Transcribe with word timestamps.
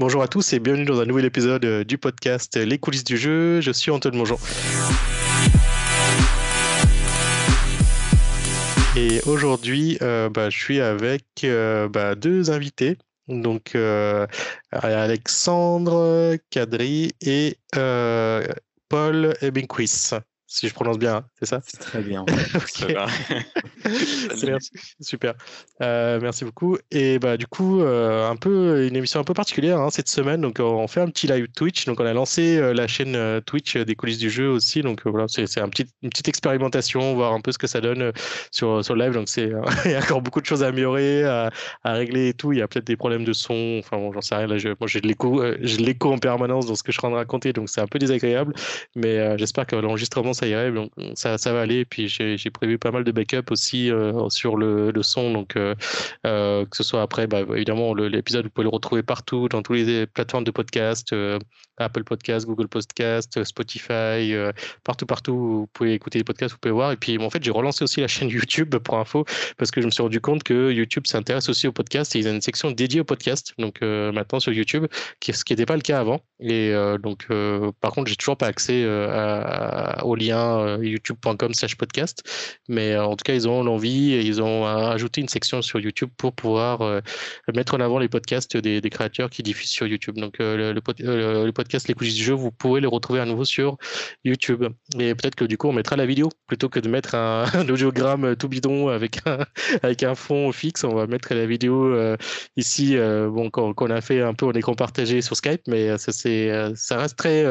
Bonjour 0.00 0.24
à 0.24 0.28
tous 0.28 0.52
et 0.52 0.58
bienvenue 0.58 0.86
dans 0.86 0.98
un 1.00 1.06
nouvel 1.06 1.24
épisode 1.24 1.64
euh, 1.64 1.84
du 1.84 1.98
podcast 1.98 2.56
Les 2.56 2.78
coulisses 2.78 3.04
du 3.04 3.16
jeu. 3.16 3.60
Je 3.60 3.70
suis 3.70 3.92
Antoine 3.92 4.16
Mongeon. 4.16 4.38
Et 8.96 9.20
aujourd'hui, 9.24 9.96
euh, 10.02 10.28
bah, 10.28 10.50
je 10.50 10.58
suis 10.58 10.80
avec 10.80 11.24
euh, 11.44 11.88
bah, 11.88 12.16
deux 12.16 12.50
invités. 12.50 12.98
Donc, 13.28 13.76
Alexandre 14.72 16.38
Cadry 16.50 17.12
et 17.20 17.56
Paul 18.88 19.34
Ebenquist 19.42 20.16
si 20.54 20.68
je 20.68 20.74
prononce 20.74 20.98
bien, 20.98 21.16
hein, 21.16 21.24
c'est 21.40 21.46
ça? 21.46 21.60
C'est 21.66 21.80
très 21.80 22.00
bien. 22.00 22.24
merci. 24.46 24.70
Super. 25.00 25.34
Euh, 25.82 26.20
merci 26.22 26.44
beaucoup. 26.44 26.78
Et 26.92 27.18
bah 27.18 27.36
du 27.36 27.48
coup, 27.48 27.80
euh, 27.80 28.30
un 28.30 28.36
peu 28.36 28.86
une 28.86 28.94
émission 28.94 29.18
un 29.18 29.24
peu 29.24 29.34
particulière 29.34 29.80
hein, 29.80 29.90
cette 29.90 30.08
semaine. 30.08 30.40
Donc 30.40 30.60
on 30.60 30.86
fait 30.86 31.00
un 31.00 31.08
petit 31.08 31.26
live 31.26 31.48
Twitch. 31.48 31.86
Donc 31.86 31.98
on 31.98 32.06
a 32.06 32.12
lancé 32.12 32.56
euh, 32.58 32.72
la 32.72 32.86
chaîne 32.86 33.40
Twitch 33.42 33.76
des 33.76 33.96
coulisses 33.96 34.18
du 34.18 34.30
jeu 34.30 34.48
aussi. 34.48 34.82
Donc 34.82 35.04
voilà, 35.04 35.26
c'est 35.26 35.58
un 35.58 35.68
petit, 35.68 35.86
une 36.02 36.10
petite 36.10 36.28
expérimentation, 36.28 37.16
voir 37.16 37.32
un 37.32 37.40
peu 37.40 37.50
ce 37.50 37.58
que 37.58 37.66
ça 37.66 37.80
donne 37.80 38.12
sur 38.52 38.84
sur 38.84 38.94
le 38.94 39.04
live. 39.04 39.14
Donc 39.14 39.28
c'est 39.28 39.50
il 39.86 39.90
y 39.90 39.94
a 39.94 39.98
encore 39.98 40.22
beaucoup 40.22 40.40
de 40.40 40.46
choses 40.46 40.62
à 40.62 40.68
améliorer, 40.68 41.24
à, 41.24 41.50
à 41.82 41.92
régler 41.94 42.28
et 42.28 42.34
tout. 42.34 42.52
Il 42.52 42.60
y 42.60 42.62
a 42.62 42.68
peut-être 42.68 42.86
des 42.86 42.96
problèmes 42.96 43.24
de 43.24 43.32
son. 43.32 43.80
Enfin 43.80 43.96
bon, 43.96 44.12
j'en 44.12 44.20
sais 44.20 44.36
rien. 44.36 44.46
Là, 44.46 44.56
je, 44.56 44.68
moi 44.68 44.86
j'ai 44.86 45.00
de 45.00 45.08
l'écho, 45.08 45.42
j'ai 45.62 45.78
l'écho 45.78 46.12
en 46.12 46.18
permanence 46.18 46.66
dans 46.66 46.76
ce 46.76 46.84
que 46.84 46.92
je 46.92 46.98
suis 46.98 47.04
en 47.04 47.10
train 47.10 47.16
de 47.16 47.16
raconter. 47.16 47.52
Donc 47.52 47.68
c'est 47.68 47.80
un 47.80 47.88
peu 47.88 47.98
désagréable. 47.98 48.54
Mais 48.94 49.36
j'espère 49.36 49.66
que 49.66 49.74
l'enregistrement 49.74 50.32
ça 50.32 50.43
ça, 51.14 51.52
va 51.52 51.60
aller. 51.60 51.84
Puis 51.84 52.08
j'ai 52.08 52.50
prévu 52.50 52.78
pas 52.78 52.90
mal 52.90 53.04
de 53.04 53.12
backup 53.12 53.50
aussi 53.50 53.90
euh, 53.90 54.28
sur 54.28 54.56
le, 54.56 54.90
le, 54.90 55.02
son. 55.02 55.32
Donc 55.32 55.56
euh, 55.56 55.74
euh, 56.26 56.64
que 56.66 56.76
ce 56.76 56.82
soit 56.82 57.02
après, 57.02 57.26
bah, 57.26 57.40
évidemment, 57.54 57.94
l'épisode, 57.94 58.44
vous 58.44 58.50
pouvez 58.50 58.64
le 58.64 58.70
retrouver 58.70 59.02
partout, 59.02 59.48
dans 59.48 59.62
toutes 59.62 59.76
les 59.76 60.06
plateformes 60.06 60.44
de 60.44 60.50
podcast. 60.50 61.14
Apple 61.78 62.04
Podcast, 62.04 62.46
Google 62.46 62.68
Podcast, 62.68 63.42
Spotify, 63.44 64.34
partout, 64.84 65.06
partout, 65.06 65.34
vous 65.34 65.66
pouvez 65.72 65.94
écouter 65.94 66.18
les 66.18 66.24
podcasts, 66.24 66.52
vous 66.52 66.58
pouvez 66.60 66.72
voir. 66.72 66.92
Et 66.92 66.96
puis, 66.96 67.18
en 67.18 67.30
fait, 67.30 67.42
j'ai 67.42 67.50
relancé 67.50 67.84
aussi 67.84 68.00
la 68.00 68.08
chaîne 68.08 68.28
YouTube 68.30 68.76
pour 68.76 68.98
info 68.98 69.24
parce 69.56 69.70
que 69.70 69.80
je 69.80 69.86
me 69.86 69.90
suis 69.90 70.02
rendu 70.02 70.20
compte 70.20 70.42
que 70.42 70.70
YouTube 70.70 71.06
s'intéresse 71.06 71.48
aussi 71.48 71.66
aux 71.66 71.72
podcasts 71.72 72.14
et 72.16 72.20
ils 72.20 72.28
ont 72.28 72.32
une 72.32 72.40
section 72.40 72.70
dédiée 72.70 73.00
aux 73.00 73.04
podcasts. 73.04 73.54
Donc, 73.58 73.80
maintenant 73.80 74.40
sur 74.40 74.52
YouTube, 74.52 74.86
ce 75.22 75.44
qui 75.44 75.52
n'était 75.52 75.66
pas 75.66 75.76
le 75.76 75.82
cas 75.82 76.00
avant. 76.00 76.20
Et 76.40 76.72
donc, 77.02 77.28
par 77.80 77.92
contre, 77.92 78.08
j'ai 78.08 78.16
toujours 78.16 78.36
pas 78.36 78.46
accès 78.46 78.84
au 80.02 80.14
lien 80.14 80.78
youtube.com 80.80 81.54
slash 81.54 81.76
podcast. 81.76 82.22
Mais 82.68 82.96
en 82.96 83.16
tout 83.16 83.24
cas, 83.24 83.34
ils 83.34 83.48
ont 83.48 83.62
l'envie 83.62 84.12
ils 84.24 84.42
ont 84.42 84.66
ajouté 84.66 85.20
une 85.20 85.28
section 85.28 85.62
sur 85.62 85.80
YouTube 85.80 86.10
pour 86.16 86.32
pouvoir 86.32 87.02
mettre 87.52 87.74
en 87.74 87.80
avant 87.80 87.98
les 87.98 88.08
podcasts 88.08 88.56
des, 88.56 88.80
créateurs 88.90 89.30
qui 89.30 89.42
diffusent 89.42 89.70
sur 89.70 89.86
YouTube. 89.86 90.16
Donc, 90.16 90.38
le, 90.38 90.72
le 90.72 91.52
podcast 91.52 91.63
podcast 91.64 91.88
Les 91.88 91.94
coulisses 91.94 92.14
du 92.16 92.22
jeu, 92.22 92.34
vous 92.34 92.50
pouvez 92.50 92.82
les 92.82 92.86
retrouver 92.86 93.20
à 93.20 93.24
nouveau 93.24 93.46
sur 93.46 93.78
YouTube. 94.22 94.64
Et 94.98 95.14
peut-être 95.14 95.34
que 95.34 95.46
du 95.46 95.56
coup, 95.56 95.68
on 95.68 95.72
mettra 95.72 95.96
la 95.96 96.04
vidéo 96.04 96.28
plutôt 96.46 96.68
que 96.68 96.78
de 96.78 96.90
mettre 96.90 97.14
un, 97.14 97.46
audiogramme 97.70 98.36
tout 98.36 98.48
bidon 98.48 98.88
avec 98.88 99.26
un, 99.26 99.38
avec 99.82 100.02
un 100.02 100.14
fond 100.14 100.52
fixe. 100.52 100.84
On 100.84 100.94
va 100.94 101.06
mettre 101.06 101.32
la 101.32 101.46
vidéo 101.46 101.86
euh, 101.86 102.16
ici, 102.56 102.96
euh, 102.98 103.30
bon, 103.30 103.50
qu'on 103.50 103.90
a 103.90 104.00
fait 104.02 104.20
un 104.20 104.34
peu 104.34 104.44
en 104.44 104.52
écran 104.52 104.74
partagé 104.74 105.22
sur 105.22 105.36
Skype, 105.36 105.62
mais 105.66 105.96
ça, 105.96 106.12
ça 106.12 106.98
reste 106.98 107.16
très 107.16 107.44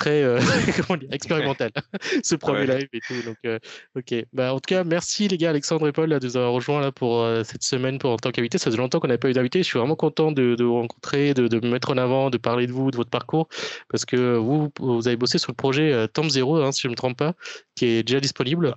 très 0.00 0.22
euh, 0.22 0.40
expérimental 1.12 1.70
ce 2.24 2.34
premier 2.34 2.66
live 2.66 2.88
et 2.92 3.00
tout. 3.00 3.22
Donc, 3.22 3.36
euh, 3.44 3.58
ok. 3.96 4.14
Bah, 4.32 4.52
en 4.54 4.56
tout 4.56 4.74
cas, 4.74 4.82
merci 4.82 5.28
les 5.28 5.36
gars, 5.36 5.50
Alexandre 5.50 5.86
et 5.86 5.92
Paul, 5.92 6.08
là, 6.08 6.18
de 6.18 6.26
nous 6.26 6.36
avoir 6.36 6.52
rejoints 6.52 6.80
là, 6.80 6.90
pour 6.90 7.20
euh, 7.20 7.44
cette 7.44 7.62
semaine 7.62 7.98
pour, 7.98 8.10
en 8.10 8.16
tant 8.16 8.30
qu'invité. 8.30 8.58
Ça 8.58 8.64
faisait 8.64 8.78
longtemps 8.78 8.98
qu'on 8.98 9.08
n'avait 9.08 9.18
pas 9.18 9.28
eu 9.28 9.34
d'invité. 9.34 9.60
Je 9.62 9.68
suis 9.68 9.78
vraiment 9.78 9.96
content 9.96 10.32
de, 10.32 10.54
de 10.54 10.64
vous 10.64 10.74
rencontrer, 10.74 11.34
de, 11.34 11.46
de, 11.46 11.60
me 11.60 11.70
mettre 11.70 11.90
en 11.90 11.98
avant, 11.98 12.30
de 12.30 12.38
parler 12.38 12.66
de 12.66 12.72
vous, 12.72 12.90
de 12.90 12.96
votre 12.96 13.10
parcours, 13.10 13.48
parce 13.88 14.04
que 14.04 14.36
vous, 14.36 14.72
vous 14.80 15.06
avez 15.06 15.16
bossé 15.16 15.38
sur 15.38 15.52
le 15.52 15.56
projet 15.56 16.08
Temps 16.08 16.28
Zero, 16.28 16.56
hein, 16.56 16.72
si 16.72 16.80
je 16.80 16.88
ne 16.88 16.92
me 16.92 16.96
trompe 16.96 17.18
pas, 17.18 17.34
qui 17.76 17.84
est 17.84 18.02
déjà 18.02 18.20
disponible. 18.20 18.74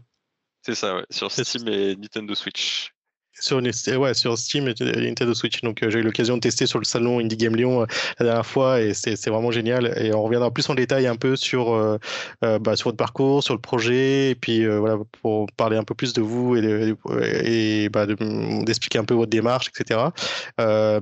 C'est 0.62 0.76
ça, 0.76 0.96
ouais, 0.96 1.06
sur 1.10 1.32
Steam 1.32 1.68
et 1.68 1.96
Nintendo 1.96 2.36
Switch 2.36 2.93
sur, 3.40 3.62
ouais, 4.00 4.14
sur 4.14 4.38
Steam 4.38 4.68
et 4.68 4.74
Nintendo 4.80 5.34
Switch. 5.34 5.62
Donc, 5.62 5.84
euh, 5.84 5.90
j'ai 5.90 6.00
eu 6.00 6.02
l'occasion 6.02 6.36
de 6.36 6.42
tester 6.42 6.66
sur 6.66 6.80
le 6.80 6.86
salon 6.86 7.20
Indie 7.20 7.38
Game 7.38 7.56
Lyon 7.56 7.82
euh, 7.82 7.86
la 8.20 8.26
dernière 8.26 8.46
fois 8.46 8.82
et 8.82 8.94
c'est 8.94 9.28
vraiment 9.28 9.52
génial. 9.52 9.94
Et 9.98 10.14
on 10.14 10.24
reviendra 10.24 10.52
plus 10.52 10.70
en 10.70 10.76
détail 10.76 11.08
un 11.08 11.16
peu 11.16 11.36
sur, 11.36 11.74
euh, 11.74 11.98
bah, 12.42 12.76
sur 12.76 12.90
votre 12.90 12.98
parcours, 12.98 13.44
sur 13.44 13.54
le 13.54 13.60
projet, 13.60 14.32
et 14.32 14.36
puis 14.36 14.66
voilà, 14.66 14.98
pour 15.22 15.48
parler 15.58 15.78
un 15.78 15.84
peu 15.84 15.96
plus 15.96 16.14
de 16.14 16.22
vous 16.22 16.56
et, 16.56 17.90
bah, 17.90 18.06
d'expliquer 18.06 19.00
un 19.00 19.06
peu 19.06 19.14
votre 19.14 19.30
démarche, 19.30 19.70
etc. 19.70 20.00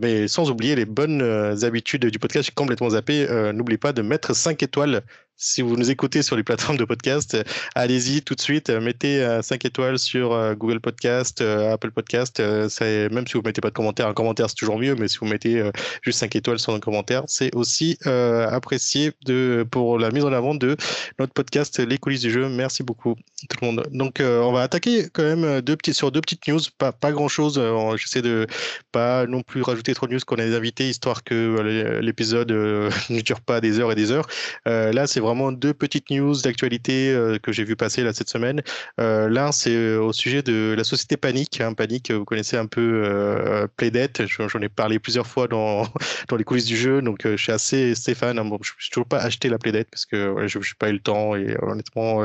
mais 0.02 0.28
sans 0.28 0.50
oublier 0.50 0.76
les 0.76 0.86
bonnes 0.86 1.22
habitudes 1.64 2.06
du 2.06 2.20
podcast. 2.20 2.46
J'ai 2.46 2.54
complètement 2.54 2.90
zappé. 2.90 3.28
N'oubliez 3.54 3.78
pas 3.78 3.94
de 3.94 4.02
mettre 4.02 4.36
5 4.36 4.62
étoiles 4.64 5.04
si 5.42 5.64
vous 5.64 5.76
nous 5.76 5.90
écoutez 5.90 6.22
sur 6.22 6.36
les 6.36 6.44
plateformes 6.44 6.78
de 6.78 6.86
podcast, 6.86 7.36
allez-y 7.74 8.22
tout 8.22 8.36
de 8.36 8.42
suite, 8.42 8.70
mettez 8.70 9.40
5 9.42 9.66
étoiles 9.66 9.98
sur 9.98 10.56
Google 10.56 10.80
Podcast, 10.80 11.42
Apple 11.42 11.90
Podcast. 11.90 12.40
Même 12.40 13.26
si 13.26 13.34
vous 13.34 13.40
ne 13.42 13.48
mettez 13.48 13.60
pas 13.60 13.70
de 13.70 13.74
commentaire, 13.74 14.08
un 14.08 14.14
commentaire 14.14 14.50
c'est 14.50 14.56
toujours 14.56 14.78
mieux, 14.78 14.94
mais 14.94 15.08
si 15.08 15.18
vous 15.18 15.26
mettez 15.26 15.64
juste 16.04 16.20
5 16.20 16.36
étoiles 16.36 16.60
sur 16.60 16.74
un 16.74 16.80
commentaire, 16.80 17.24
c'est 17.26 17.54
aussi 17.56 17.98
apprécié 18.06 19.14
de, 19.26 19.66
pour 19.70 19.98
la 19.98 20.12
mise 20.12 20.26
en 20.26 20.32
avant 20.32 20.54
de 20.54 20.78
notre 21.18 21.34
podcast 21.34 21.80
Les 21.80 21.98
coulisses 21.98 22.22
du 22.22 22.30
jeu. 22.30 22.48
Merci 22.48 22.84
beaucoup 22.84 23.16
tout 23.50 23.58
le 23.62 23.66
monde. 23.66 23.88
Donc 23.92 24.22
on 24.22 24.52
va 24.52 24.62
attaquer 24.62 25.08
quand 25.12 25.24
même 25.24 25.62
sur 25.92 26.12
deux 26.12 26.22
petites 26.22 26.48
news, 26.48 26.60
pas, 26.78 26.92
pas 26.92 27.12
grand-chose. 27.12 27.60
J'essaie 27.98 28.22
de 28.22 28.46
pas 28.92 29.26
non 29.26 29.42
plus 29.42 29.64
rajouter 29.64 29.96
trop 29.96 30.06
de 30.06 30.14
news 30.14 30.20
qu'on 30.24 30.36
a 30.36 30.46
des 30.46 30.56
invités, 30.56 30.88
histoire 30.88 31.24
que 31.24 32.00
l'épisode 32.00 32.52
ne 33.10 33.22
dure 33.22 33.42
pas 33.42 33.60
des 33.60 33.80
heures 33.80 33.92
et 33.92 33.96
des 33.96 34.12
heures. 34.12 34.28
là, 34.66 35.08
c'est 35.08 35.20
vraiment 35.20 35.31
vraiment 35.34 35.52
deux 35.52 35.74
petites 35.74 36.10
news 36.10 36.36
d'actualité 36.42 37.12
euh, 37.12 37.38
que 37.40 37.52
j'ai 37.52 37.64
vu 37.64 37.76
passer 37.76 38.04
là 38.04 38.14
cette 38.14 38.30
semaine. 38.30 38.62
Euh, 39.00 39.30
l'un, 39.30 39.52
c'est 39.52 39.76
euh, 39.76 40.00
au 40.00 40.14
sujet 40.14 40.42
de 40.42 40.74
la 40.78 40.84
société 40.84 41.18
Panic. 41.18 41.62
Hein, 41.62 41.74
Panic, 41.74 42.12
vous 42.12 42.26
connaissez 42.26 42.58
un 42.58 42.66
peu 42.66 43.68
Playdead. 43.78 44.26
J'en 44.28 44.62
ai 44.62 44.70
parlé 44.70 45.00
plusieurs 45.00 45.28
fois 45.28 45.48
dans, 45.48 45.84
dans 46.28 46.36
les 46.36 46.44
coulisses 46.44 46.66
du 46.66 46.78
jeu, 46.78 47.02
donc 47.02 47.22
je 47.24 47.38
suis 47.38 47.52
assez, 47.52 47.96
fan. 48.16 48.38
Hein. 48.38 48.46
Bon, 48.46 48.60
je 48.62 48.90
toujours 48.90 49.08
pas 49.08 49.20
acheté 49.20 49.50
la 49.50 49.58
Playdead 49.58 49.88
parce 49.90 50.06
que 50.06 50.48
je 50.48 50.58
n'ai 50.58 50.64
pas 50.78 50.90
eu 50.90 50.94
le 50.94 51.00
temps 51.00 51.36
et 51.36 51.56
honnêtement, 51.62 52.24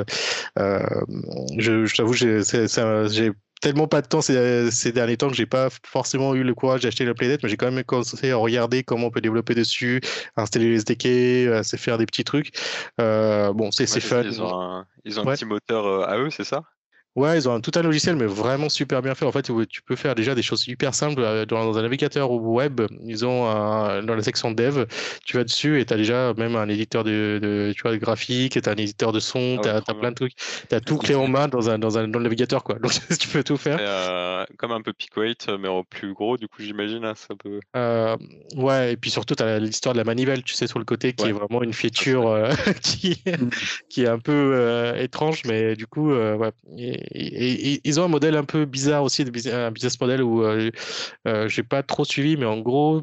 je, 0.56 1.86
je 1.86 1.94
t'avoue, 1.94 2.14
j'ai 2.14 2.42
tellement 3.66 3.88
pas 3.88 4.00
de 4.00 4.06
temps 4.06 4.20
ces, 4.20 4.92
derniers 4.92 5.16
temps 5.16 5.28
que 5.28 5.34
j'ai 5.34 5.44
pas 5.44 5.70
forcément 5.82 6.36
eu 6.36 6.44
le 6.44 6.54
courage 6.54 6.82
d'acheter 6.82 7.04
la 7.04 7.14
Playdate, 7.14 7.42
mais 7.42 7.48
j'ai 7.48 7.56
quand 7.56 7.68
même 7.68 7.82
commencé 7.82 8.30
à 8.30 8.36
regarder 8.36 8.84
comment 8.84 9.08
on 9.08 9.10
peut 9.10 9.20
développer 9.20 9.56
dessus, 9.56 10.00
installer 10.36 10.70
les 10.70 10.76
SDK, 10.76 11.64
faire 11.76 11.98
des 11.98 12.06
petits 12.06 12.22
trucs. 12.22 12.52
Euh, 13.00 13.52
bon, 13.52 13.72
c'est 13.72 13.88
fun. 13.98 14.22
Ils 14.22 14.40
ont 14.40 14.60
un, 14.60 14.86
ils 15.04 15.18
ont 15.18 15.28
un 15.28 15.34
petit 15.34 15.44
moteur 15.46 15.84
euh, 15.84 16.06
à 16.06 16.16
eux, 16.16 16.30
c'est 16.30 16.44
ça? 16.44 16.62
Ouais, 17.16 17.38
ils 17.38 17.48
ont 17.48 17.60
tout 17.62 17.72
un 17.76 17.82
logiciel, 17.82 18.14
mais 18.16 18.26
vraiment 18.26 18.68
super 18.68 19.00
bien 19.00 19.14
fait. 19.14 19.24
En 19.24 19.32
fait, 19.32 19.50
tu 19.68 19.82
peux 19.82 19.96
faire 19.96 20.14
déjà 20.14 20.34
des 20.34 20.42
choses 20.42 20.68
hyper 20.68 20.94
simples 20.94 21.22
euh, 21.22 21.46
dans 21.46 21.78
un 21.78 21.82
navigateur 21.82 22.30
web. 22.30 22.82
Ils 23.02 23.24
ont 23.24 23.44
dans 24.02 24.14
la 24.14 24.22
section 24.22 24.50
dev, 24.50 24.84
tu 25.24 25.36
vas 25.38 25.44
dessus 25.44 25.80
et 25.80 25.86
tu 25.86 25.94
as 25.94 25.96
déjà 25.96 26.34
même 26.34 26.56
un 26.56 26.68
éditeur 26.68 27.04
de, 27.04 27.38
de 27.40 27.72
tu 27.74 27.82
vois, 27.82 27.92
de 27.92 27.96
graphique, 27.96 28.60
tu 28.60 28.68
as 28.68 28.72
un 28.72 28.76
éditeur 28.76 29.12
de 29.12 29.20
son, 29.20 29.56
ah 29.60 29.80
tu 29.82 29.90
as, 29.90 29.94
plein 29.94 30.10
de 30.10 30.14
trucs. 30.14 30.34
Tu 30.68 30.74
as 30.74 30.80
tout 30.80 30.98
clé 30.98 31.14
en 31.14 31.26
main 31.26 31.48
dans, 31.48 31.70
un, 31.70 31.78
dans, 31.78 31.98
un, 31.98 32.06
dans 32.08 32.18
le 32.18 32.24
navigateur. 32.24 32.62
Quoi. 32.62 32.76
Donc, 32.78 32.92
tu 33.18 33.28
peux 33.28 33.42
tout 33.42 33.56
faire. 33.56 33.78
Euh, 33.80 34.44
comme 34.58 34.72
un 34.72 34.82
peu 34.82 34.92
Pickweight, 34.92 35.48
mais 35.58 35.68
en 35.68 35.84
plus 35.84 36.12
gros, 36.12 36.36
du 36.36 36.48
coup, 36.48 36.60
j'imagine. 36.62 37.04
Hein, 37.04 37.14
ça 37.14 37.34
peut... 37.34 37.60
Euh, 37.76 38.16
ouais, 38.56 38.92
et 38.92 38.96
puis 38.96 39.10
surtout, 39.10 39.34
tu 39.34 39.42
as 39.42 39.58
l'histoire 39.58 39.94
de 39.94 39.98
la 39.98 40.04
manivelle, 40.04 40.42
tu 40.42 40.54
sais, 40.54 40.66
sur 40.66 40.78
le 40.78 40.84
côté, 40.84 41.14
qui 41.14 41.28
est 41.28 41.32
vraiment 41.32 41.62
une 41.62 41.72
feature 41.72 42.28
euh, 42.28 42.52
qui, 42.82 43.22
mm. 43.26 43.48
qui 43.88 44.02
est 44.02 44.08
un 44.08 44.18
peu 44.18 44.92
étrange, 44.98 45.42
mais 45.46 45.76
du 45.76 45.86
coup, 45.86 46.12
ouais 46.12 46.50
et, 46.76 47.05
ils 47.14 48.00
ont 48.00 48.04
un 48.04 48.08
modèle 48.08 48.36
un 48.36 48.44
peu 48.44 48.64
bizarre 48.64 49.02
aussi, 49.02 49.24
un 49.52 49.70
business 49.70 50.00
model 50.00 50.22
où 50.22 50.42
euh, 50.42 50.70
euh, 51.26 51.48
j'ai 51.48 51.62
pas 51.62 51.82
trop 51.82 52.04
suivi, 52.04 52.36
mais 52.36 52.46
en 52.46 52.58
gros, 52.58 53.02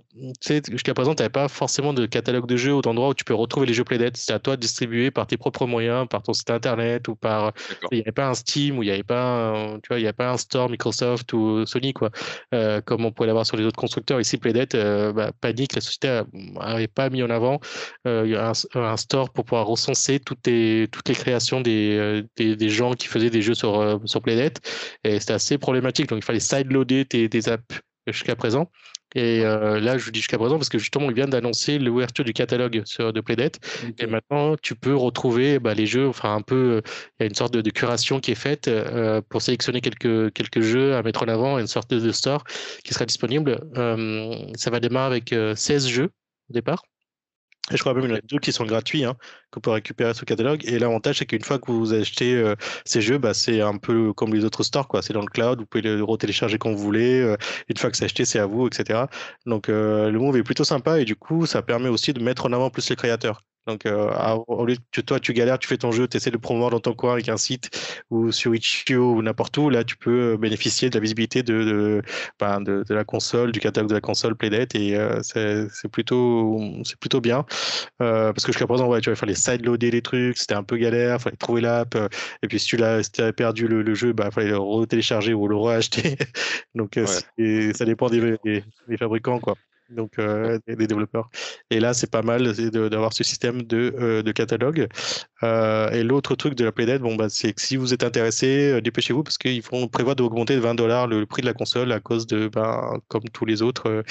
jusqu'à 0.70 0.94
présent, 0.94 1.16
tu 1.16 1.22
n'avais 1.22 1.32
pas 1.32 1.48
forcément 1.48 1.94
de 1.94 2.06
catalogue 2.06 2.48
de 2.48 2.58
jeux 2.58 2.74
ou 2.74 2.82
d'endroits 2.82 3.10
où 3.10 3.14
tu 3.14 3.24
peux 3.24 3.34
retrouver 3.34 3.66
les 3.66 3.74
jeux 3.74 3.84
Playdead. 3.84 4.18
C'est 4.18 4.34
à 4.34 4.40
toi 4.40 4.56
de 4.56 4.62
distribuer 4.62 5.12
par 5.12 5.28
tes 5.28 5.38
propres 5.38 5.66
moyens, 5.66 6.08
par 6.10 6.24
ton 6.24 6.34
site 6.34 6.50
internet 6.50 7.08
ou 7.08 7.16
par. 7.16 7.54
Il 7.92 7.96
n'y 7.96 8.02
avait 8.02 8.12
pas 8.12 8.28
un 8.28 8.34
Steam 8.34 8.78
ou 8.78 8.84
il 8.84 8.88
n'y 8.88 8.92
avait 8.92 9.04
pas, 9.04 9.24
un, 9.24 9.80
tu 9.80 9.88
vois, 9.90 10.00
il 10.00 10.04
y 10.04 10.06
avait 10.06 10.14
pas 10.14 10.32
un 10.32 10.38
store 10.38 10.70
Microsoft 10.70 11.32
ou 11.34 11.66
Sony 11.66 11.94
quoi, 11.94 12.10
euh, 12.54 12.82
comme 12.82 13.06
on 13.06 13.12
pouvait 13.12 13.28
l'avoir 13.28 13.46
sur 13.46 13.58
les 13.58 13.66
autres 13.66 13.80
constructeurs. 13.80 14.20
Ici, 14.20 14.38
Playdead, 14.38 14.76
bah, 15.14 15.32
Panic, 15.40 15.76
la 15.76 15.82
société 15.82 16.22
n'avait 16.34 16.88
pas 16.88 17.10
mis 17.10 17.24
en 17.24 17.30
avant 17.30 17.60
a 18.06 18.52
un, 18.76 18.98
store 18.98 19.30
pour 19.32 19.46
pouvoir 19.46 19.66
recenser 19.68 20.20
toutes 20.20 20.46
les, 20.48 20.88
toutes 20.92 21.08
les 21.10 21.16
créations 21.16 21.62
des, 21.62 22.24
des, 22.38 22.70
gens 22.70 22.94
qui 22.94 23.08
faisaient 23.08 23.30
des 23.30 23.42
jeux 23.42 23.54
sur, 23.54 23.93
sur 24.06 24.22
Playdead 24.22 24.60
et 25.04 25.20
c'était 25.20 25.34
assez 25.34 25.58
problématique. 25.58 26.08
Donc 26.08 26.20
il 26.20 26.26
fallait 26.26 26.40
sideloader 26.40 27.06
tes, 27.06 27.30
tes 27.30 27.50
apps 27.50 27.82
jusqu'à 28.08 28.36
présent. 28.36 28.70
Et 29.16 29.46
euh, 29.46 29.80
là, 29.80 29.98
je 29.98 30.06
vous 30.06 30.12
dis 30.12 30.20
jusqu'à 30.20 30.38
présent 30.38 30.58
parce 30.58 30.70
que 30.70 30.80
justement, 30.80 31.10
ils 31.10 31.16
viennent 31.16 31.30
d'annoncer 31.30 31.78
l'ouverture 31.78 32.26
du 32.26 32.34
catalogue 32.34 32.82
sur, 32.86 33.14
de 33.14 33.22
Playdead. 33.22 33.58
Et 34.00 34.08
maintenant, 34.08 34.56
tu 34.58 34.76
peux 34.76 34.96
retrouver 34.96 35.60
bah, 35.60 35.74
les 35.74 35.86
jeux. 35.86 36.08
Enfin, 36.08 36.36
un 36.36 36.42
peu, 36.42 36.82
il 37.20 37.24
y 37.24 37.24
a 37.24 37.28
une 37.28 37.36
sorte 37.36 37.54
de, 37.54 37.70
curation 37.70 38.20
qui 38.20 38.32
est 38.32 38.36
faite 38.36 38.68
euh, 38.68 39.22
pour 39.30 39.42
sélectionner 39.42 39.82
quelques, 39.82 40.34
quelques 40.34 40.62
jeux 40.62 40.96
à 40.96 41.04
mettre 41.04 41.24
en 41.24 41.28
avant, 41.28 41.60
une 41.60 41.68
sorte 41.68 41.94
de 41.94 42.12
store 42.12 42.44
qui 42.84 42.94
sera 42.94 43.06
disponible. 43.06 43.60
Euh, 43.78 44.36
ça 44.56 44.72
va 44.72 44.80
démarrer 44.80 45.06
avec 45.06 45.36
16 45.56 45.88
jeux 45.88 46.10
au 46.50 46.54
départ. 46.54 46.84
Et 47.72 47.78
je 47.78 47.82
crois 47.82 47.94
même 47.94 48.04
qu'il 48.04 48.12
y 48.12 48.14
en 48.14 48.18
a 48.18 48.22
deux 48.22 48.40
qui 48.40 48.52
sont 48.52 48.66
gratuits, 48.66 49.06
hein, 49.06 49.16
qu'on 49.52 49.62
peut 49.62 49.72
récupérer 49.72 50.12
le 50.20 50.26
catalogue. 50.26 50.62
Et 50.66 50.80
l'avantage, 50.80 51.20
c'est 51.20 51.26
qu'une 51.26 51.44
fois 51.44 51.60
que 51.60 51.72
vous 51.72 51.94
achetez 51.94 52.36
euh, 52.36 52.56
ces 52.84 53.02
jeux, 53.02 53.18
bah, 53.18 53.34
c'est 53.34 53.62
un 53.62 53.78
peu 53.78 54.12
comme 54.14 54.34
les 54.34 54.44
autres 54.44 54.64
stores, 54.64 54.88
quoi. 54.90 55.02
C'est 55.02 55.14
dans 55.14 55.22
le 55.22 55.28
cloud, 55.28 55.60
vous 55.60 55.66
pouvez 55.66 55.82
le 55.82 56.04
retélécharger 56.04 56.58
quand 56.58 56.72
vous 56.72 56.78
voulez. 56.78 57.22
Euh, 57.22 57.38
une 57.70 57.78
fois 57.78 57.90
que 57.90 57.96
c'est 57.96 58.06
acheté, 58.06 58.26
c'est 58.26 58.40
à 58.40 58.46
vous, 58.48 58.68
etc. 58.68 59.06
Donc 59.46 59.70
euh, 59.70 60.12
le 60.12 60.20
move 60.20 60.36
est 60.38 60.44
plutôt 60.44 60.66
sympa 60.66 61.00
et 61.00 61.06
du 61.06 61.16
coup, 61.16 61.46
ça 61.46 61.62
permet 61.62 61.90
aussi 61.90 62.14
de 62.14 62.22
mettre 62.22 62.46
en 62.48 62.52
avant 62.54 62.70
plus 62.70 62.90
les 62.90 62.98
créateurs. 62.98 63.42
Donc, 63.68 63.86
euh, 63.86 64.10
au 64.48 64.66
lieu 64.66 64.76
que 64.92 65.02
toi, 65.02 65.20
tu 65.20 65.34
galères, 65.34 65.58
tu 65.58 65.68
fais 65.68 65.78
ton 65.78 65.92
jeu, 65.92 66.08
tu 66.08 66.18
essaies 66.18 66.32
de 66.32 66.38
promouvoir 66.38 66.72
dans 66.72 66.80
ton 66.80 66.94
coin 66.94 67.14
avec 67.14 67.30
un 67.30 67.38
site 67.38 67.70
ou 68.10 68.32
sur 68.32 68.54
Itch.io 68.54 69.14
ou 69.14 69.22
n'importe 69.22 69.58
où, 69.58 69.70
là, 69.70 69.84
tu 69.84 69.96
peux 69.96 70.38
bénéficier 70.38 70.90
de 70.90 70.96
la 70.96 71.02
visibilité 71.02 71.44
de, 71.44 71.64
de, 71.64 72.02
ben, 72.40 72.60
de, 72.62 72.84
de, 72.88 72.94
la 72.94 73.04
console, 73.06 73.52
du 73.52 73.60
catalogue 73.60 73.90
de 73.90 73.96
la 73.96 74.02
console 74.02 74.36
Playdate 74.36 74.76
et 74.76 74.98
euh, 74.98 75.22
c'est 75.24 75.90
plutôt, 75.92 76.60
plutôt 77.00 77.22
bien. 77.22 77.46
Euh, 78.02 78.34
parce 78.34 78.46
que 78.46 78.52
jusqu'à 78.52 78.68
présent, 78.68 78.88
ouais, 78.88 79.02
tu 79.02 79.10
vois, 79.10 79.16
il 79.16 79.20
fallait 79.20 79.36
sideloader 79.36 79.92
les 79.92 80.02
trucs, 80.02 80.38
c'était 80.38 80.56
un 80.56 80.64
peu 80.64 80.78
galère, 80.78 81.18
il 81.20 81.22
fallait 81.24 81.38
trouver 81.38 81.62
l'app. 81.62 81.96
Euh, 81.96 82.08
et 82.42 82.48
puis, 82.48 82.60
si 82.60 82.68
tu 82.68 82.78
l'as, 82.78 83.04
si 83.04 83.22
avais 83.22 83.34
perdu 83.34 83.68
le, 83.68 83.82
le 83.82 83.94
jeu, 83.94 84.10
il 84.10 84.14
bah, 84.14 84.32
fallait 84.32 84.50
le 84.50 84.58
retélécharger 84.58 85.34
ou 85.34 85.48
le 85.48 85.56
reacheter. 85.56 86.18
Donc, 86.76 86.98
euh, 86.98 87.06
ça 87.06 87.86
dépend 87.86 88.10
des, 88.10 88.38
des, 88.44 88.64
des 88.88 88.98
fabricants, 88.98 89.40
quoi 89.40 89.56
donc 89.90 90.20
euh, 90.20 90.60
des, 90.68 90.88
développeurs. 90.88 91.30
Et 91.70 91.80
là, 91.80 91.94
c'est 91.94 92.10
pas 92.10 92.22
mal 92.22 92.54
d'avoir 92.54 93.14
ce 93.14 93.24
système 93.24 93.64
de, 93.64 93.94
euh, 94.00 94.34
catalogue. 94.34 94.88
Euh, 95.44 95.90
et 95.92 96.04
l'autre 96.04 96.36
truc 96.36 96.56
de 96.56 96.66
la 96.66 96.72
Playdate, 96.72 97.02
bon, 97.02 97.16
bah, 97.16 97.30
c'est 97.30 97.54
que 97.54 97.62
si 97.62 97.76
vous 97.76 97.94
êtes 97.94 98.04
intéressé, 98.04 98.82
dépêchez-vous 98.82 99.24
parce 99.24 99.38
qu'ils 99.38 99.62
vont 99.62 99.88
prévoir 99.88 100.16
d'augmenter 100.16 100.56
de 100.56 100.62
20 100.62 100.76
dollars 100.76 101.08
le 101.08 101.26
prix 101.26 101.42
de 101.42 101.48
la 101.48 101.54
console 101.54 101.92
à 101.92 102.00
cause 102.00 102.28
de, 102.28 102.48
bah, 102.48 102.94
comme 103.08 103.24
tous 103.34 103.46
les 103.46 103.62
autres, 103.62 104.04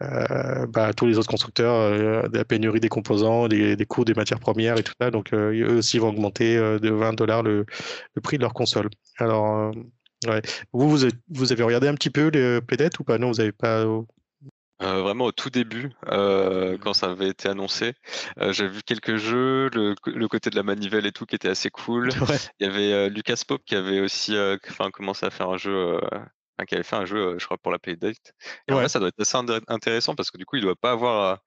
bah, 0.00 0.92
tous 0.94 1.06
les 1.06 1.18
autres 1.18 1.28
constructeurs, 1.28 2.28
de 2.30 2.36
la 2.36 2.44
pénurie 2.44 2.80
des 2.80 2.88
composants, 2.88 3.48
des, 3.48 3.76
des, 3.76 3.86
coûts 3.86 4.04
des 4.04 4.14
matières 4.14 4.40
premières 4.40 4.78
et 4.78 4.82
tout 4.82 4.94
ça. 5.00 5.10
Donc, 5.10 5.32
eux 5.34 5.76
aussi 5.76 5.98
vont 5.98 6.08
augmenter 6.08 6.56
de 6.56 6.90
20 6.90 7.14
dollars 7.14 7.42
le, 7.42 7.66
le, 8.14 8.20
prix 8.20 8.38
de 8.38 8.42
leur 8.42 8.54
console. 8.54 8.88
Alors, 9.18 9.72
vous, 10.72 10.98
vous, 11.28 11.52
avez 11.52 11.62
regardé 11.62 11.88
un 11.88 11.94
petit 11.94 12.10
peu 12.10 12.28
les 12.28 12.60
Playdate 12.60 12.98
ou 12.98 13.04
pas? 13.04 13.18
Non, 13.18 13.30
vous 13.30 13.38
n'avez 13.38 13.52
pas 13.52 13.84
euh, 14.82 15.02
vraiment 15.02 15.26
au 15.26 15.32
tout 15.32 15.50
début, 15.50 15.90
euh, 16.06 16.78
quand 16.78 16.94
ça 16.94 17.10
avait 17.10 17.28
été 17.28 17.48
annoncé, 17.48 17.92
euh, 18.38 18.52
j'avais 18.52 18.70
vu 18.70 18.82
quelques 18.82 19.16
jeux, 19.16 19.68
le, 19.74 19.94
le, 20.06 20.28
côté 20.28 20.48
de 20.48 20.56
la 20.56 20.62
manivelle 20.62 21.04
et 21.06 21.12
tout 21.12 21.26
qui 21.26 21.34
était 21.34 21.48
assez 21.48 21.70
cool. 21.70 22.08
Ouais. 22.30 22.36
Il 22.60 22.66
y 22.66 22.70
avait 22.70 22.92
euh, 22.92 23.08
Lucas 23.08 23.42
Pop 23.46 23.62
qui 23.64 23.74
avait 23.74 24.00
aussi 24.00 24.34
enfin, 24.68 24.90
commencé 24.90 25.26
à 25.26 25.30
faire 25.30 25.50
un 25.50 25.56
jeu, 25.56 26.00
enfin, 26.04 26.66
qui 26.66 26.74
avait 26.74 26.84
fait 26.84 26.96
un 26.96 27.04
jeu, 27.04 27.36
je 27.38 27.44
crois, 27.44 27.58
pour 27.58 27.72
la 27.72 27.78
Playdate. 27.78 28.32
Et 28.68 28.72
ouais. 28.72 28.78
en 28.78 28.82
fait, 28.82 28.88
ça 28.88 29.00
doit 29.00 29.08
être 29.08 29.20
assez 29.20 29.36
intéressant 29.68 30.14
parce 30.14 30.30
que 30.30 30.38
du 30.38 30.44
coup, 30.46 30.56
il 30.56 30.62
doit 30.62 30.76
pas 30.76 30.92
avoir 30.92 31.40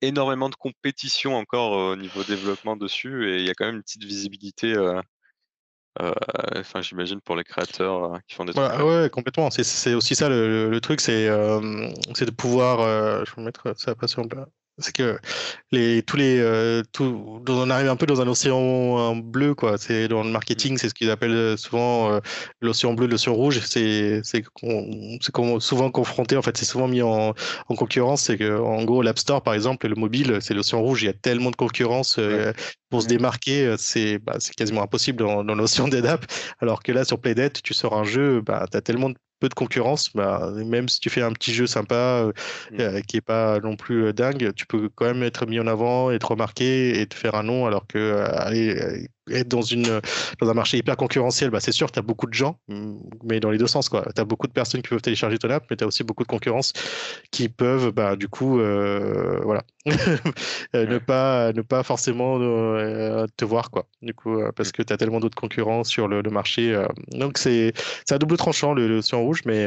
énormément 0.00 0.48
de 0.48 0.54
compétition 0.54 1.36
encore 1.36 1.72
au 1.72 1.96
niveau 1.96 2.24
développement 2.24 2.76
dessus 2.76 3.28
et 3.28 3.38
il 3.40 3.46
y 3.46 3.50
a 3.50 3.54
quand 3.54 3.66
même 3.66 3.76
une 3.76 3.82
petite 3.82 4.04
visibilité 4.04 4.74
euh, 6.00 6.12
enfin, 6.56 6.80
j'imagine 6.80 7.20
pour 7.20 7.36
les 7.36 7.44
créateurs 7.44 8.14
euh, 8.14 8.18
qui 8.26 8.34
font 8.34 8.44
des 8.44 8.52
trucs. 8.52 8.72
Ouais, 8.80 9.10
complètement. 9.10 9.50
C'est 9.50 9.94
aussi 9.94 10.14
ça 10.14 10.28
le, 10.28 10.70
le 10.70 10.80
truc, 10.80 11.00
c'est 11.00 11.28
euh, 11.28 11.60
de 11.60 12.30
pouvoir. 12.30 13.24
je 13.24 13.34
vais 13.34 13.42
mettre 13.42 13.74
ça 13.76 13.94
pas 13.94 14.06
sur 14.08 14.22
c'est 14.78 14.94
que 14.94 15.18
les 15.72 16.02
tous 16.02 16.16
les 16.16 16.38
euh, 16.38 16.82
tout, 16.92 17.42
on 17.48 17.70
arrive 17.70 17.88
un 17.88 17.96
peu 17.96 18.06
dans 18.06 18.20
un 18.20 18.28
océan 18.28 19.16
bleu 19.16 19.54
quoi. 19.54 19.78
C'est 19.78 20.08
dans 20.08 20.22
le 20.22 20.30
marketing 20.30 20.78
c'est 20.78 20.88
ce 20.88 20.94
qu'ils 20.94 21.10
appellent 21.10 21.58
souvent 21.58 22.12
euh, 22.12 22.20
l'océan 22.60 22.94
bleu 22.94 23.06
l'océan 23.06 23.34
rouge. 23.34 23.60
C'est 23.64 24.20
c'est 24.24 24.44
souvent 25.60 25.90
confronté 25.90 26.36
en 26.36 26.42
fait 26.42 26.56
c'est 26.56 26.64
souvent 26.64 26.88
mis 26.88 27.02
en, 27.02 27.34
en 27.68 27.74
concurrence. 27.74 28.22
C'est 28.22 28.38
que 28.38 28.58
en 28.58 28.84
gros 28.84 29.02
l'App 29.02 29.18
Store 29.18 29.42
par 29.42 29.54
exemple 29.54 29.88
le 29.88 29.94
mobile 29.96 30.38
c'est 30.40 30.54
l'océan 30.54 30.80
rouge. 30.80 31.02
Il 31.02 31.06
y 31.06 31.10
a 31.10 31.14
tellement 31.14 31.50
de 31.50 31.56
concurrence 31.56 32.16
euh, 32.18 32.52
pour 32.90 33.02
se 33.02 33.08
démarquer 33.08 33.74
c'est 33.78 34.18
bah, 34.18 34.36
c'est 34.38 34.54
quasiment 34.54 34.82
impossible 34.82 35.18
dans, 35.18 35.44
dans 35.44 35.54
l'océan 35.54 35.88
des 35.88 36.06
apps. 36.06 36.26
Alors 36.60 36.82
que 36.82 36.92
là 36.92 37.04
sur 37.04 37.20
Playdate 37.20 37.62
tu 37.62 37.74
sors 37.74 37.94
un 37.94 38.04
jeu 38.04 38.40
bah 38.40 38.66
tu 38.70 38.76
as 38.76 38.80
tellement 38.80 39.10
de 39.10 39.16
peu 39.38 39.48
de 39.48 39.54
concurrence, 39.54 40.10
bah, 40.14 40.52
même 40.66 40.88
si 40.88 41.00
tu 41.00 41.10
fais 41.10 41.22
un 41.22 41.32
petit 41.32 41.52
jeu 41.54 41.66
sympa 41.66 41.94
euh, 41.94 42.32
mm. 42.72 42.80
euh, 42.80 43.00
qui 43.02 43.16
est 43.18 43.22
pas 43.22 43.60
non 43.60 43.76
plus 43.76 44.06
euh, 44.06 44.12
dingue, 44.12 44.52
tu 44.54 44.66
peux 44.66 44.88
quand 44.94 45.06
même 45.06 45.22
être 45.22 45.46
mis 45.46 45.60
en 45.60 45.66
avant, 45.66 46.10
être 46.10 46.32
remarqué 46.32 47.00
et 47.00 47.06
te 47.06 47.14
faire 47.14 47.34
un 47.34 47.42
nom, 47.42 47.66
alors 47.66 47.86
que 47.86 48.24
aller 48.32 49.08
être 49.30 49.48
dans, 49.48 49.62
une, 49.62 50.00
dans 50.40 50.50
un 50.50 50.54
marché 50.54 50.78
hyper 50.78 50.96
concurrentiel, 50.96 51.50
bah, 51.50 51.60
c'est 51.60 51.72
sûr, 51.72 51.90
tu 51.90 51.98
as 51.98 52.02
beaucoup 52.02 52.26
de 52.26 52.34
gens, 52.34 52.58
mais 53.24 53.40
dans 53.40 53.50
les 53.50 53.58
deux 53.58 53.66
sens. 53.66 53.90
Tu 53.90 54.20
as 54.20 54.24
beaucoup 54.24 54.46
de 54.46 54.52
personnes 54.52 54.82
qui 54.82 54.88
peuvent 54.88 55.02
télécharger 55.02 55.38
ton 55.38 55.50
app, 55.50 55.64
mais 55.70 55.76
tu 55.76 55.84
as 55.84 55.86
aussi 55.86 56.04
beaucoup 56.04 56.22
de 56.22 56.28
concurrence 56.28 56.72
qui 57.30 57.48
peuvent, 57.48 57.90
bah, 57.90 58.16
du 58.16 58.28
coup, 58.28 58.60
euh, 58.60 59.40
voilà, 59.42 59.62
ne, 60.74 60.98
pas, 60.98 61.52
ne 61.52 61.62
pas 61.62 61.82
forcément 61.82 62.38
euh, 62.40 63.26
te 63.36 63.44
voir, 63.44 63.70
quoi. 63.70 63.86
Du 64.02 64.14
coup, 64.14 64.38
euh, 64.38 64.52
parce 64.52 64.72
que 64.72 64.82
tu 64.82 64.92
as 64.92 64.96
tellement 64.96 65.20
d'autres 65.20 65.38
concurrents 65.38 65.84
sur 65.84 66.08
le, 66.08 66.22
le 66.22 66.30
marché. 66.30 66.80
donc, 67.12 67.38
c'est 67.38 67.72
un 68.10 68.18
double 68.18 68.36
tranchant, 68.36 68.74
le, 68.74 68.88
le 68.88 69.16
rouge, 69.16 69.42
mais 69.46 69.66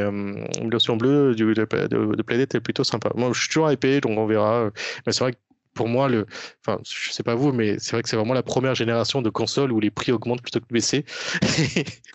l'océan 0.69 0.95
bleu 0.97 1.35
du, 1.35 1.53
de, 1.53 1.65
de, 1.65 2.15
de 2.15 2.21
Playdate 2.23 2.55
est 2.55 2.59
plutôt 2.59 2.83
sympa. 2.83 3.11
Moi, 3.15 3.31
je 3.33 3.39
suis 3.39 3.49
toujours 3.49 3.69
épais, 3.71 4.01
donc 4.01 4.17
on 4.17 4.25
verra. 4.25 4.69
Mais 5.05 5.13
c'est 5.13 5.23
vrai 5.23 5.33
que 5.33 5.37
pour 5.81 5.89
moi, 5.89 6.07
le, 6.09 6.27
enfin, 6.63 6.79
je 6.87 7.11
sais 7.11 7.23
pas 7.23 7.33
vous, 7.33 7.51
mais 7.53 7.79
c'est 7.79 7.93
vrai 7.93 8.03
que 8.03 8.09
c'est 8.09 8.15
vraiment 8.15 8.35
la 8.35 8.43
première 8.43 8.75
génération 8.75 9.23
de 9.23 9.31
consoles 9.31 9.71
où 9.71 9.79
les 9.79 9.89
prix 9.89 10.11
augmentent 10.11 10.43
plutôt 10.43 10.59
que 10.59 10.71
baisser. 10.71 11.05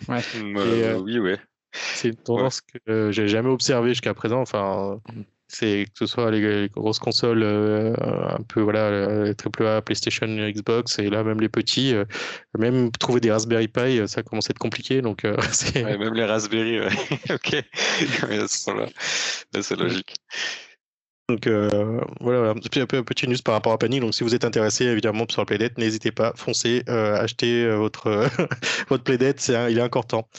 ouais. 0.07 0.21
Euh, 0.57 0.99
oui, 0.99 1.19
ouais. 1.19 1.37
C'est 1.73 2.09
une 2.09 2.15
tendance 2.15 2.61
que 2.61 2.77
euh, 2.89 3.11
j'ai 3.11 3.27
jamais 3.27 3.49
observée 3.49 3.89
jusqu'à 3.89 4.13
présent. 4.13 4.39
Enfin, 4.39 5.01
c'est 5.49 5.85
que 5.85 5.99
ce 5.99 6.05
soit 6.05 6.31
les, 6.31 6.69
grosses 6.69 6.99
consoles 6.99 7.43
euh, 7.43 7.93
un 7.99 8.41
peu 8.43 8.61
voilà 8.61 9.33
AAA, 9.33 9.81
PlayStation, 9.81 10.27
Xbox 10.27 10.99
et 10.99 11.09
là 11.09 11.23
même 11.23 11.41
les 11.41 11.49
petits, 11.49 11.93
même 12.57 12.91
trouver 12.91 13.19
des 13.19 13.31
Raspberry 13.31 13.67
Pi, 13.67 14.01
ça 14.07 14.23
commence 14.23 14.49
à 14.49 14.51
être 14.51 14.59
compliqué. 14.59 15.01
Donc 15.01 15.23
ouais, 15.75 15.97
même 15.97 16.13
les 16.13 16.25
Raspberry, 16.25 16.79
ouais. 16.79 16.89
ok, 17.31 17.63
c'est 19.61 19.75
logique. 19.75 20.15
Donc 21.29 21.45
euh, 21.45 21.99
voilà, 22.21 22.39
voilà. 22.39 22.51
un 22.51 22.85
peu 22.85 23.03
petit 23.03 23.27
news 23.27 23.35
par 23.43 23.53
rapport 23.53 23.73
à 23.73 23.77
Panic. 23.77 23.99
Donc 23.99 24.13
si 24.13 24.23
vous 24.23 24.33
êtes 24.33 24.45
intéressé 24.45 24.85
évidemment 24.85 25.25
sur 25.29 25.41
le 25.41 25.45
Playdate, 25.45 25.77
n'hésitez 25.77 26.11
pas, 26.11 26.31
foncez, 26.37 26.83
euh, 26.87 27.19
achetez 27.19 27.65
euh, 27.65 27.75
votre 27.75 28.29
votre 28.87 29.03
Playdate, 29.03 29.41
c'est 29.41 29.69
il 29.69 29.77
est 29.77 29.81
encore 29.81 30.05
temps. 30.05 30.29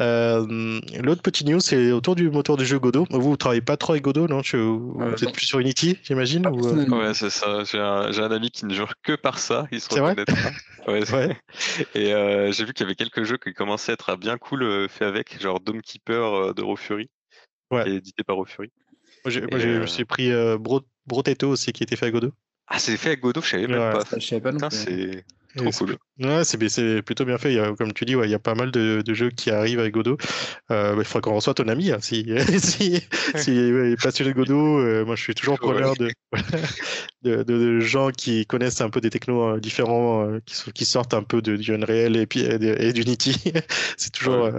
Euh, 0.00 0.80
L'autre 1.00 1.22
petit 1.22 1.44
news, 1.44 1.60
c'est 1.60 1.92
autour 1.92 2.16
du 2.16 2.30
moteur 2.30 2.56
du 2.56 2.66
jeu 2.66 2.80
Godot. 2.80 3.06
Vous, 3.10 3.20
vous 3.20 3.36
travaillez 3.36 3.60
pas 3.60 3.76
trop 3.76 3.92
avec 3.92 4.02
Godot, 4.02 4.26
non? 4.26 4.42
Je, 4.42 4.56
Vous 4.56 4.98
euh, 5.00 5.14
êtes 5.14 5.32
plus 5.32 5.46
sur 5.46 5.60
Unity, 5.60 5.98
j'imagine 6.02 6.48
ou... 6.48 6.66
Ouais, 6.66 7.14
c'est 7.14 7.30
ça. 7.30 7.62
J'ai 7.62 7.78
un, 7.78 8.10
un, 8.10 8.30
ami 8.32 8.50
qui 8.50 8.66
ne 8.66 8.74
joue 8.74 8.86
que 9.04 9.12
par 9.12 9.38
ça. 9.38 9.68
Il 9.70 9.80
se 9.80 9.88
reconnaîtra. 9.88 10.50
ouais, 10.88 11.12
ouais. 11.12 11.36
Et 11.94 12.52
j'ai 12.52 12.64
vu 12.64 12.72
qu'il 12.72 12.84
y 12.84 12.88
avait 12.88 12.96
quelques 12.96 13.22
jeux 13.22 13.38
qui 13.38 13.54
commençaient 13.54 13.92
à 13.92 13.94
être 13.94 14.16
bien 14.16 14.36
cool 14.36 14.88
fait 14.88 15.04
avec, 15.04 15.40
genre 15.40 15.60
Dome 15.60 15.80
Keeper 15.80 16.54
de 16.54 16.62
Raw 16.62 16.74
Fury, 16.74 17.08
ouais. 17.70 17.88
édité 17.88 18.24
par 18.24 18.34
Raw 18.34 18.46
Fury. 18.46 18.72
Moi, 19.24 19.32
j'ai, 19.32 19.42
euh... 19.42 20.04
pris 20.06 20.30
euh, 20.30 20.58
Bro, 20.58 20.82
Brotetto 21.06 21.48
aussi 21.48 21.72
qui 21.72 21.82
était 21.82 21.96
fait 21.96 22.06
à 22.06 22.10
Godot. 22.10 22.32
Ah, 22.66 22.78
c'est 22.78 22.96
fait 22.96 23.10
à 23.10 23.16
Godot, 23.16 23.42
je 23.42 23.48
savais 23.48 23.66
même 23.66 23.78
ouais. 23.78 23.92
pas. 23.92 24.04
Je 24.18 24.26
savais 24.26 24.40
pas 24.40 24.52
Putain, 24.52 24.70
c'est 24.70 25.24
trop 25.56 25.70
cool. 25.70 25.96
Ouais, 26.18 26.44
c'est, 26.44 26.68
c'est 26.68 27.02
plutôt 27.02 27.24
bien 27.24 27.38
fait. 27.38 27.52
Il 27.52 27.56
y 27.56 27.60
a, 27.60 27.74
comme 27.74 27.92
tu 27.92 28.04
dis, 28.04 28.16
ouais, 28.16 28.26
il 28.26 28.30
y 28.30 28.34
a 28.34 28.38
pas 28.38 28.54
mal 28.54 28.70
de, 28.70 29.02
de 29.04 29.14
jeux 29.14 29.30
qui 29.30 29.50
arrivent 29.50 29.80
avec 29.80 29.94
Godot. 29.94 30.16
Euh, 30.70 30.94
il 30.98 31.04
faudra 31.04 31.20
qu'on 31.20 31.34
reçoive 31.34 31.54
ton 31.54 31.68
ami. 31.68 31.90
Hein, 31.90 31.98
si, 32.00 32.26
si, 32.58 33.00
si 33.36 33.50
il 33.54 33.92
est 33.92 34.02
passionné 34.02 34.32
de 34.32 34.36
Godot, 34.36 34.78
euh, 34.78 35.04
moi 35.04 35.16
je 35.16 35.22
suis 35.22 35.34
toujours 35.34 35.58
preneur 35.58 35.94
de, 35.98 36.10
de, 37.22 37.42
de, 37.42 37.80
gens 37.80 38.10
qui 38.10 38.46
connaissent 38.46 38.80
un 38.80 38.90
peu 38.90 39.00
des 39.00 39.10
technos 39.10 39.56
euh, 39.56 39.60
différents, 39.60 40.28
euh, 40.28 40.40
qui, 40.46 40.72
qui, 40.72 40.84
sortent 40.84 41.14
un 41.14 41.22
peu 41.22 41.42
de, 41.42 41.56
du 41.56 41.74
Unreal 41.74 42.16
et, 42.16 42.26
et, 42.34 42.88
et 42.88 42.92
d'Unity. 42.92 43.52
c'est 43.96 44.12
toujours. 44.12 44.50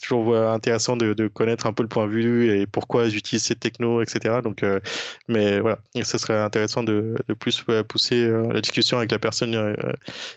C'est 0.00 0.08
toujours 0.08 0.34
intéressant 0.34 0.96
de, 0.96 1.28
connaître 1.28 1.66
un 1.66 1.74
peu 1.74 1.82
le 1.82 1.88
point 1.88 2.06
de 2.06 2.12
vue 2.12 2.50
et 2.50 2.66
pourquoi 2.66 3.04
ils 3.04 3.16
utilisent 3.18 3.44
ces 3.44 3.54
technos, 3.54 4.00
etc. 4.00 4.40
Donc, 4.42 4.62
euh, 4.62 4.80
mais 5.28 5.60
voilà, 5.60 5.78
ce 6.02 6.16
serait 6.16 6.38
intéressant 6.40 6.82
de, 6.82 7.16
plus 7.38 7.64
pousser 7.86 8.24
euh, 8.24 8.50
la 8.50 8.62
discussion 8.62 8.96
avec 8.96 9.12
la 9.12 9.18
personne 9.18 9.54
euh, 9.54 9.74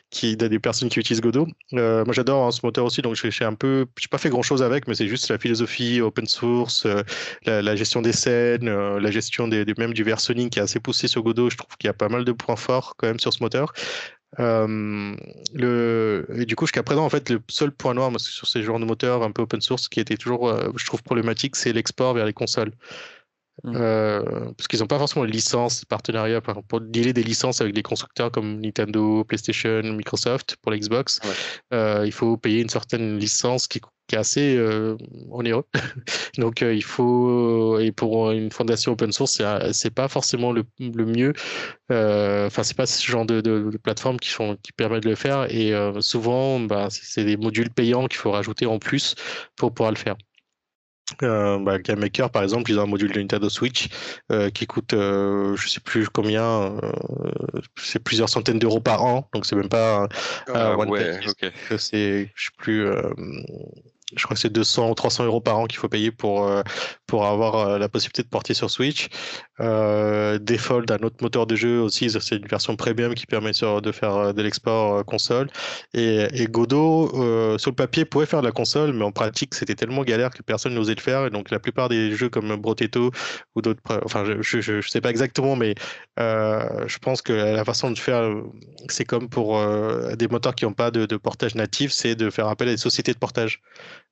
qui, 0.10 0.36
des 0.36 0.60
personnes 0.60 0.90
qui 0.90 1.00
utilisent 1.00 1.22
Godot. 1.22 1.48
moi, 1.72 2.04
j'adore 2.12 2.46
hein, 2.46 2.52
ce 2.52 2.60
moteur 2.64 2.84
aussi, 2.84 3.02
donc 3.02 3.16
j'ai 3.16 3.46
un 3.46 3.54
peu, 3.54 3.86
j'ai 3.98 4.10
pas 4.10 4.18
fait 4.18 4.30
grand 4.30 4.42
chose 4.42 4.62
avec, 4.62 4.86
mais 4.88 4.96
c'est 4.96 5.08
juste 5.08 5.30
la 5.30 5.38
philosophie 5.38 6.02
open 6.02 6.26
source, 6.26 6.86
la, 7.46 7.76
gestion 7.78 8.02
des 8.02 8.12
scènes, 8.12 8.70
la 8.70 9.12
gestion 9.12 9.48
même 9.48 9.94
du 9.94 10.04
versioning 10.04 10.50
qui 10.50 10.60
est 10.60 10.64
assez 10.64 10.82
poussé 10.82 11.08
sur 11.08 11.24
Godot. 11.24 11.50
Je 11.50 11.56
trouve 11.56 11.78
qu'il 11.78 11.88
y 11.88 11.90
a 11.90 11.94
pas 11.94 12.10
mal 12.10 12.26
de 12.26 12.34
points 12.34 12.58
forts 12.58 12.96
quand 12.98 13.08
même 13.08 13.20
sur 13.20 13.32
ce 13.32 13.42
moteur. 13.42 13.74
Euh, 14.40 15.16
le, 15.54 16.26
et 16.36 16.46
du 16.46 16.56
coup, 16.56 16.66
jusqu'à 16.66 16.84
présent, 16.84 17.06
en 17.06 17.10
fait, 17.10 17.30
le 17.30 17.42
seul 17.50 17.72
point 17.72 17.94
noir 17.94 18.12
sur 18.20 18.48
ces 18.48 18.64
genres 18.64 18.80
de 18.80 18.86
moteurs 18.86 19.24
un 19.24 19.32
peu 19.32 19.44
open 19.44 19.62
source 19.62 19.88
qui 19.88 20.00
était 20.00 20.18
toujours, 20.18 20.50
euh, 20.50 20.70
je 20.76 20.86
trouve, 20.86 21.04
problématique, 21.04 21.56
c'est 21.56 21.74
l'export 21.74 22.14
vers 22.14 22.26
les 22.26 22.34
consoles. 22.34 22.72
Mmh. 23.64 24.54
parce 24.58 24.68
qu'ils 24.68 24.80
n'ont 24.80 24.88
pas 24.88 24.98
forcément 24.98 25.26
de 25.26 25.30
licence, 25.32 25.86
partenariat 25.86 26.42
pour 26.42 26.82
dealer 26.82 27.14
des 27.14 27.24
licences 27.24 27.62
avec 27.62 27.74
des 27.74 27.84
constructeurs 27.84 28.32
comme 28.32 28.60
Nintendo, 28.60 29.24
PlayStation, 29.24 29.84
Microsoft 29.84 30.58
pour 30.62 30.72
l'Xbox. 30.72 31.20
il 31.72 32.12
faut 32.12 32.36
payer 32.38 32.62
une 32.62 32.70
certaine 32.70 33.20
licence 33.20 33.68
qui, 33.68 33.80
qui 34.08 34.16
est 34.16 34.18
assez 34.18 34.60
onéreux. 35.30 35.66
Donc 36.40 36.62
il 36.62 36.84
faut 36.84 37.80
et 37.80 37.92
pour 37.92 38.32
une 38.32 38.52
fondation 38.52 38.94
open 38.94 39.12
source, 39.12 39.40
c'est 39.72 39.94
pas 39.94 40.08
forcément 40.08 40.52
le, 40.52 40.64
le 40.80 41.06
mieux. 41.06 41.34
Enfin 41.90 42.64
c'est 42.64 42.76
pas 42.76 42.88
ce 42.88 43.06
genre 43.06 43.26
de, 43.26 43.40
de, 43.40 43.70
de 43.72 43.78
plateforme 43.78 44.20
qui 44.20 44.34
permettent 44.76 45.04
de 45.04 45.10
le 45.10 45.16
faire 45.16 45.46
et 45.54 45.74
souvent 46.00 46.60
bah, 46.60 46.88
c'est 46.90 47.24
des 47.24 47.38
modules 47.38 47.70
payants 47.70 48.08
qu'il 48.08 48.18
faut 48.20 48.32
rajouter 48.32 48.66
en 48.66 48.80
plus 48.80 49.16
pour 49.56 49.74
pouvoir 49.74 49.92
le 49.92 49.98
faire. 49.98 50.16
Euh, 51.22 51.60
bah, 51.60 51.80
Game 51.80 52.00
Maker, 52.00 52.30
par 52.30 52.44
exemple, 52.44 52.72
ils 52.72 52.80
ont 52.80 52.84
un 52.84 52.88
module 52.88 53.12
de 53.12 53.20
Nintendo 53.20 53.50
Switch 53.50 53.90
euh, 54.32 54.50
qui 54.50 54.66
coûte, 54.66 54.94
euh, 54.94 55.56
je 55.56 55.68
sais 55.68 55.82
plus 55.82 56.08
combien, 56.08 56.44
euh, 56.44 56.92
c'est 57.78 58.00
plusieurs 58.00 58.30
centaines 58.30 58.60
d'euros 58.60 58.80
par 58.80 59.04
an, 59.04 59.30
donc 59.34 59.46
c'est 59.46 59.56
même 59.56 59.70
pas 59.70 60.08
ah, 60.54 60.78
ouais, 60.78 61.20
c'est, 61.22 61.52
je 61.70 61.78
sais 61.78 62.32
plus, 62.58 62.88
je 64.16 64.24
crois 64.24 64.36
que 64.36 64.40
c'est 64.40 64.52
200 64.52 64.92
ou 64.92 64.94
300 64.96 65.26
euros 65.26 65.42
par 65.42 65.60
an 65.60 65.66
qu'il 65.66 65.78
faut 65.78 65.90
payer 65.90 66.12
pour, 66.12 66.48
euh, 66.48 66.64
pour 67.14 67.28
avoir 67.28 67.56
euh, 67.58 67.78
la 67.78 67.90
possibilité 67.90 68.24
de 68.24 68.28
porter 68.28 68.56
sur 68.56 68.72
Switch. 68.72 69.08
Euh, 69.60 70.40
Default, 70.40 70.86
un 70.90 71.04
autre 71.06 71.18
moteur 71.22 71.46
de 71.46 71.56
jeu 71.56 71.80
aussi, 71.80 72.10
c'est 72.10 72.38
une 72.38 72.48
version 72.48 72.76
premium 72.76 73.14
qui 73.14 73.28
permet 73.28 73.52
de 73.52 73.92
faire 73.92 74.16
euh, 74.16 74.34
de 74.34 74.42
l'export 74.42 75.06
console. 75.06 75.48
Et, 75.94 76.48
Godot, 76.50 77.10
sur 77.60 77.70
le 77.70 77.76
papier, 77.76 78.04
pouvait 78.04 78.26
faire 78.26 78.42
de 78.42 78.48
la 78.48 78.52
console, 78.52 78.94
mais 78.94 79.06
en 79.06 79.12
pratique, 79.12 79.54
c'était 79.54 79.76
tellement 79.76 80.02
galère 80.02 80.32
que 80.32 80.42
personne 80.42 80.74
n'osait 80.74 80.96
le 80.96 81.02
faire. 81.02 81.28
Et 81.28 81.30
donc, 81.30 81.52
la 81.52 81.60
plupart 81.60 81.88
des 81.88 82.16
jeux 82.16 82.30
comme 82.30 82.56
Brotetto 82.56 83.12
ou 83.56 83.62
d'autres, 83.62 83.82
enfin, 84.04 84.24
je, 84.26 84.62
je, 84.62 84.82
sais 84.82 85.02
pas 85.02 85.12
exactement, 85.12 85.56
mais 85.56 85.76
je 86.18 86.98
pense 86.98 87.22
que 87.22 87.34
la 87.34 87.64
façon 87.64 87.92
de 87.92 88.00
faire, 88.00 88.24
c'est 88.90 89.06
comme 89.06 89.30
pour 89.30 89.62
des 90.18 90.28
moteurs 90.28 90.56
qui 90.56 90.66
n'ont 90.66 90.74
pas 90.74 90.90
de 90.90 91.18
portage 91.18 91.54
natif, 91.54 91.92
c'est 91.92 92.16
de 92.16 92.32
faire 92.32 92.48
appel 92.48 92.70
à 92.70 92.72
des 92.72 92.78
sociétés 92.78 93.14
de 93.14 93.20
portage. 93.20 93.62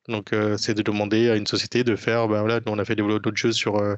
Donc, 0.08 0.34
euh, 0.34 0.58
c'est 0.58 0.74
de 0.74 0.82
demander 0.82 1.30
à 1.30 1.36
une 1.36 1.46
société 1.46 1.84
de 1.84 1.96
faire, 1.96 2.28
ben 2.28 2.40
voilà, 2.42 2.60
on 2.66 2.80
a 2.80 2.86
fait 2.86 2.96
développer 2.96 3.22
d'autres 3.22 3.38
jeux 3.38 3.52
sur, 3.52 3.78
euh, 3.78 3.94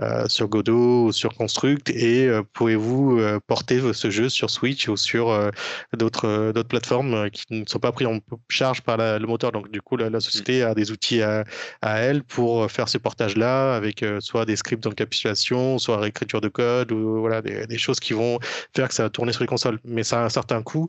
euh, 0.00 0.26
sur 0.26 0.48
Godot 0.48 1.06
ou 1.06 1.12
sur 1.12 1.34
Construct, 1.34 1.90
et 1.90 2.30
pouvez-vous 2.54 3.20
porter 3.46 3.80
ce 3.92 4.10
jeu 4.10 4.28
sur 4.30 4.48
Switch 4.48 4.88
ou 4.88 4.96
sur 4.96 5.26
d'autres 5.92 6.52
d'autres 6.52 6.68
plateformes 6.68 7.30
qui 7.30 7.44
ne 7.50 7.64
sont 7.66 7.78
pas 7.78 7.92
pris 7.92 8.06
en 8.06 8.18
charge 8.48 8.80
par 8.80 8.96
le 8.96 9.26
moteur. 9.26 9.52
Donc, 9.52 9.70
du 9.70 9.82
coup, 9.82 9.96
la, 9.96 10.20
société 10.20 10.62
a 10.62 10.74
des 10.74 10.90
outils 10.90 11.20
à, 11.22 11.44
à, 11.82 11.98
elle 11.98 12.22
pour 12.22 12.70
faire 12.70 12.88
ce 12.88 12.98
portage-là, 12.98 13.74
avec 13.74 14.04
soit 14.20 14.46
des 14.46 14.56
scripts 14.56 14.82
d'encapsulation, 14.84 15.78
soit 15.78 15.98
réécriture 15.98 16.40
de 16.40 16.48
code, 16.48 16.92
ou 16.92 17.20
voilà, 17.20 17.42
des, 17.42 17.66
des, 17.66 17.78
choses 17.78 18.00
qui 18.00 18.14
vont 18.14 18.38
faire 18.74 18.88
que 18.88 18.94
ça 18.94 19.02
va 19.04 19.10
tourner 19.10 19.32
sur 19.32 19.42
les 19.42 19.48
consoles. 19.48 19.78
Mais 19.84 20.02
ça 20.02 20.22
a 20.22 20.24
un 20.24 20.28
certain 20.30 20.62
coût, 20.62 20.88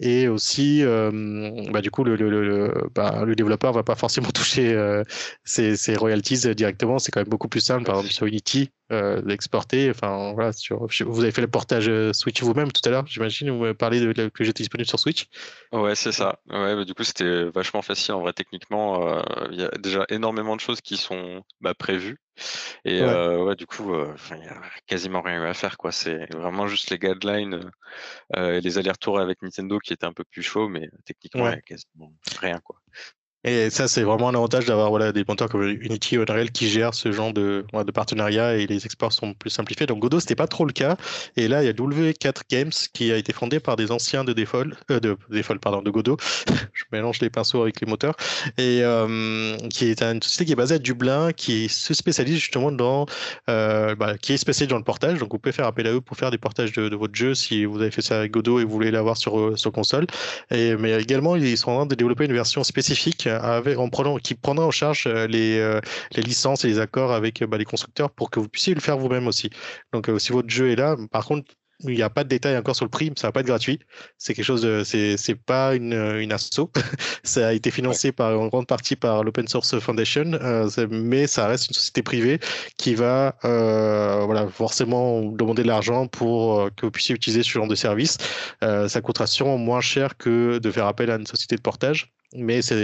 et 0.00 0.28
aussi, 0.28 0.82
bah, 0.84 1.80
du 1.82 1.90
coup, 1.90 2.04
le, 2.04 2.16
le, 2.16 2.30
le, 2.30 2.74
bah, 2.94 3.24
le 3.26 3.34
développeur 3.36 3.72
va 3.72 3.82
pas 3.82 3.96
forcément 3.98 4.30
toucher 4.34 4.72
euh, 4.72 5.02
ces, 5.44 5.96
royalties 5.96 6.54
directement. 6.54 6.98
C'est 6.98 7.10
quand 7.12 7.20
même 7.20 7.28
beaucoup 7.28 7.48
plus 7.48 7.60
simple. 7.60 7.84
Par 7.84 7.96
exemple, 7.96 8.12
sur 8.12 8.26
Unity, 8.26 8.70
euh, 8.90 9.20
d'exporter. 9.20 9.90
Enfin, 9.90 10.32
voilà, 10.32 10.52
sur, 10.52 10.86
vous 10.86 11.22
avez 11.22 11.32
fait 11.32 11.40
le 11.40 11.48
portage 11.48 11.88
euh, 11.88 12.12
Switch 12.12 12.42
vous-même 12.42 12.72
tout 12.72 12.80
à 12.86 12.90
l'heure, 12.90 13.06
j'imagine. 13.06 13.50
Vous 13.50 13.60
m'avez 13.60 13.74
parlé 13.74 14.00
de, 14.00 14.28
que 14.28 14.44
j'étais 14.44 14.62
disponible 14.62 14.88
sur 14.88 14.98
Switch. 14.98 15.26
Ouais, 15.72 15.94
c'est 15.94 16.12
ça. 16.12 16.38
Ouais, 16.48 16.74
bah, 16.74 16.84
du 16.84 16.94
coup, 16.94 17.04
c'était 17.04 17.44
vachement 17.50 17.82
facile 17.82 18.14
en 18.14 18.20
vrai. 18.20 18.32
Techniquement, 18.32 19.22
il 19.50 19.60
y 19.60 19.64
a 19.64 19.70
déjà 19.78 20.06
énormément 20.08 20.56
de 20.56 20.60
choses 20.60 20.80
qui 20.80 20.96
sont 20.96 21.42
bah, 21.60 21.74
prévues. 21.74 22.18
Et 22.84 23.02
ouais. 23.02 23.56
du 23.56 23.66
coup, 23.66 23.92
il 24.30 24.36
n'y 24.36 24.46
a 24.46 24.60
quasiment 24.86 25.20
rien 25.20 25.42
à 25.42 25.54
faire. 25.54 25.76
quoi. 25.76 25.92
C'est 25.92 26.32
vraiment 26.34 26.66
juste 26.66 26.90
les 26.90 26.98
guidelines 26.98 27.70
et 28.36 28.60
les 28.60 28.78
allers-retours 28.78 29.18
avec 29.18 29.42
Nintendo 29.42 29.78
qui 29.80 29.92
étaient 29.92 30.06
un 30.06 30.12
peu 30.12 30.24
plus 30.24 30.42
chauds, 30.42 30.68
mais 30.68 30.88
techniquement, 31.04 31.46
il 31.46 31.52
n'y 31.52 31.58
a 31.58 31.60
quasiment 31.62 32.12
rien. 32.40 32.60
quoi. 32.60 32.76
Et 33.48 33.70
ça, 33.70 33.88
c'est 33.88 34.02
vraiment 34.02 34.28
un 34.28 34.34
avantage 34.34 34.66
d'avoir 34.66 34.90
voilà, 34.90 35.10
des 35.10 35.24
moteurs 35.26 35.48
comme 35.48 35.62
Unity 35.62 36.16
et 36.16 36.18
Unreal 36.18 36.50
qui 36.50 36.68
gèrent 36.68 36.92
ce 36.92 37.12
genre 37.12 37.32
de, 37.32 37.64
de 37.72 37.90
partenariat 37.90 38.56
et 38.56 38.66
les 38.66 38.84
exports 38.84 39.14
sont 39.14 39.32
plus 39.32 39.48
simplifiés. 39.48 39.86
Donc 39.86 40.00
Godot, 40.00 40.20
c'était 40.20 40.34
pas 40.34 40.46
trop 40.46 40.66
le 40.66 40.72
cas. 40.74 40.98
Et 41.34 41.48
là, 41.48 41.62
il 41.62 41.66
y 41.66 41.70
a 41.70 41.72
W4 41.72 42.42
Games 42.50 42.72
qui 42.92 43.10
a 43.10 43.16
été 43.16 43.32
fondé 43.32 43.58
par 43.58 43.76
des 43.76 43.90
anciens 43.90 44.22
de 44.22 44.34
Default, 44.34 44.74
euh, 44.90 45.00
de 45.00 45.16
Default, 45.30 45.60
pardon, 45.60 45.80
de 45.80 45.90
Godot. 45.90 46.18
Je 46.74 46.84
mélange 46.92 47.20
les 47.22 47.30
pinceaux 47.30 47.62
avec 47.62 47.80
les 47.80 47.86
moteurs. 47.86 48.16
Et 48.58 48.80
euh, 48.82 49.56
qui 49.70 49.86
est 49.86 50.02
une 50.02 50.20
société 50.20 50.44
qui 50.44 50.52
est 50.52 50.56
basée 50.56 50.74
à 50.74 50.78
Dublin, 50.78 51.32
qui 51.32 51.70
se 51.70 51.94
spécialise 51.94 52.36
justement 52.36 52.70
dans, 52.70 53.06
euh, 53.48 53.94
bah, 53.94 54.18
qui 54.18 54.34
est 54.34 54.36
spécialisée 54.36 54.70
dans 54.70 54.76
le 54.76 54.84
portage. 54.84 55.20
Donc 55.20 55.32
vous 55.32 55.38
pouvez 55.38 55.54
faire 55.54 55.66
appel 55.66 55.86
à 55.86 55.92
eux 55.92 56.02
pour 56.02 56.18
faire 56.18 56.30
des 56.30 56.38
portages 56.38 56.72
de, 56.72 56.90
de 56.90 56.96
votre 56.96 57.14
jeu 57.14 57.34
si 57.34 57.64
vous 57.64 57.80
avez 57.80 57.90
fait 57.90 58.02
ça 58.02 58.18
avec 58.18 58.30
Godot 58.30 58.60
et 58.60 58.64
vous 58.64 58.72
voulez 58.72 58.90
l'avoir 58.90 59.16
sur, 59.16 59.58
sur 59.58 59.72
console. 59.72 60.06
Et, 60.50 60.76
mais 60.76 61.00
également, 61.00 61.34
ils 61.34 61.56
sont 61.56 61.70
en 61.70 61.76
train 61.76 61.86
de 61.86 61.94
développer 61.94 62.26
une 62.26 62.34
version 62.34 62.62
spécifique 62.62 63.26
en 63.38 63.88
prenant, 63.88 64.16
qui 64.18 64.34
prendra 64.34 64.66
en 64.66 64.70
charge 64.70 65.04
euh, 65.06 65.26
les, 65.26 65.58
euh, 65.58 65.80
les 66.12 66.22
licences 66.22 66.64
et 66.64 66.68
les 66.68 66.78
accords 66.78 67.12
avec 67.12 67.42
bah, 67.44 67.58
les 67.58 67.64
constructeurs 67.64 68.10
pour 68.10 68.30
que 68.30 68.40
vous 68.40 68.48
puissiez 68.48 68.74
le 68.74 68.80
faire 68.80 68.98
vous-même 68.98 69.26
aussi. 69.26 69.50
Donc, 69.92 70.08
euh, 70.08 70.18
si 70.18 70.32
votre 70.32 70.50
jeu 70.50 70.70
est 70.70 70.76
là, 70.76 70.96
par 71.10 71.24
contre, 71.24 71.52
il 71.84 71.94
n'y 71.94 72.02
a 72.02 72.10
pas 72.10 72.24
de 72.24 72.28
détails 72.28 72.56
encore 72.56 72.74
sur 72.74 72.84
le 72.84 72.90
prix, 72.90 73.12
ça 73.16 73.28
va 73.28 73.32
pas 73.32 73.40
être 73.40 73.46
gratuit. 73.46 73.78
C'est 74.16 74.34
quelque 74.34 74.44
chose 74.44 74.66
c'est, 74.82 75.34
pas 75.36 75.76
une, 75.76 75.92
une 75.92 76.32
asso. 76.32 76.70
ça 77.22 77.48
a 77.48 77.52
été 77.52 77.70
financé 77.70 78.10
par, 78.10 78.38
en 78.38 78.48
grande 78.48 78.66
partie 78.66 78.96
par 78.96 79.22
l'Open 79.22 79.46
Source 79.46 79.78
Foundation, 79.78 80.38
mais 80.90 81.28
ça 81.28 81.46
reste 81.46 81.68
une 81.68 81.74
société 81.74 82.02
privée 82.02 82.40
qui 82.78 82.96
va, 82.96 83.36
euh, 83.44 84.24
voilà, 84.24 84.48
forcément 84.48 85.22
demander 85.22 85.62
de 85.62 85.68
l'argent 85.68 86.08
pour 86.08 86.68
que 86.74 86.86
vous 86.86 86.90
puissiez 86.90 87.14
utiliser 87.14 87.44
ce 87.44 87.50
genre 87.50 87.68
de 87.68 87.76
service. 87.76 88.18
Euh, 88.64 88.88
ça 88.88 89.00
coûtera 89.00 89.26
sûrement 89.26 89.58
moins 89.58 89.80
cher 89.80 90.16
que 90.16 90.58
de 90.58 90.70
faire 90.70 90.86
appel 90.86 91.10
à 91.10 91.16
une 91.16 91.26
société 91.26 91.56
de 91.56 91.60
portage 91.60 92.12
mais 92.34 92.60
ça 92.60 92.74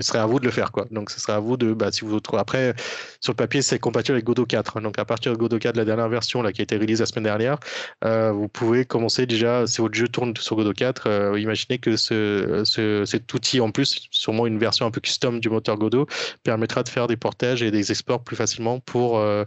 serait 0.00 0.18
à 0.18 0.26
vous 0.26 0.38
de 0.38 0.44
le 0.44 0.52
faire 0.52 0.70
quoi. 0.70 0.86
Donc 0.92 1.10
ce 1.10 1.18
serait 1.18 1.32
à 1.32 1.40
vous 1.40 1.56
de 1.56 1.72
bah, 1.72 1.90
si 1.90 2.04
vous 2.04 2.20
trouvez 2.20 2.40
après 2.40 2.74
sur 3.20 3.32
le 3.32 3.36
papier 3.36 3.60
c'est 3.60 3.80
compatible 3.80 4.14
avec 4.14 4.24
Godot 4.24 4.46
4 4.46 4.80
donc 4.80 4.98
à 4.98 5.04
partir 5.04 5.32
de 5.32 5.36
Godot 5.36 5.58
4 5.58 5.76
la 5.76 5.84
dernière 5.84 6.08
version 6.08 6.40
là 6.40 6.52
qui 6.52 6.62
a 6.62 6.64
été 6.64 6.76
release 6.76 7.00
la 7.00 7.06
semaine 7.06 7.24
dernière 7.24 7.58
euh, 8.04 8.30
vous 8.30 8.46
pouvez 8.46 8.84
commencer 8.84 9.26
déjà 9.26 9.66
si 9.66 9.80
votre 9.80 9.94
jeu 9.94 10.06
tourne 10.06 10.34
sur 10.38 10.54
Godot 10.54 10.72
4 10.72 11.08
euh, 11.08 11.40
imaginez 11.40 11.78
que 11.78 11.96
ce, 11.96 12.62
ce, 12.64 13.04
cet 13.04 13.32
outil 13.34 13.60
en 13.60 13.72
plus 13.72 14.06
sûrement 14.12 14.46
une 14.46 14.58
version 14.58 14.86
un 14.86 14.92
peu 14.92 15.00
custom 15.00 15.40
du 15.40 15.50
moteur 15.50 15.76
Godot 15.78 16.06
permettra 16.44 16.84
de 16.84 16.88
faire 16.88 17.08
des 17.08 17.16
portages 17.16 17.64
et 17.64 17.72
des 17.72 17.90
exports 17.90 18.22
plus 18.22 18.36
facilement 18.36 18.78
pour 18.78 19.18
euh, 19.18 19.44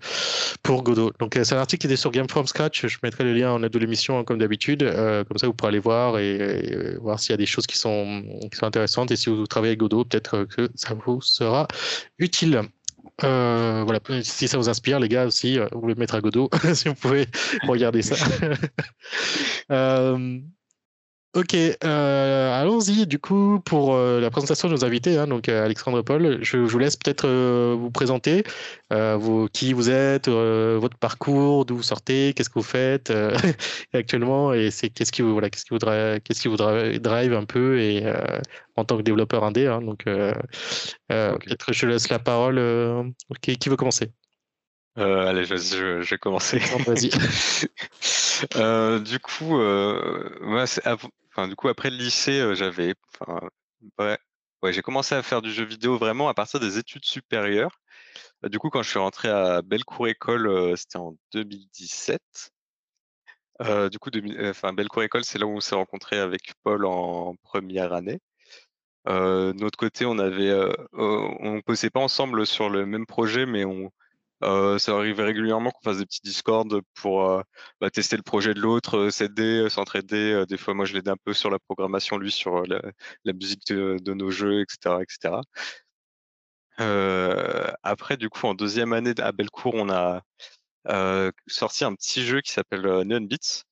pour 0.63 0.84
Godot. 0.84 1.12
Donc 1.19 1.38
c'est 1.41 1.53
un 1.53 1.60
article 1.60 1.81
qui 1.81 1.88
était 1.88 1.96
sur 1.96 2.12
Game 2.12 2.27
from 2.27 2.46
Scratch. 2.46 2.86
Je 2.86 2.98
mettrai 3.03 3.24
le 3.24 3.34
lien 3.34 3.51
en 3.51 3.63
aide 3.63 3.72
de 3.72 3.79
l'émission 3.79 4.19
hein, 4.19 4.24
comme 4.24 4.39
d'habitude. 4.39 4.84
Comme 4.84 5.38
ça 5.38 5.48
vous 5.48 5.53
pourrez 5.53 5.69
aller 5.69 5.79
voir 5.79 6.19
et, 6.19 6.36
et 6.36 6.98
voir 6.98 7.19
s'il 7.19 7.31
y 7.31 7.34
a 7.34 7.38
des 7.38 7.46
choses 7.46 7.67
qui 7.67 7.77
sont 7.77 8.24
qui 8.51 8.58
sont 8.58 8.65
intéressantes 8.65 9.12
et 9.12 9.15
si 9.15 9.28
vous 9.29 9.48
travaillez 9.48 9.71
avec 9.71 9.79
Godot, 9.79 10.05
peut-être 10.05 10.45
que 10.45 10.69
ça 10.75 10.93
vous 10.93 11.21
sera 11.21 11.67
utile. 12.17 12.63
Euh, 13.24 13.83
voilà, 13.83 14.00
si 14.24 14.48
ça 14.48 14.57
vous 14.57 14.69
inspire, 14.69 15.00
les 15.00 15.09
gars 15.09 15.25
aussi, 15.25 15.59
euh, 15.59 15.67
vous 15.71 15.81
pouvez 15.81 15.95
mettre 15.95 16.15
à 16.15 16.21
Godot, 16.21 16.50
si 16.74 16.88
vous 16.88 16.95
pouvez 16.95 17.27
regarder 17.63 18.01
ça. 18.01 18.15
euh, 19.71 20.39
Ok, 21.36 21.53
euh, 21.53 22.62
allons-y 22.62 23.05
du 23.05 23.19
coup 23.19 23.59
pour 23.63 23.93
euh, 23.93 24.19
la 24.19 24.31
présentation 24.31 24.67
de 24.67 24.74
nos 24.74 24.83
invités. 24.83 25.15
Hein, 25.15 25.27
donc 25.27 25.48
euh, 25.48 25.63
Alexandre 25.63 26.01
Paul, 26.01 26.39
je, 26.41 26.65
je 26.65 26.71
vous 26.71 26.79
laisse 26.79 26.98
peut-être 26.98 27.27
vous 27.75 27.91
présenter, 27.91 28.43
vous, 28.89 29.48
qui 29.53 29.74
vous 29.74 29.91
êtes, 29.91 30.27
votre 30.27 30.98
parcours, 30.98 31.65
d'où 31.65 31.77
vous 31.77 31.83
sortez, 31.83 32.33
qu'est-ce 32.33 32.50
que 32.50 32.57
vous 32.57 32.63
faites 32.63 33.13
actuellement 33.93 34.53
et 34.53 34.71
c'est 34.71 34.89
qu'est-ce 34.89 35.12
qui 35.12 35.21
vous 35.21 35.33
voilà, 35.33 35.51
qu'est-ce 35.51 35.65
qui 35.65 35.69
vous 35.69 35.77
drive, 35.77 36.19
qu'est-ce 36.21 36.41
qui 36.41 36.48
vous 36.48 36.57
drive 36.57 37.33
un 37.33 37.45
peu 37.45 37.79
et 37.79 38.03
en 38.75 38.83
tant 38.86 38.98
que 38.98 39.03
développeur 39.03 39.43
indé. 39.43 39.67
Hein, 39.67 39.81
donc 39.81 40.05
okay. 40.07 40.33
peut-être 41.09 41.74
je 41.74 41.86
laisse 41.86 42.09
la 42.09 42.17
parole. 42.17 43.13
qui, 43.41 43.55
qui 43.57 43.69
veut 43.69 43.75
commencer? 43.75 44.12
Allez, 44.95 45.45
je, 45.45 45.55
je, 45.55 46.01
je 46.01 46.09
vais 46.09 46.17
commencer. 46.17 46.59
Vas-y. 46.86 47.12
euh, 48.55 49.00
du 49.00 49.19
coup, 49.19 49.57
euh, 49.57 50.29
moi, 50.41 50.65
enfin, 51.31 51.48
du 51.48 51.55
coup, 51.55 51.69
après 51.69 51.89
le 51.89 51.98
lycée, 51.98 52.39
euh, 52.39 52.55
j'avais, 52.55 52.95
ouais, 54.00 54.17
j'ai 54.74 54.81
commencé 54.81 55.15
à 55.15 55.24
faire 55.24 55.41
du 55.41 55.51
jeu 55.51 55.65
vidéo 55.65 55.98
vraiment 55.98 56.29
à 56.29 56.33
partir 56.33 56.59
des 56.59 56.77
études 56.77 57.05
supérieures. 57.05 57.79
Euh, 58.45 58.50
du 58.50 58.59
coup, 58.59 58.69
quand 58.69 58.83
je 58.83 58.89
suis 58.89 59.00
rentré 59.00 59.29
à 59.29 59.62
Bellecour 59.62 60.07
École, 60.07 60.77
c'était 60.77 60.98
en 60.98 61.15
2017. 61.33 62.21
du 63.91 64.00
coup, 64.00 64.09
enfin, 64.43 64.74
Bellecour 64.74 65.03
École, 65.03 65.25
c'est 65.25 65.39
là 65.39 65.45
où 65.45 65.51
on 65.57 65.59
s'est 65.59 65.75
rencontré 65.75 66.17
avec 66.19 66.53
Paul 66.63 66.86
en 66.86 67.36
première 67.43 67.93
année. 67.93 68.19
Euh, 69.07 69.53
de 69.53 69.59
notre 69.59 69.77
côté, 69.77 70.05
on 70.05 70.19
avait, 70.19 70.53
bossait 71.65 71.89
pas 71.89 72.00
ensemble 72.01 72.45
sur 72.45 72.69
le 72.69 72.86
même 72.86 73.05
projet, 73.05 73.45
mais 73.45 73.65
on, 73.65 73.91
euh, 74.43 74.77
ça 74.79 74.93
arrivait 74.96 75.24
régulièrement 75.24 75.72
qu'on 75.72 75.81
fasse 75.81 75.98
des 75.98 76.05
petits 76.05 76.22
discords 76.24 76.65
pour 76.96 77.29
euh, 77.29 77.41
bah, 77.81 77.89
tester 77.89 78.15
le 78.17 78.24
projet 78.24 78.53
de 78.53 78.60
l'autre, 78.62 78.98
euh, 78.98 79.10
s'aider, 79.12 79.67
s'entraider. 79.69 80.46
des 80.48 80.58
fois, 80.58 80.74
moi, 80.74 80.86
je 80.86 80.93
l'aidais 80.93 81.12
un 81.12 81.17
peu 81.24 81.34
sur 81.34 81.50
la 81.50 81.60
programmation, 81.60 82.17
lui 82.17 82.31
sur 82.31 82.63
la, 82.65 82.81
musique 83.34 83.67
de, 83.67 84.13
nos 84.13 84.31
jeux, 84.31 84.62
etc., 84.62 84.98
etc. 85.01 85.41
après, 87.84 88.17
du 88.17 88.29
coup, 88.29 88.48
en 88.48 88.53
deuxième 88.53 88.93
année 88.93 89.13
à 89.19 89.31
Bellecour, 89.31 89.74
on 89.75 89.89
a 89.89 90.22
sorti 91.48 91.86
un 91.86 91.96
petit 91.96 92.25
jeu 92.25 92.41
qui 92.41 92.51
s'appelle 92.51 92.81
Neon 93.05 93.22
Beats. 93.22 93.63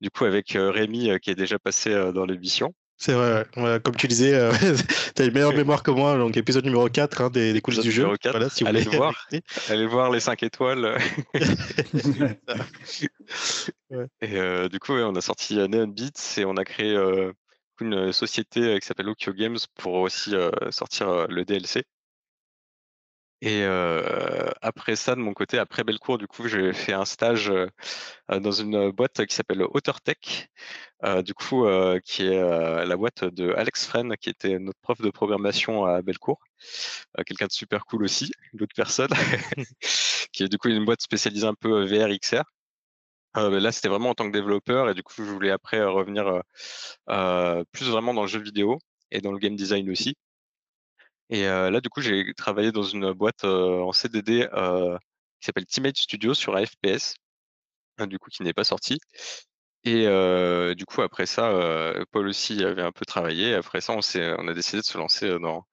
Du 0.00 0.10
coup, 0.10 0.24
avec 0.24 0.52
Rémi 0.54 1.18
qui 1.20 1.30
est 1.30 1.34
déjà 1.34 1.58
passé 1.58 1.90
dans 2.12 2.26
l'émission. 2.26 2.74
C'est 2.96 3.12
vrai, 3.12 3.44
comme 3.82 3.96
tu 3.96 4.06
disais, 4.06 4.34
euh, 4.34 4.52
tu 5.16 5.22
as 5.22 5.24
une 5.24 5.32
meilleure 5.32 5.52
mémoire 5.52 5.82
que 5.82 5.90
moi, 5.90 6.16
donc 6.16 6.36
épisode 6.36 6.64
numéro 6.64 6.88
4 6.88 7.20
hein, 7.22 7.30
des, 7.30 7.52
des 7.52 7.60
coulisses 7.60 7.80
du 7.80 7.90
jeu. 7.90 8.08
4. 8.16 8.32
Voilà, 8.32 8.48
si 8.48 8.64
allez, 8.64 8.82
voir, 8.82 9.26
allez 9.68 9.86
voir 9.86 10.10
les 10.10 10.20
5 10.20 10.42
étoiles. 10.42 10.96
Et 14.20 14.36
euh, 14.38 14.68
du 14.68 14.78
coup, 14.78 14.92
on 14.92 15.14
a 15.14 15.20
sorti 15.20 15.56
Neon 15.56 15.88
Beats 15.88 16.38
et 16.38 16.44
on 16.44 16.56
a 16.56 16.64
créé 16.64 16.96
euh, 16.96 17.32
une 17.80 18.12
société 18.12 18.78
qui 18.80 18.86
s'appelle 18.86 19.08
Okio 19.08 19.32
Games 19.32 19.58
pour 19.76 19.94
aussi 19.94 20.34
sortir 20.70 21.26
le 21.28 21.44
DLC. 21.44 21.84
Et 23.40 23.64
après 24.62 24.96
ça, 24.96 25.14
de 25.14 25.20
mon 25.20 25.34
côté, 25.34 25.58
après 25.58 25.84
Bellecour, 25.84 26.18
du 26.18 26.26
coup, 26.26 26.48
j'ai 26.48 26.72
fait 26.72 26.92
un 26.92 27.04
stage 27.04 27.52
dans 28.28 28.52
une 28.52 28.90
boîte 28.90 29.26
qui 29.26 29.34
s'appelle 29.34 29.62
OtterTech, 29.62 30.48
du 31.24 31.34
coup, 31.34 31.66
qui 32.04 32.22
est 32.26 32.40
la 32.86 32.96
boîte 32.96 33.24
de 33.24 33.52
Alex 33.52 33.86
Fren, 33.86 34.16
qui 34.16 34.30
était 34.30 34.58
notre 34.58 34.80
prof 34.80 35.00
de 35.00 35.10
programmation 35.10 35.84
à 35.84 36.00
Bellecour. 36.02 36.40
Quelqu'un 37.26 37.46
de 37.46 37.52
super 37.52 37.84
cool 37.86 38.04
aussi, 38.04 38.32
d'autres 38.54 38.74
personnes, 38.74 39.10
qui 40.32 40.44
est 40.44 40.48
du 40.48 40.58
coup 40.58 40.68
une 40.68 40.84
boîte 40.84 41.02
spécialisée 41.02 41.46
un 41.46 41.54
peu 41.54 41.84
VR, 41.84 42.08
XR. 42.18 42.44
là, 43.34 43.72
c'était 43.72 43.88
vraiment 43.88 44.10
en 44.10 44.14
tant 44.14 44.26
que 44.26 44.32
développeur 44.32 44.88
et 44.88 44.94
du 44.94 45.02
coup, 45.02 45.12
je 45.18 45.22
voulais 45.24 45.50
après 45.50 45.84
revenir 45.84 46.42
plus 47.72 47.88
vraiment 47.90 48.14
dans 48.14 48.22
le 48.22 48.28
jeu 48.28 48.40
vidéo 48.40 48.78
et 49.10 49.20
dans 49.20 49.32
le 49.32 49.38
game 49.38 49.56
design 49.56 49.90
aussi. 49.90 50.16
Et 51.34 51.42
là, 51.46 51.80
du 51.80 51.88
coup, 51.88 52.00
j'ai 52.00 52.32
travaillé 52.34 52.70
dans 52.70 52.84
une 52.84 53.12
boîte 53.12 53.42
en 53.42 53.90
CDD 53.92 54.46
qui 55.40 55.46
s'appelle 55.46 55.66
Teammate 55.66 55.96
Studio 55.96 56.32
sur 56.32 56.54
AFPS, 56.54 57.16
hein, 57.98 58.06
du 58.06 58.20
coup, 58.20 58.30
qui 58.30 58.44
n'est 58.44 58.52
pas 58.52 58.62
sorti. 58.62 59.00
Et 59.82 60.06
du 60.76 60.84
coup, 60.86 61.02
après 61.02 61.26
ça, 61.26 61.50
Paul 62.12 62.28
aussi 62.28 62.62
avait 62.64 62.82
un 62.82 62.92
peu 62.92 63.04
travaillé. 63.04 63.52
Après 63.54 63.80
ça, 63.80 63.94
on, 63.94 64.00
on 64.38 64.48
a 64.48 64.54
décidé 64.54 64.78
de 64.78 64.86
se 64.86 64.96
lancer 64.96 65.28
dans 65.40 65.66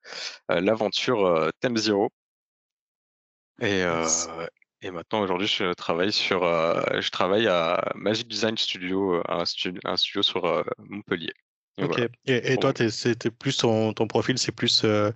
l'aventure 0.49 1.51
Theme 1.59 1.77
Zero. 1.77 2.09
Et, 3.61 3.83
et 4.81 4.89
maintenant, 4.89 5.21
aujourd'hui, 5.21 5.47
je 5.47 5.73
travaille 5.73 6.11
sur, 6.11 6.41
je 6.41 7.09
travaille 7.11 7.47
à 7.47 7.91
Magic 7.93 8.27
Design 8.27 8.57
Studio, 8.57 9.21
un, 9.29 9.45
studio, 9.45 9.79
un 9.85 9.95
studio 9.95 10.23
sur 10.23 10.63
Montpellier. 10.79 11.33
Ok. 11.77 12.01
Et, 12.25 12.57
toi, 12.57 12.73
c'était 12.89 13.31
plus 13.31 13.57
ton, 13.57 13.93
ton 13.93 14.07
profil, 14.07 14.37
c'est 14.37 14.51
plus. 14.51 14.83
Euh, 14.83 15.11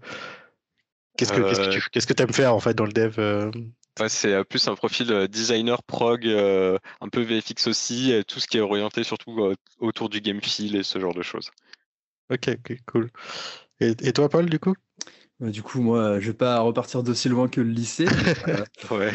qu'est-ce 1.17 1.33
que 1.33 1.41
qu'est-ce 1.41 1.59
que 1.59 1.69
tu 1.69 1.89
qu'est-ce 1.91 2.07
que 2.07 2.21
aimes 2.21 2.33
faire 2.33 2.53
en 2.53 2.59
fait 2.59 2.73
dans 2.73 2.85
le 2.85 2.93
dev 2.93 3.15
euh? 3.17 3.51
c'est 4.07 4.33
euh, 4.33 4.43
plus 4.43 4.67
un 4.67 4.75
profil 4.75 5.27
designer 5.29 5.81
prog, 5.83 6.27
un 6.27 7.09
peu 7.09 7.21
VFX 7.21 7.67
aussi, 7.67 8.13
tout 8.27 8.39
ce 8.39 8.47
qui 8.47 8.57
est 8.57 8.61
orienté 8.61 9.03
surtout 9.03 9.53
autour 9.79 10.09
du 10.09 10.21
game 10.21 10.41
feel 10.41 10.75
et 10.75 10.83
ce 10.83 10.99
genre 10.99 11.13
de 11.13 11.21
choses. 11.21 11.51
Ok, 12.31 12.49
ok, 12.49 12.77
cool. 12.87 13.09
Et, 13.79 13.93
et 14.01 14.13
toi, 14.13 14.29
Paul, 14.29 14.49
du 14.49 14.59
coup? 14.59 14.73
Bah, 15.39 15.49
du 15.49 15.61
coup, 15.61 15.81
moi, 15.81 16.19
je 16.19 16.27
vais 16.27 16.37
pas 16.37 16.59
repartir 16.59 17.03
d'aussi 17.03 17.29
loin 17.29 17.47
que 17.47 17.61
le 17.61 17.69
lycée. 17.69 18.07
ouais. 18.91 19.13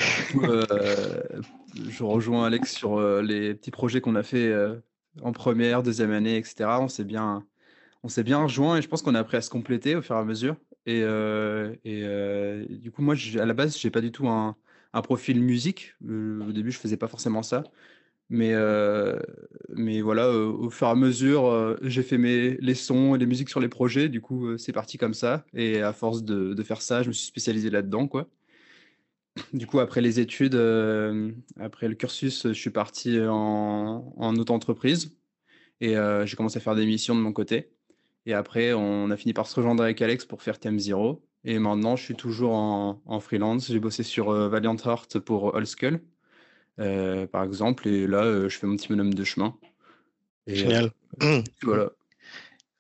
je 1.75 2.03
rejoins 2.03 2.47
Alex 2.47 2.73
sur 2.73 3.01
les 3.21 3.55
petits 3.55 3.71
projets 3.71 4.01
qu'on 4.01 4.15
a 4.15 4.23
fait 4.23 4.51
en 5.23 5.33
première, 5.33 5.83
deuxième 5.83 6.13
année, 6.13 6.37
etc. 6.37 6.81
On 6.81 6.89
s'est 6.89 7.05
bien, 7.05 7.45
on 8.03 8.09
s'est 8.09 8.23
bien 8.25 8.43
rejoint 8.43 8.77
et 8.77 8.83
je 8.83 8.89
pense 8.89 9.03
qu'on 9.03 9.15
a 9.15 9.21
appris 9.21 9.37
à 9.37 9.43
se 9.43 9.51
compléter 9.51 9.97
au 9.97 10.03
fur 10.03 10.17
et 10.17 10.19
à 10.19 10.25
mesure. 10.25 10.57
Et, 10.87 11.03
euh, 11.03 11.75
euh, 11.87 12.65
du 12.69 12.91
coup, 12.91 13.03
moi, 13.03 13.15
à 13.39 13.45
la 13.47 13.55
base, 13.55 13.79
j'ai 13.79 13.91
pas 13.91 14.01
du 14.01 14.13
tout 14.13 14.29
un, 14.29 14.57
un 14.93 15.03
profil 15.03 15.41
musique. 15.41 15.95
Euh, 16.09 16.49
au 16.49 16.53
début, 16.53 16.73
je 16.73 16.79
faisais 16.79 16.97
pas 16.97 17.09
forcément 17.09 17.43
ça. 17.43 17.65
Mais, 18.31 18.55
mais 19.71 20.01
voilà, 20.03 20.31
au 20.31 20.71
fur 20.71 20.87
et 20.87 20.91
à 20.91 20.95
mesure, 20.95 21.77
j'ai 21.83 22.03
fait 22.03 22.19
mes, 22.19 22.57
les 22.59 22.75
sons 22.75 23.17
et 23.17 23.19
les 23.19 23.27
musiques 23.27 23.49
sur 23.49 23.59
les 23.61 23.69
projets. 23.69 24.09
Du 24.09 24.21
coup, 24.21 24.57
c'est 24.57 24.73
parti 24.73 24.99
comme 24.99 25.15
ça. 25.15 25.45
Et 25.53 25.83
à 25.83 25.93
force 25.93 26.23
de, 26.23 26.55
de, 26.55 26.63
faire 26.63 26.81
ça, 26.81 27.03
je 27.03 27.09
me 27.09 27.13
suis 27.13 27.27
spécialisé 27.27 27.71
là-dedans, 27.71 28.07
quoi. 28.07 28.29
Du 29.53 29.67
coup, 29.67 29.81
après 29.81 30.01
les 30.01 30.21
études, 30.21 30.55
euh, 30.55 31.31
après 31.59 31.89
le 31.89 31.95
cursus, 31.95 32.49
je 32.49 32.53
suis 32.53 32.71
parti 32.71 33.19
en, 33.21 34.13
en 34.17 34.37
auto-entreprise 34.37 35.17
et 35.81 35.97
euh, 35.97 36.27
j'ai 36.27 36.37
commencé 36.37 36.59
à 36.59 36.61
faire 36.61 36.75
des 36.75 36.87
missions 36.87 37.15
de 37.15 37.21
mon 37.21 37.33
côté. 37.33 37.71
Et 38.27 38.35
après, 38.35 38.73
on 38.73 39.11
a 39.11 39.17
fini 39.17 39.33
par 39.33 39.47
se 39.47 39.57
rejoindre 39.57 39.83
avec 39.83 40.03
Alex 40.03 40.25
pour 40.25 40.43
faire 40.43 40.59
Thème 40.59 40.79
Zero. 40.79 41.25
Et 41.45 41.59
maintenant, 41.59 41.97
je 41.97 42.05
suis 42.05 42.17
toujours 42.17 42.53
en, 42.53 43.01
en 43.07 43.21
freelance. 43.21 43.69
J'ai 43.69 43.81
bossé 43.81 44.03
sur 44.03 44.31
euh, 44.31 44.49
Valiant 44.49 44.77
Heart 44.77 45.21
pour 45.21 45.57
All 45.57 45.67
Skull, 45.67 46.01
par 46.77 47.45
exemple. 47.45 47.89
Et 47.89 48.07
là, 48.07 48.49
je 48.49 48.57
fais 48.59 48.67
mon 48.67 48.77
petit 48.77 48.89
bonhomme 48.89 49.15
de 49.15 49.25
chemin. 49.25 49.57
Génial. 50.47 50.91
voilà. 51.63 51.91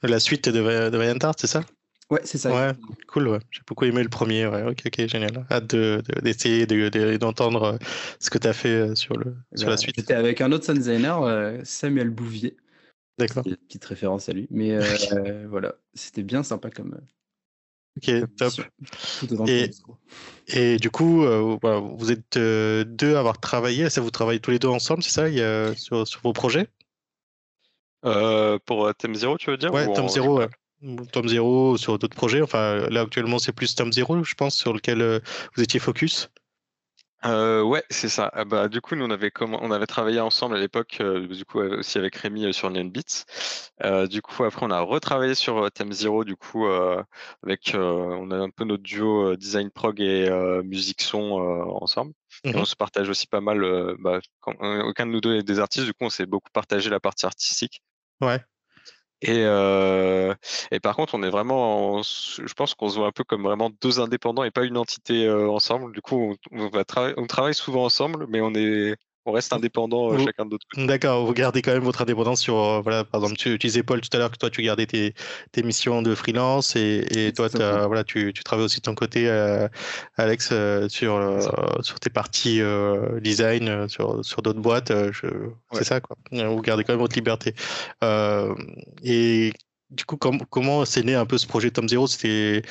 La 0.02 0.20
suite 0.20 0.48
de, 0.48 0.90
de 0.90 0.96
Valiant 0.96 1.18
Heart, 1.22 1.40
c'est 1.40 1.46
ça? 1.46 1.64
Ouais, 2.10 2.20
c'est 2.24 2.38
ça. 2.38 2.52
Ouais, 2.52 2.72
cool, 3.06 3.28
ouais. 3.28 3.38
J'ai 3.52 3.62
beaucoup 3.66 3.84
aimé 3.84 4.02
le 4.02 4.08
premier, 4.08 4.44
ouais. 4.46 4.64
Ok, 4.64 4.82
ok, 4.84 5.06
génial. 5.06 5.46
Hâte 5.48 5.76
d'essayer 6.22 6.66
de, 6.66 7.16
d'entendre 7.16 7.62
euh, 7.62 7.78
ce 8.18 8.30
que 8.30 8.38
tu 8.38 8.48
as 8.48 8.52
fait 8.52 8.68
euh, 8.68 8.94
sur, 8.96 9.16
le, 9.16 9.36
sur 9.54 9.68
la 9.68 9.76
bah, 9.76 9.80
suite. 9.80 9.94
J'étais 9.96 10.14
avec 10.14 10.40
un 10.40 10.50
autre 10.50 10.64
sound 10.64 10.78
designer, 10.78 11.22
euh, 11.22 11.60
Samuel 11.62 12.10
Bouvier. 12.10 12.56
D'accord. 13.16 13.44
Petite 13.44 13.84
référence 13.84 14.28
à 14.28 14.32
lui. 14.32 14.48
Mais 14.50 14.76
voilà, 15.48 15.76
c'était 15.94 16.24
bien 16.24 16.42
sympa 16.42 16.70
comme. 16.70 17.00
Ok, 17.96 18.10
top. 18.36 18.52
Et, 19.46 19.70
et, 20.48 20.76
du 20.78 20.90
coup, 20.90 21.24
vous 21.24 22.10
êtes 22.10 22.38
deux 22.38 23.14
à 23.14 23.20
avoir 23.20 23.38
travaillé. 23.38 23.88
Ça, 23.88 24.00
vous 24.00 24.10
travaillez 24.10 24.40
tous 24.40 24.50
les 24.50 24.58
deux 24.58 24.68
ensemble, 24.68 25.02
c'est 25.02 25.10
ça? 25.10 25.28
Il 25.28 25.36
y 25.36 25.42
a, 25.42 25.76
sur, 25.76 26.08
sur, 26.08 26.20
vos 26.22 26.32
projets? 26.32 26.66
Pour 28.02 28.92
Thème 28.96 29.14
Zero, 29.14 29.36
tu 29.38 29.50
veux 29.50 29.56
dire? 29.56 29.72
Ouais, 29.72 29.92
Thème 29.92 30.08
Zero, 30.08 30.38
ouais. 30.38 30.48
Tom 31.12 31.28
Zero 31.28 31.76
sur 31.76 31.98
d'autres 31.98 32.16
projets 32.16 32.42
Enfin, 32.42 32.88
là 32.88 33.02
actuellement, 33.02 33.38
c'est 33.38 33.52
plus 33.52 33.74
Tom 33.74 33.92
Zero, 33.92 34.22
je 34.22 34.34
pense, 34.34 34.56
sur 34.56 34.72
lequel 34.72 35.02
euh, 35.02 35.20
vous 35.54 35.62
étiez 35.62 35.80
focus. 35.80 36.30
Euh, 37.26 37.60
ouais, 37.60 37.84
c'est 37.90 38.08
ça. 38.08 38.30
Ah 38.32 38.46
bah, 38.46 38.68
du 38.68 38.80
coup, 38.80 38.94
nous 38.94 39.04
on 39.04 39.10
avait 39.10 39.30
on 39.42 39.70
avait 39.70 39.86
travaillé 39.86 40.20
ensemble 40.20 40.56
à 40.56 40.58
l'époque, 40.58 40.96
euh, 41.02 41.26
du 41.26 41.44
coup 41.44 41.58
aussi 41.58 41.98
avec 41.98 42.16
Rémi 42.16 42.54
sur 42.54 42.70
Neon 42.70 42.86
Beats. 42.86 44.06
du 44.08 44.22
coup, 44.22 44.42
après 44.42 44.64
on 44.64 44.70
a 44.70 44.80
retravaillé 44.80 45.34
sur 45.34 45.70
Thème 45.70 45.92
Zero, 45.92 46.24
du 46.24 46.34
coup 46.36 46.66
avec 46.66 47.72
on 47.74 48.30
a 48.30 48.36
un 48.36 48.48
peu 48.48 48.64
notre 48.64 48.82
duo 48.82 49.36
design 49.36 49.70
prog 49.70 50.00
et 50.00 50.30
musique 50.64 51.02
son 51.02 51.32
ensemble. 51.82 52.14
Et 52.44 52.56
on 52.56 52.64
se 52.64 52.74
partage 52.74 53.10
aussi 53.10 53.26
pas 53.26 53.42
mal. 53.42 53.96
Bah, 53.98 54.20
aucun 54.46 55.04
de 55.04 55.10
nous 55.12 55.20
deux 55.20 55.34
est 55.36 55.42
des 55.42 55.58
artistes, 55.58 55.84
du 55.84 55.92
coup 55.92 56.06
on 56.06 56.10
s'est 56.10 56.24
beaucoup 56.24 56.50
partagé 56.54 56.88
la 56.88 57.00
partie 57.00 57.26
artistique. 57.26 57.82
Ouais. 58.22 58.40
Et, 59.22 59.44
euh, 59.44 60.34
et 60.70 60.80
par 60.80 60.96
contre, 60.96 61.14
on 61.14 61.22
est 61.22 61.30
vraiment, 61.30 62.02
je 62.02 62.52
pense 62.54 62.74
qu'on 62.74 62.88
se 62.88 62.96
voit 62.96 63.08
un 63.08 63.12
peu 63.12 63.24
comme 63.24 63.42
vraiment 63.42 63.70
deux 63.82 64.00
indépendants 64.00 64.44
et 64.44 64.50
pas 64.50 64.64
une 64.64 64.78
entité 64.78 65.26
euh, 65.26 65.50
ensemble. 65.50 65.92
Du 65.92 66.00
coup, 66.00 66.36
on, 66.52 66.68
va 66.68 66.84
on 67.18 67.26
travaille 67.26 67.54
souvent 67.54 67.84
ensemble, 67.84 68.26
mais 68.28 68.40
on 68.40 68.54
est, 68.54 68.96
on 69.26 69.32
reste 69.32 69.52
indépendant 69.52 70.12
euh, 70.12 70.18
chacun 70.18 70.46
de 70.46 70.50
notre 70.50 70.66
côté. 70.68 70.86
D'accord, 70.86 71.26
vous 71.26 71.32
gardez 71.34 71.62
quand 71.62 71.72
même 71.72 71.82
votre 71.82 72.02
indépendance 72.02 72.40
sur, 72.40 72.56
euh, 72.56 72.80
voilà, 72.80 73.04
par 73.04 73.20
exemple, 73.22 73.38
tu, 73.38 73.58
disais 73.58 73.82
Paul 73.82 74.00
tout 74.00 74.08
à 74.12 74.18
l'heure 74.18 74.30
que 74.30 74.36
toi 74.36 74.50
tu 74.50 74.62
gardais 74.62 74.86
tes, 74.86 75.14
tes 75.52 75.62
missions 75.62 76.02
de 76.02 76.14
freelance 76.14 76.76
et, 76.76 77.06
et 77.10 77.32
toi 77.32 77.48
voilà, 77.86 78.04
tu, 78.04 78.32
tu 78.32 78.42
travailles 78.42 78.64
aussi 78.64 78.78
de 78.78 78.82
ton 78.82 78.94
côté, 78.94 79.28
euh, 79.28 79.68
Alex, 80.16 80.52
sur, 80.88 81.40
sur 81.82 82.00
tes 82.00 82.10
parties 82.10 82.60
design, 83.20 83.88
sur, 83.88 84.24
sur 84.24 84.42
d'autres 84.42 84.60
boîtes. 84.60 84.92
C'est 85.72 85.84
ça, 85.84 86.00
quoi. 86.00 86.16
Vous 86.32 86.62
gardez 86.62 86.84
quand 86.84 86.92
même 86.92 87.00
votre 87.00 87.16
liberté. 87.16 87.54
et 89.02 89.52
du 89.90 90.04
coup, 90.04 90.16
comment 90.16 90.84
c'est 90.84 91.02
né 91.02 91.14
un 91.14 91.26
peu 91.26 91.36
ce 91.36 91.46
projet 91.46 91.70
Tom 91.70 91.88
Zero? 91.88 92.06
C'était 92.06 92.62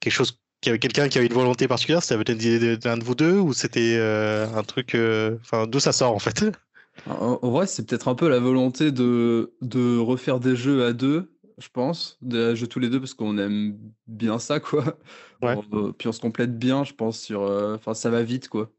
quelque 0.00 0.12
chose 0.12 0.41
qu'il 0.62 0.70
y 0.70 0.72
avait 0.72 0.78
quelqu'un 0.78 1.08
qui 1.08 1.18
avait 1.18 1.26
une 1.26 1.34
volonté 1.34 1.68
particulière 1.68 2.02
C'était 2.02 2.22
peut-être 2.22 2.40
l'idée 2.40 2.76
d'un 2.78 2.96
de 2.96 3.04
vous 3.04 3.14
deux 3.14 3.38
ou 3.38 3.52
c'était 3.52 3.96
euh, 3.98 4.46
un 4.54 4.62
truc. 4.62 4.94
Euh, 4.94 5.36
enfin, 5.40 5.66
d'où 5.66 5.80
ça 5.80 5.92
sort 5.92 6.14
en 6.14 6.18
fait? 6.18 6.44
En, 7.06 7.50
vrai, 7.50 7.66
c'est 7.66 7.86
peut-être 7.86 8.08
un 8.08 8.14
peu 8.14 8.28
la 8.28 8.38
volonté 8.38 8.92
de, 8.92 9.54
de 9.60 9.98
refaire 9.98 10.38
des 10.40 10.54
jeux 10.54 10.84
à 10.84 10.92
deux, 10.92 11.32
je 11.58 11.68
pense. 11.68 12.16
Des 12.22 12.54
jeux 12.54 12.68
tous 12.68 12.78
les 12.78 12.88
deux 12.88 13.00
parce 13.00 13.14
qu'on 13.14 13.38
aime 13.38 13.76
bien 14.06 14.38
ça, 14.38 14.60
quoi. 14.60 14.96
Ouais. 15.42 15.56
puis 15.98 16.06
on 16.06 16.12
se 16.12 16.20
complète 16.20 16.56
bien, 16.56 16.84
je 16.84 16.92
pense, 16.92 17.18
sur. 17.18 17.42
Euh, 17.42 17.74
enfin, 17.74 17.94
ça 17.94 18.10
va 18.10 18.22
vite, 18.22 18.48
quoi. 18.48 18.70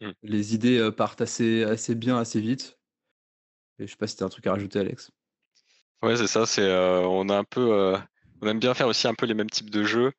Mm. 0.00 0.10
Les 0.22 0.54
idées 0.54 0.90
partent 0.96 1.20
assez, 1.20 1.62
assez 1.64 1.94
bien, 1.94 2.18
assez 2.18 2.40
vite. 2.40 2.78
Et 3.78 3.86
je 3.86 3.90
sais 3.90 3.96
pas 3.96 4.06
si 4.06 4.16
t'as 4.16 4.24
un 4.24 4.30
truc 4.30 4.46
à 4.46 4.52
rajouter, 4.52 4.78
Alex. 4.78 5.10
Ouais, 6.02 6.16
c'est 6.16 6.26
ça. 6.26 6.46
C'est, 6.46 6.70
on 6.70 7.28
a 7.28 7.36
un 7.36 7.44
peu 7.44 7.96
on 8.44 8.48
aime 8.48 8.60
bien 8.60 8.74
faire 8.74 8.88
aussi 8.88 9.08
un 9.08 9.14
peu 9.14 9.26
les 9.26 9.34
mêmes 9.34 9.50
types 9.50 9.70
de 9.70 9.84
jeux. 9.84 10.12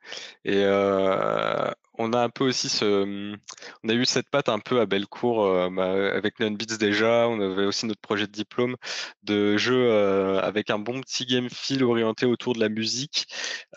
Et 0.45 0.63
euh, 0.63 1.71
on 1.97 2.13
a 2.13 2.19
un 2.21 2.29
peu 2.29 2.45
aussi 2.45 2.69
ce, 2.69 3.35
on 3.83 3.89
a 3.89 3.93
eu 3.93 4.05
cette 4.05 4.29
patte 4.29 4.49
un 4.49 4.59
peu 4.59 4.79
à 4.81 4.85
Bellecour 4.85 5.45
euh, 5.45 5.69
bah, 5.69 6.15
avec 6.15 6.39
Neon 6.39 6.51
Beats 6.51 6.77
déjà. 6.77 7.27
On 7.29 7.39
avait 7.39 7.65
aussi 7.65 7.85
notre 7.85 8.01
projet 8.01 8.27
de 8.27 8.31
diplôme 8.31 8.75
de 9.23 9.57
jeu 9.57 9.89
euh, 9.91 10.39
avec 10.41 10.69
un 10.69 10.79
bon 10.79 11.01
petit 11.01 11.25
game 11.25 11.49
feel 11.49 11.83
orienté 11.83 12.25
autour 12.25 12.53
de 12.53 12.59
la 12.59 12.69
musique 12.69 13.27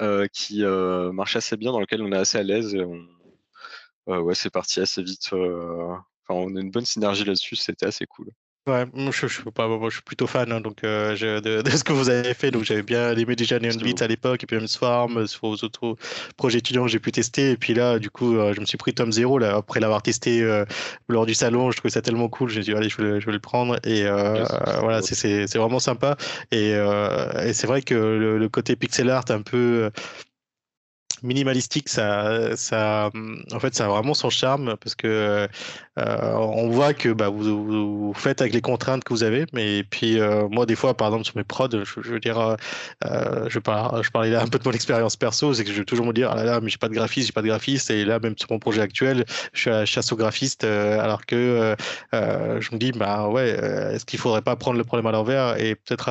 euh, 0.00 0.26
qui 0.32 0.62
marche 1.12 1.36
assez 1.36 1.56
bien, 1.56 1.72
dans 1.72 1.80
lequel 1.80 2.02
on 2.02 2.12
est 2.12 2.16
assez 2.16 2.38
à 2.38 2.42
l'aise. 2.42 2.76
ouais, 4.06 4.34
c'est 4.34 4.50
parti 4.50 4.80
assez 4.80 5.02
vite. 5.02 5.32
Enfin, 5.32 6.04
on 6.30 6.56
a 6.56 6.60
une 6.60 6.70
bonne 6.70 6.84
synergie 6.84 7.24
là-dessus. 7.24 7.56
C'était 7.56 7.86
assez 7.86 8.06
cool. 8.06 8.30
Ouais, 8.68 8.84
je, 8.94 9.26
je, 9.26 9.42
pas, 9.48 9.66
je 9.84 9.94
suis 9.94 10.02
plutôt 10.02 10.26
fan 10.26 10.52
hein, 10.52 10.60
donc, 10.60 10.84
euh, 10.84 11.40
de, 11.40 11.62
de, 11.62 11.70
ce 11.70 11.82
que 11.82 11.94
vous 11.94 12.10
avez 12.10 12.34
fait. 12.34 12.50
Donc 12.50 12.64
j'avais 12.64 12.82
bien 12.82 13.16
aimé 13.16 13.34
déjà 13.34 13.58
Neon 13.58 13.78
Beats 13.80 14.04
à 14.04 14.06
l'époque, 14.06 14.42
et 14.42 14.46
puis 14.46 14.56
même 14.56 14.68
Swarm, 14.68 15.16
euh, 15.16 15.26
sur 15.26 15.48
vos 15.48 15.54
autres 15.54 15.96
projets 16.36 16.58
étudiants 16.58 16.84
que 16.84 16.90
j'ai 16.90 16.98
pu 16.98 17.10
tester. 17.10 17.52
Et 17.52 17.56
puis 17.56 17.72
là, 17.72 17.98
du 17.98 18.10
coup, 18.10 18.36
euh, 18.36 18.52
je 18.52 18.60
me 18.60 18.66
suis 18.66 18.76
pris 18.76 18.92
Tom 18.92 19.10
Zero 19.10 19.38
là, 19.38 19.56
après 19.56 19.80
l'avoir 19.80 20.02
testé 20.02 20.46
lors 21.08 21.24
du 21.24 21.32
salon. 21.32 21.70
Je 21.70 21.78
trouvais 21.78 21.92
ça 21.92 22.02
tellement 22.02 22.28
cool. 22.28 22.50
J'ai 22.50 22.60
dit, 22.60 22.74
allez, 22.74 22.90
je 22.90 23.00
vais, 23.00 23.20
je 23.22 23.26
vais 23.26 23.32
le 23.32 23.38
prendre. 23.38 23.78
Et 23.84 24.04
voilà, 24.80 25.00
c'est 25.02 25.56
vraiment 25.56 25.80
sympa. 25.80 26.18
Et, 26.52 26.72
et 26.72 27.52
c'est 27.54 27.66
vrai 27.66 27.80
que 27.80 27.94
le, 27.94 28.38
le, 28.38 28.48
côté 28.50 28.76
pixel 28.76 29.08
art 29.08 29.24
un 29.30 29.42
peu 29.42 29.90
minimalistique, 31.22 31.88
ça, 31.88 32.56
ça, 32.56 33.10
en 33.52 33.60
fait, 33.60 33.74
ça 33.74 33.86
a 33.86 33.88
vraiment 33.88 34.14
son 34.14 34.30
charme 34.30 34.76
parce 34.76 34.94
que 34.94 35.48
euh, 35.98 36.32
on 36.34 36.68
voit 36.68 36.94
que 36.94 37.10
bah, 37.10 37.28
vous, 37.28 38.12
faites 38.14 38.40
avec 38.40 38.54
les 38.54 38.60
contraintes 38.60 39.04
que 39.04 39.12
vous 39.12 39.22
avez. 39.22 39.46
Mais 39.52 39.82
puis 39.82 40.20
euh, 40.20 40.48
moi, 40.48 40.66
des 40.66 40.76
fois, 40.76 40.96
par 40.96 41.08
exemple, 41.08 41.24
sur 41.24 41.36
mes 41.36 41.44
prods, 41.44 41.68
je, 41.70 42.10
veux 42.10 42.20
dire, 42.20 42.56
euh, 43.04 43.48
je, 43.48 43.58
parle, 43.58 44.02
je 44.02 44.10
parlais 44.10 44.30
là 44.30 44.42
un 44.42 44.46
peu 44.46 44.58
de 44.58 44.64
mon 44.64 44.72
expérience 44.78 45.16
perso, 45.16 45.54
c'est 45.54 45.64
que 45.64 45.72
je 45.72 45.78
vais 45.78 45.84
toujours 45.84 46.06
me 46.06 46.12
dire, 46.12 46.30
ah 46.30 46.36
là 46.36 46.44
là, 46.44 46.60
mais 46.60 46.70
j'ai 46.70 46.78
pas 46.78 46.88
de 46.88 46.94
graphiste, 46.94 47.26
j'ai 47.28 47.32
pas 47.32 47.42
de 47.42 47.48
graphiste. 47.48 47.90
Et 47.90 48.04
là, 48.04 48.18
même 48.18 48.34
sur 48.36 48.48
mon 48.50 48.58
projet 48.58 48.80
actuel, 48.80 49.24
je 49.52 49.60
suis 49.60 49.70
à 49.70 49.84
chasse 49.84 50.12
au 50.12 50.16
graphiste, 50.16 50.64
alors 50.64 51.26
que 51.26 51.74
je 52.12 52.74
me 52.74 52.78
dis, 52.78 52.92
bah 52.92 53.28
ouais, 53.28 53.50
est-ce 53.94 54.04
qu'il 54.04 54.18
faudrait 54.18 54.42
pas 54.42 54.56
prendre 54.56 54.78
le 54.78 54.84
problème 54.84 55.06
à 55.06 55.12
l'envers 55.12 55.60
et 55.60 55.74
peut-être 55.74 56.08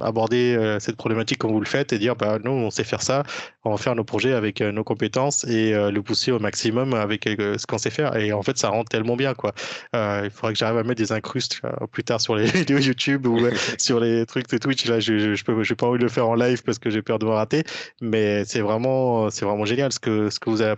aborder 0.00 0.76
cette 0.80 0.96
problématique 0.96 1.38
comme 1.38 1.52
vous 1.52 1.60
le 1.60 1.66
faites 1.66 1.92
et 1.92 1.98
dire, 1.98 2.16
bah 2.16 2.38
nous, 2.42 2.50
on 2.50 2.70
sait 2.70 2.84
faire 2.84 3.02
ça, 3.02 3.22
on 3.64 3.70
va 3.70 3.76
faire 3.76 3.94
nos 3.94 4.04
projets 4.04 4.32
avec 4.32 4.60
nos 4.60 4.84
compétences 4.84 5.44
et 5.44 5.72
le 5.72 6.02
pousser 6.02 6.32
au 6.32 6.38
maximum 6.38 6.94
avec 6.94 7.24
ce 7.24 7.66
qu'on 7.66 7.78
sait 7.78 7.90
faire. 7.90 8.16
Et 8.16 8.32
en 8.32 8.42
fait, 8.42 8.58
ça 8.58 8.68
rend 8.68 8.84
tellement 8.84 9.11
bien 9.16 9.34
quoi. 9.34 9.52
Euh, 9.94 10.22
il 10.24 10.30
faudrait 10.30 10.52
que 10.52 10.58
j'arrive 10.58 10.78
à 10.78 10.82
mettre 10.82 11.00
des 11.00 11.12
incrustes 11.12 11.60
plus 11.90 12.04
tard 12.04 12.20
sur 12.20 12.36
les 12.36 12.46
vidéos 12.50 12.78
YouTube 12.78 13.26
ou 13.26 13.38
sur 13.78 14.00
les 14.00 14.26
trucs 14.26 14.48
de 14.48 14.58
Twitch. 14.58 14.86
Là, 14.86 15.00
je, 15.00 15.34
je, 15.34 15.44
peux, 15.44 15.62
j'ai 15.62 15.74
pas 15.74 15.86
envie 15.86 15.98
de 15.98 16.04
le 16.04 16.10
faire 16.10 16.28
en 16.28 16.34
live 16.34 16.62
parce 16.62 16.78
que 16.78 16.90
j'ai 16.90 17.02
peur 17.02 17.18
de 17.18 17.26
me 17.26 17.30
rater, 17.30 17.64
mais 18.00 18.44
c'est 18.44 18.60
vraiment, 18.60 19.30
c'est 19.30 19.44
vraiment 19.44 19.64
génial 19.64 19.92
ce 19.92 20.00
que 20.00 20.30
ce 20.30 20.38
que 20.38 20.50
vous 20.50 20.62
avez, 20.62 20.74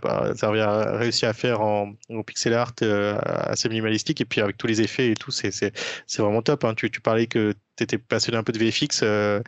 réussi 0.97 1.25
à 1.25 1.33
faire 1.33 1.61
en, 1.61 1.93
pixel 2.25 2.53
art 2.53 2.73
euh, 2.81 3.17
assez 3.23 3.69
minimalistique 3.69 4.21
et 4.21 4.25
puis 4.25 4.41
avec 4.41 4.57
tous 4.57 4.67
les 4.67 4.81
effets 4.81 5.11
et 5.11 5.15
tout, 5.15 5.31
c'est 5.31 5.51
c'est 5.51 5.71
c'est 6.07 6.21
vraiment 6.21 6.41
top. 6.41 6.63
Hein. 6.63 6.73
Tu, 6.75 6.89
tu 6.89 7.01
parlais 7.01 7.27
que 7.27 7.53
étais 7.83 7.97
passionné 7.97 8.37
un 8.37 8.43
peu 8.43 8.51
de 8.51 8.59
VFX 8.59 9.01
euh, 9.03 9.41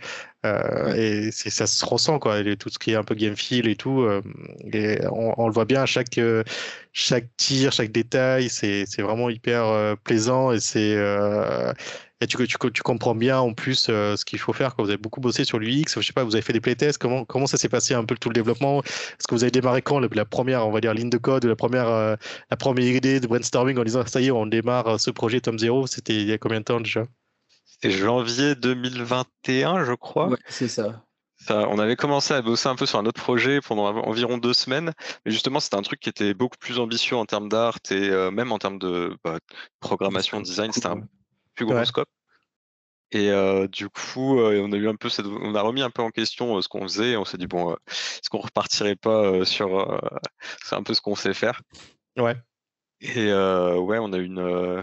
euh, 0.46 0.94
et 0.96 1.32
ça 1.32 1.68
se 1.68 1.86
ressent 1.86 2.20
quoi. 2.20 2.40
Et 2.40 2.58
tout 2.58 2.70
ce 2.70 2.80
qui 2.80 2.92
est 2.92 2.96
un 2.96 3.04
peu 3.04 3.16
game 3.16 3.36
feel 3.36 3.68
et 3.68 3.76
tout 3.76 4.02
euh, 4.02 4.22
et 4.74 5.00
on, 5.12 5.48
le 5.48 5.54
voit 5.54 5.66
bien 5.66 5.86
chaque 5.86 6.20
chaque 6.94 7.28
tir 7.38 7.72
chaque 7.72 7.92
détail. 7.92 8.50
C'est 8.50 8.86
c'est 8.86 9.02
vraiment 9.02 9.30
hyper 9.30 9.96
plaisant 10.04 10.52
et 10.52 10.60
c'est 10.60 10.96
et 12.20 12.26
tu, 12.26 12.36
tu, 12.48 12.58
tu, 12.74 12.82
comprends 12.82 13.14
bien 13.14 13.38
en 13.40 13.54
plus 13.54 13.86
ce 13.86 14.26
qu'il 14.26 14.40
faut 14.40 14.54
faire 14.54 14.76
quand 14.76 14.84
vous 14.84 14.90
avez 14.90 14.98
beaucoup 14.98 15.22
bossé 15.22 15.46
sur 15.46 15.60
l'UX. 15.60 15.84
Je 15.96 16.02
sais 16.02 16.14
pas, 16.14 16.24
vous 16.24 16.34
avez 16.36 16.42
fait 16.42 16.54
des 16.54 16.60
playtests. 16.60 16.98
Comment, 16.98 17.26
comment 17.26 17.46
ça 17.46 17.58
s'est 17.58 17.70
passé 17.70 17.94
un 17.94 18.06
peu 18.06 18.16
tout 18.18 18.30
le 18.30 18.34
développement? 18.34 18.82
Est-ce 18.82 19.28
que 19.28 19.36
vous 19.36 19.44
avez 19.44 19.52
démarré 19.52 19.84
quand 19.84 20.00
la, 20.00 20.26
première, 20.26 20.68
on 20.68 20.72
va 20.72 20.82
dire, 20.82 20.96
ligne 20.96 21.12
de 21.12 21.18
code, 21.20 21.46
la 21.46 21.56
première, 21.56 21.88
la 21.88 22.58
première 22.58 22.96
idée 22.96 23.20
de 23.20 23.28
brainstorming 23.28 23.78
en 23.78 23.84
disant 23.84 24.04
ça 24.08 24.20
y 24.20 24.28
est, 24.28 24.32
on 24.32 24.48
démarre 24.48 25.00
ce 25.00 25.12
projet 25.12 25.42
Tom 25.42 25.60
Zero 25.60 25.86
C'était 25.88 26.16
il 26.16 26.28
y 26.28 26.34
a 26.34 26.38
combien 26.40 26.60
de 26.60 26.66
temps 26.66 26.82
déjà? 26.82 27.06
C'était 27.80 27.96
janvier 27.96 28.56
2021, 28.56 29.86
je 29.86 29.94
crois. 29.94 30.30
Ouais, 30.30 30.38
c'est 30.48 30.68
ça. 30.68 31.04
ça. 31.38 31.68
On 31.70 31.78
avait 31.78 31.96
commencé 31.96 32.34
à 32.34 32.42
bosser 32.42 32.68
un 32.70 32.76
peu 32.76 32.86
sur 32.86 32.98
un 32.98 33.06
autre 33.06 33.22
projet 33.22 33.62
pendant 33.62 33.86
environ 33.86 34.38
deux 34.38 34.54
semaines, 34.54 34.94
mais 35.26 35.32
justement 35.32 35.60
c'était 35.60 35.76
un 35.76 35.84
truc 35.84 36.00
qui 36.00 36.10
était 36.10 36.34
beaucoup 36.34 36.58
plus 36.58 36.80
ambitieux 36.80 37.16
en 37.16 37.26
termes 37.26 37.50
d'art 37.50 37.78
et 37.92 38.10
euh, 38.10 38.32
même 38.32 38.52
en 38.52 38.58
termes 38.58 38.80
de 38.80 39.16
bah, 39.24 39.38
programmation, 39.80 40.42
design, 40.42 40.72
c'était 40.72 40.88
un 40.88 41.02
plus 41.54 41.66
gros 41.66 41.86
scope. 41.86 42.10
Et 43.12 43.30
euh, 43.30 43.68
du 43.68 43.88
coup, 43.88 44.40
euh, 44.40 44.62
on 44.62 44.72
a 44.74 44.76
eu 44.76 44.90
un 44.90 44.96
peu 44.96 45.08
cette... 45.08 45.28
on 45.28 45.56
a 45.56 45.62
remis 45.62 45.82
un 45.82 45.90
peu 45.90 46.02
en 46.02 46.10
question 46.10 46.60
ce 46.62 46.68
qu'on 46.68 46.82
faisait. 46.82 47.12
Et 47.12 47.18
on 47.18 47.24
s'est 47.24 47.38
dit 47.38 47.48
bon, 47.48 47.74
est-ce 47.74 48.30
qu'on 48.30 48.40
repartirait 48.40 48.98
pas 48.98 49.46
sur 49.46 50.02
c'est 50.64 50.76
un 50.76 50.84
peu 50.84 50.94
ce 50.94 51.00
qu'on 51.00 51.16
sait 51.16 51.34
faire. 51.34 51.62
Ouais. 52.18 52.36
Et 53.02 53.30
euh, 53.32 53.76
ouais, 53.76 54.00
on 54.00 54.12
a 54.12 54.18
une. 54.18 54.40
Euh, 54.40 54.82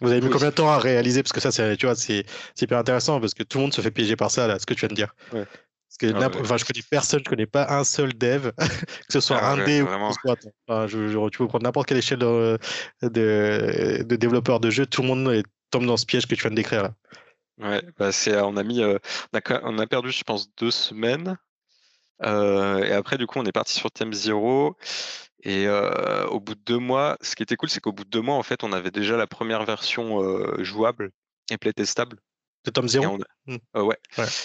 Vous 0.00 0.10
avez 0.10 0.20
mis 0.20 0.30
combien 0.30 0.50
de 0.50 0.54
temps 0.54 0.70
à 0.70 0.78
réaliser? 0.78 1.22
Parce 1.22 1.32
que 1.32 1.40
ça, 1.40 1.50
c'est, 1.50 1.76
tu 1.76 1.86
vois, 1.86 1.96
c'est, 1.96 2.24
hyper 2.60 2.78
intéressant 2.78 3.20
parce 3.20 3.34
que 3.34 3.42
tout 3.42 3.58
le 3.58 3.62
monde 3.62 3.74
se 3.74 3.80
fait 3.80 3.90
piéger 3.90 4.14
par 4.14 4.30
ça, 4.30 4.46
là, 4.46 4.58
ce 4.58 4.66
que 4.66 4.74
tu 4.74 4.80
viens 4.80 4.88
de 4.88 4.94
dire. 4.94 5.14
Ouais. 5.32 5.44
Parce 5.44 5.96
que 6.12 6.22
ah 6.22 6.30
enfin, 6.40 6.56
je 6.58 6.64
connais 6.64 6.82
personne, 6.88 7.20
je 7.24 7.30
connais 7.30 7.46
pas 7.46 7.66
un 7.70 7.82
seul 7.82 8.12
dev, 8.12 8.52
que 8.58 9.12
ce 9.12 9.20
soit 9.20 9.38
ah 9.40 9.52
un 9.52 9.64
D 9.64 9.82
ou 9.82 9.86
que 9.86 9.92
ce 9.92 10.20
soit. 10.20 10.36
Enfin, 10.68 10.86
je, 10.86 11.28
tu 11.30 11.38
peux 11.38 11.48
prendre 11.48 11.64
n'importe 11.64 11.88
quelle 11.88 11.98
échelle 11.98 12.18
de, 12.18 12.58
de, 13.02 14.02
de 14.02 14.16
développeur 14.16 14.60
de 14.60 14.70
jeu, 14.70 14.86
tout 14.86 15.02
le 15.02 15.08
monde 15.08 15.42
tombe 15.70 15.86
dans 15.86 15.96
ce 15.96 16.04
piège 16.04 16.26
que 16.26 16.34
tu 16.34 16.42
viens 16.42 16.50
de 16.50 16.56
décrire 16.56 16.82
là. 16.82 16.94
Ouais, 17.58 17.82
bah 17.98 18.12
c'est, 18.12 18.38
on 18.40 18.56
a 18.56 18.62
mis, 18.62 18.82
euh, 18.82 18.98
on, 19.32 19.38
a, 19.38 19.60
on 19.64 19.78
a 19.78 19.86
perdu, 19.86 20.12
je 20.12 20.22
pense, 20.22 20.54
deux 20.56 20.70
semaines. 20.70 21.36
et 22.22 22.92
après, 22.92 23.16
du 23.16 23.26
coup, 23.26 23.40
on 23.40 23.46
est 23.46 23.52
parti 23.52 23.72
sur 23.72 23.90
Theme 23.90 24.12
Zero. 24.12 24.76
Et 25.48 25.66
euh, 25.66 26.26
au 26.26 26.40
bout 26.40 26.54
de 26.54 26.60
deux 26.66 26.76
mois, 26.76 27.16
ce 27.22 27.34
qui 27.34 27.42
était 27.42 27.56
cool, 27.56 27.70
c'est 27.70 27.80
qu'au 27.80 27.92
bout 27.92 28.04
de 28.04 28.10
deux 28.10 28.20
mois, 28.20 28.34
en 28.34 28.42
fait, 28.42 28.64
on 28.64 28.72
avait 28.74 28.90
déjà 28.90 29.16
la 29.16 29.26
première 29.26 29.64
version 29.64 30.22
euh, 30.22 30.62
jouable 30.62 31.10
et 31.50 31.56
playtestable. 31.56 32.18
De 32.66 32.70
Tom 32.70 32.86
Zero 32.86 33.16
mmh. 33.46 33.56
euh, 33.76 33.82
ouais. 33.82 33.96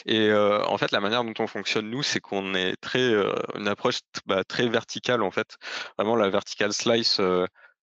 Et 0.05 0.31
en 0.33 0.77
fait, 0.77 0.91
la 0.91 1.01
manière 1.01 1.25
dont 1.25 1.33
on 1.39 1.47
fonctionne, 1.47 1.89
nous, 1.89 2.03
c'est 2.03 2.21
qu'on 2.21 2.53
est 2.53 2.77
très 2.79 3.11
une 3.55 3.67
approche 3.67 3.99
bah, 4.27 4.45
très 4.45 4.69
verticale, 4.69 5.23
en 5.23 5.31
fait. 5.31 5.57
Vraiment 5.97 6.15
la 6.15 6.29
vertical 6.29 6.71
slice 6.71 7.19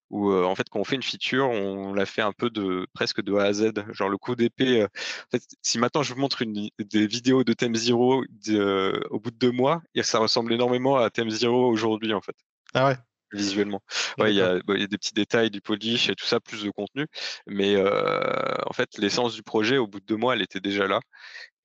où 0.09 0.33
en 0.33 0.57
fait 0.57 0.69
quand 0.69 0.81
on 0.81 0.85
fait 0.85 0.97
une 0.97 1.05
feature, 1.05 1.49
on 1.49 1.93
la 1.93 2.05
fait 2.05 2.23
un 2.23 2.33
peu 2.33 2.51
de 2.51 2.87
presque 2.95 3.21
de 3.23 3.35
A 3.35 3.45
à 3.45 3.53
Z. 3.53 3.73
Genre 3.93 4.09
le 4.09 4.17
coup 4.17 4.35
d'épée. 4.35 4.83
en 4.83 4.89
fait, 5.31 5.43
si 5.61 5.79
maintenant 5.79 6.03
je 6.03 6.15
vous 6.15 6.21
montre 6.21 6.41
une, 6.43 6.71
des 6.79 7.07
vidéos 7.07 7.45
de 7.45 7.53
Theme 7.53 7.75
Zero 7.75 8.25
au 8.25 9.21
bout 9.21 9.31
de 9.31 9.37
deux 9.37 9.53
mois, 9.53 9.83
ça 10.03 10.21
ressemble 10.21 10.55
énormément 10.55 10.97
à 10.97 11.11
Theme 11.11 11.31
Zero 11.31 11.69
aujourd'hui 11.69 12.15
en 12.15 12.23
fait. 12.23 12.37
Ah 12.73 12.87
ouais 12.87 12.97
visuellement. 13.33 13.83
Ouais, 14.19 14.33
il 14.33 14.37
y, 14.37 14.43
a, 14.43 14.55
y, 14.55 14.83
a 14.83 14.87
des 14.87 14.99
petits 14.99 15.15
détails, 15.15 15.51
du 15.51 15.61
polish 15.61 16.09
et 16.09 16.15
tout 16.15 16.27
ça, 16.27 16.41
plus 16.41 16.65
de 16.65 16.71
contenu. 16.71 17.07
Mais 17.47 17.77
euh, 17.77 18.55
en 18.67 18.73
fait, 18.73 18.99
l'essence 18.99 19.35
du 19.35 19.43
projet, 19.43 19.79
au 19.79 19.87
bout 19.87 20.01
de 20.01 20.07
deux 20.07 20.17
mois, 20.17 20.35
elle 20.35 20.43
était 20.43 20.61
déjà 20.61 20.87
là. 20.87 21.01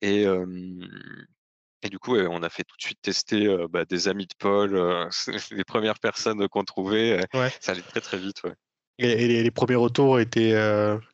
Et, 0.02 0.26
euh, 0.26 0.46
et 1.82 1.88
du 1.88 1.98
coup, 1.98 2.16
on 2.16 2.42
a 2.42 2.48
fait 2.48 2.64
tout 2.64 2.76
de 2.76 2.82
suite 2.82 2.98
tester 3.02 3.46
euh, 3.46 3.66
bah, 3.68 3.84
des 3.84 4.08
amis 4.08 4.26
de 4.26 4.34
Paul, 4.38 5.08
les 5.50 5.64
premières 5.64 5.98
personnes 5.98 6.46
qu'on 6.48 6.64
trouvait. 6.64 7.20
Ça 7.60 7.72
allait 7.72 7.82
très 7.82 8.00
très 8.00 8.18
vite. 8.18 8.42
Ouais. 8.44 8.54
Et, 8.98 9.42
les, 9.42 9.50
premiers 9.50 9.74
retours 9.74 10.20
étaient, 10.20 10.54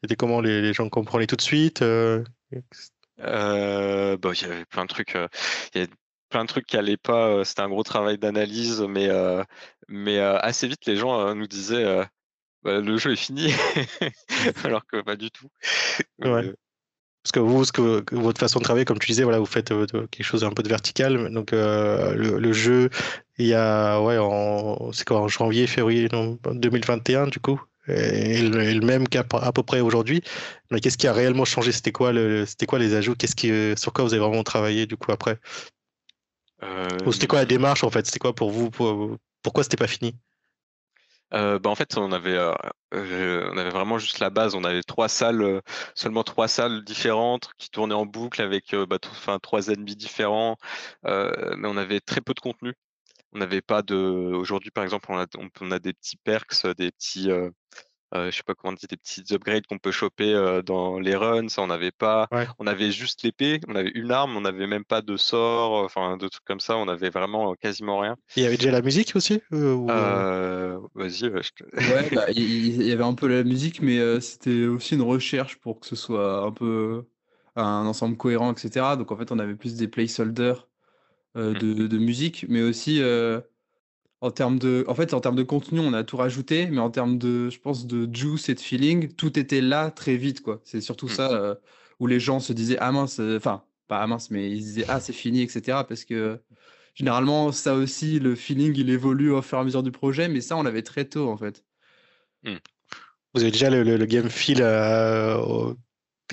étaient 0.05 0.17
comment? 0.17 0.41
Les, 0.41 0.63
les, 0.63 0.73
gens 0.73 0.89
comprenaient 0.89 1.27
tout 1.27 1.35
de 1.35 1.43
suite 1.43 1.81
bah, 1.81 2.23
Il 3.19 4.41
y 4.41 4.45
avait 4.45 4.65
plein 4.67 4.85
de 4.85 4.89
trucs. 4.89 5.17
Il 5.75 5.81
y 5.81 5.85
a 5.85 5.87
plein 6.33 6.43
de 6.43 6.49
trucs 6.49 6.67
qui 6.67 6.77
allaient 6.77 6.97
pas. 6.97 7.45
C'était 7.45 7.63
un 7.63 7.69
gros 7.69 7.85
travail 7.85 8.19
d'analyse, 8.19 8.81
mais, 8.89 9.09
mais 9.89 10.19
assez 10.19 10.67
vite, 10.67 10.87
les 10.87 10.97
gens 10.97 11.35
nous 11.35 11.47
disaient 11.47 12.05
bah, 12.65 12.81
le 12.81 12.97
jeu 12.97 13.13
est 13.13 13.17
fini, 13.17 13.53
alors 14.65 14.87
que 14.87 15.03
pas 15.03 15.17
du 15.17 15.31
tout. 15.31 15.49
Parce 16.21 17.33
que 17.33 17.41
vous, 17.41 17.65
ce 17.65 17.73
que, 17.73 18.03
votre 18.15 18.41
façon 18.41 18.59
de 18.59 18.65
travailler, 18.65 18.85
comme 18.85 18.99
tu 18.99 19.07
disais, 19.07 19.23
voilà, 19.23 19.39
vous 19.39 19.47
faites 19.47 19.69
quelque 19.69 20.23
chose 20.23 20.43
un 20.43 20.51
peu 20.51 20.63
de 20.63 20.69
vertical. 20.69 21.33
Donc 21.33 21.53
le, 21.53 22.53
jeu, 22.53 22.91
il 23.39 23.47
y 23.47 23.55
a, 23.55 24.01
ouais, 24.01 24.19
en, 24.19 24.93
c'est 24.93 25.07
quoi, 25.07 25.21
en 25.21 25.29
janvier, 25.29 25.67
février 25.67 26.09
2021, 26.09 27.29
du 27.29 27.39
coup, 27.39 27.61
et 27.89 28.43
le, 28.43 28.81
même 28.81 29.09
qu'à 29.09 29.25
à 29.41 29.53
peu 29.53 29.63
près 29.63 29.81
aujourd'hui. 29.81 30.23
Mais 30.71 30.81
qu'est-ce 30.81 30.99
qui 30.99 31.09
a 31.09 31.13
réellement 31.13 31.45
changé? 31.45 31.73
C'était 31.73 31.93
quoi, 31.93 32.13
le, 32.13 32.47
c'était 32.47 32.67
quoi 32.67 32.79
les 32.79 32.95
ajouts? 32.95 33.15
Qu'est-ce 33.17 33.37
qui, 33.37 33.51
sur 33.77 33.93
quoi 33.93 34.05
vous 34.05 34.15
avez 34.15 34.23
vraiment 34.23 34.45
travaillé 34.45 34.87
du 34.87 34.97
coup 34.97 35.11
après? 35.13 35.39
C'était 37.13 37.27
quoi 37.27 37.41
la 37.41 37.45
démarche 37.45 37.85
en 37.85 37.91
fait? 37.91 38.07
C'était 38.07 38.19
quoi 38.19 38.35
pour 38.35 38.51
vous? 38.51 38.71
Pourquoi 39.43 39.63
c'était 39.63 39.77
pas 39.77 39.87
fini? 39.87 40.15
Bah 41.33 41.61
en 41.65 41.75
fait, 41.75 41.97
on 41.97 42.13
avait, 42.13 42.39
on 42.93 43.57
avait 43.57 43.71
vraiment 43.71 43.99
juste 43.99 44.19
la 44.19 44.31
base. 44.31 44.55
On 44.55 44.65
avait 44.65 44.83
trois 44.83 45.09
salles, 45.09 45.63
seulement 45.95 46.25
trois 46.25 46.47
salles 46.47 46.85
différentes 46.85 47.51
qui 47.59 47.71
tournaient 47.71 47.95
en 47.95 48.05
boucle 48.05 48.43
avec 48.43 48.75
bah, 48.75 48.99
enfin, 49.11 49.39
trois 49.39 49.69
ennemis 49.69 49.97
différents, 49.97 50.57
mais 51.05 51.69
on 51.69 51.77
avait 51.77 52.01
très 52.01 52.21
peu 52.21 52.35
de 52.35 52.41
contenu. 52.41 52.75
On 53.33 53.39
n'avait 53.39 53.63
pas 53.63 53.81
de. 53.81 53.97
Aujourd'hui, 53.97 54.71
par 54.71 54.85
exemple, 54.85 55.07
on 55.09 55.19
a, 55.19 55.27
on, 55.61 55.71
a, 55.71 55.79
des 55.79 55.95
petits 55.95 56.19
perks, 56.19 56.67
des 56.77 56.93
petits, 56.93 57.31
je 58.15 58.31
sais 58.31 58.43
pas 58.45 58.55
comment 58.55 58.75
dire, 58.75 58.89
des 58.89 58.97
petits 58.97 59.25
upgrades 59.33 59.67
qu'on 59.67 59.79
peut 59.79 59.91
choper 59.91 60.61
dans 60.65 60.99
les 60.99 61.17
runs, 61.17 61.49
ça 61.49 61.63
on 61.63 61.67
n'avait 61.69 61.91
pas. 61.91 62.29
On 62.59 62.67
avait 62.67 62.91
juste 62.91 63.23
l'épée, 63.23 63.61
on 63.69 63.75
avait 63.75 63.93
une 63.95 64.11
arme, 64.11 64.37
on 64.37 64.43
n'avait 64.43 64.67
même 64.67 64.85
pas 64.85 65.03
de 65.03 65.17
sort, 65.17 65.85
enfin 65.85 66.17
de 66.17 66.29
trucs 66.29 66.45
comme 66.45 66.61
ça, 66.61 66.77
on 66.77 66.89
avait 66.89 67.11
vraiment 67.11 67.55
quasiment 67.55 67.99
rien. 67.99 68.17
Il 68.37 68.43
y 68.43 68.47
avait 68.47 68.57
déjà 68.57 68.71
la 68.71 68.83
musique 68.83 69.15
aussi 69.15 69.41
Vas-y, 70.95 71.29
ouais, 71.29 71.41
bah, 72.15 72.27
il 72.31 72.83
y, 72.83 72.93
avait 72.93 73.05
un 73.05 73.15
peu 73.15 73.29
la 73.29 73.45
musique, 73.45 73.81
mais 73.81 74.21
c'était 74.21 74.67
aussi 74.67 74.95
une 74.95 75.03
recherche 75.03 75.57
pour 75.57 75.81
que 75.81 75.87
ce 75.87 75.97
soit 75.97 76.45
un 76.45 76.53
peu 76.53 77.05
un 77.57 77.87
ensemble 77.87 78.17
cohérent, 78.17 78.53
etc. 78.53 78.97
Donc 78.97 79.13
en 79.13 79.17
fait, 79.17 79.33
on 79.33 79.39
avait 79.39 79.55
plus 79.55 79.77
des 79.77 79.89
placeholders 79.89 80.69
mmh. 81.35 81.53
de, 81.55 81.87
de, 81.87 81.99
musique, 81.99 82.47
mais 82.49 82.63
aussi 82.63 83.01
en 84.23 84.31
termes 84.31 84.59
de, 84.61 84.85
en 84.87 84.95
fait, 84.95 85.15
en 85.15 85.21
termes 85.21 85.35
de 85.35 85.43
contenu, 85.43 85.81
on 85.81 85.93
a 85.93 86.05
tout 86.05 86.17
rajouté, 86.17 86.67
mais 86.67 86.79
en 86.79 86.91
termes 86.91 87.19
de, 87.19 87.51
je 87.51 87.59
pense, 87.59 87.89
de 87.89 88.09
juice 88.15 88.49
et 88.49 88.55
de 88.55 88.61
feeling, 88.61 89.13
tout 89.13 89.37
était 89.37 89.61
là 89.61 89.91
très 89.91 90.17
vite, 90.17 90.43
quoi. 90.43 90.61
C'est 90.63 90.81
surtout 90.81 91.07
mmh. 91.07 91.17
ça 91.17 91.33
euh, 91.33 91.57
où 91.99 92.07
les 92.07 92.21
gens 92.21 92.39
se 92.39 92.53
disaient 92.53 92.79
ah 92.79 92.93
mince, 92.93 93.19
euh, 93.19 93.37
enfin 93.37 93.65
pas 93.89 93.99
ah 93.99 94.07
mince, 94.07 94.31
mais 94.31 94.49
ils 94.49 94.61
disaient 94.61 94.85
ah 94.87 95.01
c'est 95.01 95.13
fini, 95.13 95.43
etc. 95.43 95.79
Parce 95.89 96.05
que 96.05 96.39
généralement 96.95 97.51
ça 97.51 97.75
aussi, 97.75 98.21
le 98.21 98.37
feeling 98.37 98.73
il 98.77 98.91
évolue 98.91 99.33
au 99.33 99.43
fur 99.43 99.59
et 99.59 99.61
à 99.61 99.65
mesure 99.65 99.83
du 99.83 99.91
projet, 99.91 100.29
mais 100.29 100.41
ça 100.41 100.57
on 100.57 100.63
l'avait 100.63 100.83
très 100.83 101.05
tôt 101.05 101.29
en 101.29 101.37
fait. 101.37 101.65
Mmh. 102.45 102.55
Vous 103.35 103.43
avez 103.43 103.51
déjà 103.51 103.71
le, 103.71 104.07
game 104.07 104.31
feel 104.31 104.59
euh, 104.61 105.75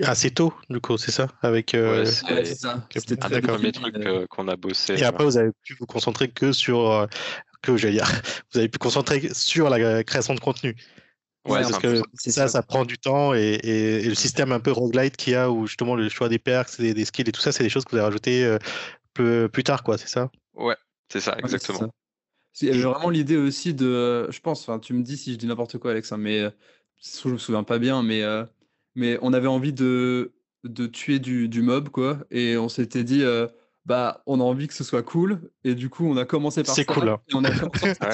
assez 0.04 0.30
tôt, 0.30 0.54
du 0.70 0.80
coup, 0.80 0.98
c'est 0.98 1.12
ça? 1.12 1.28
Avec, 1.42 1.72
ouais, 1.74 2.06
c'est 2.06 2.56
ça. 2.56 2.86
C'était 2.94 3.24
un 3.24 3.30
des 3.30 3.42
premiers 3.42 3.72
trucs 3.72 3.96
qu'on 4.28 4.48
a 4.48 4.58
bossé. 4.58 4.96
Et 4.96 5.06
après, 5.06 5.24
vous 5.24 5.38
avez 5.38 5.52
pu 5.64 5.76
vous 5.80 5.86
concentrer 5.86 6.30
que 6.30 6.52
sur 6.52 7.08
que 7.62 7.78
j'allais 7.78 7.96
dire, 7.96 8.10
vous 8.52 8.60
avez 8.60 8.70
pu 8.70 8.80
concentrer 8.80 9.34
sur 9.34 9.70
la 9.70 10.04
création 10.04 10.34
de 10.34 10.40
contenu. 10.40 10.76
Ouais, 11.48 11.62
parce 11.62 11.80
que 11.80 12.02
ça, 12.14 12.48
ça. 12.48 12.62
Prend 12.62 12.86
du 12.86 12.98
temps 12.98 13.34
et, 13.34 14.02
le 14.04 14.14
système 14.14 14.52
un 14.52 14.60
peu 14.60 14.72
roguelite 14.72 15.16
qu'il 15.16 15.34
y 15.34 15.36
a 15.36 15.50
où 15.50 15.68
justement 15.68 15.96
le 15.96 16.10
choix 16.10 16.30
des 16.30 16.40
perks, 16.40 16.80
des, 16.80 17.06
skills 17.06 17.30
et 17.30 17.32
tout 17.32 17.42
ça, 17.42 17.52
c'est 17.52 17.64
des 17.64 17.70
choses 17.70 17.86
que 17.86 17.92
vous 17.92 17.98
avez 17.98 18.06
rajoutées 18.06 18.46
euh, 18.46 18.60
plus, 19.14 19.50
plus, 19.50 19.64
tard, 19.64 19.84
quoi, 19.84 19.98
c'est 19.98 20.10
ça? 20.10 20.30
Ouais, 20.54 20.76
c'est 21.12 21.22
ça, 21.22 21.38
exactement. 21.40 21.90
Il 22.62 22.68
y 22.68 22.72
avait 22.72 22.82
vraiment 22.82 23.10
l'idée 23.10 23.38
aussi 23.38 23.74
de, 23.74 24.30
je 24.30 24.40
pense, 24.42 24.70
tu 24.82 24.94
me 24.94 25.02
dis 25.02 25.18
si 25.18 25.32
je 25.32 25.38
dis 25.38 25.48
n'importe 25.48 25.78
quoi, 25.78 25.92
Alex, 25.92 26.12
hein, 26.12 26.18
mais 26.18 26.42
euh, 26.42 26.50
je 27.02 27.30
me 27.30 27.38
souviens 27.38 27.64
pas 27.64 27.80
bien, 27.80 28.04
mais, 28.04 28.22
euh, 28.22 28.44
mais 28.96 29.18
on 29.22 29.32
avait 29.32 29.48
envie 29.48 29.74
de, 29.74 30.34
de 30.66 30.88
tuer 30.88 31.20
du, 31.20 31.48
du 31.48 31.62
mob, 31.62 31.88
quoi, 31.90 32.20
et 32.32 32.58
on 32.58 32.68
s'était 32.68 33.06
dit, 33.06 33.24
bah, 33.86 34.22
on 34.26 34.40
a 34.40 34.44
envie 34.44 34.68
que 34.68 34.74
ce 34.74 34.84
soit 34.84 35.04
cool. 35.04 35.52
Et 35.64 35.76
du 35.76 35.90
coup, 35.90 36.06
on 36.06 36.18
a 36.18 36.26
commencé 36.26 36.64
par 36.64 36.76
ça. 36.76 36.82
C'est 36.82 36.86
cool. 36.86 37.10
Hein. 37.10 37.20
Et 37.28 37.36
on 37.36 37.44
a 37.44 37.52
commencé 37.52 37.96
par 37.96 38.10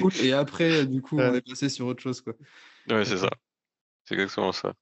cool. 0.00 0.12
Et 0.22 0.32
après, 0.32 0.86
du 0.86 1.02
coup, 1.02 1.18
on 1.18 1.34
est 1.34 1.40
passé 1.40 1.68
sur 1.68 1.86
autre 1.86 2.02
chose. 2.02 2.20
Quoi. 2.20 2.34
Ouais, 2.88 3.04
c'est 3.04 3.18
ça. 3.18 3.30
C'est 4.04 4.14
exactement 4.14 4.52
ça. 4.52 4.72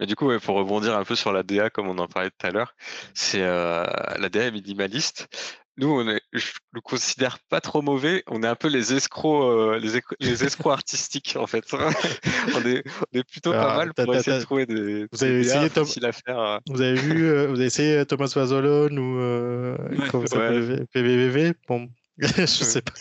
Mais 0.00 0.06
du 0.06 0.16
coup, 0.16 0.28
pour 0.40 0.56
rebondir 0.56 0.96
un 0.98 1.04
peu 1.04 1.14
sur 1.14 1.32
la 1.32 1.42
DA, 1.42 1.70
comme 1.70 1.88
on 1.88 1.98
en 1.98 2.08
parlait 2.08 2.30
tout 2.30 2.46
à 2.46 2.50
l'heure, 2.50 2.74
c'est 3.14 3.42
euh, 3.42 3.86
la 4.18 4.28
DA 4.28 4.46
est 4.46 4.50
minimaliste 4.50 5.28
nous, 5.76 5.88
on 5.88 6.08
est, 6.08 6.20
je 6.32 6.52
le 6.72 6.80
considère 6.80 7.38
pas 7.48 7.60
trop 7.60 7.82
mauvais. 7.82 8.22
On 8.28 8.42
est 8.44 8.46
un 8.46 8.54
peu 8.54 8.68
les 8.68 8.94
escrocs, 8.94 9.42
euh, 9.42 9.78
les, 9.80 10.00
les, 10.20 10.44
escrocs 10.44 10.72
artistiques 10.72 11.36
en 11.36 11.48
fait. 11.48 11.64
on, 11.72 12.64
est, 12.64 12.84
on 12.86 13.18
est 13.18 13.24
plutôt 13.24 13.50
pas 13.50 13.72
ah, 13.72 13.76
mal 13.78 13.94
pour 13.94 14.14
essayer 14.14 14.38
de 14.38 14.42
trouver 14.44 14.66
des. 14.66 15.06
Vous 15.10 15.24
avez 15.24 15.40
essayé 15.40 15.70
Tom... 15.70 15.86
à 16.02 16.12
faire. 16.12 16.38
Euh. 16.38 16.58
Vous 16.68 16.80
avez 16.80 16.94
vu, 16.94 17.26
euh, 17.26 17.48
vous 17.48 17.56
avez 17.56 17.66
essayé 17.66 18.06
Thomas 18.06 18.32
Wazolon 18.34 18.96
ou 18.96 19.18
ouais, 19.18 20.08
comment 20.10 20.26
ça 20.26 20.38
ouais. 20.38 20.84
PVVV 20.92 21.54
Bon, 21.66 21.88
je 22.18 22.46
sais 22.46 22.82
pas. 22.82 22.92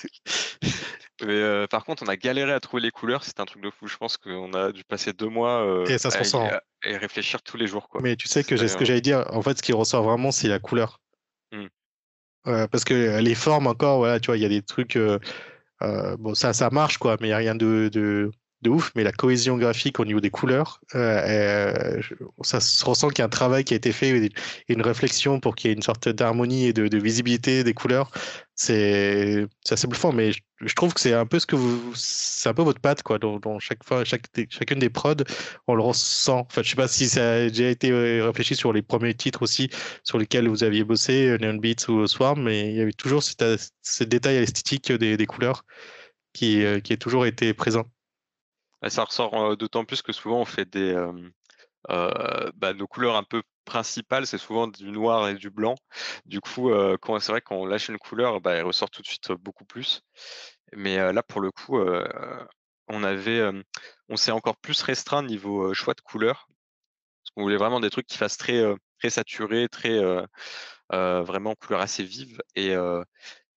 Mais 1.23 1.67
par 1.67 1.85
contre, 1.85 2.01
on 2.01 2.07
a 2.07 2.17
galéré 2.17 2.53
à 2.53 2.59
trouver 2.59 2.81
les 2.81 2.91
couleurs. 2.91 3.23
C'est 3.23 3.39
un 3.39 3.45
truc 3.45 3.61
de 3.61 3.69
fou. 3.69 3.87
Je 3.87 3.97
pense 3.97 4.17
qu'on 4.17 4.51
a 4.53 4.71
dû 4.71 4.83
passer 4.83 5.13
deux 5.13 5.29
mois 5.29 5.85
et, 5.87 5.99
ça 5.99 6.09
se 6.09 6.37
à, 6.37 6.63
et 6.83 6.97
réfléchir 6.97 7.43
tous 7.43 7.55
les 7.55 7.67
jours. 7.67 7.87
Quoi. 7.87 8.01
Mais 8.01 8.15
tu 8.15 8.27
sais 8.27 8.43
que 8.43 8.57
ce 8.57 8.75
que 8.75 8.83
j'allais 8.83 8.99
dire, 8.99 9.25
en 9.29 9.43
fait, 9.43 9.59
ce 9.59 9.61
qui 9.61 9.73
ressort 9.73 10.03
vraiment, 10.03 10.31
c'est 10.31 10.47
la 10.47 10.57
couleur. 10.57 11.02
Parce 12.43 12.83
que 12.83 13.19
les 13.21 13.35
formes 13.35 13.67
encore, 13.67 13.97
voilà, 13.99 14.19
tu 14.19 14.27
vois, 14.27 14.37
il 14.37 14.43
y 14.43 14.45
a 14.45 14.49
des 14.49 14.61
trucs. 14.61 14.95
Euh, 14.97 15.19
euh, 15.83 16.17
bon, 16.17 16.35
ça, 16.35 16.53
ça 16.53 16.69
marche, 16.71 16.97
quoi, 16.97 17.17
mais 17.21 17.27
il 17.27 17.31
n'y 17.31 17.33
a 17.35 17.37
rien 17.37 17.55
de, 17.55 17.89
de, 17.93 18.31
de, 18.63 18.69
ouf. 18.69 18.91
Mais 18.95 19.03
la 19.03 19.11
cohésion 19.11 19.57
graphique 19.57 19.99
au 19.99 20.05
niveau 20.05 20.19
des 20.19 20.29
couleurs, 20.29 20.79
euh, 20.95 22.01
ça 22.41 22.59
se 22.59 22.83
ressent 22.85 23.09
qu'il 23.09 23.19
y 23.19 23.21
a 23.21 23.25
un 23.25 23.29
travail 23.29 23.63
qui 23.63 23.73
a 23.73 23.77
été 23.77 23.91
fait 23.91 24.09
et 24.09 24.31
une 24.69 24.81
réflexion 24.81 25.39
pour 25.39 25.55
qu'il 25.55 25.69
y 25.69 25.73
ait 25.73 25.75
une 25.75 25.83
sorte 25.83 26.09
d'harmonie 26.09 26.67
et 26.67 26.73
de, 26.73 26.97
visibilité 26.97 27.63
des 27.63 27.73
couleurs 27.73 28.11
c'est 28.55 29.47
assez 29.71 29.87
bluffant, 29.87 30.11
mais 30.11 30.31
je, 30.31 30.75
trouve 30.75 30.93
que 30.93 30.99
c'est 30.99 31.13
un 31.13 31.25
peu 31.25 31.39
ce 31.39 31.45
que 31.45 31.55
vous, 31.55 31.93
c'est 31.95 32.49
un 32.49 32.53
peu 32.53 32.61
votre 32.61 32.79
patte 32.79 33.01
quoi. 33.03 33.17
Dans, 33.19 33.59
chaque 33.59 33.83
fois, 33.83 34.03
chacune 34.05 34.79
des 34.79 34.89
prods, 34.89 35.15
on 35.67 35.75
le 35.75 35.81
ressent. 35.81 36.41
Enfin, 36.49 36.61
je 36.63 36.69
sais 36.69 36.75
pas 36.75 36.87
si 36.87 37.09
ça 37.09 37.33
a 37.33 37.49
déjà 37.49 37.69
été 37.69 37.91
euh, 37.91 38.25
réfléchi 38.25 38.55
sur 38.55 38.71
les 38.73 38.81
premiers 38.81 39.13
titres 39.15 39.41
aussi, 39.41 39.69
sur 40.03 40.17
lesquels 40.17 40.47
vous 40.47 40.63
aviez 40.63 40.83
bossé, 40.83 41.27
euh, 41.29 41.37
Neon 41.39 41.55
Beats 41.55 41.89
ou 41.89 42.05
Swarm, 42.07 42.43
mais 42.43 42.69
il 42.71 42.75
y 42.77 42.81
avait 42.81 42.93
toujours 42.93 43.23
ce 43.23 44.03
détail 44.03 44.37
esthétique 44.37 44.91
des, 44.91 45.25
couleurs 45.25 45.65
qui, 46.33 46.63
euh, 46.63 46.79
qui 46.79 46.93
a 46.93 46.97
toujours 46.97 47.25
été 47.25 47.53
présent. 47.53 47.85
Ça 48.87 49.03
ressort 49.03 49.55
d'autant 49.57 49.85
plus 49.85 50.01
que 50.01 50.11
souvent 50.11 50.39
on 50.41 50.45
fait 50.45 50.65
des 50.65 50.93
bah, 51.87 52.73
nos 52.73 52.87
couleurs 52.87 53.15
un 53.15 53.23
peu 53.23 53.43
principale, 53.65 54.27
c'est 54.27 54.37
souvent 54.37 54.67
du 54.67 54.91
noir 54.91 55.29
et 55.29 55.35
du 55.35 55.49
blanc. 55.49 55.75
Du 56.25 56.41
coup, 56.41 56.69
c'est 57.19 57.31
vrai 57.31 57.41
qu'on 57.41 57.65
lâche 57.65 57.89
une 57.89 57.97
couleur, 57.97 58.41
bah, 58.41 58.53
elle 58.53 58.65
ressort 58.65 58.89
tout 58.89 59.01
de 59.01 59.07
suite 59.07 59.31
beaucoup 59.31 59.65
plus. 59.65 60.01
Mais 60.75 60.97
là, 61.13 61.23
pour 61.23 61.39
le 61.41 61.51
coup, 61.51 61.79
on 62.87 63.03
avait, 63.03 63.41
on 64.09 64.17
s'est 64.17 64.31
encore 64.31 64.57
plus 64.57 64.81
restreint 64.81 65.23
niveau 65.23 65.73
choix 65.73 65.93
de 65.93 66.01
couleurs. 66.01 66.47
Parce 67.21 67.31
qu'on 67.35 67.43
voulait 67.43 67.57
vraiment 67.57 67.79
des 67.79 67.89
trucs 67.89 68.07
qui 68.07 68.17
fassent 68.17 68.37
très, 68.37 68.61
très 68.99 69.09
saturés, 69.09 69.69
très 69.69 70.01
vraiment 70.89 71.55
couleurs 71.55 71.81
assez 71.81 72.03
vives. 72.03 72.41
Et, 72.55 72.75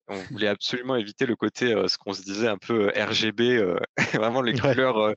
on 0.09 0.17
voulait 0.31 0.49
absolument 0.49 0.97
éviter 0.97 1.27
le 1.27 1.37
côté, 1.37 1.75
ce 1.89 1.99
qu'on 1.99 2.13
se 2.13 2.23
disait 2.23 2.49
un 2.49 2.59
peu 2.59 2.93
RGB, 2.97 3.61
vraiment 4.15 4.43
les 4.43 4.59
couleurs 4.59 5.15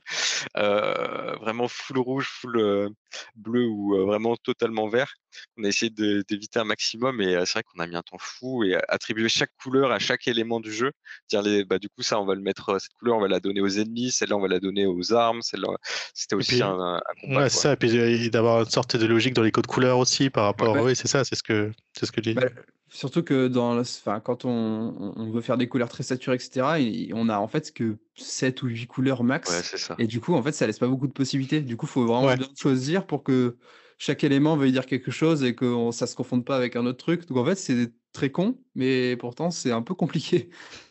vraiment 0.54 1.68
full 1.68 1.98
rouge, 1.98 2.28
full 2.28 2.90
bleu 3.34 3.66
ou 3.66 4.06
vraiment 4.06 4.36
totalement 4.36 4.88
vert. 4.88 5.14
On 5.56 5.64
a 5.64 5.68
essayé 5.68 5.90
d'éviter 5.90 6.58
un 6.58 6.64
maximum 6.64 7.20
et 7.20 7.34
c'est 7.46 7.52
vrai 7.52 7.62
qu'on 7.62 7.80
a 7.80 7.86
mis 7.86 7.96
un 7.96 8.02
temps 8.02 8.18
fou 8.18 8.64
et 8.64 8.76
attribuer 8.88 9.28
chaque 9.28 9.52
couleur 9.62 9.92
à 9.92 9.98
chaque 9.98 10.26
élément 10.26 10.60
du 10.60 10.72
jeu. 10.72 10.92
Dire 11.28 11.42
les, 11.42 11.64
bah, 11.64 11.78
du 11.78 11.88
coup 11.88 12.02
ça 12.02 12.20
on 12.20 12.24
va 12.24 12.34
le 12.34 12.40
mettre, 12.40 12.80
cette 12.80 12.94
couleur 12.94 13.16
on 13.16 13.20
va 13.20 13.28
la 13.28 13.40
donner 13.40 13.60
aux 13.60 13.68
ennemis, 13.68 14.10
celle-là 14.10 14.36
on 14.36 14.40
va 14.40 14.48
la 14.48 14.60
donner 14.60 14.86
aux 14.86 15.12
armes, 15.12 15.42
celle-là 15.42 15.68
c'était 16.14 16.34
aussi 16.34 16.62
un, 16.62 16.78
un, 16.78 17.00
combat. 17.20 17.42
Ouais, 17.42 17.48
ça, 17.48 17.72
et 17.72 17.76
puis 17.76 18.30
d'avoir 18.30 18.60
une 18.60 18.70
sorte 18.70 18.96
de 18.96 19.06
logique 19.06 19.34
dans 19.34 19.42
les 19.42 19.52
codes 19.52 19.66
couleurs 19.66 19.98
aussi 19.98 20.30
par 20.30 20.44
rapport. 20.44 20.76
Oui, 20.76 20.96
c'est 20.96 21.08
ça, 21.08 21.24
c'est 21.24 21.36
ce 21.36 21.42
que 21.42 21.70
c'est 21.96 22.06
ce 22.06 22.12
que 22.12 22.22
j'ai 22.22 22.34
dit. 22.34 22.40
Bah, 22.40 22.48
Surtout 22.92 23.22
que 23.22 23.46
dans, 23.46 23.78
enfin, 23.78 24.18
quand 24.18 24.44
on, 24.44 25.14
on, 25.16 25.30
veut 25.30 25.42
faire 25.42 25.56
des 25.56 25.68
couleurs 25.68 25.88
très 25.88 26.02
saturées, 26.02 26.34
etc., 26.34 27.10
on 27.14 27.28
a 27.28 27.38
en 27.38 27.46
fait 27.46 27.72
que 27.72 27.96
7 28.16 28.64
ou 28.64 28.66
8 28.66 28.86
couleurs 28.88 29.22
max. 29.22 29.88
Et 29.98 30.08
du 30.08 30.20
coup, 30.20 30.34
en 30.34 30.42
fait, 30.42 30.50
ça 30.50 30.66
laisse 30.66 30.80
pas 30.80 30.88
beaucoup 30.88 31.06
de 31.06 31.12
possibilités. 31.12 31.60
Du 31.60 31.76
coup, 31.76 31.86
il 31.86 31.88
faut 31.88 32.04
vraiment 32.04 32.34
bien 32.34 32.48
choisir 32.58 32.99
pour 33.06 33.22
que 33.22 33.56
chaque 33.98 34.24
élément 34.24 34.56
veuille 34.56 34.72
dire 34.72 34.86
quelque 34.86 35.10
chose 35.10 35.44
et 35.44 35.54
que 35.54 35.90
ça 35.92 36.06
se 36.06 36.16
confonde 36.16 36.44
pas 36.44 36.56
avec 36.56 36.76
un 36.76 36.86
autre 36.86 36.98
truc. 36.98 37.26
Donc 37.26 37.38
en 37.38 37.44
fait, 37.44 37.56
c'est 37.56 37.92
très 38.12 38.30
con, 38.30 38.58
mais 38.74 39.16
pourtant, 39.16 39.50
c'est 39.50 39.72
un 39.72 39.82
peu 39.82 39.94
compliqué. 39.94 40.50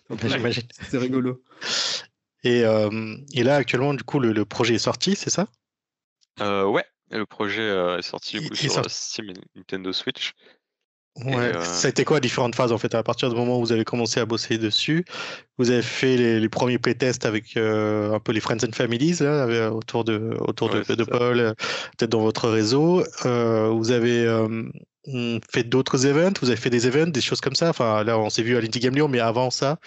c'est 0.90 0.98
rigolo. 0.98 1.44
Et, 2.44 2.64
euh, 2.64 3.16
et, 3.34 3.44
là, 3.44 3.56
actuellement, 3.56 3.94
du 3.94 4.04
coup, 4.04 4.20
le, 4.20 4.46
projet 4.46 4.76
est 4.76 4.80
sorti, 4.80 5.16
c'est 5.16 5.30
ça? 5.30 5.48
Euh, 6.40 6.66
Ouais, 6.66 6.86
le 7.12 7.26
projet 7.26 7.62
euh, 7.62 7.98
est 7.98 8.02
sorti 8.02 8.40
sur 8.56 8.90
Steam 8.90 9.30
et 9.32 9.34
Nintendo 9.56 9.92
Switch. 9.92 10.34
Ouais, 11.26 11.56
euh, 11.56 11.64
ça 11.64 11.88
a 11.88 11.90
été 11.90 12.06
quoi 12.06 12.20
différentes 12.20 12.56
phases 12.56 12.72
en 12.72 12.78
fait? 12.78 12.96
À 12.96 13.04
partir 13.04 13.30
du 13.30 13.36
moment 13.36 13.58
où 13.58 13.60
vous 13.60 13.72
avez 13.72 13.84
commencé 13.84 14.20
à 14.20 14.26
bosser 14.26 14.58
dessus 14.58 15.06
Vous 15.58 15.70
avez 15.70 15.82
fait 15.82 16.16
les, 16.16 16.50
premiers 16.50 16.78
playtests 16.78 17.26
avec 17.26 17.58
euh, 17.58 18.14
un 18.14 18.20
peu 18.20 18.32
les 18.32 18.40
friends 18.40 18.64
and 18.64 18.74
families 18.74 19.18
là, 19.20 19.46
euh, 19.48 19.70
autour 19.70 20.04
de 20.04 20.36
autour 20.40 20.70
de, 20.70 21.04
Paul, 21.04 21.56
peut-être 21.98 22.12
dans 22.12 22.22
votre 22.22 22.48
réseau. 22.50 23.04
vous 23.24 23.92
avez 23.92 24.28
fait 25.52 25.64
d'autres 25.64 26.06
events, 26.06 26.34
vous 26.42 26.50
avez 26.50 26.60
fait 26.60 26.70
des 26.70 26.88
events, 26.88 27.12
des 27.12 27.22
choses 27.22 27.42
comme 27.42 27.56
ça? 27.56 27.70
Enfin 27.70 28.04
là, 28.04 28.18
on 28.18 28.30
s'est 28.30 28.44
vu 28.44 28.56
à 28.56 28.62
l'Indie 28.62 28.80
Game 28.80 28.96
Lyon, 28.96 29.08
mais 29.10 29.20
avant 29.20 29.50
ça, 29.50 29.78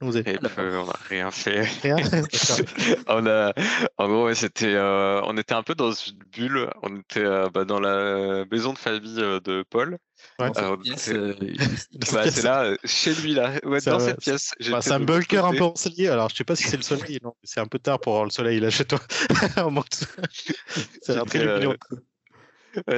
vous 0.00 0.16
avez... 0.16 0.38
on 0.56 0.86
n'a 0.86 0.92
rien 1.08 1.30
fait. 1.30 1.60
Rien? 1.82 1.96
On 3.06 3.26
a, 3.26 3.52
en 3.98 4.08
gros, 4.08 4.32
c'était, 4.32 4.76
on 4.78 5.36
était 5.36 5.54
un 5.54 5.62
peu 5.62 5.74
dans 5.74 5.92
une 5.92 6.18
bulle. 6.32 6.70
On 6.82 6.96
était 7.00 7.26
bah, 7.52 7.64
dans 7.64 7.80
la 7.80 8.46
maison 8.50 8.72
de 8.72 8.78
famille 8.78 9.14
de 9.14 9.62
Paul. 9.68 9.98
Ouais, 10.38 10.50
euh, 10.56 10.76
bah, 12.12 12.30
c'est 12.30 12.42
là, 12.42 12.64
euh, 12.64 12.76
chez 12.84 13.14
lui, 13.14 13.34
là, 13.34 13.52
ouais, 13.64 13.80
dans 13.82 14.00
cette 14.00 14.20
pièce. 14.20 14.52
Bah, 14.70 14.80
c'est 14.80 14.92
un 14.92 15.00
bunker 15.00 15.44
un 15.44 15.52
peu 15.52 15.64
ensoleillé. 15.64 16.08
Alors, 16.08 16.30
je 16.30 16.36
sais 16.36 16.44
pas 16.44 16.56
si 16.56 16.64
c'est 16.64 16.76
le 16.76 16.82
soleil. 16.82 17.18
Non, 17.22 17.34
c'est 17.42 17.60
un 17.60 17.66
peu 17.66 17.78
tard 17.78 18.00
pour 18.00 18.12
avoir 18.12 18.24
le 18.24 18.30
soleil 18.30 18.60
là 18.60 18.70
chez 18.70 18.84
toi. 18.84 19.00
c'est 21.02 21.24
très 21.26 21.46
euh... 21.46 21.74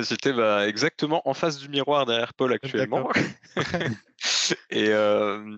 J'étais 0.02 0.32
bah, 0.32 0.68
exactement 0.68 1.22
en 1.28 1.34
face 1.34 1.58
du 1.58 1.68
miroir 1.68 2.04
derrière 2.06 2.34
Paul 2.34 2.52
actuellement. 2.52 3.10
Et 4.70 4.88
euh, 4.88 5.56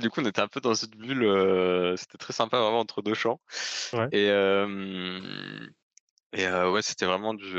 du 0.00 0.10
coup, 0.10 0.20
on 0.20 0.26
était 0.26 0.40
un 0.40 0.48
peu 0.48 0.60
dans 0.60 0.74
cette 0.74 0.96
bulle. 0.96 1.24
Euh, 1.24 1.96
c'était 1.96 2.18
très 2.18 2.32
sympa, 2.32 2.58
vraiment 2.58 2.80
entre 2.80 3.02
deux 3.02 3.14
champs. 3.14 3.40
Et, 4.12 4.30
et 6.32 6.46
ouais, 6.48 6.82
c'était 6.82 7.06
vraiment 7.06 7.34
du. 7.34 7.58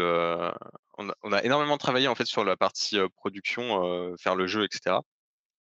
On 0.98 1.10
a, 1.10 1.16
on, 1.24 1.32
a, 1.32 1.44
énormément 1.44 1.78
travaillé 1.78 2.08
en 2.08 2.16
fait 2.16 2.26
sur 2.26 2.44
la 2.44 2.58
partie 2.58 2.98
production, 3.16 4.16
faire 4.18 4.36
le 4.36 4.48
jeu, 4.48 4.64
etc. 4.64 4.98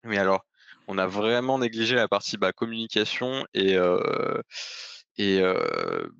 Mais 0.03 0.17
alors, 0.17 0.45
on 0.87 0.97
a 0.97 1.07
vraiment 1.07 1.59
négligé 1.59 1.95
la 1.95 2.07
partie 2.07 2.37
bah, 2.37 2.53
communication 2.53 3.45
et, 3.53 3.77
et 5.17 5.41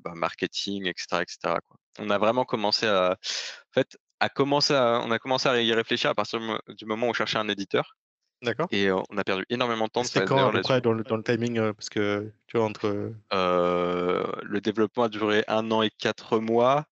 bah, 0.04 0.14
marketing, 0.16 0.88
etc., 0.88 1.22
etc. 1.22 1.56
On 2.00 2.10
a 2.10 2.18
vraiment 2.18 2.46
commencé 2.46 2.86
à, 2.86 3.12
en 3.12 3.74
fait, 3.74 3.98
à 4.20 4.30
commencer 4.30 4.74
à, 4.74 5.02
on 5.04 5.12
a 5.12 5.20
commencé 5.20 5.50
à 5.50 5.62
y 5.62 5.74
réfléchir 5.74 6.10
à 6.10 6.16
partir 6.16 6.40
du 6.68 6.86
moment 6.86 7.08
où 7.08 7.10
on 7.10 7.14
cherchait 7.14 7.38
un 7.38 7.50
éditeur. 7.50 7.96
D'accord. 8.44 8.68
Et 8.72 8.92
on 8.92 9.18
a 9.18 9.24
perdu 9.24 9.46
énormément 9.50 9.86
de 9.86 9.92
temps. 9.92 10.04
C'était 10.04 10.26
quand 10.26 10.50
à 10.50 10.52
peu 10.52 10.62
près 10.62 10.80
dans 10.80 10.94
le, 10.94 11.04
dans 11.04 11.18
le 11.18 11.24
timing 11.24 11.60
Parce 11.74 11.90
que 11.90 12.32
tu 12.48 12.58
vois, 12.58 12.66
entre. 12.66 13.12
le 13.32 14.62
développement 14.62 15.04
a 15.04 15.10
duré 15.10 15.44
un 15.48 15.72
an 15.72 15.82
et 15.82 15.90
quatre 15.90 16.40
mois. 16.40 16.86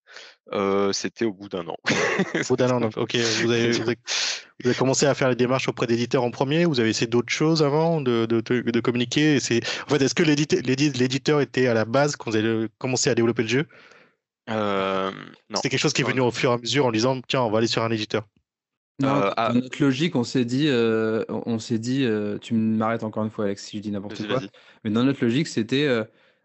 C'était 0.91 1.25
au 1.25 1.33
bout 1.33 1.49
d'un 1.49 1.67
an. 1.67 1.77
au 2.35 2.47
bout 2.47 2.55
d'un 2.55 2.71
an, 2.71 2.79
donc, 2.79 2.97
ok. 2.97 3.15
Vous 3.15 3.51
avez, 3.51 3.71
vous, 3.71 3.89
avez, 4.63 4.75
commencé 4.75 5.05
à 5.05 5.13
faire 5.13 5.29
les 5.29 5.35
démarches 5.35 5.67
auprès 5.67 5.85
d'éditeurs 5.85 6.23
en 6.23 6.31
premier 6.31 6.65
Vous 6.65 6.79
avez 6.79 6.89
essayé 6.89 7.07
d'autres 7.07 7.31
choses 7.31 7.61
avant 7.61 8.01
de, 8.01 8.25
de, 8.25 8.41
de, 8.41 8.79
communiquer 8.79 9.37
En 9.37 9.89
fait, 9.89 10.01
est-ce 10.01 10.15
que 10.15 10.23
l'éditeur 10.23 11.41
était 11.41 11.67
à 11.67 11.73
la 11.73 11.85
base 11.85 12.15
quand 12.15 12.31
vous 12.31 12.37
avez 12.37 12.67
commencé 12.79 13.09
à 13.09 13.15
développer 13.15 13.43
le 13.43 13.49
jeu? 13.49 13.67
Euh, 14.49 15.11
C'était 15.55 15.69
quelque 15.69 15.79
chose 15.79 15.93
qui 15.93 16.01
est 16.01 16.05
venu 16.05 16.21
au 16.21 16.31
fur 16.31 16.51
et 16.51 16.53
à 16.53 16.57
mesure 16.57 16.85
en 16.85 16.91
disant 16.91 17.19
tiens, 17.27 17.41
on 17.41 17.51
va 17.51 17.59
aller 17.59 17.67
sur 17.67 17.83
un 17.83 17.91
éditeur. 17.91 18.23
Non, 18.99 19.09
euh, 19.09 19.31
ah. 19.35 19.51
notre 19.53 19.81
logique, 19.81 20.15
on 20.15 20.23
s'est 20.23 20.45
dit, 20.45 20.67
euh, 20.67 21.23
on 21.29 21.59
s'est 21.59 21.79
dit, 21.79 22.07
tu 22.41 22.53
m'arrêtes 22.53 23.03
encore 23.03 23.23
une 23.23 23.29
fois, 23.29 23.45
Alex, 23.45 23.65
si 23.65 23.77
je 23.77 23.81
dis 23.81 23.91
n'importe 23.91 24.25
quoi. 24.27 24.41
Mais 24.83 24.89
dans 24.89 25.03
notre 25.03 25.23
logique, 25.23 25.47
c'était, 25.47 25.89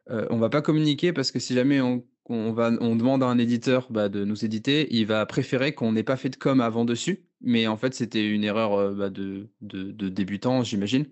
on 0.09 0.39
va 0.39 0.49
pas 0.49 0.63
communiquer 0.63 1.13
parce 1.13 1.31
que 1.31 1.39
si 1.39 1.55
jamais 1.55 1.81
on, 1.81 2.53
va, 2.53 2.73
on 2.81 2.97
demande 2.97 3.23
à 3.23 3.27
un 3.27 3.39
éditeur 3.39 3.87
bah, 3.91 4.09
de 4.09 4.25
nous 4.25 4.45
éditer, 4.45 4.89
il 4.91 5.07
va 5.07 5.25
préférer 5.27 5.75
qu'on 5.75 5.93
n'ait 5.93 6.03
pas 6.03 6.17
fait 6.17 6.31
de 6.31 6.37
com 6.37 6.61
avant 6.61 6.85
dessus. 6.85 7.25
Mais 7.43 7.67
en 7.67 7.77
fait, 7.77 7.95
c'était 7.95 8.27
une 8.29 8.45
erreur 8.45 8.95
bah, 8.95 9.11
de, 9.11 9.49
de, 9.63 9.91
de, 9.91 10.09
débutant, 10.09 10.63
j'imagine. 10.63 11.07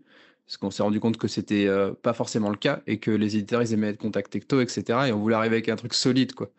Parce 0.45 0.57
qu'on 0.57 0.71
s'est 0.71 0.83
rendu 0.83 0.99
compte 0.99 1.19
que 1.19 1.29
c'était 1.29 1.69
pas 2.03 2.15
forcément 2.15 2.51
le 2.51 2.57
cas 2.57 2.83
et 2.87 2.99
que 2.99 3.11
les 3.11 3.37
éditeurs, 3.37 3.63
ils 3.63 3.73
aimaient 3.75 3.91
être 3.91 3.99
contact 3.99 4.33
tecto, 4.33 4.61
etc. 4.61 4.83
Et 5.09 5.13
on 5.13 5.21
voulait 5.21 5.37
arriver 5.37 5.57
avec 5.57 5.69
un 5.69 5.77
truc 5.77 5.95
solide, 5.95 6.35
quoi. 6.35 6.51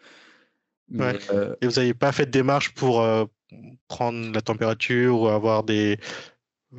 Euh, 0.98 1.56
et 1.62 1.68
vous 1.68 1.74
n'avez 1.74 1.94
pas 1.94 2.12
fait 2.12 2.26
de 2.26 2.32
démarche 2.32 2.74
pour 2.74 3.02
euh, 3.02 3.26
prendre 3.88 4.34
la 4.34 4.42
température 4.42 5.22
ou 5.22 5.28
avoir 5.28 5.64
des, 5.64 5.98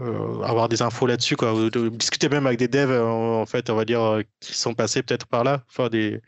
euh, 0.01 0.41
avoir 0.43 0.69
des 0.69 0.83
infos 0.83 1.07
là-dessus 1.07 1.37
quoi. 1.37 1.53
Vous, 1.53 1.71
discutez 1.91 2.29
même 2.29 2.47
avec 2.47 2.59
des 2.59 2.69
devs 2.69 2.93
en, 2.93 3.47
fait, 3.47 3.71
on 3.71 3.75
va 3.75 3.85
dire, 3.85 4.21
qui 4.41 4.55
sont 4.55 4.75
passés 4.75 5.03
peut-être 5.03 5.27
par 5.27 5.45
là, 5.45 5.65
enfin 5.69 5.89
des 5.89 6.21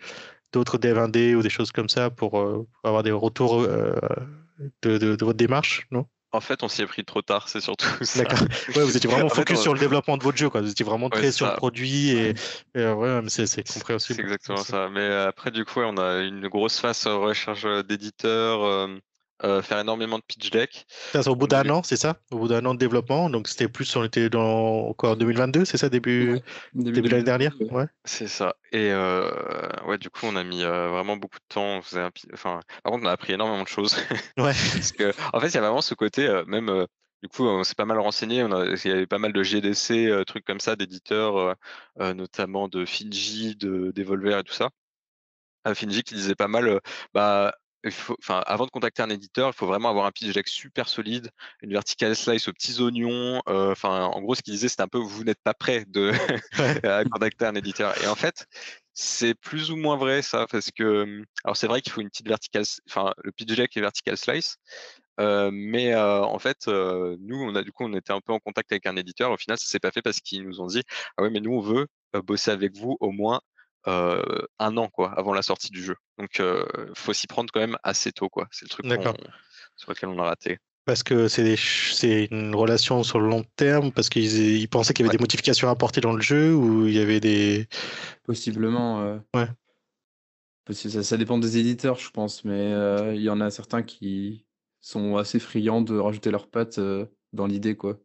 d'autres 0.52 0.78
devs 0.78 0.98
indés 0.98 1.35
ou 1.35 1.42
des 1.42 1.50
choses 1.50 1.72
comme 1.72 1.88
ça 1.88 2.11
pour, 2.11 2.66
avoir 2.85 3.02
des 3.02 3.12
retours 3.12 3.62
de, 3.62 4.98
de, 4.98 5.24
votre 5.24 5.38
démarche, 5.38 5.87
non? 5.90 6.07
En 6.35 6.40
fait, 6.40 6.62
on 6.62 6.68
s'y 6.68 6.81
est 6.81 6.87
pris 6.87 7.05
trop 7.05 7.20
tard, 7.20 7.50
c'est 7.50 7.61
surtout 7.61 7.87
ça. 8.00 8.22
D'accord. 8.22 8.48
Ouais, 8.74 8.85
vous 8.85 8.96
étiez 8.96 9.09
vraiment 9.09 9.28
focus 9.28 9.61
sur 9.61 9.74
le 9.74 9.81
développement 9.81 10.16
de 10.16 10.22
votre 10.22 10.38
jeu, 10.38 10.48
quoi. 10.48 10.62
Vous 10.62 10.70
étiez 10.70 10.85
vraiment 10.85 11.11
très 11.11 11.31
sur 11.31 11.46
le 11.46 11.52
produit 11.57 12.11
et, 12.11 12.35
ouais, 12.74 13.20
c'est 13.28 13.70
compréhensible. 13.70 14.16
C'est 14.16 14.22
exactement 14.22 14.59
ça. 14.59 14.88
Mais 14.88 15.12
après, 15.12 15.50
du 15.50 15.66
coup, 15.66 15.81
on 15.81 15.98
a 15.98 16.22
une 16.22 16.48
grosse 16.48 16.78
phase 16.78 17.07
recherche 17.07 17.66
d'éditeurs, 17.87 18.88
euh, 19.44 19.61
faire 19.61 19.78
énormément 19.81 20.18
de 20.18 20.22
pitch 20.22 20.50
deck. 20.50 20.87
Ça, 21.12 21.28
au 21.28 21.35
bout 21.35 21.48
d'un 21.48 21.68
an, 21.68 21.83
c'est 21.83 21.96
ça? 21.96 22.16
Au 22.31 22.38
bout 22.38 22.48
d'un 22.48 22.64
an 22.64 22.74
de 22.74 22.78
développement. 22.78 23.28
Donc, 23.28 23.48
c'était 23.48 23.68
plus, 23.68 23.96
on 23.96 24.05
était 24.05 24.31
dans 24.31 24.87
encore 24.88 25.16
2022, 25.16 25.64
c'est 25.64 25.76
ça 25.76 25.88
Début, 25.88 26.38
début, 26.74 27.02
de 27.02 27.09
l'année 27.09 27.24
dernière? 27.24 27.55
ouais. 27.72 27.87
C'est 28.05 28.28
ça. 28.28 28.55
Et 28.70 28.92
euh, 28.92 29.28
ouais, 29.87 29.98
du 29.98 30.11
coup, 30.11 30.26
on 30.26 30.37
a 30.37 30.44
mis 30.44 30.62
euh, 30.62 30.88
vraiment 30.88 31.16
beaucoup 31.16 31.38
de 31.38 31.55
temps. 31.55 31.78
On 31.78 31.83
faisait 31.83 32.02
un... 32.02 32.11
enfin, 32.33 32.61
par 32.85 32.92
contre, 32.92 33.05
on 33.05 33.09
a 33.09 33.12
appris 33.12 33.33
énormément 33.33 33.64
de 33.64 33.68
choses. 33.68 33.96
Ouais. 34.38 34.55
Parce 34.72 34.92
que, 34.92 35.12
en 35.33 35.40
fait, 35.40 35.48
il 35.48 35.55
y 35.55 35.59
a 35.59 35.61
vraiment 35.61 35.83
ce 35.83 35.94
côté, 35.94 36.42
même. 36.46 36.87
Du 37.22 37.28
coup, 37.28 37.44
on 37.44 37.62
s'est 37.62 37.74
pas 37.76 37.85
mal 37.85 38.00
renseigné. 38.00 38.42
On 38.42 38.50
a, 38.50 38.64
il 38.64 38.88
y 38.88 38.92
avait 38.92 39.07
pas 39.07 39.18
mal 39.18 39.33
de 39.33 39.42
GDC, 39.42 40.24
trucs 40.26 40.44
comme 40.44 40.59
ça, 40.61 40.74
d'éditeurs, 40.74 41.57
notamment 41.98 42.68
de 42.68 42.85
Finji, 42.85 43.55
de 43.57 43.92
Devolver 43.94 44.38
et 44.38 44.44
tout 44.44 44.55
ça. 44.55 44.70
Finji 45.74 46.02
qui 46.02 46.14
disait 46.14 46.35
pas 46.35 46.48
mal, 46.48 46.81
bah, 47.14 47.55
enfin, 47.84 48.42
avant 48.46 48.64
de 48.66 48.70
contacter 48.70 49.02
un 49.02 49.10
éditeur, 49.10 49.50
il 49.50 49.54
faut 49.54 49.66
vraiment 49.66 49.90
avoir 49.90 50.06
un 50.06 50.10
pitch 50.12 50.32
deck 50.32 50.48
super 50.48 50.88
solide, 50.88 51.30
une 51.62 51.72
vertical 51.72 52.14
slice 52.14 52.48
aux 52.48 52.52
petits 52.52 52.80
oignons. 52.80 53.42
Euh, 53.48 53.72
enfin, 53.72 54.04
en 54.04 54.20
gros, 54.20 54.34
ce 54.34 54.42
qu'il 54.42 54.54
disait, 54.54 54.68
c'était 54.68 54.82
un 54.82 54.88
peu 54.88 54.98
vous 54.98 55.24
n'êtes 55.24 55.40
pas 55.42 55.54
prêt 55.54 55.84
de 55.88 56.12
contacter 57.12 57.44
un 57.46 57.54
éditeur. 57.54 57.94
Et 58.02 58.06
en 58.06 58.14
fait, 58.14 58.46
c'est 58.94 59.34
plus 59.34 59.70
ou 59.70 59.76
moins 59.76 59.96
vrai 59.96 60.22
ça, 60.22 60.46
parce 60.50 60.70
que 60.70 61.04
mmh, 61.04 61.24
alors 61.44 61.56
c'est 61.56 61.66
vrai 61.66 61.80
qu'il 61.80 61.92
faut 61.92 62.00
une 62.00 62.10
petite 62.10 62.28
vertical, 62.28 62.64
enfin 62.88 63.12
le 63.24 63.32
pitch 63.32 63.54
deck 63.56 63.76
et 63.76 63.80
vertical 63.80 64.16
slice. 64.16 64.56
Euh, 65.20 65.50
mais 65.52 65.92
euh, 65.94 66.22
en 66.22 66.38
fait, 66.38 66.66
nous, 66.68 67.36
on 67.36 67.54
a 67.54 67.62
du 67.62 67.72
coup, 67.72 67.84
on 67.84 67.94
était 67.94 68.12
un 68.12 68.20
peu 68.20 68.32
en 68.32 68.38
contact 68.38 68.72
avec 68.72 68.86
un 68.86 68.96
éditeur. 68.96 69.30
Au 69.30 69.36
final, 69.36 69.58
ça 69.58 69.66
s'est 69.66 69.80
pas 69.80 69.90
fait 69.90 70.02
parce 70.02 70.20
qu'ils 70.20 70.44
nous 70.44 70.60
ont 70.60 70.66
dit, 70.66 70.82
ah 71.16 71.22
ouais, 71.22 71.30
mais 71.30 71.40
nous, 71.40 71.52
on 71.52 71.60
veut 71.60 71.86
bosser 72.24 72.50
avec 72.50 72.76
vous 72.76 72.96
au 73.00 73.10
moins 73.10 73.40
un 73.86 74.76
an 74.76 74.88
quoi 74.88 75.12
avant 75.12 75.32
la 75.32 75.42
sortie 75.42 75.70
du 75.70 75.82
jeu. 75.82 75.96
Donc 76.18 76.38
il 76.38 76.94
faut 76.94 77.12
s'y 77.12 77.26
prendre 77.26 77.50
quand 77.52 77.60
même 77.60 77.78
assez 77.82 78.12
tôt 78.12 78.28
quoi. 78.28 78.48
C'est 78.50 78.64
le 78.64 78.70
truc 78.70 78.86
sur 79.76 79.90
lequel 79.90 80.08
on 80.08 80.18
a 80.18 80.24
raté. 80.24 80.58
Parce 80.84 81.04
que 81.04 81.28
c'est 81.28 82.28
une 82.30 82.54
relation 82.54 83.04
sur 83.04 83.20
le 83.20 83.28
long 83.28 83.44
terme, 83.54 83.92
parce 83.92 84.08
qu'ils 84.08 84.68
pensaient 84.68 84.92
qu'il 84.92 85.06
y 85.06 85.08
avait 85.08 85.16
des 85.16 85.22
modifications 85.22 85.68
à 85.68 85.70
apporter 85.70 86.00
dans 86.00 86.12
le 86.12 86.20
jeu 86.20 86.52
ou 86.54 86.88
il 86.88 86.94
y 86.94 86.98
avait 86.98 87.20
des. 87.20 87.68
Possiblement. 88.24 89.20
Ouais. 89.34 89.46
Ça, 90.70 91.02
ça, 91.02 91.16
dépend 91.16 91.38
des 91.38 91.58
éditeurs, 91.58 91.98
je 91.98 92.10
pense, 92.10 92.44
mais 92.44 92.70
il 93.14 93.22
y 93.22 93.30
en 93.30 93.40
a 93.40 93.50
certains 93.50 93.82
qui 93.82 94.44
sont 94.80 95.16
assez 95.16 95.38
friands 95.38 95.82
de 95.82 95.96
rajouter 95.96 96.30
leurs 96.30 96.48
pattes 96.48 96.80
dans 97.32 97.46
l'idée, 97.46 97.76
quoi. 97.76 97.98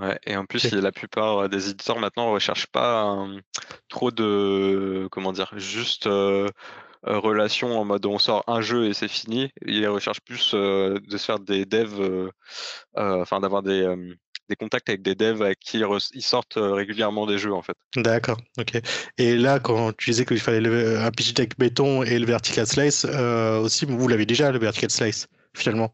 Ouais, 0.00 0.16
et 0.26 0.36
en 0.36 0.44
plus, 0.44 0.70
la 0.72 0.92
plupart 0.92 1.48
des 1.48 1.70
éditeurs 1.70 1.98
maintenant 1.98 2.28
ne 2.28 2.34
recherchent 2.34 2.68
pas 2.68 3.26
trop 3.88 4.12
de, 4.12 5.08
comment 5.10 5.32
dire, 5.32 5.50
juste 5.56 6.06
euh, 6.06 6.46
euh, 7.06 7.18
relation 7.18 7.80
en 7.80 7.84
mode 7.84 8.06
on 8.06 8.18
sort 8.18 8.44
un 8.46 8.60
jeu 8.60 8.86
et 8.86 8.94
c'est 8.94 9.08
fini. 9.08 9.50
Ils 9.66 9.88
recherchent 9.88 10.20
plus 10.20 10.52
euh, 10.54 11.00
de 11.00 11.16
se 11.16 11.24
faire 11.24 11.40
des 11.40 11.64
devs, 11.64 12.30
enfin 12.94 13.40
d'avoir 13.40 13.64
des, 13.64 13.92
des 14.48 14.54
contacts 14.54 14.88
avec 14.88 15.02
des 15.02 15.16
devs 15.16 15.42
avec 15.42 15.58
qui 15.58 15.82
ils 16.14 16.22
sortent 16.22 16.58
régulièrement 16.58 17.26
des 17.26 17.38
jeux 17.38 17.52
en 17.52 17.62
fait. 17.62 17.76
D'accord, 17.96 18.38
ok. 18.56 18.80
Et 19.16 19.36
là, 19.36 19.58
quand 19.58 19.96
tu 19.96 20.10
disais 20.10 20.24
qu'il 20.24 20.38
fallait 20.38 20.60
le, 20.60 21.00
un 21.00 21.10
pitch 21.10 21.34
deck 21.34 21.58
béton 21.58 22.04
et 22.04 22.20
le 22.20 22.26
vertical 22.26 22.68
slice, 22.68 23.04
aussi, 23.04 23.84
vous 23.84 24.06
l'avez 24.06 24.26
déjà 24.26 24.52
le 24.52 24.60
vertical 24.60 24.90
slice 24.90 25.26
finalement? 25.56 25.92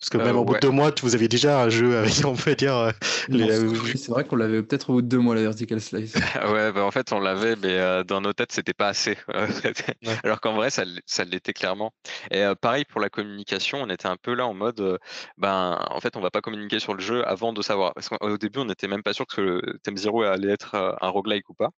Parce 0.00 0.10
que 0.10 0.18
même 0.18 0.36
au 0.36 0.44
bout 0.44 0.54
de 0.54 0.60
deux 0.60 0.70
mois, 0.70 0.92
vous 1.02 1.14
aviez 1.14 1.28
déjà 1.28 1.62
un 1.62 1.70
jeu 1.70 1.96
avec, 1.96 2.12
on 2.24 2.34
peut 2.34 2.54
dire. 2.54 2.74
Euh, 2.74 2.92
c'est 3.30 4.08
vrai 4.10 4.24
qu'on 4.24 4.36
l'avait 4.36 4.62
peut-être 4.62 4.90
au 4.90 4.94
bout 4.94 5.02
de 5.02 5.08
deux 5.08 5.18
mois, 5.18 5.34
la 5.34 5.42
Vertical 5.42 5.80
Slice. 5.80 6.14
ouais, 6.52 6.72
bah 6.72 6.84
en 6.84 6.90
fait, 6.90 7.12
on 7.12 7.20
l'avait, 7.20 7.56
mais 7.56 7.78
euh, 7.78 8.04
dans 8.04 8.20
nos 8.20 8.32
têtes, 8.32 8.52
c'était 8.52 8.74
pas 8.74 8.88
assez. 8.88 9.16
Alors 10.24 10.40
qu'en 10.40 10.54
vrai, 10.54 10.70
ça, 10.70 10.84
ça 11.06 11.24
l'était 11.24 11.54
clairement. 11.54 11.92
Et 12.30 12.42
euh, 12.42 12.54
pareil 12.54 12.84
pour 12.84 13.00
la 13.00 13.08
communication, 13.08 13.78
on 13.80 13.88
était 13.88 14.08
un 14.08 14.16
peu 14.16 14.34
là 14.34 14.46
en 14.46 14.54
mode, 14.54 14.98
ben, 15.38 15.78
en 15.90 16.00
fait, 16.00 16.16
on 16.16 16.20
va 16.20 16.30
pas 16.30 16.42
communiquer 16.42 16.80
sur 16.80 16.94
le 16.94 17.00
jeu 17.00 17.26
avant 17.26 17.52
de 17.52 17.62
savoir. 17.62 17.94
Parce 17.94 18.08
qu'au 18.08 18.36
début, 18.36 18.58
on 18.58 18.66
n'était 18.66 18.88
même 18.88 19.02
pas 19.02 19.14
sûr 19.14 19.26
que 19.26 19.40
le 19.40 19.78
Thème 19.82 19.96
Zero 19.96 20.22
allait 20.22 20.52
être 20.52 20.74
un 21.00 21.08
roguelike 21.08 21.48
ou 21.48 21.54
pas. 21.54 21.70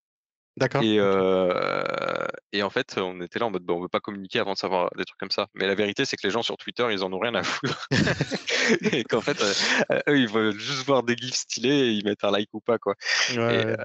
D'accord. 0.56 0.82
Et, 0.82 0.96
euh, 0.98 2.26
et 2.52 2.62
en 2.62 2.70
fait, 2.70 2.96
on 2.96 3.20
était 3.20 3.38
là 3.38 3.46
en 3.46 3.50
mode, 3.50 3.64
bon, 3.64 3.76
on 3.76 3.82
veut 3.82 3.88
pas 3.88 4.00
communiquer 4.00 4.38
avant 4.38 4.54
de 4.54 4.58
savoir 4.58 4.90
des 4.96 5.04
trucs 5.04 5.18
comme 5.18 5.30
ça. 5.30 5.48
Mais 5.54 5.66
la 5.66 5.74
vérité, 5.74 6.06
c'est 6.06 6.16
que 6.16 6.26
les 6.26 6.30
gens 6.30 6.42
sur 6.42 6.56
Twitter, 6.56 6.86
ils 6.90 7.04
en 7.04 7.12
ont 7.12 7.18
rien 7.18 7.34
à 7.34 7.42
foutre. 7.42 7.86
et 8.92 9.04
qu'en 9.04 9.20
fait, 9.20 9.38
euh, 9.42 10.00
eux, 10.08 10.18
ils 10.18 10.28
veulent 10.28 10.58
juste 10.58 10.86
voir 10.86 11.02
des 11.02 11.14
gifs 11.14 11.34
stylés 11.34 11.68
et 11.68 11.90
ils 11.90 12.04
mettent 12.04 12.24
un 12.24 12.30
like 12.30 12.48
ou 12.54 12.60
pas, 12.60 12.78
quoi. 12.78 12.94
Euh, 13.36 13.76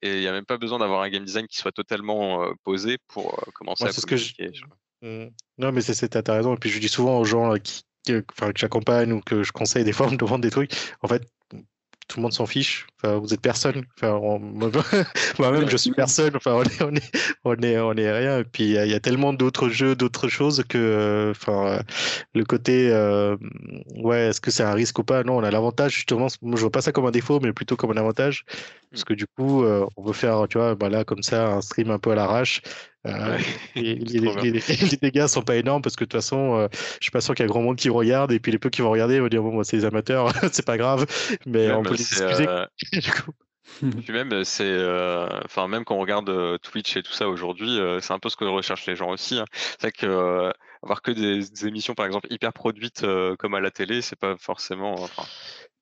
et 0.00 0.14
il 0.14 0.20
n'y 0.20 0.28
a 0.28 0.32
même 0.32 0.46
pas 0.46 0.56
besoin 0.56 0.78
d'avoir 0.78 1.02
un 1.02 1.10
game 1.10 1.24
design 1.24 1.46
qui 1.46 1.58
soit 1.58 1.72
totalement 1.72 2.50
posé 2.64 2.96
pour 3.08 3.44
commencer 3.54 3.84
à 3.84 3.92
communiquer. 3.92 4.50
Que 5.02 5.06
mmh. 5.06 5.30
Non, 5.58 5.72
mais 5.72 5.82
c'est, 5.82 6.08
t'as 6.08 6.34
raison. 6.34 6.54
Et 6.54 6.58
puis 6.58 6.70
je 6.70 6.78
dis 6.78 6.88
souvent 6.88 7.18
aux 7.18 7.24
gens 7.24 7.54
qui, 7.58 7.82
que 8.06 8.24
j'accompagne 8.54 9.12
ou 9.12 9.20
que 9.20 9.42
je 9.42 9.52
conseille 9.52 9.84
des 9.84 9.92
fois, 9.92 10.06
on 10.08 10.12
me 10.12 10.16
demande 10.16 10.40
des 10.40 10.50
trucs. 10.50 10.72
En 11.02 11.08
fait, 11.08 11.22
tout 12.08 12.18
le 12.18 12.22
monde 12.22 12.32
s'en 12.32 12.46
fiche. 12.46 12.86
Enfin, 12.96 13.16
vous 13.18 13.32
êtes 13.32 13.40
personne. 13.40 13.84
Enfin, 13.96 14.18
moi-même, 15.38 15.68
je 15.68 15.76
suis 15.76 15.92
personne. 15.92 16.34
Enfin, 16.34 16.52
on 16.54 16.62
est, 16.62 16.82
on 16.82 16.94
est, 16.94 17.12
on 17.44 17.54
est, 17.62 17.78
on 17.78 17.92
est 17.92 18.10
rien. 18.10 18.38
Et 18.40 18.44
puis, 18.44 18.64
il 18.64 18.90
y, 18.90 18.94
a 18.94 19.00
tellement 19.00 19.32
d'autres 19.32 19.68
jeux, 19.68 19.94
d'autres 19.94 20.28
choses 20.28 20.64
que, 20.68 21.30
enfin, 21.30 21.80
le 22.34 22.44
côté, 22.44 22.90
euh, 22.90 23.36
ouais, 23.96 24.28
est-ce 24.28 24.40
que 24.40 24.50
c'est 24.50 24.64
un 24.64 24.72
risque 24.72 24.98
ou 24.98 25.04
pas? 25.04 25.22
Non, 25.22 25.36
on 25.36 25.44
a 25.44 25.50
l'avantage 25.50 25.94
justement. 25.94 26.28
Moi, 26.42 26.56
je 26.56 26.62
vois 26.62 26.72
pas 26.72 26.80
ça 26.80 26.92
comme 26.92 27.06
un 27.06 27.10
défaut, 27.10 27.40
mais 27.40 27.52
plutôt 27.52 27.76
comme 27.76 27.90
un 27.92 27.96
avantage, 28.00 28.44
parce 28.90 29.04
que 29.04 29.14
du 29.14 29.26
coup, 29.26 29.62
euh, 29.62 29.86
on 29.96 30.02
veut 30.02 30.12
faire, 30.14 30.46
tu 30.48 30.58
vois, 30.58 30.74
bah 30.74 30.88
là, 30.88 31.04
comme 31.04 31.22
ça, 31.22 31.48
un 31.48 31.60
stream 31.60 31.90
un 31.90 31.98
peu 31.98 32.10
à 32.10 32.14
l'arrache. 32.14 32.62
les, 33.74 33.94
dégâts 35.00 35.26
sont 35.26 35.42
pas 35.42 35.56
énormes 35.56 35.82
parce 35.82 35.96
que 35.96 36.04
de 36.04 36.08
toute 36.08 36.20
façon, 36.20 36.68
je 36.72 36.98
suis 37.00 37.10
pas 37.10 37.20
sûr 37.20 37.34
qu'il 37.34 37.44
y 37.44 37.48
a 37.48 37.48
grand 37.48 37.62
monde 37.62 37.76
qui 37.76 37.88
regarde 37.88 38.32
et 38.32 38.40
puis 38.40 38.52
les 38.52 38.58
peu 38.58 38.70
qui 38.70 38.82
vont 38.82 38.90
regarder 38.90 39.20
vont 39.20 39.28
dire 39.28 39.42
bon, 39.42 39.52
moi 39.52 39.64
c'est 39.64 39.78
des 39.78 39.84
amateurs, 39.84 40.32
c'est 40.52 40.64
pas 40.64 40.76
grave, 40.76 41.06
mais 41.46 41.70
on 41.72 41.82
peut 41.82 41.94
les 41.94 42.00
excuser. 42.00 42.46
du 42.92 43.10
coup. 43.10 43.32
Puis 43.80 44.12
même, 44.12 44.44
c'est, 44.44 44.76
enfin 45.44 45.68
même 45.68 45.84
quand 45.84 45.96
on 45.96 46.00
regarde 46.00 46.58
Twitch 46.62 46.96
et 46.96 47.02
tout 47.02 47.12
ça 47.12 47.28
aujourd'hui, 47.28 47.78
c'est 48.00 48.12
un 48.12 48.18
peu 48.18 48.28
ce 48.28 48.36
que 48.36 48.44
recherchent 48.44 48.86
les 48.86 48.96
gens 48.96 49.10
aussi. 49.10 49.38
Hein. 49.38 49.44
C'est 49.52 49.82
vrai 49.82 49.92
que 49.92 50.52
avoir 50.82 51.02
que 51.02 51.10
des, 51.10 51.66
émissions 51.66 51.94
par 51.94 52.06
exemple 52.06 52.28
hyper 52.30 52.52
produites 52.52 53.06
comme 53.38 53.54
à 53.54 53.60
la 53.60 53.70
télé, 53.70 54.02
c'est 54.02 54.18
pas 54.18 54.36
forcément. 54.38 54.94
Enfin, 54.94 55.24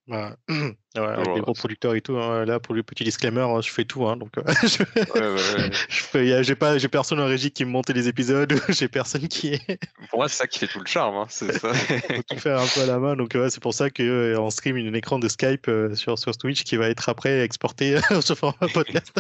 bah, 0.06 0.36
avec 0.98 1.34
les 1.34 1.40
gros 1.40 1.54
producteurs 1.54 1.94
et 1.94 2.00
tout. 2.00 2.16
Hein. 2.16 2.44
Là, 2.44 2.60
pour 2.60 2.74
le 2.74 2.82
petit 2.82 3.04
disclaimer, 3.04 3.40
hein, 3.40 3.60
je 3.60 3.70
fais 3.70 3.84
tout. 3.84 4.06
Hein, 4.06 4.16
donc, 4.16 4.32
j'ai 6.14 6.54
pas, 6.54 6.78
j'ai 6.78 6.88
personne 6.88 7.20
en 7.20 7.26
régie 7.26 7.50
qui 7.50 7.64
me 7.64 7.70
monte 7.70 7.90
les 7.90 8.08
épisodes. 8.08 8.54
j'ai 8.68 8.88
personne 8.88 9.28
qui 9.28 9.54
est. 9.54 9.66
pour 10.10 10.20
moi, 10.20 10.28
c'est 10.28 10.36
ça 10.36 10.46
qui 10.46 10.58
fait 10.58 10.66
tout 10.66 10.80
le 10.80 10.86
charme. 10.86 11.16
Hein, 11.16 11.26
c'est 11.28 11.52
ça. 11.52 11.72
faut 11.72 12.22
tout 12.28 12.38
faire 12.38 12.60
un 12.60 12.66
peu 12.66 12.82
à 12.82 12.86
la 12.86 12.98
main. 12.98 13.16
Donc, 13.16 13.36
c'est 13.48 13.60
pour 13.60 13.74
ça 13.74 13.90
qu'on 13.90 14.02
euh, 14.02 14.50
stream 14.50 14.76
un 14.76 14.94
écran 14.94 15.18
de 15.18 15.28
Skype 15.28 15.68
euh, 15.68 15.94
sur, 15.94 16.18
sur 16.18 16.36
Twitch 16.36 16.64
qui 16.64 16.76
va 16.76 16.88
être 16.88 17.08
après 17.08 17.40
exporté 17.40 17.98
sur 18.20 18.36
format 18.36 18.68
podcast. 18.72 19.12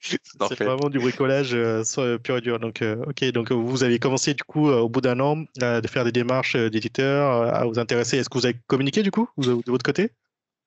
c'est 0.00 0.62
vraiment 0.62 0.88
du 0.88 0.98
bricolage 0.98 1.54
euh, 1.54 2.18
pur 2.18 2.38
et 2.38 2.40
dur. 2.40 2.58
Donc, 2.58 2.82
ok. 2.82 3.24
Donc, 3.32 3.52
vous 3.52 3.84
avez 3.84 3.98
commencé 3.98 4.34
du 4.34 4.44
coup 4.44 4.68
au 4.68 4.88
bout 4.88 5.00
d'un 5.00 5.20
an 5.20 5.44
de 5.56 5.88
faire 5.88 6.04
des 6.04 6.12
démarches 6.12 6.56
d'éditeurs 6.56 7.54
à 7.54 7.64
vous 7.64 7.78
intéresser. 7.78 8.18
Est-ce 8.18 8.28
que 8.28 8.38
vous 8.38 8.46
avez 8.46 8.56
communiqué 8.66 9.02
du 9.02 9.10
coup 9.10 9.28
de 9.38 9.60
votre 9.66 9.84
côté? 9.84 10.10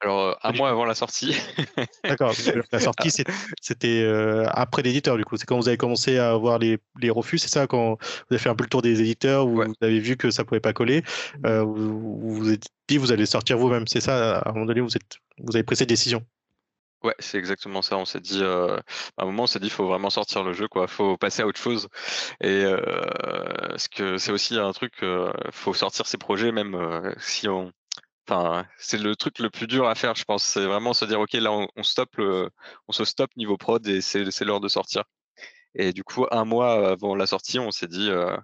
Alors, 0.02 0.40
un 0.44 0.54
mois 0.54 0.70
avant 0.70 0.86
la 0.86 0.96
sortie. 0.96 1.36
D'accord. 2.06 2.34
La 2.72 2.80
sortie, 2.80 3.12
c'était 3.62 4.02
euh, 4.02 4.46
après 4.50 4.82
l'éditeur, 4.82 5.18
du 5.18 5.26
coup. 5.26 5.36
C'est 5.36 5.46
quand 5.46 5.58
vous 5.58 5.68
avez 5.68 5.78
commencé 5.78 6.18
à 6.18 6.32
avoir 6.32 6.58
les, 6.58 6.78
les 7.02 7.10
refus, 7.10 7.38
c'est 7.38 7.50
ça 7.50 7.68
Quand 7.68 7.98
vous 8.00 8.28
avez 8.32 8.40
fait 8.40 8.50
un 8.50 8.56
peu 8.56 8.64
le 8.64 8.70
tour 8.70 8.82
des 8.82 9.02
éditeurs, 9.02 9.46
où 9.46 9.62
vous 9.62 9.74
avez 9.82 10.00
vu 10.00 10.16
que 10.16 10.32
ça 10.32 10.46
pouvait 10.46 10.62
pas 10.62 10.72
coller, 10.72 11.04
euh, 11.46 11.64
vous 11.64 12.34
vous 12.34 12.52
êtes 12.52 12.68
dit 12.88 12.98
vous 12.98 13.12
allez 13.12 13.26
sortir 13.26 13.58
vous-même. 13.58 13.88
C'est 13.88 14.00
ça 14.00 14.40
À 14.40 14.50
un 14.50 14.54
moment 14.54 14.66
donné, 14.66 14.80
vous, 14.80 14.96
êtes, 14.96 15.18
vous 15.40 15.56
avez 15.56 15.64
pris 15.64 15.76
cette 15.76 15.90
décision? 15.90 16.26
Ouais, 17.04 17.16
c'est 17.20 17.38
exactement 17.38 17.82
ça. 17.82 17.98
On 17.98 18.06
s'est 18.06 18.22
dit, 18.22 18.40
euh, 18.42 18.78
à 19.18 19.24
un 19.24 19.26
moment, 19.26 19.44
on 19.44 19.48
s'est 19.48 19.60
dit, 19.60 19.68
il 19.68 19.72
faut 19.72 19.88
vraiment 19.88 20.10
sortir 20.10 20.44
le 20.44 20.54
jeu, 20.54 20.70
quoi. 20.70 20.88
Faut 20.88 21.18
passer 21.18 21.42
à 21.42 21.48
autre 21.48 21.60
chose. 21.60 21.90
Et 22.42 22.64
ce 23.76 23.90
que 23.90 24.18
c'est 24.18 24.32
aussi 24.32 24.58
un 24.58 24.72
truc, 24.72 24.94
il 25.02 25.32
faut 25.52 25.74
sortir 25.74 26.08
ses 26.08 26.18
projets, 26.18 26.54
même 26.54 27.14
si 27.20 27.50
on, 27.50 27.74
c'est 28.78 29.00
le 29.02 29.16
truc 29.16 29.40
le 29.40 29.50
plus 29.50 29.68
dur 29.68 29.88
à 29.88 29.96
faire, 29.96 30.16
je 30.16 30.24
pense. 30.24 30.44
C'est 30.44 30.66
vraiment 30.66 30.94
se 30.94 31.06
dire, 31.06 31.20
OK, 31.20 31.34
là, 31.34 31.52
on, 31.52 31.68
on 31.76 31.82
on 32.88 32.92
se 32.92 33.06
stoppe 33.06 33.36
niveau 33.38 33.58
prod 33.58 33.86
et 33.88 34.02
c'est 34.02 34.42
l'heure 34.42 34.60
de 34.60 34.68
sortir. 34.68 35.04
Et 35.76 35.94
du 35.94 36.04
coup, 36.04 36.26
un 36.32 36.46
mois 36.46 36.90
avant 36.90 37.16
la 37.16 37.28
sortie, 37.28 37.60
on 37.60 37.72
s'est 37.72 37.88
dit, 37.88 38.10
euh, 38.10 38.36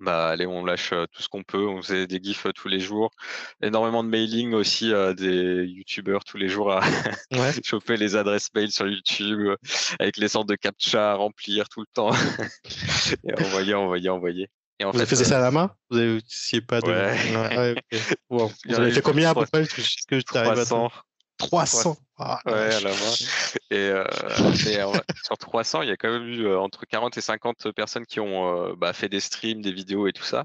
bah 0.00 0.28
allez, 0.28 0.46
on 0.46 0.64
lâche 0.64 0.92
euh, 0.92 1.06
tout 1.12 1.22
ce 1.22 1.28
qu'on 1.28 1.42
peut. 1.42 1.66
On 1.66 1.82
faisait 1.82 2.06
des 2.06 2.20
gifs 2.22 2.46
euh, 2.46 2.52
tous 2.52 2.68
les 2.68 2.80
jours, 2.80 3.10
énormément 3.62 4.02
de 4.02 4.08
mailing 4.08 4.52
aussi 4.54 4.92
à 4.94 5.14
des 5.14 5.64
youtubeurs 5.66 6.24
tous 6.24 6.36
les 6.38 6.48
jours 6.48 6.72
à 6.72 6.80
choper 7.64 7.96
les 7.96 8.16
adresses 8.16 8.52
mail 8.54 8.70
sur 8.70 8.86
YouTube 8.86 9.54
avec 9.98 10.16
les 10.16 10.28
sortes 10.28 10.48
de 10.48 10.56
captcha 10.56 11.12
à 11.12 11.14
remplir 11.14 11.68
tout 11.68 11.80
le 11.80 11.86
temps 11.92 12.10
et 13.24 13.34
envoyer, 13.44 13.74
envoyer, 13.74 14.08
envoyer 14.08 14.48
vous 14.80 14.96
avez 14.96 15.06
fait 15.06 15.16
ça 15.16 15.38
à 15.38 15.40
la 15.40 15.50
main 15.50 15.74
Vous 15.90 15.98
avez 15.98 16.20
pas 16.66 16.80
de. 16.80 16.88
Ouais. 16.88 17.74
Vous 18.30 18.74
avez 18.74 18.90
fait 18.92 19.02
combien 19.02 19.30
à 19.30 19.34
peu 19.34 19.46
près 19.46 19.66
que 19.66 20.20
300. 20.20 20.90
300 21.40 21.96
ah, 22.18 22.38
Ouais, 22.44 22.68
la. 22.80 22.90
Et, 23.70 23.88
euh, 23.88 24.04
sur 25.24 25.38
300, 25.38 25.82
il 25.82 25.88
y 25.88 25.92
a 25.92 25.96
quand 25.96 26.10
même 26.10 26.28
eu 26.28 26.44
euh, 26.44 26.60
entre 26.60 26.84
40 26.84 27.16
et 27.16 27.20
50 27.22 27.72
personnes 27.72 28.04
qui 28.04 28.20
ont 28.20 28.68
euh, 28.68 28.74
bah, 28.76 28.92
fait 28.92 29.08
des 29.08 29.20
streams, 29.20 29.62
des 29.62 29.72
vidéos 29.72 30.06
et 30.06 30.12
tout 30.12 30.22
ça. 30.22 30.44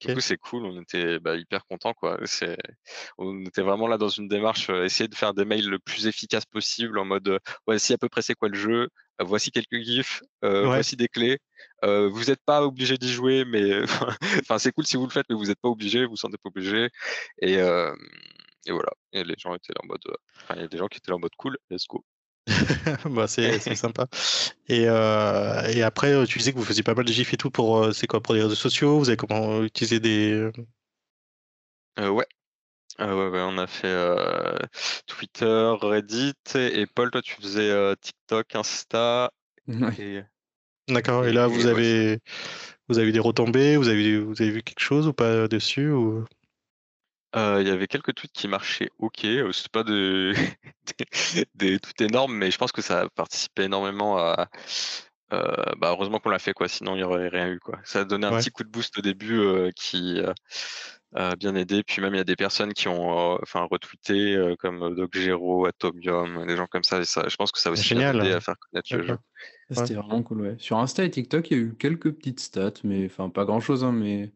Du 0.00 0.12
coup, 0.12 0.20
c'est 0.20 0.36
cool. 0.36 0.66
On 0.66 0.82
était 0.82 1.18
bah, 1.18 1.36
hyper 1.36 1.64
contents. 1.64 1.94
Quoi. 1.94 2.18
On 3.16 3.44
était 3.46 3.62
vraiment 3.62 3.88
là 3.88 3.96
dans 3.96 4.10
une 4.10 4.28
démarche, 4.28 4.68
essayer 4.68 5.08
de 5.08 5.14
faire 5.14 5.32
des 5.32 5.46
mails 5.46 5.68
le 5.68 5.78
plus 5.78 6.06
efficace 6.06 6.44
possible 6.44 6.98
en 6.98 7.06
mode 7.06 7.38
voici 7.66 7.94
à 7.94 7.98
peu 7.98 8.08
près 8.10 8.20
c'est 8.20 8.34
quoi 8.34 8.48
le 8.48 8.58
jeu, 8.58 8.88
voici 9.18 9.50
quelques 9.50 9.80
gifs, 9.80 10.22
voici 10.42 10.96
des 10.96 11.08
clés. 11.08 11.38
vous 11.82 12.24
n'êtes 12.24 12.44
pas 12.44 12.62
obligé 12.62 12.98
d'y 12.98 13.10
jouer, 13.10 13.46
mais 13.46 13.80
enfin 14.42 14.58
c'est 14.58 14.72
cool 14.72 14.86
si 14.86 14.98
vous 14.98 15.06
le 15.06 15.12
faites, 15.12 15.26
mais 15.30 15.36
vous 15.36 15.46
n'êtes 15.46 15.60
pas 15.60 15.70
obligé, 15.70 16.04
vous 16.04 16.12
ne 16.12 16.16
sentez 16.16 16.36
pas 16.36 16.50
obligé. 16.50 16.90
Et, 17.40 17.58
et 18.66 18.72
voilà. 18.72 18.90
Et 19.12 19.24
les 19.24 19.34
gens 19.38 19.54
étaient 19.54 19.72
là 19.72 19.80
en 19.82 19.86
mode, 19.86 20.02
il 20.50 20.60
y 20.60 20.64
a 20.64 20.68
des 20.68 20.78
gens 20.78 20.88
qui 20.88 20.98
étaient 20.98 21.10
là 21.10 21.16
en 21.16 21.20
mode 21.20 21.34
cool, 21.36 21.56
let's 21.70 21.86
go. 21.88 22.04
bah, 23.10 23.26
c'est 23.26 23.58
sympa. 23.76 24.06
Et, 24.68 24.82
et, 24.82 25.82
après, 25.82 26.26
tu 26.26 26.38
disais 26.38 26.52
que 26.52 26.58
vous 26.58 26.64
faisiez 26.64 26.82
pas 26.82 26.94
mal 26.94 27.04
de 27.04 27.12
gifs 27.12 27.32
et 27.34 27.36
tout 27.36 27.50
pour, 27.50 27.94
c'est 27.94 28.06
quoi, 28.06 28.20
pour 28.22 28.34
les 28.34 28.42
réseaux 28.42 28.54
sociaux? 28.54 28.98
Vous 28.98 29.08
avez 29.08 29.16
comment 29.16 29.62
utiliser 29.62 30.00
des. 30.00 30.50
ouais. 31.98 32.08
ouais, 32.08 32.26
ouais, 32.98 33.44
on 33.46 33.58
a 33.58 33.66
fait 33.66 33.96
Twitter, 35.06 35.74
Reddit, 35.80 36.34
et 36.54 36.86
Paul, 36.86 37.10
toi, 37.10 37.22
tu 37.22 37.34
faisais 37.34 37.96
TikTok, 37.96 38.54
Insta. 38.54 39.32
D'accord. 40.88 41.26
Et 41.26 41.32
là, 41.32 41.48
vous 41.48 41.66
avez, 41.66 42.20
vous 42.88 42.98
avez 42.98 43.08
eu 43.08 43.12
des 43.12 43.18
retombées, 43.18 43.76
vous 43.76 43.88
avez, 43.88 44.18
vous 44.18 44.40
avez 44.40 44.50
vu 44.50 44.62
quelque 44.62 44.80
chose 44.80 45.08
ou 45.08 45.12
pas 45.12 45.48
dessus 45.48 45.90
ou... 45.90 46.24
il 47.34 47.66
y 47.66 47.70
avait 47.70 47.86
quelques 47.86 48.14
tweets 48.14 48.32
qui 48.32 48.48
marchaient 48.48 48.90
OK. 48.98 49.26
C'est 49.52 49.68
pas 49.68 49.82
de... 49.82 50.34
des, 51.54 51.78
tweets 51.78 52.00
énormes, 52.00 52.34
mais 52.34 52.50
je 52.50 52.58
pense 52.58 52.72
que 52.72 52.82
ça 52.82 53.02
a 53.02 53.08
participé 53.08 53.64
énormément 53.64 54.18
à. 54.18 54.48
bah 55.30 55.90
heureusement 55.90 56.18
qu'on 56.18 56.30
l'a 56.30 56.38
fait, 56.38 56.52
quoi. 56.52 56.68
Sinon, 56.68 56.94
il 56.94 56.98
n'y 56.98 57.04
aurait 57.04 57.28
rien 57.28 57.48
eu, 57.48 57.58
quoi. 57.58 57.78
Ça 57.84 58.00
a 58.00 58.04
donné 58.04 58.26
un 58.26 58.38
petit 58.38 58.50
coup 58.50 58.64
de 58.64 58.68
boost 58.68 58.98
au 58.98 59.02
début 59.02 59.72
qui 59.74 60.20
a 61.14 61.36
bien 61.36 61.54
aidé. 61.54 61.82
Puis 61.82 62.00
même, 62.00 62.14
il 62.14 62.18
y 62.18 62.20
a 62.20 62.24
des 62.24 62.36
personnes 62.36 62.72
qui 62.72 62.88
ont 62.88 63.38
enfin 63.42 63.66
retweeté, 63.70 64.54
comme 64.58 64.94
Doc 64.94 65.16
Gero, 65.16 65.66
Atomium, 65.66 66.46
des 66.46 66.56
gens 66.56 66.66
comme 66.66 66.84
ça. 66.84 67.04
ça 67.04 67.28
je 67.28 67.36
pense 67.36 67.52
que 67.52 67.58
ça 67.58 67.70
a 67.70 67.72
aussi 67.72 67.94
aidé 67.94 68.32
à 68.32 68.40
faire 68.40 68.56
connaître 68.70 68.96
le 68.96 69.06
jeu. 69.06 69.18
C'était 69.70 69.94
vraiment 69.94 70.22
cool, 70.22 70.42
ouais. 70.42 70.56
Sur 70.58 70.78
Insta 70.78 71.04
et 71.04 71.10
TikTok, 71.10 71.50
il 71.50 71.56
y 71.56 71.60
a 71.60 71.62
eu 71.64 71.74
quelques 71.74 72.12
petites 72.12 72.40
stats, 72.40 72.72
mais 72.84 73.06
enfin 73.06 73.30
pas 73.30 73.44
grand 73.44 73.60
chose, 73.60 73.82
hein, 73.82 73.92
mais 73.92 74.32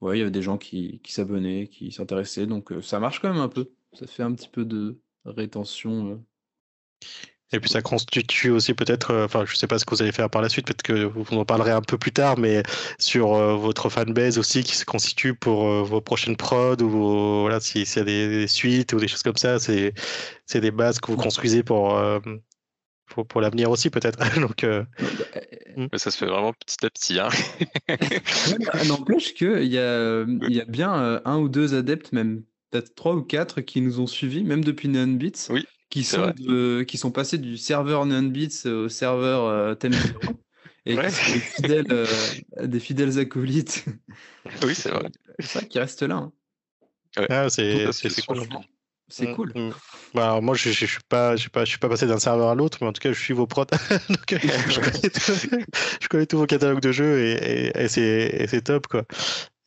ouais, 0.00 0.16
il 0.16 0.18
y 0.20 0.22
avait 0.22 0.30
des 0.30 0.42
gens 0.42 0.58
qui, 0.58 1.00
qui 1.02 1.12
s'abonnaient, 1.12 1.68
qui 1.68 1.92
s'intéressaient, 1.92 2.46
donc 2.46 2.72
ça 2.82 3.00
marche 3.00 3.20
quand 3.20 3.32
même 3.32 3.42
un 3.42 3.48
peu. 3.48 3.70
Ça 3.92 4.06
fait 4.06 4.22
un 4.22 4.32
petit 4.32 4.48
peu 4.48 4.64
de 4.64 5.00
rétention. 5.24 6.22
Et 7.52 7.60
puis 7.60 7.70
ça 7.70 7.80
constitue 7.80 8.50
aussi 8.50 8.74
peut-être, 8.74 9.14
enfin 9.24 9.46
je 9.46 9.56
sais 9.56 9.66
pas 9.66 9.78
ce 9.78 9.86
que 9.86 9.94
vous 9.94 10.02
allez 10.02 10.12
faire 10.12 10.28
par 10.28 10.42
la 10.42 10.50
suite, 10.50 10.66
peut-être 10.66 10.82
que 10.82 11.04
vous 11.04 11.24
en 11.34 11.46
parlerez 11.46 11.70
un 11.70 11.80
peu 11.80 11.96
plus 11.96 12.12
tard, 12.12 12.38
mais 12.38 12.62
sur 12.98 13.28
votre 13.56 13.88
fanbase 13.88 14.36
aussi 14.36 14.62
qui 14.62 14.76
se 14.76 14.84
constitue 14.84 15.34
pour 15.34 15.64
vos 15.84 16.02
prochaines 16.02 16.36
prods 16.36 16.82
ou 16.82 17.40
voilà 17.40 17.58
s'il 17.60 17.88
y 17.88 17.98
a 17.98 18.04
des, 18.04 18.46
suites 18.46 18.92
ou 18.92 19.00
des 19.00 19.08
choses 19.08 19.22
comme 19.22 19.38
ça, 19.38 19.58
c'est 19.58 19.94
des 20.52 20.70
bases 20.70 21.00
que 21.00 21.10
vous 21.10 21.16
construisez 21.16 21.62
pour 21.62 21.98
pour, 23.08 23.40
l'avenir 23.40 23.70
aussi 23.70 23.90
peut-être. 23.90 24.18
Donc, 24.40 24.64
euh, 24.64 24.84
mmh. 25.76 25.86
ça 25.96 26.10
se 26.10 26.18
fait 26.18 26.26
vraiment 26.26 26.52
petit 26.52 26.84
à 26.84 26.90
petit. 26.90 27.18
Hein. 27.18 27.28
N'empêche 28.86 29.34
qu'il 29.34 29.64
y 29.64 29.78
a, 29.78 30.22
il 30.22 30.54
y 30.54 30.60
a 30.60 30.64
bien 30.64 30.94
euh, 31.02 31.20
un 31.24 31.38
ou 31.38 31.48
deux 31.48 31.74
adeptes, 31.74 32.12
même 32.12 32.42
peut-être 32.70 32.94
trois 32.94 33.14
ou 33.14 33.22
quatre, 33.22 33.60
qui 33.60 33.80
nous 33.80 34.00
ont 34.00 34.06
suivis, 34.06 34.44
même 34.44 34.64
depuis 34.64 34.88
Neonbits, 34.88 35.46
oui, 35.50 35.66
qui, 35.90 36.04
sont 36.04 36.32
qui 36.86 36.98
sont 36.98 37.10
passés 37.10 37.38
du 37.38 37.56
serveur 37.56 38.06
Neonbits 38.06 38.66
au 38.66 38.88
serveur 38.88 39.44
euh, 39.44 39.74
et 40.86 40.96
qui 40.96 41.06
sont 41.08 41.32
des 41.32 41.40
fidèles, 41.40 42.06
des 42.62 42.80
fidèles 42.80 43.18
acolytes. 43.18 43.84
Oui, 44.62 44.74
c'est 44.74 44.90
vrai. 44.90 45.10
C'est 45.38 45.46
ça 45.46 45.64
qui 45.64 45.78
reste 45.78 46.02
là. 46.02 46.16
Hein. 46.16 46.32
Ah, 47.28 47.48
c'est 47.50 47.86
cool. 48.26 48.46
C'est 49.08 49.28
mmh, 49.28 49.34
cool. 49.34 49.52
Mmh. 49.54 49.70
Bah, 50.14 50.38
moi, 50.42 50.54
je, 50.54 50.70
je, 50.70 50.86
suis 50.86 50.98
pas, 51.08 51.34
je 51.34 51.40
suis 51.40 51.50
pas, 51.50 51.64
je 51.64 51.70
suis 51.70 51.78
pas 51.78 51.88
passé 51.88 52.06
d'un 52.06 52.18
serveur 52.18 52.48
à 52.48 52.54
l'autre, 52.54 52.78
mais 52.80 52.86
en 52.88 52.92
tout 52.92 53.00
cas, 53.00 53.12
je 53.12 53.18
suis 53.18 53.34
vos 53.34 53.46
prods. 53.46 53.64
Donc, 54.08 54.26
je, 54.30 54.80
connais 54.80 55.70
je, 56.00 56.08
connais 56.08 56.26
tous 56.26 56.38
vos 56.38 56.46
catalogues 56.46 56.82
de 56.82 56.92
jeux 56.92 57.18
et, 57.20 57.72
et, 57.74 57.88
c'est 57.88 58.60
top, 58.62 58.86
quoi. 58.86 59.04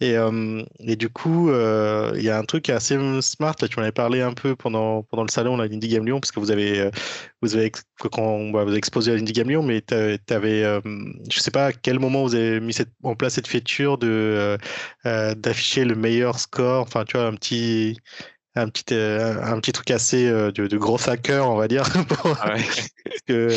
Et, 0.01 0.17
euh, 0.17 0.63
et 0.79 0.95
du 0.95 1.09
coup, 1.09 1.49
euh, 1.49 2.11
il 2.15 2.23
y 2.23 2.29
a 2.29 2.37
un 2.37 2.43
truc 2.43 2.69
assez 2.69 2.97
smart. 3.21 3.55
Là, 3.61 3.67
tu 3.67 3.77
m'en 3.77 3.83
avais 3.83 3.91
parlé 3.91 4.21
un 4.21 4.33
peu 4.33 4.55
pendant, 4.55 5.03
pendant 5.03 5.23
le 5.23 5.29
salon 5.29 5.59
à 5.59 5.67
l'Indie 5.67 5.87
Game 5.87 6.05
Lyon, 6.05 6.19
parce 6.19 6.31
que 6.31 6.39
vous 6.39 6.49
avez, 6.49 6.79
euh, 6.79 6.91
vous 7.43 7.55
avez, 7.55 7.71
quand, 7.99 8.49
bah, 8.49 8.63
vous 8.63 8.69
avez 8.69 8.77
exposé 8.77 9.11
à 9.11 9.15
l'Indie 9.15 9.31
Game 9.31 9.47
Lyon, 9.47 9.61
mais 9.61 9.81
tu 9.81 9.93
avais, 10.33 10.63
euh, 10.63 10.81
je 11.31 11.39
sais 11.39 11.51
pas 11.51 11.67
à 11.67 11.71
quel 11.71 11.99
moment 11.99 12.23
vous 12.23 12.33
avez 12.33 12.59
mis 12.59 12.73
cette, 12.73 12.89
en 13.03 13.15
place 13.15 13.35
cette 13.35 13.47
feature 13.47 13.99
de 13.99 14.57
d'afficher 15.05 15.85
le 15.85 15.95
meilleur 15.95 16.39
score. 16.39 16.81
Enfin, 16.81 17.05
tu 17.05 17.17
vois, 17.17 17.27
un 17.27 17.35
petit 17.35 17.97
un 18.55 18.69
petit, 18.69 18.93
euh, 18.93 19.41
un 19.43 19.59
petit 19.59 19.71
truc 19.71 19.91
assez 19.91 20.27
euh, 20.27 20.51
de, 20.51 20.67
de, 20.67 20.77
gros 20.77 20.97
hacker, 21.09 21.49
on 21.49 21.55
va 21.55 21.67
dire, 21.67 21.83
pour, 22.09 22.37
ah 22.41 22.55
que, 23.27 23.49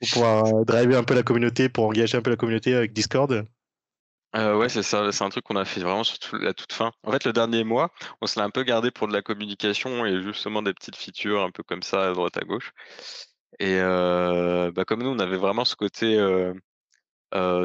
pour 0.00 0.08
pouvoir 0.08 0.46
euh, 0.46 0.64
driver 0.64 0.98
un 0.98 1.04
peu 1.04 1.14
la 1.14 1.22
communauté, 1.22 1.68
pour 1.68 1.86
engager 1.86 2.16
un 2.16 2.22
peu 2.22 2.30
la 2.30 2.36
communauté 2.36 2.74
avec 2.74 2.92
Discord. 2.92 3.44
Euh, 4.36 4.56
ouais, 4.56 4.68
c'est 4.68 4.84
ça, 4.84 5.10
c'est 5.10 5.24
un 5.24 5.28
truc 5.28 5.44
qu'on 5.44 5.56
a 5.56 5.64
fait 5.64 5.80
vraiment 5.80 6.04
sur 6.04 6.18
la 6.38 6.54
toute 6.54 6.72
fin. 6.72 6.92
En 7.02 7.10
fait, 7.10 7.24
le 7.24 7.32
dernier 7.32 7.64
mois, 7.64 7.90
on 8.20 8.26
se 8.26 8.38
l'a 8.38 8.46
un 8.46 8.50
peu 8.50 8.62
gardé 8.62 8.90
pour 8.92 9.08
de 9.08 9.12
la 9.12 9.22
communication 9.22 10.06
et 10.06 10.22
justement 10.22 10.62
des 10.62 10.72
petites 10.72 10.96
features 10.96 11.42
un 11.42 11.50
peu 11.50 11.64
comme 11.64 11.82
ça 11.82 12.10
à 12.10 12.12
droite 12.12 12.36
à 12.36 12.42
gauche. 12.42 12.72
Et 13.58 13.78
euh, 13.80 14.70
bah, 14.70 14.84
comme 14.84 15.02
nous, 15.02 15.10
on 15.10 15.18
avait 15.18 15.36
vraiment 15.36 15.64
ce 15.64 15.74
côté 15.74 16.16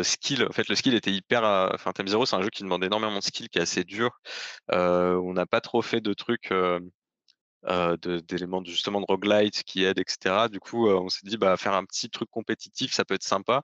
skill. 0.04 0.44
En 0.44 0.62
le 0.68 0.76
skill 0.76 0.96
était 0.96 1.12
hyper. 1.12 1.44
Enfin, 1.74 1.92
Time 1.92 2.08
Zero, 2.08 2.26
c'est 2.26 2.36
un 2.36 2.42
jeu 2.42 2.50
qui 2.50 2.64
demande 2.64 2.84
énormément 2.84 3.18
de 3.18 3.24
skill, 3.24 3.50
qui 3.50 3.60
est 3.60 3.62
assez 3.62 3.84
dur. 3.84 4.20
on 4.70 5.34
n'a 5.34 5.46
pas 5.46 5.62
trop 5.62 5.82
fait 5.82 6.02
de 6.02 6.14
trucs. 6.14 6.52
d'éléments 8.28 8.64
justement 8.64 9.02
de 9.02 9.06
roguelite 9.08 9.64
qui 9.64 9.84
aident, 9.84 10.00
etc. 10.00 10.50
Du 10.50 10.60
coup, 10.60 10.88
on 10.90 11.10
s'est 11.10 11.26
dit, 11.28 11.38
bah, 11.38 11.58
faire 11.58 11.74
un 11.74 11.86
petit 11.86 12.10
truc 12.10 12.30
compétitif, 12.30 12.94
ça 12.94 13.06
peut 13.06 13.16
être 13.16 13.24
sympa. 13.24 13.64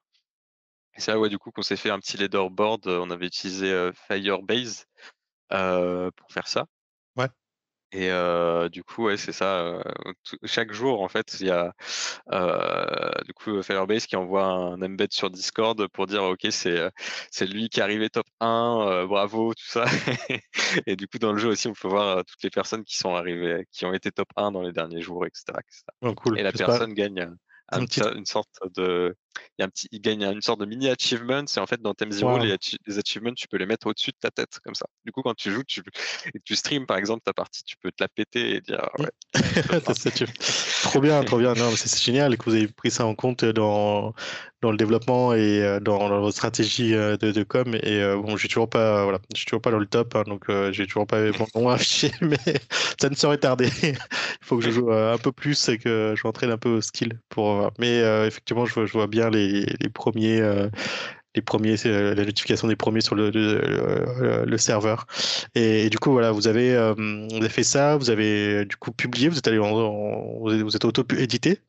Et 0.95 1.01
c'est 1.01 1.11
là, 1.11 1.19
ouais, 1.19 1.29
du 1.29 1.37
coup, 1.37 1.51
qu'on 1.51 1.61
s'est 1.61 1.77
fait 1.77 1.89
un 1.89 1.99
petit 1.99 2.17
leaderboard. 2.17 2.87
On 2.87 3.09
avait 3.11 3.27
utilisé 3.27 3.91
Firebase 4.07 4.85
pour 5.49 6.31
faire 6.31 6.47
ça. 6.47 6.65
Et 7.93 8.09
du 8.71 8.83
coup, 8.83 9.05
ouais, 9.05 9.17
c'est 9.17 9.31
ça. 9.31 9.83
chaque 10.45 10.71
jour, 10.71 11.01
en 11.01 11.09
fait, 11.09 11.37
il 11.39 11.47
y 11.47 11.51
a 11.51 11.73
du 13.25 13.33
coup 13.33 13.61
Firebase 13.61 14.05
qui 14.05 14.15
envoie 14.15 14.45
un 14.45 14.81
embed 14.81 15.11
sur 15.11 15.29
Discord 15.29 15.87
pour 15.89 16.07
dire 16.07 16.23
OK, 16.23 16.47
c'est 16.51 16.89
c'est 17.31 17.45
lui 17.45 17.69
qui 17.69 17.79
est 17.79 17.83
arrivé 17.83 18.09
top 18.09 18.27
1, 18.39 19.05
bravo, 19.07 19.53
tout 19.53 19.67
ça. 19.67 19.85
et 20.85 20.95
du 20.95 21.07
coup, 21.07 21.17
dans 21.19 21.33
le 21.33 21.39
jeu 21.39 21.49
aussi, 21.49 21.67
on 21.67 21.73
peut 21.73 21.87
voir 21.87 22.23
toutes 22.25 22.43
les 22.43 22.49
personnes 22.49 22.83
qui 22.83 22.97
sont 22.97 23.15
arrivées, 23.15 23.65
qui 23.71 23.85
ont 23.85 23.93
été 23.93 24.11
top 24.11 24.29
1 24.35 24.51
dans 24.51 24.61
les 24.61 24.71
derniers 24.71 25.01
jours, 25.01 25.25
etc. 25.25 25.59
cool. 26.15 26.39
Et 26.39 26.43
la 26.43 26.51
personne 26.51 26.93
gagne 26.93 27.35
une 27.71 28.25
sorte 28.25 28.59
de 28.75 29.15
il, 29.57 29.61
y 29.61 29.63
a 29.63 29.65
un 29.65 29.69
petit, 29.69 29.88
il 29.91 30.01
gagne 30.01 30.23
une 30.23 30.41
sorte 30.41 30.59
de 30.59 30.65
mini 30.65 30.89
achievement. 30.89 31.43
C'est 31.47 31.59
en 31.59 31.67
fait 31.67 31.82
dans 31.82 31.93
Theme 31.93 32.11
Zero, 32.11 32.38
les, 32.38 32.57
achievements, 32.97 33.34
tu 33.34 33.47
peux 33.47 33.57
les 33.57 33.65
mettre 33.65 33.88
au-dessus 33.88 34.11
de 34.11 34.17
ta 34.19 34.32
tête, 34.32 34.59
comme 34.63 34.75
ça. 34.75 34.86
Du 35.05 35.11
coup, 35.11 35.21
quand 35.21 35.36
tu 35.36 35.51
joues, 35.51 35.63
tu, 35.63 35.82
et 36.34 36.39
tu 36.43 36.55
streams 36.55 36.86
par 36.86 36.97
exemple 36.97 37.21
ta 37.23 37.34
partie, 37.34 37.63
tu 37.63 37.75
peux 37.77 37.91
te 37.91 38.03
la 38.03 38.07
péter 38.07 38.55
et 38.55 38.61
dire 38.61 38.88
ouais. 38.99 39.09
trop 40.84 40.99
bien, 40.99 41.23
trop 41.23 41.38
bien. 41.38 41.53
C'est 41.75 42.03
génial 42.03 42.38
que 42.38 42.45
vous 42.45 42.55
ayez 42.55 42.67
pris 42.67 42.91
ça 42.91 43.05
en 43.05 43.15
compte 43.15 43.45
dans, 43.45 44.13
dans 44.61 44.71
le 44.71 44.77
développement 44.77 45.34
et 45.34 45.63
euh, 45.63 45.79
dans, 45.79 46.07
votre 46.19 46.36
stratégie 46.36 46.93
euh, 46.93 47.17
de, 47.17 47.32
de 47.32 47.43
com. 47.43 47.75
Et 47.75 48.01
euh, 48.01 48.15
bon, 48.17 48.38
j'ai 48.38 48.47
toujours 48.47 48.69
pas, 48.69 49.03
voilà, 49.03 49.19
je 49.34 49.39
suis 49.39 49.45
toujours 49.45 49.61
pas 49.61 49.71
dans 49.71 49.79
le 49.79 49.88
top, 49.88 50.15
hein, 50.15 50.23
donc 50.25 50.45
j'ai 50.71 50.86
toujours 50.86 51.07
pas 51.07 51.21
mon 51.32 51.47
nom 51.55 51.69
affiché, 51.69 52.11
mais 52.21 52.38
ça 52.99 53.09
ne 53.09 53.15
saurait 53.15 53.38
tarder. 53.38 53.69
Il 53.84 53.97
faut 54.41 54.57
que 54.57 54.63
je 54.63 54.71
joue 54.71 54.91
un 54.91 55.17
peu 55.17 55.32
plus 55.32 55.69
et 55.69 55.77
que 55.77 56.13
je 56.15 56.21
m'entraîne 56.25 56.51
un 56.51 56.57
peu 56.57 56.69
au 56.69 56.82
skill 56.82 57.19
pour. 57.29 57.71
Mais 57.79 57.99
effectivement, 58.27 58.65
je, 58.65 58.86
je 58.86 58.93
vois 58.93 59.07
bien 59.07 59.20
les, 59.30 59.65
premiers 59.93 60.41
euh, 60.41 60.69
les 61.36 61.41
premiers, 61.41 61.76
la 61.86 62.26
notification 62.26 62.67
des 62.67 62.76
premiers 62.76 63.01
sur 63.01 63.15
le, 63.15 63.30
le, 63.30 64.57
serveur. 64.57 65.07
Et, 65.55 65.89
du 65.89 65.97
coup, 65.97 66.11
voilà, 66.11 66.32
vous 66.32 66.47
avez, 66.47 66.76
euh, 66.76 66.93
vous 66.93 67.38
avez 67.38 67.49
fait 67.49 67.63
ça, 67.63 67.95
vous 67.97 68.09
avez 68.09 68.65
du 68.65 68.76
coup 68.76 68.91
publié, 68.91 69.30
vous 69.30 69.38
êtes 69.38 69.47
allé 69.47 69.57
vous 69.57 70.76
êtes 70.76 70.86
auto-édité. 70.86 71.59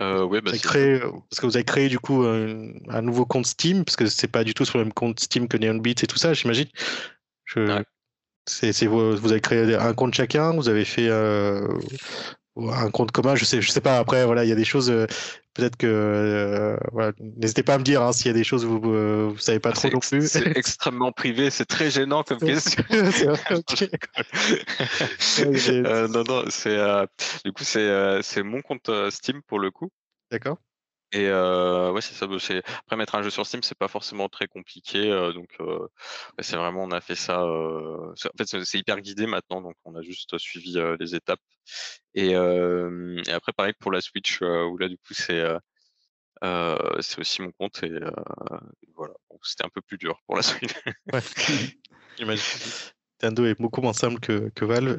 Euh, 0.00 0.24
ouais, 0.24 0.40
bah, 0.40 0.52
créé, 0.58 0.98
parce 0.98 1.40
que 1.40 1.46
vous 1.46 1.56
avez 1.56 1.64
créé 1.64 1.88
du 1.88 1.98
coup 1.98 2.24
un, 2.24 3.02
nouveau 3.02 3.26
compte 3.26 3.46
Steam, 3.46 3.84
parce 3.84 3.96
que 3.96 4.06
c'est 4.06 4.28
pas 4.28 4.42
du 4.42 4.54
tout 4.54 4.64
sur 4.64 4.78
le 4.78 4.84
même 4.84 4.92
compte 4.92 5.20
Steam 5.20 5.46
que 5.46 5.56
Neon 5.56 5.76
Beats 5.76 6.02
et 6.02 6.06
tout 6.06 6.18
ça, 6.18 6.34
j'imagine. 6.34 6.68
Je... 7.44 7.82
C'est, 8.46 8.86
vous, 8.86 9.16
vous, 9.16 9.30
avez 9.30 9.40
créé 9.40 9.76
un 9.76 9.94
compte 9.94 10.14
chacun, 10.14 10.52
vous 10.52 10.68
avez 10.68 10.84
fait 10.84 11.08
un 12.56 12.90
compte 12.90 13.12
commun, 13.12 13.34
je 13.34 13.44
sais, 13.44 13.62
je 13.62 13.70
sais 13.70 13.80
pas. 13.80 13.98
Après, 13.98 14.24
voilà, 14.24 14.44
il 14.44 14.48
y 14.48 14.52
a 14.52 14.56
des 14.56 14.64
choses. 14.64 14.90
Euh, 14.90 15.06
peut-être 15.54 15.76
que 15.76 15.86
euh, 15.86 16.76
voilà, 16.92 17.12
n'hésitez 17.18 17.62
pas 17.62 17.74
à 17.74 17.78
me 17.78 17.84
dire 17.84 18.02
hein, 18.02 18.12
s'il 18.12 18.26
y 18.26 18.30
a 18.30 18.34
des 18.34 18.44
choses 18.44 18.64
vous, 18.64 18.92
euh, 18.92 19.30
vous 19.32 19.38
savez 19.38 19.58
pas 19.58 19.70
ah, 19.70 19.72
trop 19.72 19.88
non 19.88 20.00
plus. 20.00 20.28
C'est 20.28 20.56
extrêmement 20.56 21.12
privé, 21.12 21.50
c'est 21.50 21.64
très 21.64 21.90
gênant 21.90 22.22
comme 22.22 22.38
question. 22.38 22.84
non, 26.08 26.24
non, 26.24 26.44
c'est 26.48 26.78
du 27.44 27.52
coup 27.52 27.64
c'est 27.64 28.22
c'est 28.22 28.42
mon 28.42 28.62
compte 28.62 28.90
Steam 29.10 29.42
pour 29.46 29.58
le 29.58 29.70
coup. 29.70 29.90
D'accord. 30.30 30.58
Et 31.12 31.30
ouais, 31.30 32.00
c'est 32.00 32.14
ça. 32.14 32.26
Bah, 32.26 32.36
après 32.78 32.96
mettre 32.96 33.14
un 33.14 33.22
jeu 33.22 33.30
sur 33.30 33.46
Steam, 33.46 33.62
c'est 33.62 33.76
pas 33.76 33.88
forcément 33.88 34.28
très 34.28 34.46
compliqué. 34.46 35.10
donc 35.34 35.58
c'est 36.40 36.56
vraiment, 36.56 36.84
on 36.84 36.90
a 36.90 37.00
fait 37.00 37.14
ça. 37.14 37.44
en 37.44 38.14
fait, 38.14 38.64
c'est 38.64 38.78
hyper 38.78 39.00
guidé 39.00 39.26
maintenant, 39.26 39.60
donc 39.60 39.76
on 39.84 39.94
a 39.94 40.02
juste 40.02 40.38
suivi 40.38 40.78
les 40.98 41.14
étapes. 41.14 41.40
Et, 42.14 42.34
après, 42.34 43.52
pareil 43.52 43.74
pour 43.78 43.92
la 43.92 44.00
Switch, 44.00 44.40
où 44.40 44.78
là, 44.78 44.88
du 44.88 44.96
coup, 44.96 45.12
c'est 45.12 45.44
c'est 46.42 47.18
aussi 47.18 47.42
mon 47.42 47.52
compte. 47.52 47.82
Et 47.82 47.90
voilà, 48.94 49.14
c'était 49.42 49.66
un 49.66 49.70
peu 49.70 49.82
plus 49.82 49.98
dur 49.98 50.18
pour 50.26 50.36
la 50.36 50.42
Switch. 50.42 50.72
Nintendo 53.22 53.44
est 53.46 53.60
beaucoup 53.60 53.82
moins 53.82 53.92
simple 53.92 54.18
que, 54.18 54.50
que 54.54 54.64
Valve. 54.64 54.98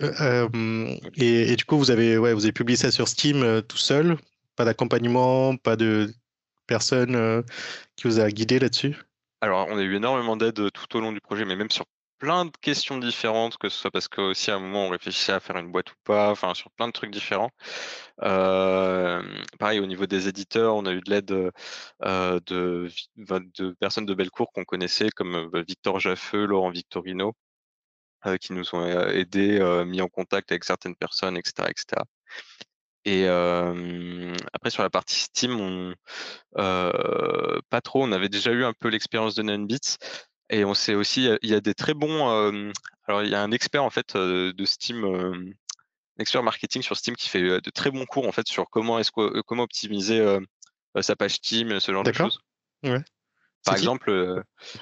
et, 1.16 1.55
du 1.55 1.66
coup, 1.66 1.78
vous 1.78 1.91
avez, 1.91 2.18
ouais, 2.18 2.34
vous 2.34 2.45
avez 2.45 2.53
publié 2.53 2.78
ça 2.78 2.91
sur 2.91 3.07
Steam 3.07 3.64
tout 3.64 3.78
seul? 3.78 4.18
Pas 4.56 4.66
d'accompagnement, 4.66 5.56
pas 5.58 5.76
de 5.76 6.14
personne 6.68 7.16
euh, 7.16 7.41
qui 7.95 8.08
vous 8.08 8.20
a 8.20 8.30
guidé 8.30 8.60
là-dessus? 8.60 8.95
Alors, 9.41 9.68
on 9.70 9.78
a 9.78 9.82
eu 9.82 9.95
énormément 9.95 10.38
d'aide 10.38 10.72
tout 10.72 10.97
au 10.97 11.01
long 11.01 11.12
du 11.12 11.20
projet, 11.20 11.45
mais 11.45 11.56
même 11.56 11.70
sur 11.70 11.86
plein 12.20 12.45
de 12.45 12.51
questions 12.62 12.97
différentes, 12.97 13.58
que 13.58 13.68
ce 13.68 13.78
soit 13.78 13.91
parce 13.91 14.08
qu'aussi 14.08 14.49
à 14.49 14.56
un 14.56 14.60
moment 14.60 14.86
on 14.86 14.89
réfléchissait 14.89 15.34
à 15.34 15.41
faire 15.41 15.58
une 15.58 15.74
boîte 15.74 15.91
ou 15.91 15.95
pas, 16.06 16.32
enfin 16.32 16.54
sur 16.54 16.72
plein 16.72 16.88
de 16.88 16.93
trucs 16.93 17.12
différents. 17.12 17.49
Euh, 18.22 19.22
pareil, 19.60 19.82
au 19.82 19.86
niveau 19.86 20.06
des 20.06 20.30
éditeurs, 20.30 20.76
on 20.76 20.86
a 20.86 20.93
eu 20.93 21.01
de 21.01 21.10
l'aide 21.10 21.51
euh, 22.06 22.39
de, 22.45 22.89
de, 23.18 23.76
personnes 23.80 24.06
de 24.06 24.14
Bellecour 24.14 24.54
qu'on 24.54 24.64
connaissait, 24.64 25.10
comme 25.10 25.51
Victor 25.68 25.99
Jaffeux, 25.99 26.45
Laurent 26.45 26.72
Victorino, 26.72 27.34
qui 28.39 28.54
nous 28.54 28.74
ont 28.74 28.86
aidés, 29.10 29.84
mis 29.86 30.01
en 30.01 30.08
contact 30.08 30.51
avec 30.54 30.64
certaines 30.64 30.95
personnes, 30.95 31.36
etc. 31.36 31.68
etc. 31.70 32.04
Et 33.06 33.28
après 33.28 34.70
sur 34.70 34.84
la 34.84 34.89
partie 34.89 35.20
Steam, 35.20 35.60
on, 35.60 35.93
pas 36.54 37.82
trop. 37.84 38.04
On 38.04 38.12
avait 38.12 38.30
déjà 38.30 38.51
eu 38.51 38.64
un 38.64 38.74
peu 38.74 38.89
l'expérience 38.89 39.36
de 39.36 39.43
Nanbits 39.43 39.97
et 40.49 40.66
on 40.66 40.74
sait 40.74 40.95
aussi 40.95 41.30
il 41.41 41.49
y 41.49 41.56
a 41.56 41.62
des 41.62 41.74
très 41.74 41.93
bons. 41.93 42.28
alors 43.08 43.24
il 43.24 43.30
y 43.30 43.36
a 43.36 43.41
un 43.41 43.51
expert 43.51 43.84
en 43.84 43.89
fait 43.89 44.16
de 44.16 44.66
Steam, 44.66 45.04
un 45.06 45.54
expert 46.20 46.43
marketing 46.43 46.82
sur 46.82 46.95
Steam 46.95 47.16
qui 47.16 47.30
fait 47.30 47.41
de 47.41 47.70
très 47.70 47.91
bons 47.91 48.06
cours 48.06 48.28
en 48.28 48.32
fait 48.32 48.47
sur 48.47 48.70
comment 48.70 48.99
est-ce 48.99 49.12
comment 49.41 49.64
optimiser 49.64 50.24
sa 51.01 51.16
page 51.16 51.36
Steam, 51.36 51.80
ce 51.80 51.91
genre 51.91 52.04
de 52.04 52.14
choses. 52.14 52.39
Ouais. 52.84 53.04
Par 53.66 53.76
exemple, 53.76 54.09
euh, 54.09 54.41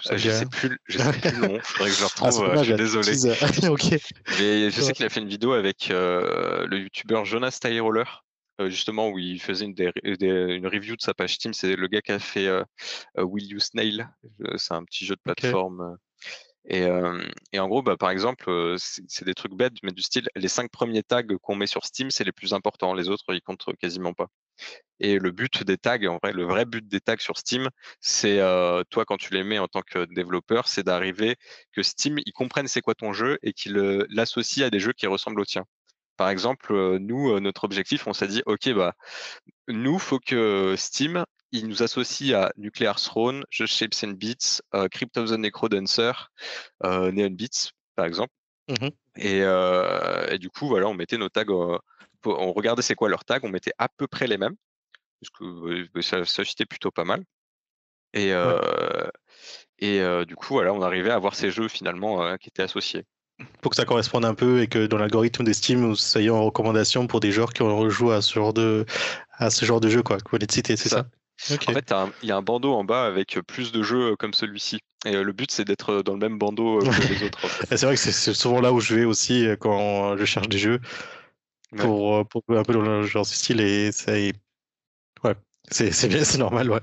je 0.09 0.13
ne 0.13 0.33
sais 0.33 0.45
plus, 0.45 0.79
je 0.87 0.97
sais 0.97 1.11
plus 1.11 1.31
le 1.31 1.47
nom, 1.47 1.59
faudrait 1.61 1.89
que 1.89 1.95
je 1.95 2.01
le 2.01 2.07
ah, 2.21 2.25
retrouve, 2.25 2.43
euh, 2.45 2.57
je 2.57 2.63
suis 2.63 2.73
désolé. 2.73 3.11
Mais 4.39 4.71
je 4.71 4.81
sais 4.81 4.93
qu'il 4.93 5.05
a 5.05 5.09
fait 5.09 5.19
une 5.19 5.27
vidéo 5.27 5.53
avec 5.53 5.91
euh, 5.91 6.65
le 6.67 6.79
youtubeur 6.79 7.25
Jonas 7.25 7.59
Tyroller, 7.61 8.05
justement, 8.67 9.09
où 9.09 9.19
il 9.19 9.39
faisait 9.39 9.65
une, 9.65 9.75
une, 10.03 10.67
review 10.67 10.95
de 10.95 11.01
sa 11.01 11.13
page 11.13 11.35
Steam. 11.35 11.53
C'est 11.53 11.75
le 11.75 11.87
gars 11.87 12.01
qui 12.01 12.11
a 12.11 12.19
fait 12.19 12.49
Will 13.17 13.45
You 13.45 13.59
Snail, 13.59 14.07
c'est 14.57 14.73
un 14.73 14.83
petit 14.83 15.05
jeu 15.05 15.15
de 15.15 15.21
plateforme. 15.21 15.97
Et, 16.65 16.87
et, 17.53 17.59
en 17.59 17.67
gros, 17.67 17.81
bah, 17.81 17.97
par 17.97 18.09
exemple, 18.09 18.75
c'est 18.77 19.25
des 19.25 19.33
trucs 19.33 19.53
bêtes, 19.53 19.77
mais 19.83 19.91
du 19.91 20.01
style, 20.01 20.27
les 20.35 20.47
cinq 20.47 20.71
premiers 20.71 21.03
tags 21.03 21.23
qu'on 21.41 21.55
met 21.55 21.67
sur 21.67 21.85
Steam, 21.85 22.09
c'est 22.09 22.23
les 22.23 22.31
plus 22.31 22.53
importants. 22.53 22.93
Les 22.93 23.09
autres, 23.09 23.25
ils 23.33 23.41
comptent 23.41 23.65
quasiment 23.79 24.13
pas. 24.13 24.27
Et 24.99 25.17
le 25.17 25.31
but 25.31 25.63
des 25.63 25.77
tags, 25.77 26.05
en 26.07 26.19
vrai, 26.21 26.31
le 26.31 26.43
vrai 26.43 26.65
but 26.65 26.87
des 26.87 26.99
tags 26.99 27.17
sur 27.17 27.37
Steam, 27.37 27.69
c'est 28.01 28.37
toi 28.91 29.03
quand 29.05 29.17
tu 29.17 29.33
les 29.33 29.43
mets 29.43 29.57
en 29.57 29.67
tant 29.67 29.81
que 29.81 30.05
développeur, 30.13 30.67
c'est 30.67 30.83
d'arriver 30.83 31.37
que 31.71 31.81
Steam, 31.81 32.19
ils 32.25 32.33
comprennent 32.33 32.67
c'est 32.67 32.81
quoi 32.81 32.93
ton 32.93 33.11
jeu 33.11 33.39
et 33.41 33.53
qu'ils 33.53 33.75
l'associent 34.09 34.67
à 34.67 34.69
des 34.69 34.79
jeux 34.79 34.93
qui 34.93 35.07
ressemblent 35.07 35.41
aux 35.41 35.45
tiens. 35.45 35.65
Par 36.17 36.29
exemple, 36.29 36.99
nous, 36.99 37.39
notre 37.39 37.63
objectif, 37.63 38.05
on 38.05 38.13
s'est 38.13 38.27
dit, 38.27 38.43
ok, 38.45 38.73
bah, 38.73 38.93
nous, 39.67 39.97
faut 39.97 40.19
que 40.19 40.75
Steam, 40.77 41.25
il 41.51 41.67
nous 41.67 41.81
associe 41.81 42.33
à 42.33 42.51
Nuclear 42.57 42.99
Throne, 43.01 43.43
Just 43.49 43.73
Shapes 43.73 44.03
and 44.03 44.11
Beats, 44.11 44.61
Crypt 44.91 45.17
of 45.17 45.31
the 45.31 45.37
Necrodancer, 45.39 46.11
Neon 46.83 47.31
Beats, 47.31 47.71
par 47.95 48.05
exemple. 48.05 48.33
Mmh 48.67 48.89
et, 49.17 50.37
du 50.37 50.49
coup, 50.49 50.67
voilà, 50.67 50.87
on 50.87 50.93
mettait 50.93 51.17
nos 51.17 51.29
tags, 51.29 51.45
on 52.25 52.53
regardait 52.53 52.81
c'est 52.81 52.95
quoi 52.95 53.09
leurs 53.09 53.25
tags, 53.25 53.39
on 53.43 53.49
mettait 53.49 53.73
à 53.77 53.89
peu 53.89 54.07
près 54.07 54.27
les 54.27 54.37
mêmes, 54.37 54.55
parce 55.21 55.29
que 55.31 56.01
ça, 56.01 56.25
ça 56.25 56.43
plutôt 56.65 56.91
pas 56.91 57.05
mal. 57.05 57.23
Et, 58.13 58.33
et 59.79 60.25
du 60.25 60.35
coup, 60.35 60.53
voilà, 60.53 60.73
on 60.73 60.81
arrivait 60.81 61.11
à 61.11 61.15
avoir 61.15 61.35
ces 61.35 61.51
jeux 61.51 61.67
finalement 61.67 62.37
qui 62.37 62.49
étaient 62.49 62.63
associés. 62.63 63.05
Pour 63.61 63.71
que 63.71 63.75
ça 63.75 63.85
corresponde 63.85 64.25
un 64.25 64.33
peu 64.33 64.61
et 64.61 64.67
que 64.67 64.85
dans 64.85 64.97
l'algorithme 64.97 65.43
des 65.43 65.53
Steam, 65.53 65.85
vous 65.85 65.95
soyez 65.95 66.29
en 66.29 66.43
recommandation 66.43 67.07
pour 67.07 67.19
des 67.19 67.31
joueurs 67.31 67.53
qui 67.53 67.61
ont 67.61 67.77
rejoué 67.77 68.15
à 68.15 68.21
ce 68.21 68.33
genre 68.33 68.53
de, 68.53 68.85
à 69.33 69.49
ce 69.49 69.65
genre 69.65 69.79
de 69.79 69.89
jeu, 69.89 70.03
quoi, 70.03 70.17
que 70.17 70.37
de 70.37 70.51
citer, 70.51 70.77
c'est 70.77 70.89
ça, 70.89 71.05
En 71.67 71.73
fait, 71.73 71.93
il 72.21 72.29
y 72.29 72.31
a 72.31 72.37
un 72.37 72.41
bandeau 72.41 72.73
en 72.73 72.83
bas 72.83 73.05
avec 73.05 73.39
plus 73.47 73.71
de 73.71 73.83
jeux 73.83 74.15
comme 74.15 74.33
celui-ci. 74.33 74.79
Et 75.05 75.13
le 75.23 75.33
but, 75.33 75.51
c'est 75.51 75.65
d'être 75.65 76.03
dans 76.03 76.13
le 76.13 76.19
même 76.19 76.37
bandeau 76.37 76.79
que 76.79 77.13
les 77.13 77.23
autres. 77.25 77.39
c'est 77.69 77.83
vrai 77.83 77.95
que 77.95 78.01
c'est 78.01 78.33
souvent 78.33 78.61
là 78.61 78.71
où 78.71 78.79
je 78.79 78.95
vais 78.95 79.05
aussi 79.05 79.47
quand 79.59 80.15
je 80.17 80.25
cherche 80.25 80.49
des 80.49 80.59
jeux 80.59 80.79
pour, 81.77 82.27
pour 82.27 82.43
un 82.49 82.63
peu 82.63 82.73
dans 82.73 82.81
le 82.81 83.03
genre 83.03 83.25
style 83.25 83.61
et 83.61 83.91
ça 83.91 84.17
est... 84.17 84.33
Ouais, 85.23 85.35
C'est 85.71 86.07
bien, 86.09 86.23
c'est 86.23 86.37
normal, 86.39 86.69
ouais. 86.71 86.81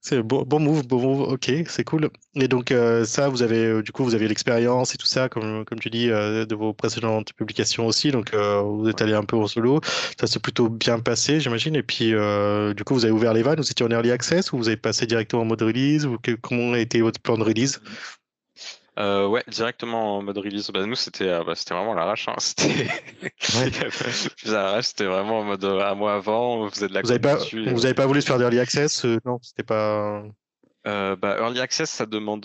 C'est 0.00 0.22
bon, 0.22 0.42
bon 0.42 0.60
move, 0.60 0.86
bon 0.86 1.00
move, 1.00 1.20
ok, 1.32 1.50
c'est 1.68 1.84
cool. 1.84 2.10
Et 2.34 2.48
donc 2.48 2.70
euh, 2.70 3.04
ça, 3.04 3.28
vous 3.28 3.42
avez 3.42 3.64
euh, 3.66 3.82
du 3.82 3.92
coup, 3.92 4.04
vous 4.04 4.14
avez 4.14 4.28
l'expérience 4.28 4.94
et 4.94 4.98
tout 4.98 5.06
ça, 5.06 5.28
comme, 5.28 5.64
comme 5.64 5.78
tu 5.80 5.90
dis, 5.90 6.10
euh, 6.10 6.44
de 6.46 6.54
vos 6.54 6.74
précédentes 6.74 7.32
publications 7.34 7.86
aussi. 7.86 8.10
Donc 8.10 8.34
vous 8.34 8.88
êtes 8.88 9.00
allé 9.02 9.14
un 9.14 9.24
peu 9.24 9.36
en 9.36 9.46
solo. 9.46 9.80
Ça 10.20 10.26
s'est 10.26 10.40
plutôt 10.40 10.68
bien 10.68 11.00
passé, 11.00 11.40
j'imagine. 11.40 11.76
Et 11.76 11.82
puis 11.82 12.10
du 12.10 12.84
coup, 12.84 12.94
vous 12.94 13.04
avez 13.04 13.14
ouvert 13.14 13.32
les 13.32 13.42
vannes. 13.42 13.60
Vous 13.60 13.70
étiez 13.70 13.86
en 13.86 13.90
early 13.90 14.10
access 14.10 14.52
ou 14.52 14.58
vous 14.58 14.68
avez 14.68 14.76
passé 14.76 15.06
directement 15.06 15.42
en 15.42 15.46
mode 15.46 15.62
release 15.62 16.06
ou 16.06 16.18
comment 16.42 16.72
a 16.74 16.78
été 16.78 17.00
votre 17.00 17.20
plan 17.20 17.38
de 17.38 17.44
release? 17.44 17.80
Euh, 18.98 19.26
ouais, 19.26 19.44
directement 19.48 20.16
en 20.16 20.22
mode 20.22 20.38
release. 20.38 20.70
Bah, 20.70 20.86
nous, 20.86 20.94
c'était 20.94 21.28
euh, 21.28 21.44
bah, 21.44 21.54
c'était 21.54 21.74
vraiment 21.74 21.94
l'arrache. 21.94 22.28
Hein. 22.28 22.36
C'était 23.38 23.90
c'était 24.82 25.04
vraiment 25.04 25.40
en 25.40 25.44
mode 25.44 25.64
euh, 25.64 25.84
un 25.84 25.94
mois 25.94 26.14
avant, 26.14 26.56
on 26.56 26.70
faisait 26.70 26.88
de 26.88 26.94
la 26.94 27.02
Vous 27.02 27.08
n'avez 27.08 27.20
pas, 27.20 27.36
vous 27.36 27.84
avez 27.84 27.94
pas 27.94 28.06
voulu 28.06 28.22
se 28.22 28.26
faire 28.26 28.38
d'early 28.38 28.58
access 28.58 29.04
Non, 29.24 29.38
c'était 29.42 29.62
pas. 29.62 30.24
bah, 30.84 31.36
early 31.38 31.60
access, 31.60 31.90
ça 31.90 32.06
demande. 32.06 32.44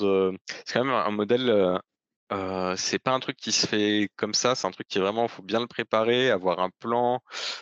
c'est 0.65 0.73
quand 0.73 0.83
même 0.83 0.93
un 0.93 1.11
modèle. 1.11 1.79
c'est 2.75 2.99
pas 2.99 3.11
un 3.11 3.19
truc 3.19 3.37
qui 3.37 3.53
se 3.53 3.65
fait 3.65 4.09
comme 4.17 4.33
ça. 4.33 4.55
C'est 4.55 4.67
un 4.67 4.71
truc 4.71 4.87
qui 4.89 4.99
vraiment, 4.99 5.29
faut 5.29 5.43
bien 5.43 5.61
le 5.61 5.67
préparer, 5.67 6.31
avoir 6.31 6.59
un 6.59 6.69
plan. 6.79 7.21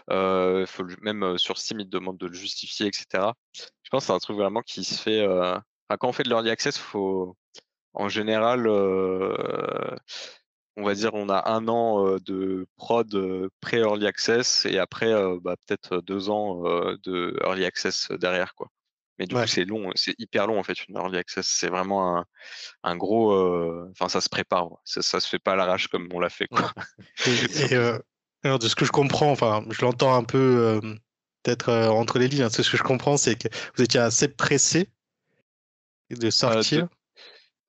Faut 0.10 0.86
même 1.02 1.38
sur 1.38 1.60
Steam, 1.60 1.80
il 1.80 1.86
te 1.86 1.92
demande 1.92 2.18
de 2.18 2.26
le 2.26 2.34
justifier, 2.34 2.88
etc. 2.88 3.06
Je 3.54 3.90
pense 3.92 4.04
que 4.04 4.08
c'est 4.08 4.14
un 4.14 4.20
truc 4.20 4.38
vraiment 4.38 4.62
qui 4.62 4.84
se 4.84 5.00
fait. 5.00 5.24
quand 5.90 6.08
on 6.10 6.14
fait 6.14 6.24
de 6.24 6.30
l'early 6.30 6.50
access, 6.50 6.78
faut 6.78 7.36
en 7.94 8.10
général, 8.10 8.68
on 8.68 10.84
va 10.84 10.94
dire, 10.94 11.14
on 11.14 11.30
a 11.30 11.52
un 11.52 11.68
an 11.68 12.18
de 12.26 12.68
prod 12.78 13.50
pré-early 13.62 14.08
access 14.08 14.66
et 14.66 14.80
après, 14.80 15.14
bah, 15.42 15.56
peut-être 15.66 16.02
deux 16.02 16.30
ans 16.30 16.62
de 17.04 17.38
early 17.44 17.66
access 17.66 18.12
derrière, 18.12 18.56
quoi. 18.56 18.70
Mais 19.18 19.26
du 19.26 19.36
coup, 19.36 19.46
c'est 19.48 19.66
long, 19.66 19.92
c'est 19.96 20.16
hyper 20.18 20.48
long 20.48 20.58
en 20.58 20.64
fait 20.64 20.88
une 20.88 20.96
early 20.96 21.18
access. 21.18 21.46
C'est 21.46 21.68
vraiment 21.68 22.24
un, 22.84 22.96
gros, 22.96 23.34
enfin, 23.92 24.08
ça 24.08 24.22
se 24.22 24.30
prépare. 24.30 24.70
Ça, 24.86 25.02
ça 25.02 25.20
se 25.20 25.28
fait 25.28 25.40
pas 25.40 25.54
à 25.54 25.56
l'arrache 25.58 25.90
comme 25.90 26.08
on 26.14 26.22
l'a 26.22 26.30
fait, 26.30 26.48
quoi. 26.48 26.72
Et, 27.26 27.28
alors, 28.44 28.60
de 28.60 28.68
ce 28.70 28.76
que 28.76 28.86
je 28.86 28.92
comprends, 28.92 29.32
enfin, 29.32 29.66
je 29.70 29.82
l'entends 29.82 30.16
un 30.16 30.24
peu 30.24 30.80
peut-être 31.44 31.72
entre 31.90 32.20
les 32.20 32.28
lignes. 32.28 32.44
Hein, 32.44 32.50
ce 32.50 32.62
que 32.62 32.78
je 32.78 32.84
comprends, 32.84 33.18
c'est 33.18 33.36
que 33.36 33.48
vous 33.76 33.84
étiez 33.84 34.00
assez 34.00 34.28
pressé 34.28 34.90
de 36.10 36.30
sortir. 36.30 36.88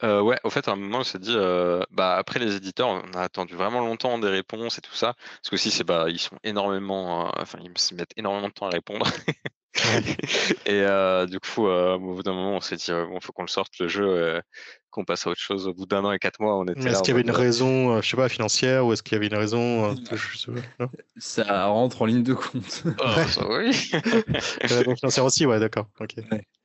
Euh, 0.02 0.22
ouais, 0.22 0.38
au 0.44 0.50
fait, 0.50 0.66
à 0.68 0.72
un 0.72 0.76
moment, 0.76 0.98
on 1.00 1.04
s'est 1.04 1.18
dit, 1.18 1.34
euh, 1.34 1.82
bah, 1.90 2.16
après 2.16 2.38
les 2.38 2.56
éditeurs, 2.56 2.88
on 2.88 3.12
a 3.12 3.20
attendu 3.20 3.54
vraiment 3.54 3.80
longtemps 3.80 4.18
des 4.18 4.28
réponses 4.28 4.78
et 4.78 4.80
tout 4.80 4.94
ça. 4.94 5.14
Parce 5.14 5.50
que 5.50 5.56
si 5.58 5.70
c'est 5.70 5.84
bah, 5.84 6.06
ils 6.08 6.18
sont 6.18 6.38
énormément, 6.42 7.26
euh, 7.28 7.30
enfin, 7.36 7.58
ils 7.62 7.76
se 7.78 7.94
mettent 7.94 8.12
énormément 8.16 8.48
de 8.48 8.52
temps 8.54 8.66
à 8.66 8.70
répondre. 8.70 9.06
et 10.66 10.84
du 11.26 11.40
coup, 11.40 11.66
au 11.66 11.98
bout 11.98 12.22
d'un 12.22 12.32
moment, 12.32 12.56
on 12.56 12.60
s'est 12.60 12.76
dit, 12.76 12.90
bon, 12.90 13.18
faut 13.20 13.32
qu'on 13.32 13.42
le 13.42 13.48
sorte 13.48 13.78
le 13.78 13.88
jeu 13.88 14.40
qu'on 14.90 15.04
passe 15.04 15.26
à 15.26 15.30
autre 15.30 15.40
chose. 15.40 15.66
Au 15.66 15.74
bout 15.74 15.86
d'un 15.86 16.04
an 16.04 16.12
et 16.12 16.18
quatre 16.18 16.40
mois, 16.40 16.58
on 16.58 16.64
était 16.64 16.88
Est-ce 16.88 17.02
qu'il 17.02 17.12
y 17.12 17.12
avait 17.12 17.22
une 17.22 17.30
raison, 17.30 17.96
euh, 17.96 18.02
je 18.02 18.10
sais 18.10 18.16
pas, 18.16 18.28
financière 18.28 18.86
ou 18.86 18.92
est-ce 18.92 19.02
qu'il 19.02 19.14
y 19.14 19.16
avait 19.16 19.28
une 19.28 19.36
raison 19.36 19.90
euh, 19.90 19.94
Ça 21.16 21.66
rentre 21.66 22.02
en 22.02 22.06
ligne 22.06 22.22
de 22.22 22.34
compte. 22.34 22.82
Oh, 22.86 23.28
ça, 23.28 23.48
oui. 23.48 23.90
raison 24.62 24.96
financière 24.96 25.24
aussi, 25.24 25.46
ouais, 25.46 25.60
d'accord. 25.60 25.86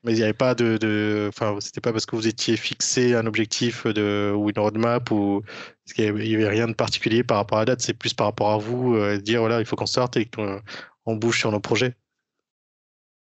Mais 0.03 0.11
il 0.11 0.15
n'y 0.15 0.23
avait 0.23 0.33
pas 0.33 0.55
de, 0.55 0.77
de... 0.77 1.27
enfin, 1.29 1.57
c'était 1.59 1.81
pas 1.81 1.91
parce 1.91 2.05
que 2.05 2.15
vous 2.15 2.27
étiez 2.27 2.57
fixé 2.57 3.15
un 3.15 3.25
objectif 3.25 3.87
de 3.87 4.33
ou 4.35 4.49
une 4.49 4.59
roadmap 4.59 5.09
ou 5.11 5.41
parce 5.85 5.93
qu'il 5.93 6.05
y 6.05 6.35
avait, 6.35 6.47
rien 6.47 6.67
de 6.67 6.73
particulier 6.73 7.23
par 7.23 7.37
rapport 7.37 7.59
à 7.59 7.61
la 7.61 7.65
date. 7.65 7.81
C'est 7.81 7.93
plus 7.93 8.13
par 8.13 8.27
rapport 8.27 8.51
à 8.51 8.57
vous, 8.57 8.95
euh, 8.95 9.17
dire 9.17 9.39
voilà, 9.39 9.59
il 9.59 9.65
faut 9.65 9.75
qu'on 9.75 9.85
sorte 9.85 10.17
et 10.17 10.25
qu'on 10.25 11.15
bouge 11.15 11.39
sur 11.39 11.51
nos 11.51 11.59
projets. 11.59 11.95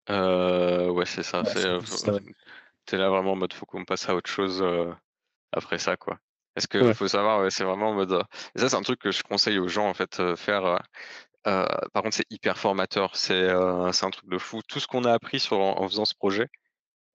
Ouais, 0.08 1.06
c'est 1.06 1.22
ça. 1.22 1.44
c'est 1.44 1.68
T'es 2.86 2.98
là 2.98 3.08
vraiment 3.08 3.32
en 3.32 3.36
mode 3.36 3.54
faut 3.54 3.64
qu'on 3.64 3.84
passe 3.84 4.08
à 4.08 4.14
autre 4.14 4.30
chose 4.30 4.64
après 5.52 5.78
ça, 5.78 5.96
quoi. 5.96 6.18
Est-ce 6.56 6.68
qu'il 6.68 6.94
faut 6.94 7.08
savoir, 7.08 7.50
c'est 7.50 7.64
vraiment 7.64 7.90
en 7.90 7.94
mode. 7.94 8.22
Et 8.54 8.60
ça, 8.60 8.68
c'est 8.68 8.76
un 8.76 8.82
truc 8.82 9.00
que 9.00 9.10
je 9.10 9.22
conseille 9.22 9.58
aux 9.58 9.68
gens, 9.68 9.88
en 9.88 9.94
fait, 9.94 10.20
faire. 10.36 10.82
par 11.42 12.02
contre, 12.02 12.14
c'est 12.14 12.30
hyper 12.30 12.58
formateur. 12.58 13.16
C'est 13.16 13.48
un 13.50 14.10
truc 14.10 14.28
de 14.28 14.38
fou. 14.38 14.60
Tout 14.68 14.80
ce 14.80 14.86
qu'on 14.86 15.04
a 15.04 15.12
appris 15.12 15.40
sur, 15.40 15.58
en, 15.58 15.88
faisant 15.88 16.04
ce 16.04 16.14
projet, 16.14 16.48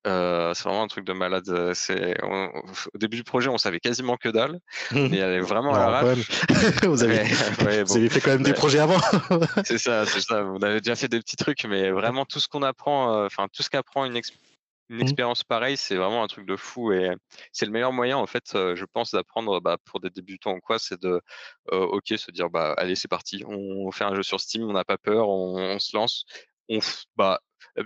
c'est 0.05 0.63
vraiment 0.63 0.83
un 0.83 0.87
truc 0.87 1.05
de 1.05 1.13
malade. 1.13 1.73
C'est 1.73 2.15
au 2.23 2.97
début 2.97 3.17
du 3.17 3.23
projet, 3.23 3.49
on 3.49 3.57
savait 3.57 3.79
quasiment 3.79 4.17
que 4.17 4.29
dalle, 4.29 4.59
mais 4.91 5.17
elle 5.17 5.33
est 5.33 5.39
vraiment 5.39 5.73
à 5.73 5.89
la 5.89 6.13
vous, 6.83 7.03
avez... 7.03 7.23
vous 7.83 7.97
avez 7.97 8.09
fait 8.09 8.21
quand 8.21 8.31
même 8.31 8.43
des 8.43 8.53
projets 8.53 8.79
avant. 8.79 8.99
c'est 9.65 9.77
ça, 9.77 10.05
c'est 10.05 10.21
ça. 10.21 10.43
On 10.43 10.61
avait 10.61 10.81
déjà 10.81 10.95
fait 10.95 11.07
des 11.07 11.19
petits 11.19 11.37
trucs, 11.37 11.65
mais 11.65 11.91
vraiment 11.91 12.25
tout 12.25 12.39
ce 12.39 12.47
qu'on 12.47 12.63
apprend, 12.63 13.25
enfin 13.25 13.47
tout 13.51 13.63
ce 13.63 13.69
qu'apprend 13.69 14.05
une, 14.05 14.19
une 14.89 14.97
mmh. 14.97 15.01
expérience 15.01 15.43
pareille, 15.43 15.77
c'est 15.77 15.95
vraiment 15.95 16.23
un 16.23 16.27
truc 16.27 16.47
de 16.47 16.55
fou 16.55 16.91
et 16.91 17.11
c'est 17.51 17.65
le 17.65 17.71
meilleur 17.71 17.93
moyen 17.93 18.17
en 18.17 18.25
fait, 18.25 18.51
je 18.53 18.85
pense, 18.85 19.11
d'apprendre 19.11 19.59
bah, 19.59 19.77
pour 19.85 19.99
des 19.99 20.09
débutants 20.09 20.53
ou 20.53 20.59
quoi, 20.59 20.79
c'est 20.79 20.99
de, 20.99 21.21
ok, 21.71 22.07
se 22.17 22.31
dire 22.31 22.49
bah 22.49 22.73
allez 22.77 22.95
c'est 22.95 23.07
parti, 23.07 23.43
on 23.45 23.91
fait 23.91 24.05
un 24.05 24.15
jeu 24.15 24.23
sur 24.23 24.39
Steam, 24.39 24.63
on 24.63 24.73
n'a 24.73 24.85
pas 24.85 24.97
peur, 24.97 25.29
on, 25.29 25.77
se 25.79 25.95
lance, 25.95 26.25
on, 26.69 26.79
bah 27.15 27.39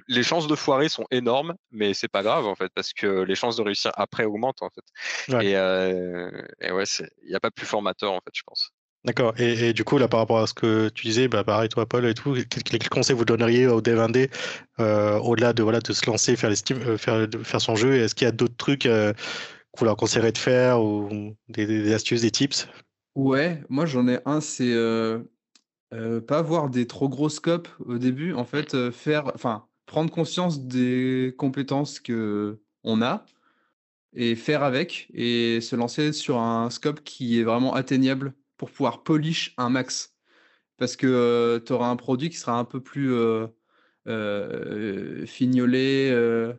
les 0.07 0.23
chances 0.23 0.47
de 0.47 0.55
foirer 0.55 0.89
sont 0.89 1.05
énormes, 1.11 1.55
mais 1.71 1.93
c'est 1.93 2.07
pas 2.07 2.23
grave 2.23 2.45
en 2.45 2.55
fait 2.55 2.71
parce 2.73 2.93
que 2.93 3.23
les 3.23 3.35
chances 3.35 3.57
de 3.57 3.61
réussir 3.63 3.91
après 3.95 4.25
augmentent 4.25 4.61
en 4.61 4.69
fait. 4.69 5.43
Et, 5.43 5.51
et, 5.53 6.71
ouais, 6.71 6.83
il 7.23 7.29
n'y 7.29 7.35
a 7.35 7.39
pas 7.39 7.51
plus 7.51 7.65
formateur 7.65 8.11
en 8.11 8.19
fait, 8.21 8.31
je 8.33 8.43
pense. 8.45 8.71
D'accord. 9.05 9.33
Et, 9.37 9.73
du 9.73 9.83
coup, 9.83 9.97
là, 9.97 10.07
par 10.07 10.21
rapport 10.21 10.39
à 10.39 10.47
ce 10.47 10.53
que 10.53 10.87
tu 10.89 11.07
disais, 11.07 11.27
bah, 11.27 11.43
pareil, 11.43 11.67
toi, 11.67 11.85
Paul, 11.85 12.05
et 12.05 12.13
tout, 12.13 12.37
quels 12.49 12.89
conseils 12.89 13.15
vous 13.15 13.25
donneriez 13.25 13.67
au 13.67 13.81
dev 13.81 13.99
indé 13.99 14.29
euh, 14.79 15.17
au-delà 15.19 15.51
de, 15.51 15.61
voilà, 15.61 15.81
de 15.81 15.91
se 15.91 16.09
lancer, 16.09 16.37
faire, 16.37 16.49
les 16.49 16.55
Steam, 16.55 16.79
euh, 16.81 16.97
faire, 16.97 17.27
faire 17.43 17.59
son 17.59 17.75
jeu? 17.75 17.95
Est-ce 17.95 18.15
qu'il 18.15 18.25
y 18.25 18.29
a 18.29 18.31
d'autres 18.31 18.55
trucs 18.55 18.85
euh, 18.85 19.11
que 19.11 19.79
vous 19.79 19.85
leur 19.85 19.97
conseillerez 19.97 20.31
de 20.31 20.37
faire 20.37 20.81
ou 20.81 21.35
des, 21.49 21.93
astuces, 21.93 22.21
des 22.21 22.31
tips? 22.31 22.69
Ouais, 23.15 23.61
moi, 23.67 23.85
j'en 23.85 24.07
ai 24.07 24.19
un, 24.25 24.39
c'est 24.39 24.73
pas 26.27 26.39
avoir 26.39 26.69
des 26.69 26.87
trop 26.87 27.09
gros 27.09 27.29
scopes 27.29 27.69
au 27.79 27.97
début. 27.97 28.33
En 28.33 28.45
fait, 28.45 28.91
faire, 28.91 29.31
enfin, 29.35 29.67
prendre 29.85 30.11
conscience 30.11 30.65
des 30.65 31.35
compétences 31.37 31.99
que 31.99 32.59
on 32.83 33.01
a 33.01 33.25
et 34.15 34.35
faire 34.35 34.63
avec 34.63 35.07
et 35.13 35.59
se 35.61 35.75
lancer 35.75 36.13
sur 36.13 36.37
un 36.39 36.69
scope 36.69 37.03
qui 37.03 37.39
est 37.39 37.43
vraiment 37.43 37.73
atteignable 37.73 38.33
pour 38.57 38.69
pouvoir 38.69 39.03
polish 39.03 39.53
un 39.57 39.69
max. 39.69 40.15
Parce 40.77 40.95
que 40.95 41.61
tu 41.65 41.71
auras 41.73 41.89
un 41.89 41.95
produit 41.95 42.29
qui 42.29 42.37
sera 42.37 42.57
un 42.57 42.65
peu 42.65 42.81
plus 42.81 43.13
fignolé, 45.27 46.53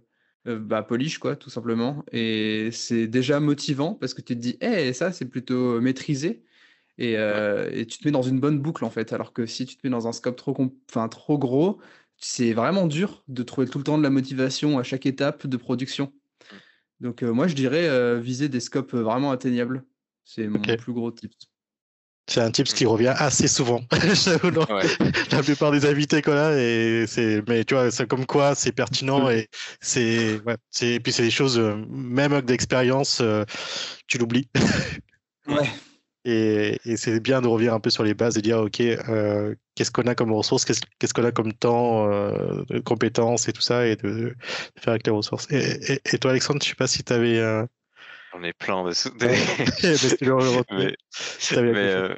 bah, 0.45 0.82
polish, 0.82 1.18
quoi, 1.18 1.37
tout 1.37 1.51
simplement. 1.51 2.05
Et 2.12 2.70
c'est 2.72 3.07
déjà 3.09 3.41
motivant 3.41 3.95
parce 3.95 4.14
que 4.14 4.22
tu 4.22 4.35
te 4.35 4.41
dis, 4.41 4.57
hé, 4.61 4.93
ça, 4.93 5.11
c'est 5.12 5.26
plutôt 5.26 5.80
maîtrisé. 5.80 6.43
Et, 6.99 7.16
tu 7.88 7.99
te 7.99 8.05
mets 8.07 8.12
dans 8.12 8.22
une 8.22 8.40
bonne 8.40 8.61
boucle, 8.61 8.84
en 8.84 8.90
fait. 8.90 9.12
Alors 9.12 9.32
que 9.32 9.47
si 9.47 9.66
tu 9.66 9.76
te 9.76 9.80
mets 9.84 9.90
dans 9.90 10.07
un 10.07 10.12
scope 10.12 10.36
trop, 10.36 10.57
enfin, 10.90 11.09
trop 11.09 11.38
gros, 11.38 11.80
c'est 12.16 12.53
vraiment 12.53 12.86
dur 12.86 13.24
de 13.28 13.42
trouver 13.42 13.66
tout 13.66 13.78
le 13.78 13.84
temps 13.84 13.99
de 13.99 14.03
la 14.03 14.11
motivation 14.11 14.78
à 14.78 14.82
chaque 14.82 15.07
étape 15.07 15.47
de 15.47 15.57
production. 15.57 16.07
Mmh. 16.11 16.57
Donc, 17.01 17.22
moi, 17.22 17.49
je 17.49 17.55
dirais 17.55 18.20
viser 18.20 18.49
des 18.49 18.61
scopes 18.61 18.95
vraiment 18.95 19.30
atteignables. 19.30 19.84
C'est 20.24 20.47
mon 20.47 20.61
plus 20.61 20.92
gros 20.92 21.11
tip. 21.11 21.32
C'est 22.26 22.40
un 22.40 22.51
tips 22.51 22.72
qui 22.72 22.86
revient 22.86 23.14
assez 23.16 23.49
souvent. 23.49 23.82
La 25.30 25.42
plupart 25.42 25.70
des 25.70 25.84
invités 25.84 26.22
qu'on 26.22 26.32
a, 26.32 26.57
et 26.57 27.05
c'est, 27.07 27.42
mais 27.49 27.64
tu 27.64 27.74
vois, 27.74 27.90
c'est 27.90 28.07
comme 28.07 28.24
quoi 28.24 28.55
c'est 28.55 28.72
pertinent 28.72 29.28
et 29.28 29.49
c'est, 29.80 30.40
ouais, 30.47 30.57
c'est, 30.70 31.01
puis 31.01 31.12
c'est 31.12 31.24
des 31.24 31.30
choses, 31.30 31.59
euh, 31.59 31.76
même 31.88 32.32
avec 32.32 32.47
d'expérience, 32.47 33.20
euh, 33.20 33.45
tu 34.07 34.18
l'oublies. 34.18 34.49
ouais. 35.49 35.68
Et, 36.24 36.78
et 36.84 36.96
c'est 36.96 37.20
bien 37.20 37.42
de 37.42 37.48
revenir 37.48 37.74
un 37.74 37.80
peu 37.80 37.90
sur 37.90 38.02
les 38.02 38.14
bases 38.14 38.38
et 38.38 38.42
dire, 38.42 38.58
OK, 38.58 38.80
euh, 38.80 39.54
qu'est-ce 39.74 39.90
qu'on 39.90 40.06
a 40.06 40.14
comme 40.14 40.32
ressources, 40.32 40.64
qu'est-ce, 40.64 41.14
qu'on 41.14 41.24
a 41.24 41.32
comme 41.32 41.52
temps, 41.52 42.08
de 42.08 42.80
compétences 42.80 43.48
et 43.48 43.52
tout 43.52 43.60
ça, 43.60 43.86
et 43.86 43.96
de, 43.96 44.34
faire 44.78 44.92
avec 44.92 45.06
les 45.06 45.12
ressources. 45.12 45.46
Et, 45.50 46.00
et, 46.04 46.18
toi, 46.18 46.30
Alexandre, 46.30 46.62
je 46.62 46.68
sais 46.68 46.74
pas 46.74 46.86
si 46.86 47.04
tu 47.04 47.12
avais 47.12 47.66
on 48.34 48.42
est 48.42 48.52
plein 48.52 48.84
de. 48.84 48.90
euh, 51.52 52.16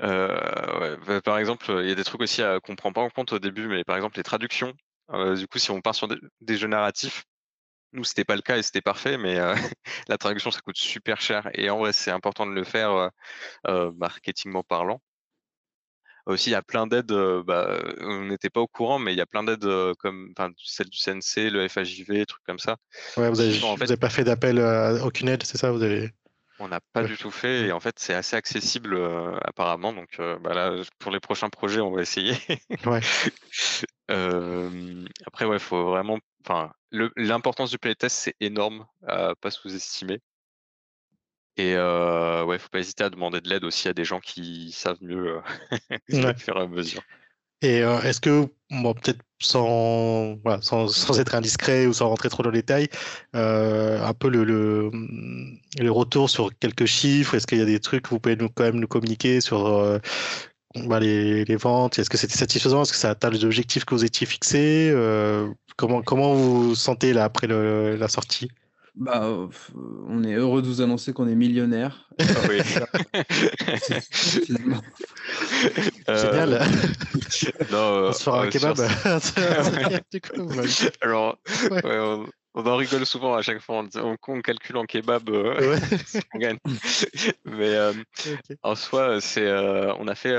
euh, 0.00 0.96
bah, 1.06 1.20
par 1.22 1.38
exemple, 1.38 1.66
il 1.80 1.88
y 1.88 1.92
a 1.92 1.94
des 1.94 2.04
trucs 2.04 2.20
aussi 2.20 2.42
qu'on 2.64 2.76
prend 2.76 2.92
pas 2.92 3.00
en 3.00 3.10
compte 3.10 3.32
au 3.32 3.38
début, 3.38 3.66
mais 3.66 3.84
par 3.84 3.96
exemple 3.96 4.18
les 4.18 4.22
traductions. 4.22 4.74
Euh, 5.10 5.36
du 5.36 5.48
coup, 5.48 5.58
si 5.58 5.70
on 5.70 5.80
part 5.80 5.94
sur 5.94 6.06
des, 6.06 6.56
jeux 6.56 6.68
narratifs, 6.68 7.24
nous 7.92 8.04
c'était 8.04 8.24
pas 8.24 8.36
le 8.36 8.42
cas 8.42 8.56
et 8.58 8.62
c'était 8.62 8.80
parfait, 8.80 9.18
mais 9.18 9.38
la 10.08 10.18
traduction 10.18 10.50
ça 10.50 10.60
coûte 10.60 10.76
super 10.76 11.20
cher 11.20 11.48
et 11.54 11.70
en 11.70 11.78
vrai 11.78 11.92
c'est 11.92 12.10
important 12.10 12.46
de 12.46 12.52
le 12.52 12.64
faire 12.64 13.10
marketingment 13.64 14.62
parlant. 14.62 15.00
Aussi, 16.26 16.50
il 16.50 16.52
y 16.52 16.56
a 16.56 16.62
plein 16.62 16.86
d'aides, 16.86 17.10
bah, 17.46 17.78
on 18.00 18.26
n'était 18.26 18.50
pas 18.50 18.60
au 18.60 18.66
courant, 18.66 18.98
mais 18.98 19.14
il 19.14 19.16
y 19.16 19.22
a 19.22 19.26
plein 19.26 19.42
d'aides 19.44 19.66
comme 19.98 20.34
celle 20.62 20.90
du 20.90 20.98
CNC, 20.98 21.50
le 21.50 21.66
FAJV, 21.66 22.26
trucs 22.26 22.44
comme 22.44 22.58
ça. 22.58 22.76
Ouais, 23.16 23.30
vous 23.30 23.36
n'avez 23.36 23.96
pas 23.96 24.10
fait 24.10 24.24
d'appel 24.24 24.58
à 24.58 25.02
aucune 25.06 25.28
aide, 25.28 25.42
c'est 25.44 25.56
ça 25.56 25.70
vous 25.70 25.82
avez... 25.82 26.10
On 26.60 26.68
n'a 26.68 26.80
pas 26.92 27.04
du 27.04 27.16
tout 27.16 27.30
fait 27.30 27.68
et 27.68 27.72
en 27.72 27.78
fait 27.78 28.00
c'est 28.00 28.14
assez 28.14 28.34
accessible 28.34 28.98
apparemment 29.44 29.92
donc 29.92 30.20
bah 30.42 30.54
là 30.54 30.74
pour 30.98 31.12
les 31.12 31.20
prochains 31.20 31.50
projets 31.50 31.80
on 31.80 31.92
va 31.92 32.02
essayer. 32.02 32.34
Ouais. 32.84 33.00
après, 34.08 35.44
ouais, 35.44 35.58
faut 35.58 35.90
vraiment. 35.90 36.18
Enfin, 36.44 36.72
l'importance 37.16 37.70
du 37.70 37.78
playtest, 37.78 38.16
c'est 38.16 38.36
énorme 38.40 38.86
à 39.06 39.34
pas 39.34 39.50
sous-estimer. 39.50 40.20
Et 41.56 41.74
euh, 41.74 42.44
ouais, 42.44 42.58
faut 42.58 42.68
pas 42.68 42.78
hésiter 42.78 43.04
à 43.04 43.10
demander 43.10 43.40
de 43.40 43.48
l'aide 43.48 43.64
aussi 43.64 43.88
à 43.88 43.92
des 43.92 44.04
gens 44.04 44.20
qui 44.20 44.70
savent 44.72 45.02
mieux 45.02 45.40
euh, 46.12 46.34
faire 46.38 46.56
à 46.56 46.68
mesure. 46.68 47.02
Et 47.60 47.82
euh, 47.82 48.00
est-ce 48.02 48.20
que, 48.20 48.46
bon, 48.70 48.94
peut-être 48.94 49.20
sans, 49.40 50.36
voilà, 50.44 50.62
sans, 50.62 50.86
sans, 50.86 51.18
être 51.18 51.34
indiscret 51.34 51.86
ou 51.86 51.92
sans 51.92 52.08
rentrer 52.08 52.28
trop 52.28 52.44
dans 52.44 52.50
les 52.50 52.60
détails, 52.60 52.88
euh, 53.34 54.00
un 54.04 54.14
peu 54.14 54.28
le, 54.28 54.44
le, 54.44 54.90
le, 55.80 55.90
retour 55.90 56.30
sur 56.30 56.56
quelques 56.60 56.84
chiffres, 56.84 57.34
est-ce 57.34 57.48
qu'il 57.48 57.58
y 57.58 57.62
a 57.62 57.64
des 57.64 57.80
trucs 57.80 58.04
que 58.04 58.10
vous 58.10 58.20
pouvez 58.20 58.36
nous, 58.36 58.48
quand 58.48 58.62
même 58.62 58.78
nous 58.78 58.86
communiquer 58.86 59.40
sur 59.40 59.66
euh, 59.66 59.98
bah, 60.86 61.00
les, 61.00 61.44
les, 61.44 61.56
ventes 61.56 61.98
Est-ce 61.98 62.10
que 62.10 62.16
c'était 62.16 62.36
satisfaisant? 62.36 62.82
Est-ce 62.82 62.92
que 62.92 62.98
ça 62.98 63.10
atteint 63.10 63.30
les 63.30 63.44
objectifs 63.44 63.84
que 63.84 63.94
vous 63.94 64.04
étiez 64.04 64.26
fixés? 64.26 64.90
Euh, 64.92 65.48
comment, 65.76 66.02
comment 66.02 66.34
vous 66.34 66.68
vous 66.68 66.74
sentez 66.74 67.12
là 67.12 67.24
après 67.24 67.46
le, 67.46 67.96
la 67.96 68.08
sortie? 68.08 68.48
Bah, 68.98 69.30
on 70.08 70.24
est 70.24 70.34
heureux 70.34 70.60
de 70.60 70.66
vous 70.66 70.80
annoncer 70.80 71.12
qu'on 71.12 71.28
est 71.28 71.36
millionnaire. 71.36 72.08
Ah 72.18 72.24
oui. 72.48 72.58
Génial. 76.08 76.60
on 77.72 78.12
se 78.12 78.22
fera 78.24 78.42
un 78.42 78.48
kebab. 78.48 78.76
Alors, 81.00 81.38
on, 82.54 82.66
en 82.66 82.76
rigole 82.76 83.06
souvent 83.06 83.34
à 83.34 83.42
chaque 83.42 83.60
fois. 83.60 83.84
On, 83.94 84.16
on 84.26 84.40
calcule 84.40 84.78
en 84.78 84.84
kebab 84.84 85.30
euh, 85.30 85.78
on 86.34 86.38
gagne. 86.38 86.58
Mais 87.44 87.74
euh, 87.74 87.92
en 88.64 88.74
soi, 88.74 89.20
c'est, 89.20 89.46
euh, 89.46 89.94
on 90.00 90.08
a 90.08 90.16
fait 90.16 90.34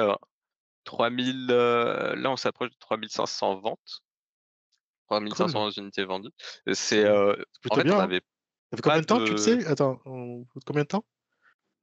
3000. 0.89 1.47
là, 1.47 2.31
on 2.31 2.35
s'approche 2.35 2.69
de 2.69 2.75
3500 2.79 3.59
ventes. 3.59 4.01
3500 5.09 5.71
unités 5.71 6.03
vendues. 6.03 6.31
C'est 6.73 7.05
plutôt 7.61 7.83
bien. 7.83 7.99
Hein. 7.99 8.09
Ça 8.71 8.77
fait 8.77 8.81
combien 8.83 9.01
de 9.01 9.05
temps, 9.05 9.23
tu 9.23 9.31
le 9.31 9.37
sais? 9.37 9.65
Attends, 9.65 9.97
combien 10.65 10.83
de 10.83 10.87
temps? 10.87 11.05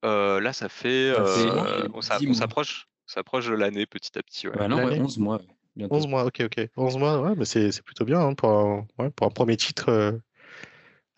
Là, 0.03 0.53
ça 0.53 0.69
fait. 0.69 1.13
Euh, 1.17 1.89
on 1.95 2.03
s'approche 2.03 3.47
de 3.47 3.55
l'année 3.55 3.87
petit 3.87 4.19
à 4.19 4.23
petit. 4.23 4.49
Ouais. 4.49 4.57
Bah 4.57 4.69
non, 4.69 4.79
11 4.79 5.19
mois. 5.19 5.41
11 5.79 6.07
mois, 6.07 6.25
ok, 6.25 6.43
ok. 6.45 6.69
11 6.77 6.97
mois, 6.99 7.21
ouais, 7.21 7.35
mais 7.37 7.45
c'est 7.45 7.83
plutôt 7.83 8.05
bien 8.05 8.21
hein, 8.21 8.35
pour, 8.35 8.51
un, 8.51 8.87
ouais, 8.99 9.11
pour 9.11 9.27
un 9.27 9.31
premier 9.31 9.57
titre 9.57 9.91
euh, 9.91 10.13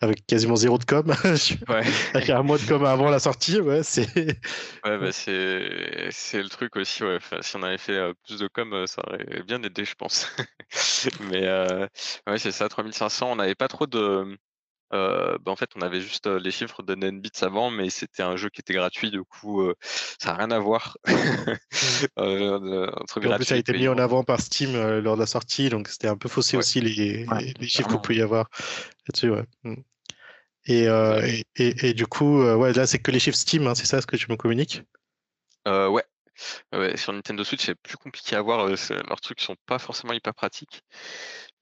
avec 0.01 0.25
quasiment 0.25 0.55
zéro 0.55 0.77
de 0.77 0.85
com. 0.85 1.07
ouais. 1.69 1.83
avec 2.13 2.29
un 2.29 2.43
mois 2.43 2.57
de 2.57 2.65
com 2.65 2.85
avant 2.85 3.09
la 3.09 3.19
sortie, 3.19 3.59
ouais, 3.59 3.83
c'est. 3.83 4.07
Ouais, 4.85 4.97
bah, 4.97 5.11
c'est 5.11 6.41
le 6.41 6.49
truc 6.49 6.75
aussi. 6.75 7.03
Ouais. 7.03 7.19
si 7.41 7.55
on 7.55 7.63
avait 7.63 7.77
fait 7.77 7.97
euh, 7.97 8.13
plus 8.25 8.39
de 8.39 8.47
com, 8.47 8.85
ça 8.87 9.01
aurait 9.07 9.43
bien 9.43 9.61
aidé, 9.63 9.85
je 9.85 9.95
pense. 9.95 10.27
mais 11.29 11.47
ouais, 12.27 12.37
c'est 12.37 12.51
ça, 12.51 12.69
3500. 12.69 13.31
On 13.31 13.35
n'avait 13.35 13.55
pas 13.55 13.67
trop 13.67 13.87
de 13.87 14.37
bah, 14.91 15.39
en 15.45 15.55
fait, 15.55 15.69
on 15.75 15.81
avait 15.81 16.01
juste 16.01 16.27
les 16.27 16.51
chiffres 16.51 16.83
de 16.83 16.95
Nenbits 16.95 17.31
avant, 17.41 17.69
mais 17.69 17.89
c'était 17.89 18.23
un 18.23 18.35
jeu 18.35 18.49
qui 18.49 18.61
était 18.61 18.73
gratuit, 18.73 19.11
du 19.11 19.23
coup, 19.23 19.71
ça 20.19 20.31
n'a 20.31 20.37
rien 20.37 20.51
à 20.51 20.59
voir. 20.59 20.97
euh, 22.19 22.89
entre 22.99 23.25
en 23.25 23.35
plus, 23.35 23.45
ça 23.45 23.55
a 23.55 23.57
été 23.57 23.73
mis 23.73 23.87
en 23.87 23.97
avant 23.97 24.23
par 24.23 24.39
Steam 24.39 24.73
lors 24.73 25.15
de 25.15 25.21
la 25.21 25.27
sortie, 25.27 25.69
donc 25.69 25.87
c'était 25.87 26.07
un 26.07 26.17
peu 26.17 26.29
faussé 26.29 26.57
aussi 26.57 26.81
les, 26.81 27.25
les, 27.59 27.67
chiffres 27.67 27.89
qu'on 27.89 27.99
pouvait 27.99 28.19
y 28.19 28.21
avoir 28.21 28.49
là-dessus. 29.07 29.29
Ouais. 29.29 29.45
Mmh. 29.63 29.75
Et, 30.65 30.85
et, 31.55 31.89
et, 31.89 31.93
du 31.93 32.05
coup, 32.05 32.43
ouais, 32.43 32.73
là, 32.73 32.85
c'est 32.87 32.99
que 32.99 33.11
les 33.11 33.19
chiffres 33.19 33.37
Steam, 33.37 33.67
hein, 33.67 33.75
c'est 33.75 33.85
ça 33.85 34.01
ce 34.01 34.07
que 34.07 34.15
tu 34.15 34.29
me 34.29 34.37
communiques? 34.37 34.83
Ouais. 35.65 36.03
ouais. 36.73 36.97
Sur 36.97 37.13
Nintendo 37.13 37.43
Switch, 37.43 37.65
c'est 37.65 37.75
plus 37.75 37.97
compliqué 37.97 38.35
à 38.35 38.41
voir. 38.41 38.67
leurs 38.67 39.21
trucs 39.21 39.41
sont 39.41 39.55
pas 39.65 39.79
forcément 39.79 40.13
hyper 40.13 40.33
pratiques. 40.33 40.83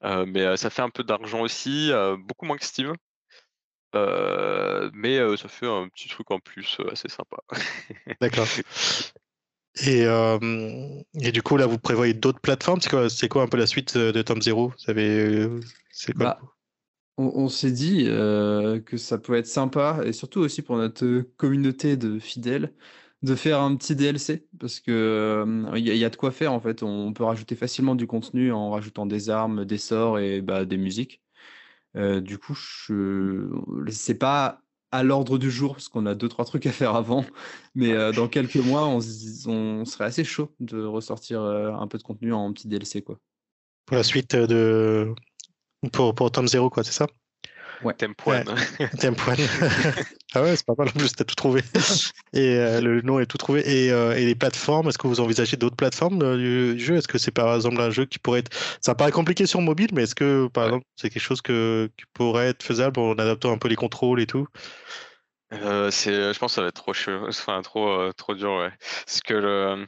mais 0.02 0.56
ça 0.56 0.70
fait 0.70 0.82
un 0.82 0.90
peu 0.90 1.04
d'argent 1.04 1.40
aussi, 1.40 1.90
beaucoup 2.26 2.46
moins 2.46 2.56
que 2.56 2.64
Steam. 2.64 2.94
Mais 3.94 5.36
ça 5.36 5.48
fait 5.48 5.66
un 5.66 5.88
petit 5.88 6.08
truc 6.08 6.30
en 6.30 6.40
plus 6.40 6.78
assez 6.90 7.08
sympa. 7.08 7.38
D'accord. 8.20 8.46
Et, 9.84 10.04
et, 11.20 11.32
du 11.32 11.42
coup, 11.42 11.56
là, 11.56 11.66
vous 11.66 11.78
prévoyez 11.78 12.14
d'autres 12.14 12.40
plateformes? 12.40 12.80
C'est 12.80 12.90
quoi, 12.90 13.08
c'est 13.08 13.28
quoi 13.28 13.42
un 13.42 13.48
peu 13.48 13.56
la 13.56 13.66
suite 13.66 13.96
de 13.96 14.22
Tom 14.22 14.42
Zero? 14.42 14.68
Vous 14.68 14.78
savez, 14.78 15.48
c'est 15.92 16.12
quoi? 16.14 16.24
Bah, 16.24 16.40
on, 17.16 17.48
s'est 17.48 17.72
dit 17.72 18.04
que 18.04 18.96
ça 18.96 19.18
peut 19.18 19.34
être 19.34 19.46
sympa, 19.46 20.00
et 20.04 20.12
surtout 20.12 20.40
aussi 20.40 20.62
pour 20.62 20.76
notre 20.76 21.22
communauté 21.36 21.96
de 21.96 22.18
fidèles, 22.18 22.72
de 23.22 23.34
faire 23.34 23.60
un 23.60 23.74
petit 23.76 23.96
DLC, 23.96 24.46
parce 24.58 24.80
que 24.80 25.44
il 25.76 25.86
y, 25.86 26.04
a 26.04 26.10
de 26.10 26.16
quoi 26.16 26.30
faire 26.30 26.52
en 26.52 26.60
fait. 26.60 26.82
On 26.82 27.12
peut 27.12 27.24
rajouter 27.24 27.56
facilement 27.56 27.94
du 27.94 28.06
contenu 28.06 28.52
en 28.52 28.70
rajoutant 28.70 29.06
des 29.06 29.30
armes, 29.30 29.64
des 29.64 29.78
sorts 29.78 30.18
et 30.18 30.40
bah, 30.40 30.64
des 30.64 30.76
musiques. 30.76 31.20
Euh, 31.96 32.20
du 32.20 32.38
coup, 32.38 32.54
je... 32.54 33.48
c'est 33.90 34.14
pas 34.14 34.60
à 34.90 35.02
l'ordre 35.02 35.38
du 35.38 35.50
jour 35.50 35.74
parce 35.74 35.88
qu'on 35.88 36.06
a 36.06 36.14
deux 36.14 36.28
trois 36.28 36.44
trucs 36.44 36.66
à 36.66 36.72
faire 36.72 36.94
avant, 36.94 37.24
mais 37.74 37.92
euh, 37.92 38.12
dans 38.12 38.28
quelques 38.28 38.56
mois, 38.56 38.86
on, 38.86 39.00
on, 39.46 39.84
serait 39.84 40.04
assez 40.04 40.24
chaud 40.24 40.54
de 40.60 40.82
ressortir 40.82 41.42
euh, 41.42 41.72
un 41.72 41.86
peu 41.86 41.98
de 41.98 42.02
contenu 42.02 42.32
en 42.32 42.52
petit 42.52 42.68
DLC 42.68 43.02
quoi. 43.02 43.18
Pour 43.86 43.96
la 43.96 44.02
suite 44.02 44.34
de 44.36 45.14
pour, 45.92 46.14
pour 46.14 46.30
Tom 46.30 46.48
Zero 46.48 46.70
quoi, 46.70 46.84
c'est 46.84 46.92
ça? 46.92 47.06
Ouais. 47.82 47.94
Tempoine. 47.94 48.44
ah 50.34 50.42
ouais, 50.42 50.56
c'est 50.56 50.66
pas 50.66 50.74
mal 50.76 50.88
en 50.88 50.92
plus, 50.92 51.12
t'as 51.12 51.24
tout 51.24 51.34
trouvé. 51.34 51.62
et 52.32 52.56
euh, 52.56 52.80
le 52.80 53.02
nom 53.02 53.20
est 53.20 53.26
tout 53.26 53.38
trouvé. 53.38 53.62
Et, 53.66 53.92
euh, 53.92 54.16
et 54.16 54.24
les 54.24 54.34
plateformes, 54.34 54.88
est-ce 54.88 54.98
que 54.98 55.06
vous 55.06 55.20
envisagez 55.20 55.56
d'autres 55.56 55.76
plateformes 55.76 56.22
euh, 56.22 56.74
du 56.74 56.80
jeu? 56.80 56.96
Est-ce 56.96 57.08
que 57.08 57.18
c'est 57.18 57.30
par 57.30 57.54
exemple 57.54 57.80
un 57.80 57.90
jeu 57.90 58.04
qui 58.04 58.18
pourrait 58.18 58.40
être. 58.40 58.50
Ça 58.80 58.94
paraît 58.94 59.12
compliqué 59.12 59.46
sur 59.46 59.60
mobile, 59.60 59.90
mais 59.92 60.04
est-ce 60.04 60.14
que 60.14 60.48
par 60.48 60.64
exemple 60.64 60.84
c'est 60.96 61.10
quelque 61.10 61.22
chose 61.22 61.42
que, 61.42 61.90
qui 61.96 62.04
pourrait 62.14 62.48
être 62.48 62.62
faisable 62.62 62.98
en 63.00 63.12
adaptant 63.12 63.52
un 63.52 63.58
peu 63.58 63.68
les 63.68 63.76
contrôles 63.76 64.20
et 64.20 64.26
tout? 64.26 64.46
C'est, 65.50 66.34
je 66.34 66.38
pense 66.38 66.52
que 66.52 66.56
ça 66.56 66.62
va 66.62 66.68
être 66.68 66.74
trop, 66.74 66.92
enfin, 67.26 67.62
trop, 67.62 68.12
trop 68.12 68.34
dur, 68.34 68.52
ouais. 68.52 68.72
Parce 69.06 69.22
que 69.22 69.32
le, 69.32 69.86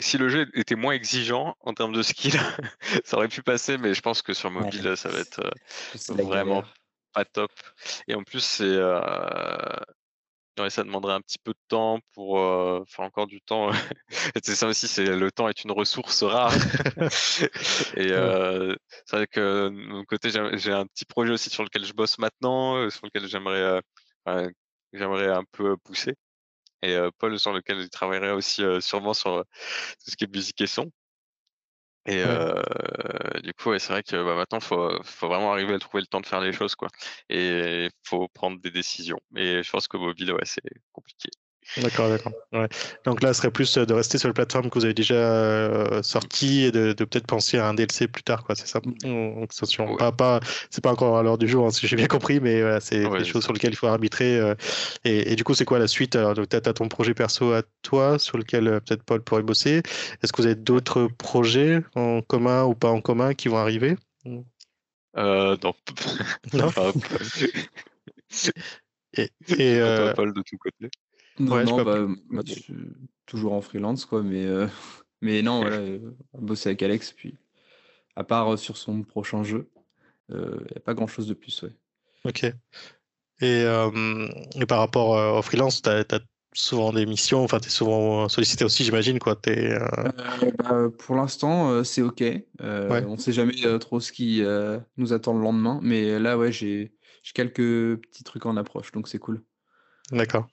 si 0.00 0.18
le 0.18 0.28
jeu 0.28 0.50
était 0.54 0.74
moins 0.74 0.94
exigeant 0.94 1.54
en 1.60 1.74
termes 1.74 1.92
de 1.92 2.02
skill, 2.02 2.40
ça 3.04 3.16
aurait 3.16 3.28
pu 3.28 3.42
passer, 3.42 3.78
mais 3.78 3.94
je 3.94 4.00
pense 4.00 4.20
que 4.22 4.32
sur 4.32 4.50
mobile, 4.50 4.96
ça 4.96 5.10
va 5.10 5.20
être 5.20 5.48
vraiment 6.08 6.64
pas 7.14 7.24
top. 7.24 7.52
Et 8.08 8.14
en 8.14 8.22
plus, 8.24 8.40
c'est 8.40 8.64
euh, 8.64 9.00
ça 10.68 10.84
demanderait 10.84 11.14
un 11.14 11.20
petit 11.20 11.38
peu 11.38 11.52
de 11.52 11.58
temps 11.68 12.00
pour 12.12 12.38
euh, 12.38 12.84
encore 12.98 13.26
du 13.26 13.40
temps. 13.40 13.70
c'est 14.42 14.54
ça 14.54 14.66
aussi, 14.68 14.88
c'est 14.88 15.04
le 15.06 15.32
temps 15.32 15.48
est 15.48 15.64
une 15.64 15.72
ressource 15.72 16.22
rare. 16.22 16.52
et 17.96 18.12
euh, 18.12 18.74
c'est 19.06 19.16
vrai 19.16 19.26
que 19.26 19.68
de 19.68 19.70
mon 19.70 20.04
côté, 20.04 20.30
j'ai 20.30 20.72
un 20.72 20.86
petit 20.86 21.04
projet 21.04 21.32
aussi 21.32 21.50
sur 21.50 21.64
lequel 21.64 21.84
je 21.84 21.92
bosse 21.92 22.18
maintenant, 22.18 22.88
sur 22.90 23.06
lequel 23.06 23.26
j'aimerais 23.28 23.80
j'aimerais 24.92 25.28
un 25.28 25.44
peu 25.52 25.76
pousser. 25.78 26.14
Et 26.82 26.96
Paul, 27.18 27.38
sur 27.38 27.52
lequel 27.52 27.78
il 27.78 27.90
travaillerait 27.90 28.32
aussi 28.32 28.62
sûrement 28.80 29.14
sur 29.14 29.44
tout 29.44 30.10
ce 30.10 30.16
qui 30.16 30.24
est 30.24 30.34
musique 30.34 30.60
et 30.60 30.66
son. 30.66 30.90
Et 32.06 32.22
du 33.42 33.52
coup, 33.54 33.78
c'est 33.78 33.92
vrai 33.92 34.02
que 34.02 34.16
bah, 34.24 34.34
maintenant, 34.36 34.58
il 34.58 34.64
faut, 34.64 35.02
faut, 35.02 35.28
vraiment 35.28 35.52
arriver 35.52 35.74
à 35.74 35.78
trouver 35.78 36.02
le 36.02 36.06
temps 36.06 36.20
de 36.20 36.26
faire 36.26 36.40
les 36.40 36.52
choses. 36.52 36.74
Quoi. 36.74 36.88
Et 37.28 37.86
il 37.86 37.90
faut 38.02 38.28
prendre 38.28 38.60
des 38.60 38.70
décisions. 38.70 39.20
Et 39.36 39.62
je 39.62 39.70
pense 39.70 39.88
qu'au 39.88 39.98
mobile, 39.98 40.32
ouais, 40.32 40.44
c'est 40.44 40.62
compliqué. 40.92 41.30
D'accord, 41.80 42.08
d'accord. 42.08 42.32
Ouais. 42.52 42.68
Donc 43.04 43.22
là, 43.22 43.32
ce 43.32 43.38
serait 43.40 43.50
plus 43.50 43.76
de 43.76 43.92
rester 43.92 44.18
sur 44.18 44.28
la 44.28 44.34
plateforme 44.34 44.70
que 44.70 44.78
vous 44.78 44.84
avez 44.84 44.94
déjà 44.94 45.14
euh, 45.14 46.02
sorti 46.02 46.64
et 46.64 46.72
de, 46.72 46.92
de 46.92 47.04
peut-être 47.04 47.26
penser 47.26 47.58
à 47.58 47.68
un 47.68 47.74
DLC 47.74 48.06
plus 48.06 48.22
tard, 48.22 48.44
quoi. 48.44 48.54
C'est 48.54 48.66
ça? 48.66 48.80
Donc, 48.80 48.96
attention, 49.42 49.96
pas, 49.96 50.12
pas, 50.12 50.40
c'est 50.70 50.82
pas 50.82 50.92
encore 50.92 51.18
à 51.18 51.22
l'heure 51.22 51.38
du 51.38 51.48
jour, 51.48 51.66
hein, 51.66 51.70
si 51.70 51.86
j'ai 51.86 51.96
bien 51.96 52.06
compris, 52.06 52.40
mais 52.40 52.60
voilà, 52.60 52.80
c'est 52.80 53.08
des 53.08 53.24
choses 53.24 53.42
sur 53.44 53.52
lesquelles 53.52 53.72
il 53.72 53.76
faut 53.76 53.86
arbitrer. 53.86 54.38
Euh, 54.38 54.54
et, 55.04 55.32
et, 55.32 55.36
du 55.36 55.44
coup, 55.44 55.54
c'est 55.54 55.64
quoi 55.64 55.78
la 55.78 55.88
suite? 55.88 56.16
Alors, 56.16 56.34
donc, 56.34 56.48
tu 56.48 56.56
as, 56.56 56.60
ton 56.60 56.88
projet 56.88 57.14
perso 57.14 57.52
à 57.52 57.62
toi, 57.82 58.18
sur 58.18 58.38
lequel 58.38 58.68
euh, 58.68 58.80
peut-être 58.80 59.02
Paul 59.02 59.22
pourrait 59.22 59.42
bosser. 59.42 59.82
Est-ce 60.22 60.32
que 60.32 60.42
vous 60.42 60.46
avez 60.46 60.54
d'autres 60.54 61.08
projets 61.18 61.80
en 61.94 62.22
commun 62.22 62.64
ou 62.64 62.74
pas 62.74 62.90
en 62.90 63.00
commun 63.00 63.34
qui 63.34 63.48
vont 63.48 63.58
arriver? 63.58 63.96
Euh, 65.16 65.56
Non. 65.62 65.74
Non? 66.52 66.70
et, 69.16 69.30
et 69.48 69.78
euh... 69.80 70.12
Paul 70.14 70.32
de 70.32 70.42
tout 70.42 70.56
côté. 70.58 70.90
Non, 71.38 71.64
non 71.64 71.82
bah, 71.82 72.06
moi, 72.28 72.42
toujours 73.26 73.52
en 73.54 73.60
freelance, 73.60 74.04
quoi, 74.04 74.22
mais, 74.22 74.44
euh, 74.44 74.66
mais 75.22 75.42
non, 75.42 75.60
voilà, 75.60 75.76
euh, 75.76 75.98
bosser 76.38 76.70
avec 76.70 76.82
Alex, 76.82 77.12
puis 77.12 77.36
à 78.16 78.24
part 78.24 78.52
euh, 78.54 78.56
sur 78.56 78.76
son 78.76 79.02
prochain 79.02 79.42
jeu, 79.42 79.68
il 80.30 80.36
n'y 80.36 80.76
a 80.76 80.80
pas 80.80 80.94
grand 80.94 81.06
chose 81.06 81.26
de 81.26 81.34
plus, 81.34 81.62
ouais. 81.62 81.72
Ok. 82.24 82.44
Et, 83.40 83.62
et 83.62 84.66
par 84.66 84.78
rapport 84.78 85.36
au 85.36 85.42
freelance, 85.42 85.82
tu 85.82 85.90
as, 85.90 86.20
souvent 86.56 86.92
des 86.92 87.04
missions, 87.04 87.42
enfin, 87.42 87.58
tu 87.58 87.66
es 87.66 87.70
souvent 87.70 88.28
sollicité 88.28 88.64
aussi, 88.64 88.84
j'imagine, 88.84 89.18
quoi. 89.18 89.36
Es, 89.46 89.76
bah, 90.56 90.88
pour 90.98 91.16
l'instant, 91.16 91.84
c'est 91.84 92.00
ok. 92.00 92.22
On 92.60 93.12
ne 93.12 93.16
sait 93.18 93.32
jamais 93.32 93.54
trop 93.80 94.00
ce 94.00 94.12
qui 94.12 94.42
nous 94.96 95.12
attend 95.12 95.34
le 95.34 95.42
lendemain, 95.42 95.78
mais 95.82 96.18
là, 96.18 96.38
ouais, 96.38 96.52
j'ai 96.52 96.94
quelques 97.34 98.00
petits 98.00 98.24
trucs 98.24 98.46
en 98.46 98.56
approche, 98.56 98.92
donc 98.92 99.08
c'est 99.08 99.18
cool. 99.18 99.42
D'accord. 100.10 100.48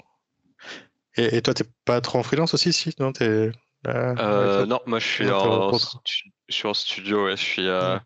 Et, 1.17 1.41
toi, 1.41 1.53
t'es 1.53 1.65
pas 1.85 2.01
trop 2.01 2.19
en 2.19 2.23
freelance 2.23 2.53
aussi, 2.53 2.71
si 2.71 2.93
Non, 2.99 3.11
t'es 3.11 3.51
Non, 3.85 4.79
moi 4.85 4.99
je 4.99 5.07
suis, 5.07 5.29
en, 5.29 5.71
je 5.73 6.55
suis 6.55 6.67
en 6.67 6.73
studio, 6.73 7.25
ouais, 7.25 7.35
je 7.35 7.41
suis 7.41 7.69
à 7.69 8.03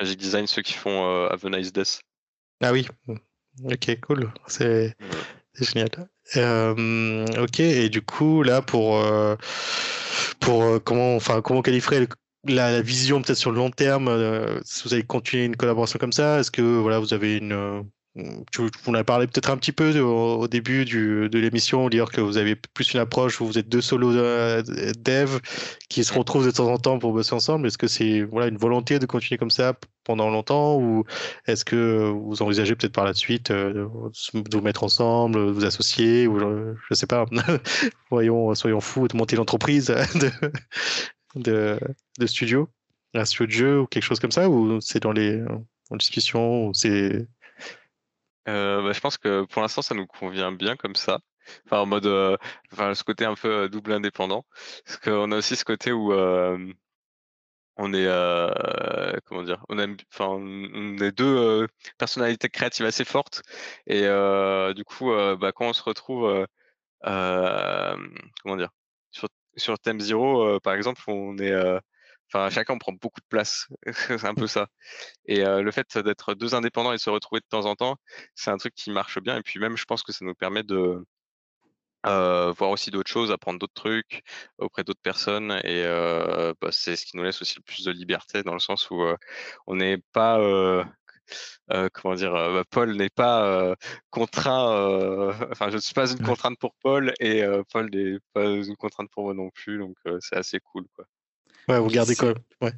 Magic 0.00 0.18
Design, 0.18 0.46
ceux 0.46 0.62
qui 0.62 0.72
font 0.72 1.26
Have 1.26 1.44
a 1.44 1.50
Nice 1.50 1.72
Death. 1.72 2.00
Ah 2.62 2.72
oui, 2.72 2.88
ok, 3.64 4.00
cool, 4.00 4.32
c'est 4.46 4.94
génial. 5.54 5.90
ok, 7.38 7.60
et 7.60 7.88
du 7.88 8.02
coup, 8.02 8.42
là, 8.42 8.62
pour, 8.62 9.04
pour 10.40 10.82
comment, 10.84 11.16
enfin, 11.16 11.42
comment 11.42 11.62
qualifier 11.62 12.08
la, 12.44 12.80
vision 12.80 13.20
peut-être 13.20 13.38
sur 13.38 13.50
le 13.50 13.58
long 13.58 13.70
terme, 13.70 14.60
si 14.64 14.84
vous 14.84 14.94
allez 14.94 15.04
continuer 15.04 15.44
une 15.44 15.56
collaboration 15.56 15.98
comme 15.98 16.12
ça, 16.12 16.40
est-ce 16.40 16.50
que 16.50 16.62
voilà, 16.62 16.98
vous 16.98 17.12
avez 17.12 17.36
une, 17.36 17.84
tu, 18.16 18.62
vous 18.62 18.70
en 18.86 18.94
avez 18.94 19.04
parlé 19.04 19.26
peut-être 19.26 19.50
un 19.50 19.56
petit 19.56 19.72
peu 19.72 19.98
au, 20.00 20.48
début 20.48 20.84
du, 20.84 21.28
de 21.28 21.38
l'émission, 21.38 21.88
dire 21.88 22.10
que 22.10 22.20
vous 22.20 22.36
avez 22.36 22.56
plus 22.56 22.92
une 22.92 23.00
approche 23.00 23.40
où 23.40 23.46
vous 23.46 23.58
êtes 23.58 23.68
deux 23.68 23.80
solos 23.80 24.16
euh, 24.16 24.62
dev 24.98 25.38
qui 25.88 26.04
se 26.04 26.12
retrouvent 26.12 26.46
de 26.46 26.50
temps 26.50 26.68
en 26.68 26.78
temps 26.78 26.98
pour 26.98 27.12
bosser 27.12 27.34
ensemble. 27.34 27.66
Est-ce 27.66 27.78
que 27.78 27.86
c'est 27.86 28.22
voilà, 28.22 28.48
une 28.48 28.56
volonté 28.56 28.98
de 28.98 29.06
continuer 29.06 29.38
comme 29.38 29.50
ça 29.50 29.74
pendant 30.04 30.30
longtemps 30.30 30.76
ou 30.78 31.04
est-ce 31.46 31.64
que 31.64 32.10
vous 32.10 32.42
envisagez 32.42 32.74
peut-être 32.74 32.94
par 32.94 33.04
la 33.04 33.14
suite 33.14 33.50
euh, 33.50 33.88
de 34.34 34.56
vous 34.56 34.62
mettre 34.62 34.84
ensemble, 34.84 35.46
de 35.46 35.52
vous 35.52 35.64
associer 35.64 36.26
ou 36.26 36.40
je, 36.40 36.74
ne 36.90 36.94
sais 36.94 37.06
pas, 37.06 37.26
voyons, 38.10 38.54
soyons 38.54 38.80
fous, 38.80 39.06
de 39.06 39.16
monter 39.16 39.36
l'entreprise 39.36 39.86
de, 40.14 40.30
de, 41.36 41.78
de, 42.18 42.26
studio, 42.26 42.68
un 43.14 43.24
studio 43.24 43.46
de 43.46 43.52
jeu 43.52 43.80
ou 43.80 43.86
quelque 43.86 44.02
chose 44.02 44.18
comme 44.18 44.32
ça 44.32 44.48
ou 44.48 44.80
c'est 44.80 45.02
dans 45.02 45.12
les 45.12 45.42
en 45.90 45.96
discussion 45.96 46.66
ou 46.66 46.74
c'est 46.74 47.26
euh, 48.48 48.82
bah, 48.82 48.92
je 48.92 49.00
pense 49.00 49.18
que 49.18 49.44
pour 49.44 49.62
l'instant, 49.62 49.82
ça 49.82 49.94
nous 49.94 50.06
convient 50.06 50.52
bien 50.52 50.76
comme 50.76 50.94
ça. 50.96 51.20
Enfin, 51.66 51.80
en 51.80 51.86
mode, 51.86 52.06
euh, 52.06 52.36
enfin, 52.72 52.94
ce 52.94 53.04
côté 53.04 53.24
un 53.24 53.34
peu 53.34 53.64
euh, 53.64 53.68
double 53.68 53.92
indépendant. 53.92 54.44
Parce 54.84 54.98
qu'on 54.98 55.32
a 55.32 55.36
aussi 55.36 55.56
ce 55.56 55.64
côté 55.64 55.92
où 55.92 56.12
on 57.80 57.92
est, 57.94 58.08
comment 59.26 59.42
dire, 59.42 59.64
on 59.68 59.78
aime, 59.78 59.96
enfin, 60.12 60.26
on 60.26 60.98
est 60.98 61.12
deux 61.12 61.66
personnalités 61.98 62.48
créatives 62.48 62.86
assez 62.86 63.04
fortes. 63.04 63.42
Et 63.86 64.02
du 64.74 64.84
coup, 64.84 65.10
bah, 65.38 65.52
quand 65.52 65.66
on 65.68 65.72
se 65.72 65.82
retrouve, 65.82 66.46
comment 67.02 68.56
dire, 68.56 68.70
sur, 69.10 69.28
sur 69.56 69.78
Thème 69.78 70.00
Zero, 70.00 70.60
par 70.60 70.74
exemple, 70.74 71.02
on 71.08 71.38
est 71.38 71.52
Enfin, 72.32 72.50
chacun 72.50 72.76
prend 72.78 72.92
beaucoup 72.92 73.20
de 73.20 73.26
place. 73.28 73.68
c'est 73.92 74.24
un 74.24 74.34
peu 74.34 74.46
ça. 74.46 74.68
Et 75.26 75.44
le 75.44 75.70
fait 75.70 75.98
d'être 75.98 76.34
deux 76.34 76.54
indépendants 76.54 76.92
et 76.92 76.96
de 76.96 77.00
se 77.00 77.10
retrouver 77.10 77.40
de 77.40 77.46
temps 77.48 77.66
en 77.66 77.74
temps, 77.74 77.96
c'est 78.34 78.50
un 78.50 78.58
truc 78.58 78.74
qui 78.74 78.90
marche 78.90 79.18
bien. 79.20 79.36
Et 79.38 79.42
puis 79.42 79.58
même, 79.60 79.76
je 79.76 79.84
pense 79.84 80.02
que 80.02 80.12
ça 80.12 80.24
nous 80.24 80.34
permet 80.34 80.62
de 80.62 81.04
voir 82.04 82.70
aussi 82.70 82.90
d'autres 82.90 83.10
choses, 83.10 83.32
apprendre 83.32 83.58
d'autres 83.58 83.74
trucs 83.74 84.22
auprès 84.58 84.84
d'autres 84.84 85.00
personnes. 85.02 85.52
Et 85.64 85.84
bah, 86.60 86.70
c'est 86.70 86.96
ce 86.96 87.06
qui 87.06 87.16
nous 87.16 87.22
laisse 87.22 87.40
aussi 87.42 87.56
le 87.56 87.62
plus 87.62 87.84
de 87.84 87.92
liberté 87.92 88.42
dans 88.42 88.54
le 88.54 88.60
sens 88.60 88.90
où 88.90 89.02
on 89.66 89.76
n'est 89.76 89.98
pas 90.12 90.38
comment 91.92 92.14
dire, 92.14 92.32
bah, 92.32 92.64
Paul 92.70 92.94
n'est 92.96 93.10
pas 93.10 93.74
contraint, 94.10 95.30
enfin, 95.52 95.70
je 95.70 95.76
ne 95.76 95.80
suis 95.80 95.94
pas 95.94 96.10
une 96.10 96.22
contrainte 96.22 96.58
pour 96.58 96.74
Paul 96.82 97.12
et 97.20 97.42
Paul 97.72 97.90
n'est 97.90 98.18
pas 98.32 98.44
une 98.44 98.76
contrainte 98.76 99.10
pour 99.10 99.24
moi 99.24 99.34
non 99.34 99.50
plus, 99.50 99.78
donc 99.78 99.96
c'est 100.20 100.36
assez 100.36 100.60
cool, 100.60 100.86
quoi. 100.94 101.06
Ouais, 101.68 101.78
vous 101.78 101.88
gardez 101.88 102.16
quoi 102.16 102.34
Ouais. 102.62 102.72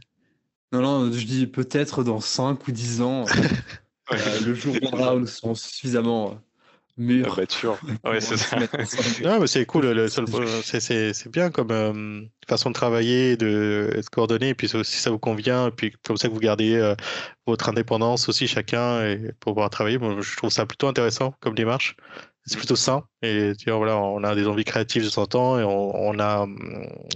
Non, 0.73 0.83
non, 0.83 1.13
je 1.13 1.25
dis 1.25 1.47
peut-être 1.47 2.05
dans 2.05 2.21
5 2.21 2.67
ou 2.69 2.73
10 2.73 3.03
ans, 3.03 3.25
euh, 4.13 4.41
le 4.45 4.55
jour 4.55 4.75
viendra 4.75 5.17
où 5.17 5.21
nous 5.21 5.27
serons 5.27 5.55
suffisamment 5.55 6.41
mûrs. 6.97 7.41
Ah 7.41 7.77
bah, 8.05 8.11
ouais, 8.11 8.21
c'est 8.21 8.37
ça. 8.37 8.57
mais 9.41 9.47
c'est 9.47 9.67
cool, 9.67 10.09
c'est 10.09 11.29
bien 11.29 11.51
comme 11.51 11.71
euh, 11.73 12.23
façon 12.49 12.71
de 12.71 12.75
travailler, 12.75 13.37
de, 13.37 13.99
se 14.01 14.11
coordonner, 14.11 14.51
et 14.51 14.55
puis 14.55 14.69
si 14.69 14.99
ça 14.99 15.11
vous 15.11 15.19
convient, 15.19 15.69
et 15.69 15.71
puis 15.71 15.93
comme 16.05 16.17
ça 16.17 16.29
que 16.29 16.35
vous 16.35 16.41
gardez 16.41 16.75
euh, 16.77 16.95
votre 17.47 17.69
indépendance 17.69 18.29
aussi 18.29 18.47
chacun 18.47 19.05
et 19.05 19.33
pour 19.41 19.55
pouvoir 19.55 19.71
travailler. 19.71 19.99
Je 20.21 20.37
trouve 20.37 20.51
ça 20.51 20.67
plutôt 20.67 20.87
intéressant 20.87 21.35
comme 21.41 21.55
démarche 21.55 21.97
c'est 22.47 22.57
plutôt 22.57 22.77
sain. 22.77 23.05
Et 23.23 23.53
tu 23.59 23.71
vois, 23.71 23.79
voilà, 23.79 23.97
on 23.99 24.25
a 24.25 24.35
des 24.35 24.47
envies 24.47 24.65
créatives 24.65 25.05
de 25.05 25.11
temps 25.11 25.23
en 25.23 25.27
temps 25.27 25.59
et 25.59 25.65
on, 25.65 26.19
a. 26.19 26.47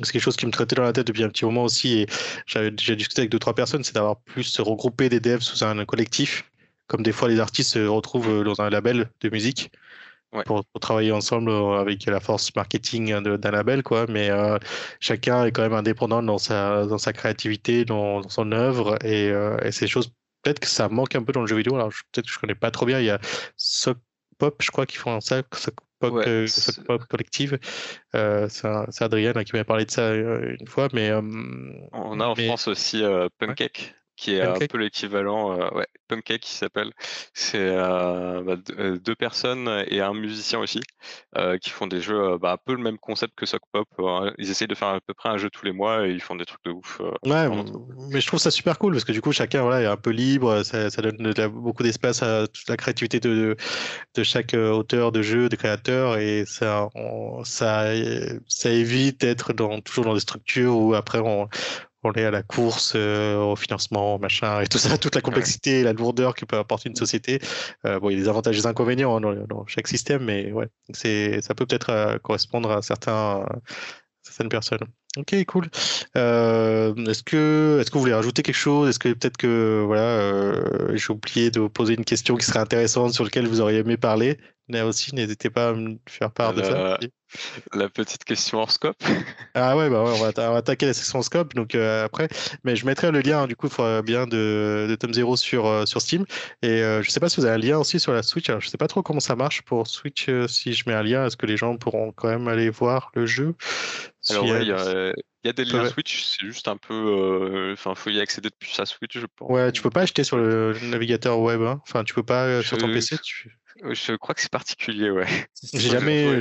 C'est 0.02 0.12
quelque 0.12 0.22
chose 0.22 0.36
qui 0.36 0.46
me 0.46 0.50
traitait 0.52 0.76
dans 0.76 0.82
la 0.82 0.92
tête 0.92 1.06
depuis 1.06 1.24
un 1.24 1.28
petit 1.28 1.44
moment 1.44 1.64
aussi. 1.64 2.00
Et 2.00 2.06
j'avais 2.46 2.70
déjà 2.70 2.94
discuté 2.94 3.22
avec 3.22 3.30
deux, 3.30 3.38
trois 3.38 3.54
personnes, 3.54 3.84
c'est 3.84 3.94
d'avoir 3.94 4.16
plus 4.20 4.58
regrouper 4.60 5.08
des 5.08 5.20
devs 5.20 5.40
sous 5.40 5.64
un 5.64 5.84
collectif. 5.84 6.50
Comme 6.86 7.02
des 7.02 7.12
fois, 7.12 7.28
les 7.28 7.40
artistes 7.40 7.72
se 7.72 7.86
retrouvent 7.86 8.44
dans 8.44 8.60
un 8.60 8.70
label 8.70 9.10
de 9.20 9.28
musique. 9.30 9.70
Pour, 10.46 10.64
travailler 10.80 11.12
ensemble 11.12 11.48
avec 11.78 12.06
la 12.06 12.18
force 12.18 12.52
marketing 12.56 13.20
d'un 13.22 13.50
label, 13.52 13.84
quoi. 13.84 14.06
Mais 14.08 14.30
euh, 14.30 14.58
chacun 14.98 15.44
est 15.44 15.52
quand 15.52 15.62
même 15.62 15.74
indépendant 15.74 16.24
dans 16.24 16.38
sa, 16.38 16.86
dans 16.86 16.98
sa 16.98 17.12
créativité, 17.12 17.84
dans, 17.84 18.28
son 18.28 18.50
œuvre, 18.50 18.98
et, 19.04 19.30
euh, 19.30 19.56
et 19.62 19.70
ces 19.70 19.86
choses, 19.86 20.08
peut-être 20.42 20.58
que 20.58 20.66
ça 20.66 20.88
manque 20.88 21.14
un 21.14 21.22
peu 21.22 21.32
dans 21.32 21.40
le 21.40 21.46
jeu 21.46 21.56
vidéo. 21.56 21.76
Alors 21.76 21.90
peut-être 22.12 22.26
que 22.26 22.32
je 22.32 22.38
connais 22.40 22.56
pas 22.56 22.72
trop 22.72 22.84
bien. 22.84 22.98
Il 22.98 23.06
y 23.06 23.10
a 23.10 23.20
Pop, 24.38 24.56
je 24.60 24.70
crois 24.70 24.86
qu'ils 24.86 24.98
font 24.98 25.12
un 25.12 25.20
sac, 25.20 25.46
Pop, 25.98 26.14
euh, 26.26 26.46
Pop 26.86 27.04
collective. 27.06 27.58
Euh, 28.14 28.48
c'est 28.48 29.02
Adrien 29.02 29.32
qui 29.44 29.56
m'a 29.56 29.64
parlé 29.64 29.84
de 29.84 29.90
ça 29.90 30.02
euh, 30.02 30.56
une 30.58 30.66
fois, 30.66 30.88
mais 30.92 31.12
on 31.12 32.20
a 32.20 32.26
en 32.26 32.34
France 32.34 32.68
aussi 32.68 33.02
Punkcake 33.38 33.94
qui 34.16 34.34
est 34.34 34.42
un 34.42 34.54
peu 34.54 34.78
l'équivalent, 34.78 35.58
euh, 35.58 35.68
ouais, 35.74 35.86
Punkcake 36.08 36.40
qui 36.40 36.54
s'appelle. 36.54 36.92
C'est 37.32 37.58
euh, 37.58 38.42
bah, 38.42 38.56
euh, 38.78 38.98
deux 38.98 39.14
personnes 39.14 39.84
et 39.88 40.00
un 40.00 40.14
musicien 40.14 40.60
aussi 40.60 40.80
qui 41.60 41.70
font 41.70 41.86
des 41.86 42.00
jeux, 42.00 42.38
bah, 42.38 42.52
un 42.52 42.56
peu 42.56 42.74
le 42.74 42.82
même 42.82 42.98
concept 42.98 43.34
que 43.36 43.44
Sock 43.46 43.62
Pop. 43.72 43.88
Hein. 43.98 44.32
Ils 44.38 44.50
essayent 44.50 44.68
de 44.68 44.74
faire 44.74 44.88
à 44.88 45.00
peu 45.00 45.14
près 45.14 45.28
un 45.28 45.36
jeu 45.36 45.50
tous 45.50 45.64
les 45.64 45.72
mois 45.72 46.06
et 46.06 46.10
ils 46.10 46.20
font 46.20 46.36
des 46.36 46.44
trucs 46.44 46.64
de 46.64 46.70
ouf. 46.70 47.00
ouais, 47.24 47.48
mais 48.10 48.20
je 48.20 48.26
trouve 48.26 48.38
ça 48.38 48.50
super 48.50 48.78
cool 48.78 48.92
parce 48.92 49.04
que 49.04 49.12
du 49.12 49.20
coup 49.20 49.32
chacun 49.32 49.62
voilà, 49.62 49.82
est 49.82 49.86
un 49.86 49.96
peu 49.96 50.10
libre, 50.10 50.62
ça, 50.62 50.88
donne 50.88 51.32
beaucoup 51.48 51.82
d'espace 51.82 52.22
à 52.22 52.46
toute 52.46 52.68
la 52.68 52.76
créativité 52.76 53.20
de, 53.20 53.56
de 54.14 54.22
chaque 54.22 54.54
auteur 54.54 55.12
de 55.12 55.22
jeu, 55.22 55.48
de 55.48 55.56
créateur 55.56 56.18
et 56.18 56.44
ça, 56.46 56.88
ça, 57.44 57.86
ça 58.46 58.70
évite 58.70 59.20
d'être 59.20 59.52
dans, 59.52 59.80
toujours 59.80 60.04
dans 60.04 60.14
des 60.14 60.20
structures 60.20 60.76
où 60.76 60.94
après 60.94 61.18
on 61.18 61.48
on 62.04 62.12
est 62.12 62.24
à 62.24 62.30
la 62.30 62.42
course, 62.42 62.92
euh, 62.96 63.36
au 63.38 63.56
financement, 63.56 64.18
machin, 64.18 64.60
et 64.60 64.66
tout 64.66 64.78
ça, 64.78 64.96
toute 64.98 65.14
la 65.14 65.20
complexité 65.20 65.80
et 65.80 65.82
la 65.82 65.92
lourdeur 65.92 66.34
que 66.34 66.44
peut 66.44 66.58
apporter 66.58 66.88
une 66.88 66.96
société. 66.96 67.40
Euh, 67.86 67.98
bon, 67.98 68.10
il 68.10 68.18
y 68.18 68.20
a 68.20 68.22
des 68.22 68.28
avantages 68.28 68.56
et 68.56 68.60
des 68.60 68.66
inconvénients 68.66 69.16
hein, 69.16 69.44
dans, 69.48 69.66
chaque 69.66 69.88
système, 69.88 70.24
mais 70.24 70.52
ouais, 70.52 70.68
ça 70.92 71.54
peut 71.54 71.66
peut-être 71.66 71.90
euh, 71.90 72.18
correspondre 72.18 72.70
à 72.70 72.82
certains, 72.82 73.46
certaines 74.22 74.48
personnes. 74.48 74.86
Ok, 75.16 75.44
cool. 75.46 75.66
est-ce 76.14 77.22
que, 77.22 77.78
est-ce 77.80 77.90
que 77.90 77.94
vous 77.94 78.00
voulez 78.00 78.14
rajouter 78.14 78.42
quelque 78.42 78.54
chose? 78.54 78.88
Est-ce 78.88 78.98
que 78.98 79.10
peut-être 79.10 79.36
que 79.36 79.82
voilà, 79.86 80.96
j'ai 80.96 81.12
oublié 81.12 81.50
de 81.50 81.60
vous 81.60 81.68
poser 81.68 81.94
une 81.94 82.04
question 82.04 82.36
qui 82.36 82.44
serait 82.44 82.58
intéressante 82.58 83.12
sur 83.12 83.24
laquelle 83.24 83.46
vous 83.46 83.60
auriez 83.60 83.78
aimé 83.78 83.96
parler? 83.96 84.38
Là 84.68 84.86
aussi, 84.86 85.14
n'hésitez 85.14 85.50
pas 85.50 85.68
à 85.68 85.72
me 85.74 85.98
faire 86.08 86.30
part 86.30 86.54
de 86.54 86.62
ça. 86.62 86.98
La 87.74 87.88
petite 87.88 88.24
question 88.24 88.58
hors 88.58 88.70
scope. 88.70 88.96
Ah 89.56 89.76
ouais, 89.76 89.88
bah 89.88 90.02
ouais, 90.02 90.10
on, 90.10 90.20
va 90.20 90.56
attaquer 90.56 90.86
la 90.86 90.94
section 90.94 91.22
scope 91.22 91.54
donc 91.54 91.76
euh, 91.76 92.04
après. 92.04 92.28
Mais 92.64 92.74
je 92.74 92.84
mettrai 92.86 93.12
le 93.12 93.20
lien 93.20 93.46
du 93.46 93.54
coup 93.54 93.68
bien 94.04 94.26
de, 94.26 94.86
de 94.88 94.94
Tom 94.96 95.14
Zero 95.14 95.36
sur, 95.36 95.66
euh, 95.66 95.86
sur 95.86 96.00
Steam. 96.00 96.24
Et 96.62 96.82
euh, 96.82 97.02
je 97.02 97.10
sais 97.10 97.20
pas 97.20 97.28
si 97.28 97.40
vous 97.40 97.46
avez 97.46 97.54
un 97.54 97.58
lien 97.58 97.78
aussi 97.78 98.00
sur 98.00 98.12
la 98.12 98.24
Switch. 98.24 98.48
Alors 98.48 98.60
je 98.60 98.68
sais 98.68 98.78
pas 98.78 98.88
trop 98.88 99.02
comment 99.02 99.20
ça 99.20 99.36
marche 99.36 99.62
pour 99.62 99.86
Switch. 99.86 100.28
si 100.48 100.72
je 100.72 100.88
mets 100.88 100.94
un 100.94 101.04
lien, 101.04 101.26
est-ce 101.26 101.36
que 101.36 101.46
les 101.46 101.56
gens 101.56 101.76
pourront 101.76 102.10
quand 102.10 102.28
même 102.28 102.48
aller 102.48 102.68
voir 102.68 103.12
le 103.14 103.26
jeu? 103.26 103.54
Alors 104.30 104.44
il 104.44 104.66
y 104.66 104.72
a 104.72 105.03
des 105.44 105.64
liens 105.64 105.88
Switch, 105.88 106.24
c'est 106.24 106.46
juste 106.46 106.68
un 106.68 106.76
peu. 106.76 107.72
Enfin, 107.72 107.94
faut 107.94 108.10
y 108.10 108.20
accéder 108.20 108.50
depuis 108.50 108.72
sa 108.72 108.86
Switch, 108.86 109.18
je 109.18 109.26
pense. 109.36 109.50
Ouais, 109.50 109.72
tu 109.72 109.82
peux 109.82 109.90
pas 109.90 110.02
acheter 110.02 110.24
sur 110.24 110.36
le 110.36 110.76
navigateur 110.82 111.38
web. 111.38 111.62
Hein. 111.62 111.80
Enfin, 111.82 112.04
tu 112.04 112.14
peux 112.14 112.22
pas 112.22 112.62
sur 112.62 112.78
ton 112.78 112.88
PC. 112.88 113.16
Tu... 113.22 113.58
Je 113.82 114.14
crois 114.14 114.36
que 114.36 114.40
c'est 114.40 114.52
particulier, 114.52 115.10
ouais. 115.10 115.26
J'ai 115.72 115.90
jamais, 115.90 116.40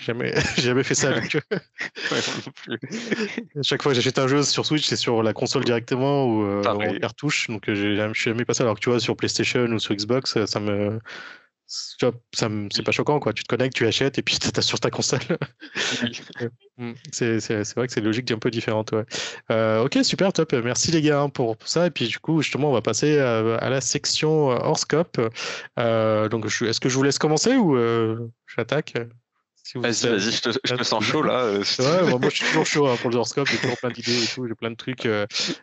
jamais, 0.00 0.32
jamais 0.58 0.84
fait 0.84 0.94
ça 0.94 1.10
avec 1.10 1.34
eux. 1.34 1.42
Chaque 3.62 3.82
fois 3.82 3.90
que 3.90 3.96
j'achète 3.96 4.18
un 4.18 4.28
jeu 4.28 4.44
sur 4.44 4.64
Switch, 4.64 4.86
c'est 4.86 4.96
sur 4.96 5.24
la 5.24 5.32
console 5.32 5.64
directement 5.64 6.26
ou 6.26 6.44
euh, 6.44 6.62
en 6.62 6.98
cartouche. 6.98 7.48
Donc, 7.48 7.68
euh, 7.68 7.74
je 7.74 8.12
suis 8.14 8.30
jamais 8.30 8.44
passé. 8.44 8.62
Alors 8.62 8.76
que 8.76 8.80
tu 8.80 8.90
vois, 8.90 9.00
sur 9.00 9.16
PlayStation 9.16 9.64
ou 9.64 9.80
sur 9.80 9.92
Xbox, 9.94 10.44
ça 10.44 10.60
me, 10.60 11.00
c'est 11.70 12.82
pas 12.82 12.90
choquant, 12.90 13.20
quoi. 13.20 13.32
Tu 13.32 13.44
te 13.44 13.48
connectes, 13.48 13.76
tu 13.76 13.86
achètes 13.86 14.18
et 14.18 14.22
puis 14.22 14.38
tu 14.38 14.48
as 14.54 14.62
sur 14.62 14.80
ta 14.80 14.90
console. 14.90 15.20
Mm. 16.78 16.94
c'est 17.12 17.74
vrai 17.76 17.86
que 17.86 17.92
c'est 17.92 18.00
logique 18.00 18.30
un 18.30 18.38
peu 18.38 18.50
différente, 18.50 18.92
ouais. 18.92 19.04
Euh, 19.50 19.84
ok, 19.84 19.98
super, 20.02 20.32
top. 20.32 20.54
Merci 20.54 20.90
les 20.90 21.02
gars 21.02 21.20
hein, 21.20 21.28
pour, 21.28 21.58
ça. 21.66 21.86
Et 21.86 21.90
puis 21.90 22.08
du 22.08 22.18
coup, 22.18 22.40
justement, 22.40 22.70
on 22.70 22.72
va 22.72 22.80
passer 22.80 23.18
à, 23.18 23.68
la 23.68 23.82
section 23.82 24.46
hors 24.46 24.78
scope. 24.78 25.20
Euh, 25.78 26.30
donc, 26.30 26.46
est-ce 26.46 26.80
que 26.80 26.88
je 26.88 26.96
vous 26.96 27.02
laisse 27.02 27.18
commencer 27.18 27.54
ou 27.54 27.76
euh, 27.76 28.30
j'attaque? 28.46 28.94
Vas-y, 29.74 30.08
vas-y, 30.08 30.32
je, 30.32 30.40
te, 30.40 30.74
me 30.74 30.82
sens 30.82 31.04
chaud 31.04 31.22
là. 31.22 31.52
ouais, 31.78 32.18
moi, 32.18 32.30
je 32.30 32.36
suis 32.36 32.46
toujours 32.46 32.66
chaud 32.66 32.88
hein, 32.88 32.96
pour 32.96 33.10
le 33.10 33.16
horoscope, 33.16 33.46
j'ai 33.46 33.58
toujours 33.58 33.76
plein 33.76 33.90
d'idées 33.90 34.24
et 34.24 34.26
tout, 34.26 34.48
j'ai 34.48 34.54
plein 34.54 34.70
de 34.70 34.76
trucs. 34.76 35.06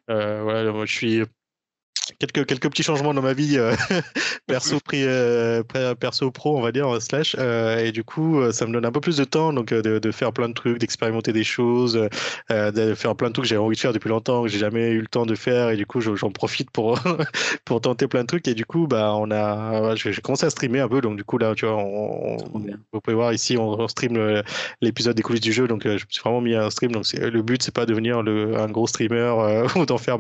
voilà, 0.08 0.72
moi 0.72 0.86
je 0.86 0.94
suis 0.94 1.24
quelques, 2.20 2.46
quelques 2.46 2.70
petits 2.70 2.84
changements 2.84 3.14
dans 3.14 3.22
ma 3.22 3.34
vie 3.34 3.58
perso, 4.48 4.80
perso 6.00 6.32
pro, 6.32 6.58
on 6.58 6.62
va 6.62 6.72
dire, 6.72 7.02
slash. 7.02 7.36
et 7.36 7.92
du 7.92 8.04
coup, 8.04 8.52
ça 8.52 8.66
me 8.66 8.74
donne 8.74 8.86
un 8.86 8.92
peu 8.92 9.02
plus 9.02 9.18
de 9.18 9.24
temps 9.24 9.54
donc, 9.54 9.74
de, 9.74 10.00
de 10.00 10.12
faire 10.12 10.34
plein 10.34 10.50
de 10.50 10.54
trucs, 10.54 10.80
d'expérimenter 10.80 11.34
des 11.34 11.44
choses, 11.44 12.08
de 12.50 12.96
faire 12.96 13.16
plein 13.16 13.30
de 13.30 13.34
trucs 13.34 13.46
que 13.46 13.50
j'ai 13.50 13.58
envie 13.58 13.76
de 13.76 13.82
faire 13.82 13.94
depuis 13.94 14.10
longtemps, 14.10 14.44
que 14.44 14.50
j'ai 14.50 14.60
jamais 14.60 14.92
eu 14.92 15.02
le 15.02 15.08
temps 15.08 15.26
de 15.26 15.36
faire. 15.36 15.70
Et 15.70 15.78
du 15.78 15.86
coup, 15.86 16.02
j'en 16.02 16.32
profite 16.32 16.72
pour, 16.72 17.00
pour 17.66 17.82
tenter 17.82 18.08
plein 18.08 18.22
de 18.22 18.28
trucs. 18.28 18.48
Et 18.48 18.56
du 18.56 18.66
coup, 18.66 18.88
bah, 18.88 19.14
on 19.16 19.32
a, 19.32 19.96
j'ai 19.96 20.14
commencé 20.22 20.46
à 20.46 20.50
streamer 20.50 20.80
un 20.80 20.88
peu. 20.88 21.02
Donc, 21.02 21.18
du 21.18 21.24
coup, 21.24 21.38
là, 21.38 21.54
tu 21.56 21.66
vois, 21.66 21.78
on, 21.78 22.38
vous 22.94 23.02
pouvez 23.02 23.16
voir 23.16 23.34
ici, 23.34 23.58
on, 23.58 23.88
stream 23.88 24.44
l'épisode 24.82 25.16
des 25.16 25.24
coulisses 25.24 25.42
du 25.42 25.54
jeu. 25.54 25.68
Donc, 25.68 25.84
je 25.84 25.90
me 25.90 25.98
suis 25.98 26.22
vraiment 26.22 26.42
mis 26.42 26.56
à 26.56 26.66
un 26.66 26.70
stream. 26.70 26.92
Donc, 26.92 27.06
le 27.14 27.42
but, 27.42 27.62
c'est 27.64 27.74
pas 27.74 27.86
de 27.86 27.92
devenir 27.92 28.22
le, 28.22 28.58
un 28.58 28.70
gros 28.70 28.88
streamer 28.88 29.66
ou 29.76 29.86
d'en 29.86 29.98
faire, 29.98 30.18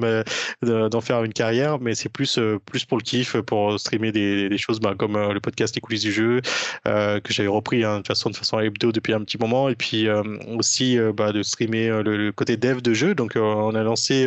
d'en 0.61 1.01
faire 1.01 1.23
une 1.23 1.33
carrière, 1.33 1.79
mais 1.79 1.86
c'est 1.95 2.09
plus, 2.09 2.39
plus 2.65 2.85
pour 2.85 2.97
le 2.97 3.03
kiff, 3.03 3.37
pour 3.41 3.79
streamer 3.79 4.11
des, 4.11 4.57
choses 4.57 4.79
bah, 4.79 4.95
comme 4.97 5.17
le 5.17 5.39
podcast 5.39 5.75
Les 5.75 5.81
coulisses 5.81 6.01
du 6.01 6.11
jeu, 6.11 6.41
que 6.85 7.33
j'avais 7.33 7.47
repris 7.47 7.83
hein, 7.83 8.01
de, 8.01 8.07
façon, 8.07 8.29
de 8.29 8.35
façon 8.35 8.59
hebdo 8.59 8.91
depuis 8.91 9.13
un 9.13 9.21
petit 9.21 9.37
moment. 9.37 9.69
Et 9.69 9.75
puis 9.75 10.07
aussi 10.57 10.97
bah, 11.15 11.31
de 11.31 11.43
streamer 11.43 12.01
le, 12.03 12.31
côté 12.31 12.57
dev 12.57 12.81
de 12.81 12.93
jeu. 12.93 13.15
Donc, 13.15 13.33
on 13.35 13.75
a 13.75 13.83
lancé 13.83 14.25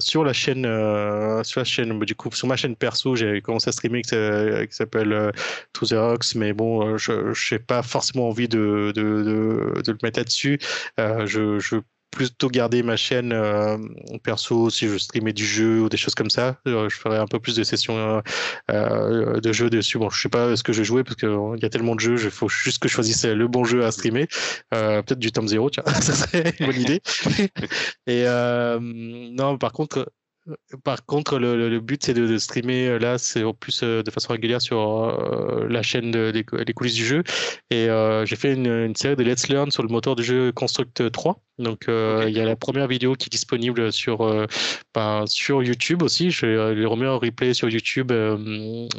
sur 0.00 0.24
la 0.24 0.32
chaîne, 0.32 0.64
sur 1.44 1.60
la 1.60 1.64
chaîne, 1.64 1.98
du 2.00 2.14
coup, 2.14 2.30
sur 2.32 2.48
ma 2.48 2.56
chaîne 2.56 2.76
perso, 2.76 3.16
j'ai 3.16 3.40
commencé 3.40 3.68
à 3.68 3.72
streamer 3.72 4.02
qui 4.02 4.74
s'appelle 4.74 5.32
To 5.72 5.86
The 5.86 5.94
mais 6.34 6.52
bon, 6.52 6.96
je 6.96 7.54
n'ai 7.54 7.58
pas 7.58 7.82
forcément 7.82 8.28
envie 8.28 8.48
de, 8.48 8.92
de, 8.94 9.72
de, 9.84 9.92
le 9.92 9.98
mettre 10.02 10.18
là-dessus. 10.18 10.58
je 10.98 11.80
plutôt 12.10 12.48
garder 12.48 12.82
ma 12.82 12.96
chaîne 12.96 13.32
euh, 13.32 13.78
perso 14.22 14.70
si 14.70 14.88
je 14.88 14.98
streamais 14.98 15.32
du 15.32 15.44
jeu 15.46 15.82
ou 15.82 15.88
des 15.88 15.96
choses 15.96 16.14
comme 16.14 16.30
ça. 16.30 16.58
Euh, 16.66 16.88
je 16.88 16.96
ferais 16.96 17.18
un 17.18 17.26
peu 17.26 17.38
plus 17.38 17.56
de 17.56 17.62
sessions 17.62 18.22
euh, 18.70 19.40
de 19.40 19.52
jeux 19.52 19.70
dessus. 19.70 19.98
Bon, 19.98 20.10
je 20.10 20.20
sais 20.20 20.28
pas 20.28 20.56
ce 20.56 20.62
que 20.62 20.72
je 20.72 20.78
vais 20.78 20.84
jouer 20.84 21.04
parce 21.04 21.16
qu'il 21.16 21.58
y 21.62 21.64
a 21.64 21.70
tellement 21.70 21.94
de 21.94 22.00
jeux, 22.00 22.16
il 22.22 22.30
faut 22.30 22.48
juste 22.48 22.82
que 22.82 22.88
je 22.88 22.94
choisisse 22.94 23.24
le 23.24 23.48
bon 23.48 23.64
jeu 23.64 23.84
à 23.84 23.90
streamer. 23.90 24.26
Peut-être 24.70 25.18
du 25.18 25.32
Tom 25.32 25.48
Zero, 25.48 25.70
tiens, 25.70 25.84
ça 26.00 26.14
serait 26.14 26.54
une 26.58 26.66
bonne 26.66 26.80
idée. 26.80 27.00
Et 28.06 28.24
non, 29.32 29.58
par 29.58 29.72
contre, 29.72 30.06
par 30.84 31.04
contre, 31.04 31.38
le, 31.38 31.80
but, 31.80 32.02
c'est 32.04 32.14
de, 32.14 32.38
streamer 32.38 32.88
euh, 32.88 32.98
là, 32.98 33.18
c'est 33.18 33.44
en 33.44 33.52
plus 33.52 33.82
euh, 33.82 34.02
de 34.02 34.10
façon 34.10 34.32
régulière 34.32 34.62
sur 34.62 34.78
euh, 34.80 35.66
la 35.68 35.82
chaîne 35.82 36.10
des 36.10 36.72
coulisses 36.74 36.94
du 36.94 37.04
jeu. 37.04 37.22
Et 37.70 37.88
j'ai 38.24 38.36
fait 38.36 38.54
une, 38.54 38.94
série 38.96 39.16
de 39.16 39.22
Let's 39.22 39.48
Learn 39.48 39.70
sur 39.70 39.82
le 39.82 39.88
moteur 39.88 40.16
du 40.16 40.22
jeu 40.22 40.52
Construct 40.52 41.10
3. 41.10 41.40
Donc, 41.60 41.84
il 41.88 42.30
y 42.30 42.40
a 42.40 42.44
la 42.44 42.56
première 42.56 42.88
vidéo 42.88 43.14
qui 43.14 43.26
est 43.26 43.30
disponible 43.30 43.92
sur, 43.92 44.46
ben, 44.94 45.24
sur 45.26 45.62
YouTube 45.62 46.02
aussi. 46.02 46.30
Je 46.30 46.72
les 46.72 46.86
remets 46.86 47.06
en 47.06 47.18
replay 47.18 47.54
sur 47.54 47.68
YouTube 47.68 48.12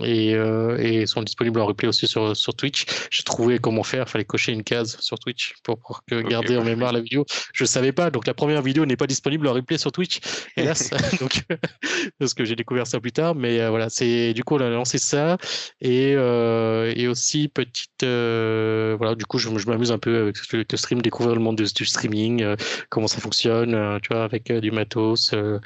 et, 0.04 0.32
et, 0.32 1.06
sont 1.06 1.24
disponibles 1.24 1.60
en 1.60 1.66
replay 1.66 1.88
aussi 1.88 2.08
sur, 2.08 2.36
sur 2.36 2.54
Twitch. 2.54 2.86
J'ai 3.10 3.24
trouvé 3.24 3.60
comment 3.60 3.84
faire. 3.84 4.06
Il 4.08 4.10
fallait 4.10 4.26
cocher 4.26 4.52
une 4.52 4.64
case 4.64 4.98
sur 5.00 5.20
Twitch 5.20 5.54
pour, 5.64 5.80
pour 5.80 6.02
garder 6.10 6.58
en 6.58 6.64
mémoire 6.64 6.94
la 6.94 7.02
vidéo. 7.02 7.26
Je 7.54 7.64
ne 7.64 7.68
savais 7.68 7.92
pas. 7.92 8.10
Donc, 8.10 8.28
la 8.28 8.34
première 8.34 8.62
vidéo 8.62 8.86
n'est 8.86 8.98
pas 8.98 9.08
disponible 9.08 9.48
en 9.48 9.54
replay 9.54 9.78
sur 9.78 9.92
Twitch. 9.92 10.20
Hélas. 10.58 10.90
donc, 11.20 11.44
parce 12.20 12.34
que 12.34 12.46
j'ai 12.46 12.56
découvert 12.56 12.88
ça 12.88 13.00
plus 13.00 13.12
tard. 13.12 13.36
Mais 13.36 13.60
euh, 13.60 13.70
voilà, 13.70 13.90
c'est 13.90 14.34
du 14.34 14.44
coup 14.44 14.56
on 14.56 14.62
a 14.62 14.70
lancé 14.70 14.98
ça 14.98 15.38
et, 15.80 16.14
euh, 16.16 16.94
et 16.96 17.08
aussi 17.08 17.48
petite 17.48 18.04
euh, 18.04 18.91
voilà, 19.02 19.16
du 19.16 19.26
coup 19.26 19.38
je, 19.40 19.50
m'amuse 19.50 19.92
un 19.92 19.98
peu 19.98 20.22
avec 20.22 20.38
le 20.72 20.78
stream, 20.78 21.02
découvrir 21.02 21.36
le 21.36 21.42
monde 21.42 21.56
du, 21.56 21.86
streaming, 21.86 22.56
comment 22.90 23.08
ça 23.08 23.20
fonctionne, 23.20 24.00
tu 24.02 24.14
vois, 24.14 24.24
avec 24.24 24.52
du 24.52 24.72
matos. 24.72 25.32
je 25.32 25.60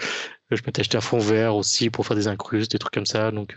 m'étais 0.66 0.80
acheté 0.80 0.98
un 0.98 1.02
fond 1.02 1.20
vert 1.20 1.56
aussi 1.56 1.90
pour 1.90 2.06
faire 2.06 2.16
des 2.16 2.28
incrustes, 2.28 2.72
des 2.72 2.80
trucs 2.80 2.94
comme 2.94 3.06
ça. 3.06 3.32
Donc 3.32 3.56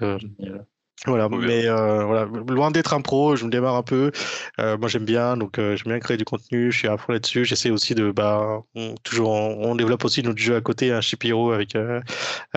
voilà, 1.07 1.29
mais 1.29 1.67
euh, 1.67 2.05
voilà, 2.05 2.29
loin 2.49 2.73
d'être 2.73 2.93
un 2.93 3.01
pro, 3.01 3.37
je 3.37 3.45
me 3.45 3.51
démarre 3.51 3.77
un 3.77 3.85
peu. 3.85 4.11
Euh, 4.59 4.77
moi, 4.77 4.89
j'aime 4.89 5.05
bien, 5.05 5.37
donc 5.37 5.59
euh, 5.59 5.77
j'aime 5.77 5.93
bien 5.93 6.01
créer 6.01 6.17
du 6.17 6.25
contenu. 6.25 6.73
Je 6.73 6.79
suis 6.79 6.89
à 6.89 6.97
fond 6.97 7.13
là-dessus. 7.13 7.45
J'essaie 7.45 7.71
aussi 7.71 7.95
de, 7.95 8.11
bah, 8.11 8.63
on, 8.75 8.95
toujours, 9.05 9.31
on, 9.31 9.77
développe 9.77 10.05
aussi 10.05 10.25
notre 10.25 10.41
jeu 10.41 10.57
à 10.57 10.61
côté, 10.61 10.91
un 10.91 11.01
Shipiro 11.01 11.53
avec 11.53 11.77
euh, 11.77 12.01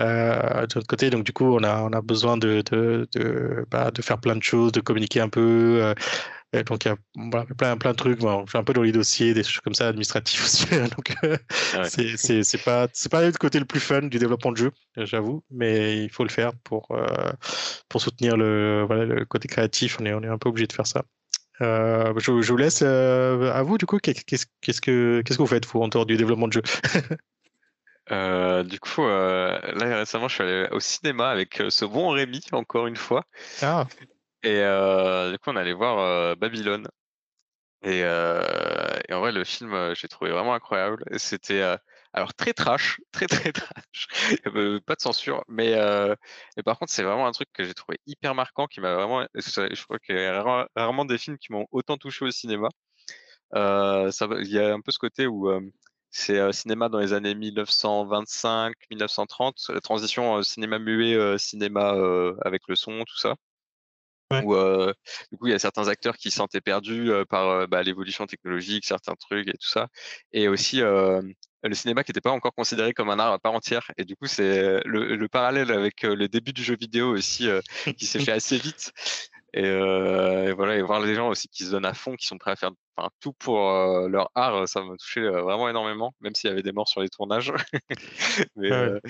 euh, 0.00 0.66
de 0.66 0.74
notre 0.74 0.86
côté. 0.88 1.10
Donc 1.10 1.22
du 1.22 1.32
coup, 1.32 1.44
on 1.44 1.62
a, 1.62 1.82
on 1.82 1.92
a 1.92 2.00
besoin 2.02 2.36
de, 2.36 2.62
de, 2.68 3.08
de, 3.14 3.64
bah, 3.70 3.92
de 3.92 4.02
faire 4.02 4.18
plein 4.18 4.34
de 4.34 4.42
choses, 4.42 4.72
de 4.72 4.80
communiquer 4.80 5.20
un 5.20 5.28
peu 5.28 5.94
donc, 6.66 6.84
il 6.84 6.88
y 6.88 6.90
a 6.90 6.96
voilà, 7.30 7.46
plein, 7.46 7.76
plein 7.78 7.92
de 7.92 7.96
trucs. 7.96 8.18
Bon, 8.18 8.44
je 8.44 8.50
suis 8.50 8.58
un 8.58 8.64
peu 8.64 8.74
dans 8.74 8.82
les 8.82 8.92
dossiers, 8.92 9.32
des 9.32 9.42
choses 9.42 9.60
comme 9.60 9.74
ça, 9.74 9.88
administratifs 9.88 10.44
aussi. 10.44 10.66
donc, 10.66 11.14
euh, 11.24 11.36
ah 11.74 11.84
c'est 11.84 12.62
pas, 12.64 12.88
pas 13.10 13.24
le 13.24 13.32
côté 13.32 13.58
le 13.58 13.64
plus 13.64 13.80
fun 13.80 14.02
du 14.02 14.18
développement 14.18 14.52
de 14.52 14.58
jeu, 14.58 14.70
j'avoue, 14.96 15.42
mais 15.50 16.04
il 16.04 16.10
faut 16.10 16.24
le 16.24 16.28
faire 16.30 16.52
pour, 16.64 16.88
euh, 16.90 17.06
pour 17.88 18.02
soutenir 18.02 18.36
le, 18.36 18.84
voilà, 18.86 19.06
le 19.06 19.24
côté 19.24 19.48
créatif. 19.48 19.98
On 20.00 20.04
est, 20.04 20.12
on 20.12 20.22
est 20.22 20.28
un 20.28 20.38
peu 20.38 20.50
obligé 20.50 20.66
de 20.66 20.72
faire 20.72 20.86
ça. 20.86 21.04
Euh, 21.60 22.12
je, 22.18 22.42
je, 22.42 22.52
vous 22.52 22.56
laisse 22.56 22.80
euh, 22.82 23.52
à 23.52 23.62
vous, 23.62 23.78
du 23.78 23.86
coup. 23.86 23.98
Qu'est-ce 23.98 24.46
qu'est-ce 24.60 24.80
que, 24.80 25.22
qu'est-ce 25.24 25.38
que 25.38 25.42
vous 25.42 25.46
faites, 25.48 25.66
vous, 25.66 25.80
en 25.80 25.88
dehors 25.88 26.06
du 26.06 26.16
développement 26.16 26.48
de 26.48 26.54
jeu? 26.54 26.62
Euh, 28.10 28.64
du 28.64 28.80
coup, 28.80 29.04
euh, 29.04 29.58
là 29.74 29.98
récemment, 29.98 30.26
je 30.26 30.34
suis 30.34 30.42
allé 30.42 30.68
au 30.72 30.80
cinéma 30.80 31.30
avec 31.30 31.62
ce 31.68 31.84
bon 31.84 32.10
Rémi, 32.10 32.44
encore 32.50 32.88
une 32.88 32.96
fois. 32.96 33.24
Ah. 33.62 33.86
Et 34.42 34.60
euh, 34.60 35.30
du 35.32 35.38
coup, 35.38 35.50
on 35.50 35.56
allait 35.56 35.72
voir 35.72 35.98
euh, 35.98 36.34
Babylone. 36.34 36.86
Et, 37.82 38.02
euh, 38.04 38.98
et, 39.08 39.14
en 39.14 39.20
vrai, 39.20 39.32
le 39.32 39.44
film, 39.44 39.94
j'ai 39.94 40.08
trouvé 40.08 40.30
vraiment 40.30 40.54
incroyable. 40.54 41.04
C'était 41.18 41.62
alors 42.12 42.34
très 42.34 42.52
trash, 42.54 43.00
très 43.12 43.26
très 43.26 43.52
trash. 43.52 44.06
pas 44.86 44.94
de 44.94 45.00
censure, 45.00 45.44
mais 45.48 45.74
par 46.64 46.78
contre, 46.78 46.92
c'est 46.92 47.02
vraiment 47.02 47.26
un 47.26 47.32
truc 47.32 47.48
que 47.52 47.64
j'ai 47.64 47.74
trouvé 47.74 47.98
hyper 48.06 48.34
marquant, 48.34 48.66
qui 48.66 48.80
m'a 48.80 48.94
vraiment. 48.94 49.26
Je 49.34 49.84
crois 49.84 49.98
qu'il 49.98 50.16
y 50.16 50.20
a 50.24 50.66
rarement 50.76 51.04
des 51.04 51.18
films 51.18 51.38
qui 51.38 51.52
m'ont 51.52 51.66
autant 51.72 51.96
touché 51.96 52.24
au 52.24 52.30
cinéma. 52.30 52.68
il 53.54 54.48
y 54.52 54.58
a 54.58 54.74
un 54.74 54.80
peu 54.80 54.92
ce 54.92 54.98
côté 54.98 55.26
où 55.26 55.50
c'est 56.10 56.52
cinéma 56.52 56.88
dans 56.88 56.98
les 56.98 57.12
années 57.14 57.34
1925, 57.34 58.74
1930, 58.90 59.56
la 59.70 59.80
transition 59.80 60.42
cinéma 60.42 60.78
muet, 60.78 61.38
cinéma 61.38 61.94
avec 62.42 62.62
le 62.68 62.76
son, 62.76 63.04
tout 63.04 63.18
ça. 63.18 63.34
Où, 64.44 64.54
du 65.30 65.38
coup, 65.38 65.46
il 65.46 65.50
y 65.50 65.54
a 65.54 65.58
certains 65.58 65.88
acteurs 65.88 66.16
qui 66.16 66.30
se 66.30 66.36
sentaient 66.36 66.60
perdus 66.60 67.10
par 67.28 67.68
bah, 67.68 67.82
l'évolution 67.82 68.26
technologique, 68.26 68.84
certains 68.84 69.14
trucs 69.14 69.48
et 69.48 69.52
tout 69.52 69.68
ça. 69.68 69.88
Et 70.32 70.48
aussi 70.48 70.80
le 70.80 71.74
cinéma 71.74 72.02
qui 72.04 72.10
n'était 72.10 72.20
pas 72.20 72.30
encore 72.30 72.54
considéré 72.54 72.92
comme 72.92 73.10
un 73.10 73.18
art 73.18 73.32
à 73.32 73.38
part 73.38 73.52
entière. 73.52 73.90
Et 73.98 74.04
du 74.04 74.16
coup, 74.16 74.26
c'est 74.26 74.80
le, 74.84 75.26
parallèle 75.28 75.70
avec 75.70 76.02
le 76.02 76.28
début 76.28 76.52
du 76.52 76.62
jeu 76.62 76.76
vidéo 76.76 77.10
aussi 77.10 77.48
qui 77.96 78.06
s'est 78.06 78.20
fait 78.24 78.32
assez 78.32 78.58
vite. 78.58 78.92
Et, 79.54 79.64
et, 79.64 80.52
voilà, 80.52 80.76
et 80.76 80.82
voir 80.82 81.00
les 81.00 81.14
gens 81.14 81.28
aussi 81.28 81.48
qui 81.48 81.64
se 81.64 81.70
donnent 81.70 81.84
à 81.84 81.94
fond, 81.94 82.16
qui 82.16 82.26
sont 82.26 82.38
prêts 82.38 82.52
à 82.52 82.56
faire 82.56 82.70
enfin, 82.96 83.10
tout 83.20 83.32
pour 83.32 83.70
euh, 83.70 84.08
leur 84.08 84.30
art, 84.34 84.54
euh, 84.54 84.66
ça 84.66 84.82
m'a 84.82 84.96
touché 84.96 85.20
euh, 85.20 85.42
vraiment 85.42 85.68
énormément, 85.68 86.14
même 86.20 86.34
s'il 86.34 86.48
y 86.48 86.52
avait 86.52 86.62
des 86.62 86.72
morts 86.72 86.88
sur 86.88 87.00
les 87.00 87.08
tournages. 87.08 87.52
mais, 88.56 88.70
ouais. 88.70 89.00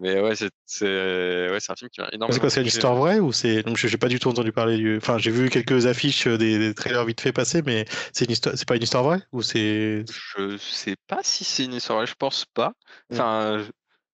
mais 0.00 0.20
ouais, 0.20 0.34
c'est 0.66 0.84
ouais, 0.84 1.58
un 1.68 1.74
film 1.74 1.90
qui 1.90 2.00
m'a 2.00 2.08
énormément. 2.12 2.32
C'est 2.32 2.40
quoi, 2.40 2.50
c'est 2.50 2.60
une 2.60 2.66
histoire 2.66 2.94
vraie 2.94 3.18
ou 3.18 3.32
c'est 3.32 3.64
Je 3.74 3.88
n'ai 3.88 3.96
pas 3.96 4.08
du 4.08 4.18
tout 4.18 4.28
entendu 4.28 4.52
parler 4.52 4.76
du. 4.76 4.96
Enfin, 4.96 5.18
j'ai 5.18 5.30
vu 5.30 5.50
quelques 5.50 5.86
affiches 5.86 6.26
des, 6.26 6.74
trailers 6.74 7.04
vite 7.04 7.20
fait 7.20 7.32
passer, 7.32 7.62
mais 7.62 7.84
c'est 8.12 8.24
une 8.26 8.32
histoire. 8.32 8.56
C'est 8.56 8.68
pas 8.68 8.76
une 8.76 8.82
histoire 8.82 9.04
vraie 9.04 9.22
ou 9.32 9.42
c'est. 9.42 10.04
Je 10.36 10.56
sais 10.58 10.96
pas 11.06 11.20
si 11.22 11.44
c'est 11.44 11.64
une 11.64 11.74
histoire 11.74 11.98
vraie. 11.98 12.06
Je 12.06 12.14
pense 12.14 12.44
pas. 12.44 12.72
Enfin. 13.12 13.64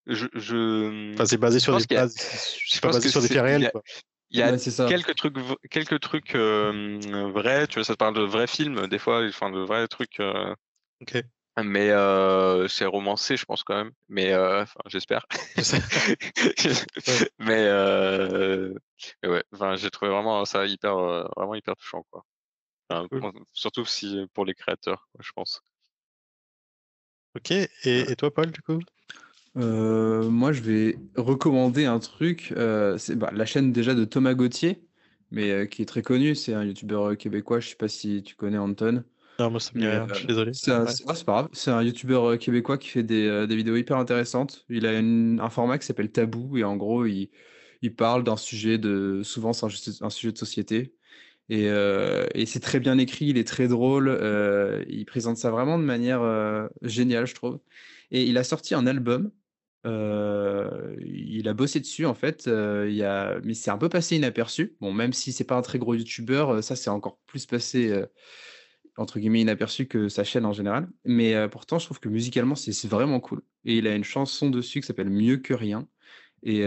Je, 0.09 0.27
je... 0.35 1.13
Enfin, 1.15 1.27
c'est 1.27 1.37
basé 1.37 1.61
sur 1.61 1.77
des, 1.77 1.85
je 1.89 2.81
pense 2.81 2.97
basé 2.97 3.09
sur 3.09 3.23
des 3.23 3.29
faits 3.29 3.41
réels. 3.41 3.71
Il 4.33 4.39
y 4.39 4.43
a 4.43 4.57
quelques 4.57 5.15
trucs, 5.15 5.37
quelques 5.71 6.01
trucs 6.01 6.35
euh, 6.35 6.99
vrais. 7.33 7.67
Tu 7.67 7.75
vois, 7.75 7.85
ça 7.85 7.93
te 7.93 7.99
parle 7.99 8.15
de 8.15 8.23
vrais 8.23 8.47
films, 8.47 8.87
des 8.87 8.99
fois, 8.99 9.23
enfin, 9.27 9.51
de 9.51 9.61
vrais 9.61 9.87
trucs. 9.89 10.21
Euh, 10.21 10.55
ok. 11.03 11.23
Mais 11.63 11.91
euh, 11.91 12.67
c'est 12.67 12.87
romancé, 12.87 13.37
je 13.37 13.45
pense 13.45 13.63
quand 13.63 13.77
même. 13.77 13.93
Mais 14.09 14.35
enfin, 14.35 14.81
j'espère. 14.87 15.27
mais, 17.39 17.71
ouais, 19.25 19.45
enfin, 19.53 19.77
j'ai 19.77 19.91
trouvé 19.91 20.11
vraiment 20.11 20.45
ça 20.47 20.65
hyper, 20.65 20.97
vraiment 21.37 21.55
hyper 21.55 21.77
touchant, 21.77 22.05
quoi. 22.11 22.25
Surtout 23.53 23.85
si 23.85 24.27
pour 24.33 24.47
les 24.47 24.55
créateurs, 24.55 25.09
je 25.21 25.31
pense. 25.33 25.63
Ok. 27.35 27.51
Et, 27.51 27.69
et 27.85 28.17
toi, 28.17 28.33
Paul, 28.33 28.51
du 28.51 28.63
coup? 28.63 28.79
Euh, 29.57 30.29
moi, 30.31 30.53
je 30.53 30.63
vais 30.63 30.99
recommander 31.17 31.85
un 31.85 31.99
truc. 31.99 32.53
Euh, 32.57 32.97
c'est 32.99 33.17
bah, 33.17 33.31
la 33.35 33.45
chaîne 33.45 33.73
déjà 33.73 33.95
de 33.95 34.05
Thomas 34.05 34.35
Gauthier, 34.35 34.83
mais 35.31 35.51
euh, 35.51 35.67
qui 35.67 35.83
est 35.83 35.87
très 35.87 36.03
connu. 36.03 36.35
C'est 36.35 36.55
un 36.55 36.65
youtubeur 36.65 37.17
québécois. 37.17 37.61
Je 37.61 37.69
sais 37.69 37.77
pas 37.77 37.89
si 37.89 38.23
tu 38.23 38.35
connais 38.35 38.59
Anton. 38.59 39.05
Non, 39.39 39.51
moi, 39.51 39.61
ça 39.61 39.71
me 39.75 39.81
dit 39.81 39.87
rien. 39.87 40.07
Je 40.09 40.15
suis 40.15 40.27
désolé. 40.27 40.53
C'est 40.55 40.73
pas 41.05 41.15
grave. 41.27 41.49
C'est 41.53 41.71
un 41.71 41.83
youtubeur 41.83 42.39
québécois 42.39 42.79
qui 42.79 42.89
fait 42.89 43.03
des, 43.03 43.47
des, 43.47 43.57
vidéos 43.57 43.77
hyper 43.77 43.97
intéressantes. 43.97 44.65
Il 44.69 44.87
a 44.87 44.91
un 44.91 45.51
format 45.51 45.79
qui 45.79 45.87
s'appelle 45.87 46.11
Tabou 46.11 46.57
et 46.57 46.65
en 46.65 46.77
gros, 46.77 47.07
il, 47.07 47.31
il 47.83 47.95
parle 47.95 48.25
d'un 48.25 48.37
sujet 48.37 48.79
de. 48.79 49.21
Souvent, 49.23 49.53
c'est 49.53 49.67
un, 49.67 50.07
un, 50.07 50.11
sujet 50.11 50.33
de 50.33 50.39
société. 50.39 50.95
Et, 51.49 51.65
et 51.65 52.47
c'est 52.47 52.61
très 52.61 52.81
bien 52.81 52.97
écrit, 52.97 53.27
il 53.27 53.37
est 53.37 53.47
très 53.47 53.69
drôle. 53.69 54.19
il 54.89 55.05
présente 55.05 55.37
ça 55.37 55.51
vraiment 55.51 55.79
de 55.79 55.85
manière 55.85 56.69
géniale, 56.83 57.27
je 57.27 57.35
trouve. 57.35 57.59
Et 58.11 58.25
il 58.25 58.39
a 58.39 58.45
sorti 58.45 58.75
un 58.75 58.87
album 58.87 59.31
il 59.85 61.49
a 61.49 61.55
bossé 61.55 61.81
dessus 61.81 62.07
en 62.07 62.15
fait, 62.15 62.45
il 62.47 62.95
y 62.95 63.03
a 63.03 63.41
mais 63.45 63.55
c'est 63.55 63.71
un 63.71 63.79
peu 63.79 63.89
passé 63.89 64.17
inaperçu. 64.17 64.77
Bon, 64.81 64.93
même 64.93 65.13
si 65.13 65.33
c'est 65.33 65.45
pas 65.45 65.57
un 65.57 65.63
très 65.63 65.79
gros 65.79 65.95
youtubeur, 65.95 66.63
ça 66.63 66.77
c'est 66.77 66.91
encore 66.91 67.19
plus 67.27 67.47
passé, 67.47 68.05
entre 68.97 69.19
guillemets 69.19 69.41
«inaperçu» 69.41 69.87
que 69.87 70.09
sa 70.09 70.25
chaîne 70.25 70.45
en 70.45 70.53
général. 70.53 70.89
Mais, 71.05 71.49
pourtant 71.49 71.79
je 71.79 71.87
trouve 71.87 72.01
que 72.01 72.09
musicalement 72.09 72.55
c'est 72.55 72.87
vraiment 72.87 73.21
cool 73.21 73.43
et 73.65 73.79
il 73.79 73.87
a 73.87 73.95
une 73.95 74.05
chanson 74.05 74.51
dessus 74.51 74.81
qui 74.81 74.87
s'appelle 74.87 75.11
«Mieux 75.11 75.39
que 75.39 75.55
rien» 75.55 75.89
et 76.43 76.63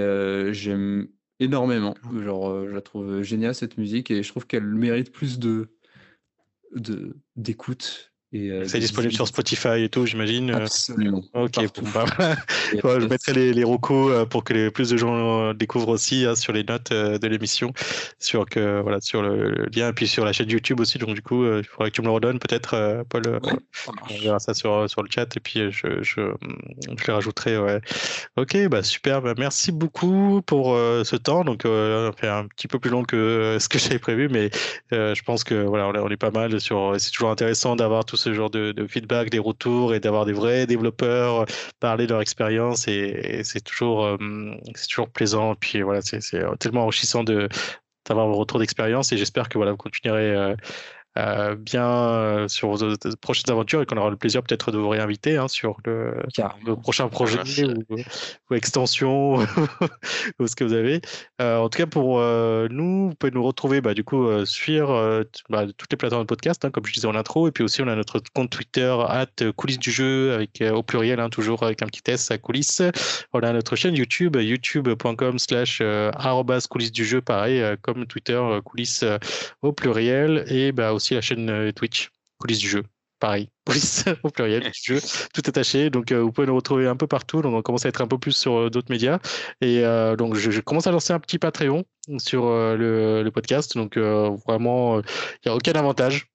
j'aime 0.51 1.07
énormément. 1.39 1.95
Genre, 2.23 2.65
je 2.67 2.71
la 2.71 2.81
trouve 2.81 3.21
géniale 3.21 3.55
cette 3.55 3.77
musique 3.77 4.09
et 4.11 4.23
je 4.23 4.29
trouve 4.29 4.47
qu'elle 4.47 4.65
mérite 4.65 5.11
plus 5.11 5.39
de 5.39 5.69
de 6.73 7.15
d'écoute 8.39 8.55
euh, 8.55 8.67
c'est 8.67 8.79
disponible 8.79 9.13
sur 9.13 9.27
Spotify 9.27 9.83
et 9.83 9.89
tout, 9.89 10.05
j'imagine. 10.05 10.51
Euh. 10.51 10.57
Absolument. 10.57 11.23
Ok, 11.33 11.55
bah, 11.93 12.99
je 12.99 13.07
mettrai 13.07 13.33
les, 13.33 13.53
les 13.53 13.63
recos 13.63 14.11
euh, 14.11 14.25
pour 14.25 14.43
que 14.43 14.53
les, 14.53 14.71
plus 14.71 14.89
de 14.89 14.97
gens 14.97 15.53
découvrent 15.53 15.89
aussi 15.89 16.25
hein, 16.25 16.35
sur 16.35 16.53
les 16.53 16.63
notes 16.63 16.91
de 16.91 17.27
l'émission, 17.27 17.73
sur 18.19 18.45
que 18.45 18.81
voilà 18.81 18.99
sur 19.01 19.21
le, 19.21 19.67
lien 19.73 19.89
et 19.89 19.93
puis 19.93 20.07
sur 20.07 20.25
la 20.25 20.33
chaîne 20.33 20.49
YouTube 20.49 20.79
aussi. 20.79 20.97
Donc 20.97 21.13
du 21.13 21.21
coup, 21.21 21.45
il 21.45 21.63
faudrait 21.63 21.91
que 21.91 21.95
tu 21.95 22.01
me 22.01 22.07
le 22.07 22.13
redonnes 22.13 22.39
peut-être, 22.39 23.03
Paul. 23.09 23.39
on 24.09 24.21
verra 24.21 24.39
ça 24.39 24.53
sur, 24.53 24.89
sur 24.89 25.03
le 25.03 25.09
chat 25.13 25.35
et 25.35 25.39
puis 25.39 25.71
je, 25.71 26.01
je, 26.01 26.21
je 26.97 27.07
les 27.07 27.13
rajouterai. 27.13 27.57
Ouais. 27.57 27.81
Ok, 28.37 28.67
bah 28.67 28.83
super. 28.83 29.21
Bah, 29.21 29.33
merci 29.37 29.71
beaucoup 29.71 30.41
pour 30.45 30.75
ce 30.75 31.15
temps. 31.15 31.43
Donc 31.43 31.61
on 31.65 32.11
fait 32.17 32.27
un 32.27 32.47
petit 32.47 32.67
peu 32.67 32.79
plus 32.79 32.89
long 32.89 33.03
que 33.03 33.57
ce 33.59 33.69
que 33.69 33.79
j'avais 33.79 33.99
prévu, 33.99 34.29
mais 34.29 34.49
je 34.91 35.21
pense 35.23 35.43
que 35.43 35.63
voilà, 35.63 35.87
on 35.89 36.09
est 36.09 36.17
pas 36.17 36.31
mal 36.31 36.59
sur. 36.59 36.95
C'est 36.97 37.11
toujours 37.11 37.29
intéressant 37.29 37.75
d'avoir 37.75 38.05
tout 38.05 38.17
ce 38.17 38.24
genre 38.33 38.49
de, 38.49 38.73
feedback, 38.87 39.29
des 39.29 39.39
retours 39.39 39.93
et 39.93 39.99
d'avoir 39.99 40.25
des 40.25 40.33
vrais 40.33 40.65
développeurs 40.65 41.41
euh, 41.41 41.45
parler 41.79 42.05
de 42.05 42.11
leur 42.11 42.21
expérience 42.21 42.87
et, 42.87 43.41
c'est 43.43 43.61
toujours, 43.61 44.05
euh, 44.05 44.17
c'est 44.75 44.87
toujours 44.87 45.09
plaisant. 45.09 45.53
Et 45.53 45.57
puis 45.59 45.81
voilà, 45.81 46.01
c'est 46.01 46.19
tellement 46.59 46.83
enrichissant 46.83 47.23
de 47.23 47.49
d'avoir 48.07 48.27
vos 48.27 48.35
retours 48.35 48.59
d'expérience 48.59 49.11
et 49.11 49.17
j'espère 49.17 49.49
que 49.49 49.57
voilà, 49.57 49.71
vous 49.71 49.77
continuerez 49.77 50.31
euh, 50.31 50.55
euh, 51.17 51.55
bien 51.55 51.87
euh, 51.87 52.47
sur 52.49 52.69
vos 52.69 52.93
prochaines 53.21 53.49
aventures 53.49 53.81
et 53.81 53.85
qu'on 53.85 53.95
aura 53.95 54.09
le 54.09 54.17
plaisir 54.17 54.43
peut-être 54.43 54.73
de 54.73 54.77
vous 54.77 54.89
réinviter 54.89 55.37
hein, 55.37 55.47
sur 55.47 55.77
le, 55.85 56.13
le 56.65 56.75
prochain 56.75 57.07
projet 57.07 57.63
ou, 57.63 57.95
ou, 58.49 58.53
extension 58.53 59.35
ou 60.39 60.47
ce 60.47 60.55
que 60.57 60.65
vous 60.65 60.73
avez. 60.73 60.99
Euh, 61.41 61.57
en 61.57 61.69
tout 61.69 61.77
cas, 61.77 61.85
pour 61.85 62.19
nous, 62.19 63.09
vous 63.09 63.15
pouvez 63.15 63.31
nous 63.31 63.43
retrouver 63.43 63.79
bah, 63.79 63.93
du 63.93 64.03
coup 64.03 64.27
sur 64.45 64.87
bah, 65.49 65.65
toutes 65.77 65.91
les 65.91 65.97
plateformes 65.97 66.23
de 66.23 66.27
podcast, 66.27 66.65
hein, 66.65 66.69
comme 66.69 66.85
je 66.85 66.91
disais 66.91 67.07
en 67.07 67.15
intro, 67.15 67.47
et 67.47 67.51
puis 67.51 67.63
aussi 67.63 67.81
on 67.81 67.87
a 67.87 67.95
notre 67.95 68.21
compte 68.33 68.49
Twitter 68.49 68.93
at 69.07 69.27
coulisses 69.55 69.79
du 69.79 69.91
jeu 69.91 70.33
avec 70.33 70.61
au 70.73 70.83
pluriel, 70.83 71.21
hein, 71.21 71.29
toujours 71.29 71.63
avec 71.63 71.81
un 71.81 71.85
petit 71.85 72.01
S 72.07 72.29
à 72.31 72.37
coulisses. 72.37 72.81
On 73.31 73.39
a 73.39 73.53
notre 73.53 73.77
chaîne 73.77 73.95
YouTube, 73.95 74.35
youtube.com 74.35 75.39
slash 75.39 75.81
coulisses 76.69 76.91
du 76.91 77.05
jeu, 77.05 77.21
pareil, 77.21 77.63
comme 77.81 78.05
Twitter, 78.05 78.41
coulisses 78.65 79.05
au 79.61 79.71
pluriel, 79.71 80.43
et 80.47 80.71
bah, 80.71 80.93
aussi 80.93 81.04
la 81.13 81.21
chaîne 81.21 81.49
euh, 81.49 81.71
Twitch, 81.71 82.09
Police 82.39 82.59
du 82.59 82.67
jeu. 82.67 82.83
Pareil, 83.19 83.49
police 83.65 84.05
au 84.23 84.29
pluriel 84.29 84.63
du 84.63 84.71
jeu, 84.73 84.99
tout 85.33 85.41
attaché. 85.45 85.89
Donc, 85.89 86.11
euh, 86.11 86.21
vous 86.21 86.31
pouvez 86.31 86.47
nous 86.47 86.55
retrouver 86.55 86.87
un 86.87 86.95
peu 86.95 87.07
partout. 87.07 87.41
Donc, 87.41 87.53
on 87.53 87.61
commence 87.61 87.85
à 87.85 87.89
être 87.89 88.01
un 88.01 88.07
peu 88.07 88.17
plus 88.17 88.33
sur 88.33 88.53
euh, 88.55 88.69
d'autres 88.69 88.91
médias. 88.91 89.19
Et 89.61 89.83
donc, 90.17 90.35
je, 90.35 90.59
commence 90.61 90.87
à 90.87 90.91
lancer 90.91 91.13
un 91.13 91.19
petit 91.19 91.39
Patreon 91.39 91.85
sur 92.17 92.45
le, 92.45 93.23
le, 93.23 93.31
podcast. 93.31 93.75
Donc, 93.75 93.97
vraiment, 93.97 94.99
il 94.99 95.03
n'y 95.45 95.51
a 95.51 95.55
aucun 95.55 95.73
avantage 95.73 96.27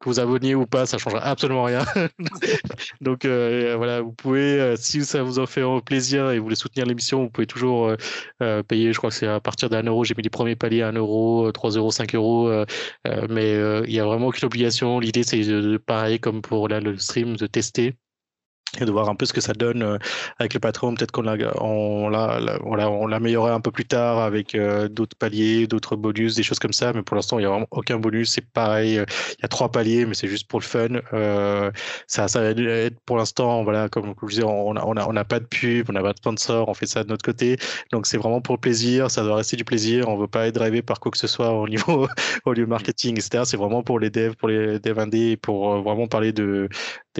que 0.00 0.08
vous 0.08 0.20
abonniez 0.20 0.54
ou 0.54 0.66
pas, 0.66 0.86
ça 0.86 0.98
changera 0.98 1.20
absolument 1.24 1.64
rien. 1.64 1.84
Donc 3.00 3.24
euh, 3.24 3.74
voilà, 3.76 4.00
vous 4.00 4.12
pouvez, 4.12 4.60
euh, 4.60 4.76
si 4.76 5.04
ça 5.04 5.22
vous 5.22 5.38
en 5.38 5.46
fait 5.46 5.62
plaisir 5.84 6.30
et 6.30 6.38
vous 6.38 6.44
voulez 6.44 6.56
soutenir 6.56 6.86
l'émission, 6.86 7.22
vous 7.22 7.30
pouvez 7.30 7.46
toujours 7.46 7.94
euh, 8.42 8.62
payer, 8.62 8.92
je 8.92 8.98
crois 8.98 9.10
que 9.10 9.16
c'est 9.16 9.26
à 9.26 9.40
partir 9.40 9.68
d'un 9.70 9.82
euro, 9.82 10.04
j'ai 10.04 10.14
mis 10.16 10.22
les 10.22 10.30
premiers 10.30 10.56
paliers 10.56 10.82
à 10.82 10.88
un 10.88 10.92
euro, 10.92 11.50
3 11.52 11.70
euros, 11.72 11.90
5 11.90 12.14
euros, 12.14 12.50
mais 13.28 13.54
il 13.86 13.90
n'y 13.90 14.00
a 14.00 14.04
vraiment 14.04 14.28
aucune 14.28 14.46
obligation. 14.46 15.00
L'idée 15.00 15.22
c'est 15.22 15.40
de, 15.42 15.76
pareil 15.78 16.20
comme 16.20 16.42
pour 16.42 16.68
là, 16.68 16.80
le 16.80 16.96
stream, 16.98 17.36
de 17.36 17.46
tester 17.46 17.94
et 18.80 18.84
de 18.84 18.90
voir 18.90 19.08
un 19.08 19.14
peu 19.14 19.26
ce 19.26 19.32
que 19.32 19.40
ça 19.40 19.52
donne 19.54 19.82
euh, 19.82 19.98
avec 20.38 20.54
le 20.54 20.60
patron. 20.60 20.94
Peut-être 20.94 21.12
qu'on 21.12 21.22
l'a, 21.22 21.36
on 21.60 22.08
l'a, 22.08 22.90
on 22.90 23.06
l'améliorera 23.06 23.54
un 23.54 23.60
peu 23.60 23.70
plus 23.70 23.86
tard 23.86 24.18
avec 24.18 24.54
euh, 24.54 24.88
d'autres 24.88 25.16
paliers, 25.16 25.66
d'autres 25.66 25.96
bonus, 25.96 26.34
des 26.34 26.42
choses 26.42 26.58
comme 26.58 26.72
ça. 26.72 26.92
Mais 26.92 27.02
pour 27.02 27.16
l'instant, 27.16 27.38
il 27.38 27.42
n'y 27.42 27.46
a 27.46 27.50
vraiment 27.50 27.66
aucun 27.70 27.98
bonus. 27.98 28.32
C'est 28.32 28.46
pareil. 28.46 28.98
Euh, 28.98 29.04
il 29.38 29.42
y 29.42 29.44
a 29.44 29.48
trois 29.48 29.70
paliers, 29.70 30.06
mais 30.06 30.14
c'est 30.14 30.28
juste 30.28 30.48
pour 30.48 30.60
le 30.60 30.64
fun. 30.64 30.88
ça, 32.06 32.28
ça 32.28 32.40
va 32.40 32.48
être 32.48 33.00
pour 33.06 33.16
l'instant, 33.16 33.64
voilà, 33.64 33.88
comme 33.88 34.14
je 34.22 34.26
disais, 34.28 34.44
on 34.44 34.74
n'a 34.74 34.86
on 34.86 34.96
a, 34.96 35.06
on 35.06 35.16
a 35.16 35.24
pas 35.24 35.40
de 35.40 35.46
pub, 35.46 35.86
on 35.88 35.92
n'a 35.92 36.02
pas 36.02 36.12
de 36.12 36.18
sponsor, 36.18 36.68
on 36.68 36.74
fait 36.74 36.86
ça 36.86 37.04
de 37.04 37.08
notre 37.08 37.24
côté. 37.24 37.56
Donc 37.92 38.06
c'est 38.06 38.18
vraiment 38.18 38.40
pour 38.40 38.54
le 38.56 38.60
plaisir. 38.60 39.10
Ça 39.10 39.22
doit 39.22 39.36
rester 39.36 39.56
du 39.56 39.64
plaisir. 39.64 40.08
On 40.08 40.16
ne 40.16 40.20
veut 40.22 40.28
pas 40.28 40.46
être 40.46 40.54
drivé 40.54 40.82
par 40.82 41.00
quoi 41.00 41.10
que 41.10 41.18
ce 41.18 41.26
soit 41.26 41.52
au 41.52 41.68
niveau, 41.68 42.08
au 42.44 42.52
lieu 42.52 42.66
marketing, 42.66 43.18
etc. 43.18 43.44
C'est 43.44 43.56
vraiment 43.56 43.82
pour 43.82 43.98
les 43.98 44.10
devs, 44.10 44.34
pour 44.36 44.48
les 44.48 44.78
devs 44.78 44.98
indés, 44.98 45.36
pour 45.36 45.80
vraiment 45.82 46.06
parler 46.06 46.32
de, 46.32 46.68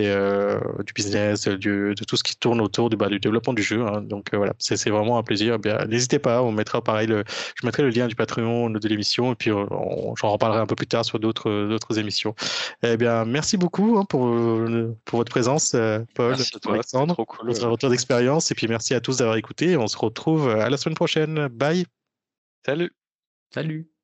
euh, 0.06 0.60
du 0.86 0.92
business, 0.92 1.46
de 1.48 1.94
tout 2.06 2.16
ce 2.16 2.22
qui 2.22 2.36
tourne 2.36 2.60
autour 2.60 2.90
du, 2.90 2.96
bah, 2.96 3.08
du 3.08 3.18
développement 3.18 3.52
du 3.52 3.62
jeu. 3.62 3.86
Hein. 3.86 4.02
Donc 4.02 4.32
euh, 4.32 4.36
voilà, 4.36 4.54
c'est 4.58 4.90
vraiment 4.90 5.18
un 5.18 5.22
plaisir. 5.22 5.58
Eh 5.64 5.86
n'hésitez 5.86 6.18
pas, 6.18 6.42
on 6.42 6.52
mettra 6.52 6.82
pareil, 6.82 7.06
le, 7.06 7.24
je 7.60 7.66
mettrai 7.66 7.82
le 7.82 7.90
lien 7.90 8.06
du 8.06 8.14
Patreon 8.14 8.70
de 8.70 8.88
l'émission 8.88 9.32
et 9.32 9.34
puis 9.34 9.50
euh, 9.50 9.66
j'en 10.16 10.30
reparlerai 10.30 10.60
un 10.60 10.66
peu 10.66 10.76
plus 10.76 10.86
tard 10.86 11.04
sur 11.04 11.18
d'autres 11.18 11.98
émissions. 11.98 12.34
Eh 12.82 12.96
bien, 12.96 13.24
merci 13.24 13.56
beaucoup 13.56 13.98
hein, 13.98 14.04
pour, 14.04 14.28
pour 15.04 15.18
votre 15.18 15.30
présence, 15.30 15.76
Paul, 16.14 16.36
Alexandre, 16.68 17.14
pour 17.14 17.44
votre 17.44 17.68
retour 17.68 17.90
d'expérience 17.90 18.50
et 18.50 18.54
puis 18.54 18.68
merci 18.68 18.94
à 18.94 19.00
tous 19.00 19.18
d'avoir 19.18 19.36
écouté. 19.36 19.76
On 19.76 19.86
se 19.86 19.96
retrouve 19.96 20.48
à 20.48 20.68
la 20.70 20.76
semaine 20.76 20.96
prochaine. 20.96 21.48
Bye. 21.48 21.86
Salut. 22.64 22.92
Salut. 23.52 23.97